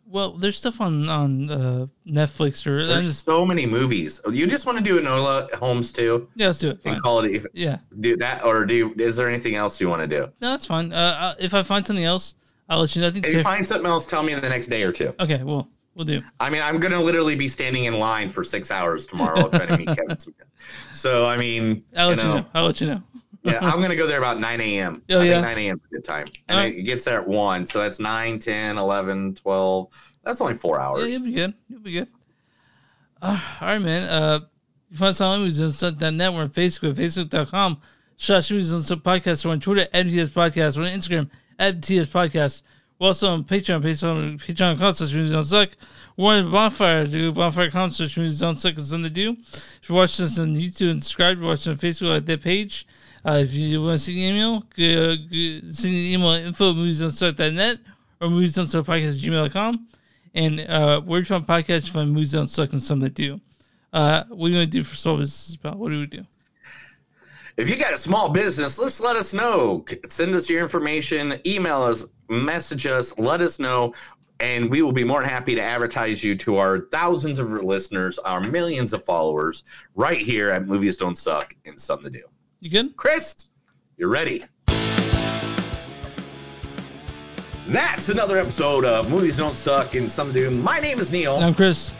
well, 0.07 0.31
there's 0.33 0.57
stuff 0.57 0.79
on 0.81 1.09
on 1.09 1.49
uh, 1.49 1.87
Netflix 2.07 2.65
or 2.67 2.85
there's 2.85 3.17
so 3.17 3.45
many 3.45 3.65
movies 3.65 4.21
you 4.31 4.45
just 4.45 4.65
want 4.65 4.77
to 4.77 4.83
do 4.83 5.01
Enola 5.01 5.51
Holmes 5.55 5.91
too 5.91 6.29
yeah, 6.35 6.45
let's 6.47 6.59
do 6.59 6.69
it. 6.69 6.79
and 6.85 6.93
Fine. 6.93 6.99
call 7.01 7.19
it 7.19 7.31
if, 7.31 7.45
Yeah. 7.53 7.79
do 7.99 8.15
that 8.17 8.45
or 8.45 8.65
do 8.65 8.75
you, 8.75 8.95
is 8.97 9.15
there 9.17 9.27
anything 9.27 9.55
else 9.55 9.81
you 9.81 9.89
want 9.89 10.01
to 10.03 10.07
do 10.07 10.31
No, 10.41 10.51
that's 10.51 10.65
fine. 10.67 10.93
Uh, 10.93 10.95
uh, 10.95 11.35
if 11.39 11.53
I 11.53 11.63
find 11.63 11.85
something 11.85 12.05
else, 12.05 12.35
I'll 12.69 12.81
let 12.81 12.95
you 12.95 13.01
know. 13.01 13.07
I 13.07 13.11
think 13.11 13.25
If 13.25 13.33
you 13.33 13.43
find 13.43 13.67
something 13.67 13.87
else, 13.87 14.05
tell 14.05 14.23
me 14.23 14.33
in 14.33 14.41
the 14.41 14.49
next 14.49 14.67
day 14.67 14.83
or 14.83 14.91
two. 14.91 15.13
okay, 15.19 15.43
well, 15.43 15.69
we'll 15.95 16.05
do. 16.05 16.21
I 16.39 16.49
mean, 16.49 16.61
I'm 16.61 16.79
gonna 16.79 17.01
literally 17.01 17.35
be 17.35 17.47
standing 17.47 17.85
in 17.85 17.97
line 17.99 18.29
for 18.29 18.43
six 18.43 18.69
hours 18.71 19.05
tomorrow 19.05 19.47
trying 19.49 19.67
to 19.69 19.77
meet 19.77 19.87
Kevin. 19.97 20.17
So 20.93 21.25
I 21.25 21.37
mean, 21.37 21.83
I'll 21.95 22.09
let 22.09 22.17
you 22.17 22.23
you 22.23 22.35
know. 22.35 22.45
I'll 22.53 22.65
let 22.67 22.81
you 22.81 22.87
know. 22.87 23.03
yeah, 23.43 23.59
I'm 23.61 23.81
gonna 23.81 23.95
go 23.95 24.05
there 24.07 24.17
about 24.19 24.39
9 24.39 24.61
a.m. 24.61 25.01
Oh, 25.09 25.19
I 25.19 25.23
yeah? 25.23 25.33
think 25.41 25.45
9 25.45 25.57
a.m. 25.59 25.77
is 25.77 25.81
a 25.91 25.95
good 25.95 26.03
time, 26.03 26.25
and 26.47 26.57
Alright. 26.57 26.75
it 26.75 26.83
gets 26.83 27.05
there 27.05 27.19
at 27.21 27.27
one, 27.27 27.65
so 27.65 27.79
that's 27.79 27.99
9, 27.99 28.39
10, 28.39 28.77
11, 28.77 29.35
12. 29.35 29.87
That's 30.23 30.41
only 30.41 30.55
four 30.55 30.77
Yeah, 30.77 30.85
hours. 30.87 31.09
you'll 31.09 31.23
be 31.23 31.33
good. 31.33 31.53
You'll 31.69 31.81
be 31.81 31.91
good. 31.93 32.07
Uh, 33.21 33.39
all 33.61 33.67
right, 33.67 33.79
man. 33.79 34.09
Uh, 34.09 34.39
you 34.89 34.97
find 34.97 35.19
on 35.21 35.39
movies 35.39 35.61
on 35.61 35.71
Sut.net. 35.71 36.33
We're 36.33 36.41
on 36.41 36.49
Facebook, 36.49 36.93
facebook.com. 36.93 37.81
Slash 38.17 38.49
movies 38.51 38.73
on 38.73 38.81
Sut 38.81 39.03
podcast. 39.03 39.45
We're 39.45 39.51
on 39.51 39.59
Twitter, 39.59 39.87
MTS 39.93 40.29
Podcast. 40.29 40.77
We're 40.77 40.83
on 40.85 40.89
Instagram, 40.97 41.29
at 41.59 41.81
TS 41.83 42.07
Podcast. 42.07 42.61
Also 43.05 43.31
on 43.31 43.43
Patreon, 43.43 43.83
Patreon, 43.83 44.39
Patreon.com 44.39 44.93
slash 44.93 45.13
movies 45.13 45.33
on 45.33 45.43
suck. 45.43 45.69
We're 46.17 46.39
on 46.39 46.51
Bonfire, 46.51 47.05
do 47.05 47.31
Bonfire.com 47.31 47.91
slash 47.91 48.17
movies 48.17 48.41
on 48.41 48.57
suck. 48.57 48.73
It's 48.73 48.89
something 48.89 49.03
to 49.03 49.13
do. 49.13 49.37
If 49.41 49.81
you're 49.87 49.97
watching 49.97 50.25
us 50.25 50.39
on 50.39 50.55
YouTube 50.55 50.89
and 50.89 51.03
subscribe, 51.03 51.37
you're 51.37 51.47
watching 51.47 51.73
on 51.73 51.77
Facebook 51.77 52.17
at 52.17 52.25
that 52.25 52.41
page. 52.41 52.87
Uh, 53.23 53.33
if 53.43 53.53
you 53.53 53.81
want 53.81 53.99
to 53.99 54.03
send 54.03 54.17
an 54.17 54.23
email, 54.23 54.59
go, 54.75 55.15
go, 55.15 55.69
send 55.69 55.93
an 55.93 56.01
email 56.01 56.31
at 56.31 56.41
info 56.43 56.73
movies 56.73 57.03
on 57.03 57.11
suck.net 57.11 57.77
or 58.19 58.29
movies 58.29 58.57
on 58.57 58.65
suck 58.65 58.85
podcast 58.85 59.19
gmail.com. 59.19 59.87
And 60.33 60.61
uh, 60.61 61.01
Word 61.05 61.27
from 61.27 61.45
Podcast 61.45 61.91
from 61.91 62.09
Movies 62.09 62.33
Don't 62.33 62.47
Suck 62.47 62.73
and 62.73 62.81
Some 62.81 62.99
That 63.01 63.13
Do. 63.13 63.39
Uh, 63.93 64.23
what 64.29 64.47
are 64.47 64.49
you 64.49 64.55
going 64.55 64.65
to 64.65 64.71
do 64.71 64.83
for 64.83 64.95
Soul 64.95 65.17
Business 65.17 65.55
about? 65.55 65.77
What 65.77 65.91
do 65.91 65.99
we 65.99 66.07
do? 66.07 66.25
If 67.55 67.69
you 67.69 67.77
got 67.77 67.93
a 67.93 67.97
small 67.97 68.29
business, 68.29 68.77
let's 68.77 68.99
let 68.99 69.15
us 69.15 69.33
know. 69.33 69.85
Send 70.07 70.35
us 70.35 70.49
your 70.49 70.61
information, 70.61 71.39
email 71.45 71.83
us, 71.83 72.05
message 72.29 72.85
us, 72.85 73.17
let 73.17 73.41
us 73.41 73.59
know, 73.59 73.93
and 74.39 74.69
we 74.69 74.81
will 74.81 74.91
be 74.91 75.03
more 75.03 75.21
than 75.21 75.29
happy 75.29 75.55
to 75.55 75.61
advertise 75.61 76.23
you 76.23 76.35
to 76.35 76.57
our 76.57 76.87
thousands 76.91 77.39
of 77.39 77.51
listeners, 77.51 78.17
our 78.19 78.41
millions 78.41 78.93
of 78.93 79.03
followers, 79.05 79.63
right 79.95 80.19
here 80.19 80.51
at 80.51 80.67
Movies 80.67 80.97
Don't 80.97 81.17
Suck 81.17 81.55
and 81.65 81.79
Something 81.79 82.11
to 82.11 82.19
Do. 82.19 82.25
You 82.59 82.69
good? 82.69 82.95
Chris, 82.97 83.47
you're 83.97 84.09
ready. 84.09 84.43
That's 87.67 88.09
another 88.09 88.37
episode 88.37 88.85
of 88.85 89.09
Movies 89.09 89.37
Don't 89.37 89.55
Suck 89.55 89.95
and 89.95 90.11
Something 90.11 90.35
to 90.35 90.49
Do. 90.49 90.55
My 90.57 90.79
name 90.79 90.99
is 90.99 91.11
Neil. 91.11 91.37
I'm 91.37 91.55
Chris. 91.55 91.93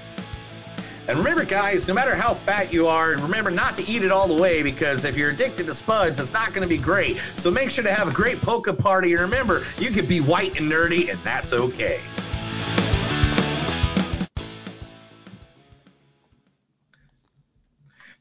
And 1.08 1.20
remember, 1.20 1.46
guys, 1.46 1.88
no 1.88 1.94
matter 1.94 2.16
how 2.16 2.34
fat 2.34 2.74
you 2.74 2.88
are, 2.88 3.12
remember 3.12 3.52
not 3.52 3.76
to 3.76 3.88
eat 3.88 4.04
it 4.04 4.12
all 4.12 4.28
the 4.28 4.42
way 4.42 4.64
because 4.64 5.06
if 5.06 5.16
you're 5.16 5.30
addicted 5.30 5.68
to 5.68 5.74
spuds, 5.76 6.20
it's 6.20 6.34
not 6.34 6.50
going 6.50 6.64
to 6.64 6.68
be 6.68 6.82
great. 6.82 7.18
So 7.38 7.52
make 7.52 7.70
sure 7.70 7.84
to 7.84 7.94
have 7.94 8.08
a 8.08 8.12
great 8.12 8.42
polka 8.42 8.74
party. 8.74 9.12
And 9.12 9.22
remember, 9.22 9.64
you 9.78 9.92
can 9.92 10.08
be 10.08 10.20
white 10.20 10.60
and 10.60 10.72
nerdy, 10.72 11.12
and 11.12 11.20
that's 11.24 11.54
okay. 11.54 12.02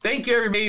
Thank 0.01 0.27
you, 0.27 0.35
everybody. 0.35 0.63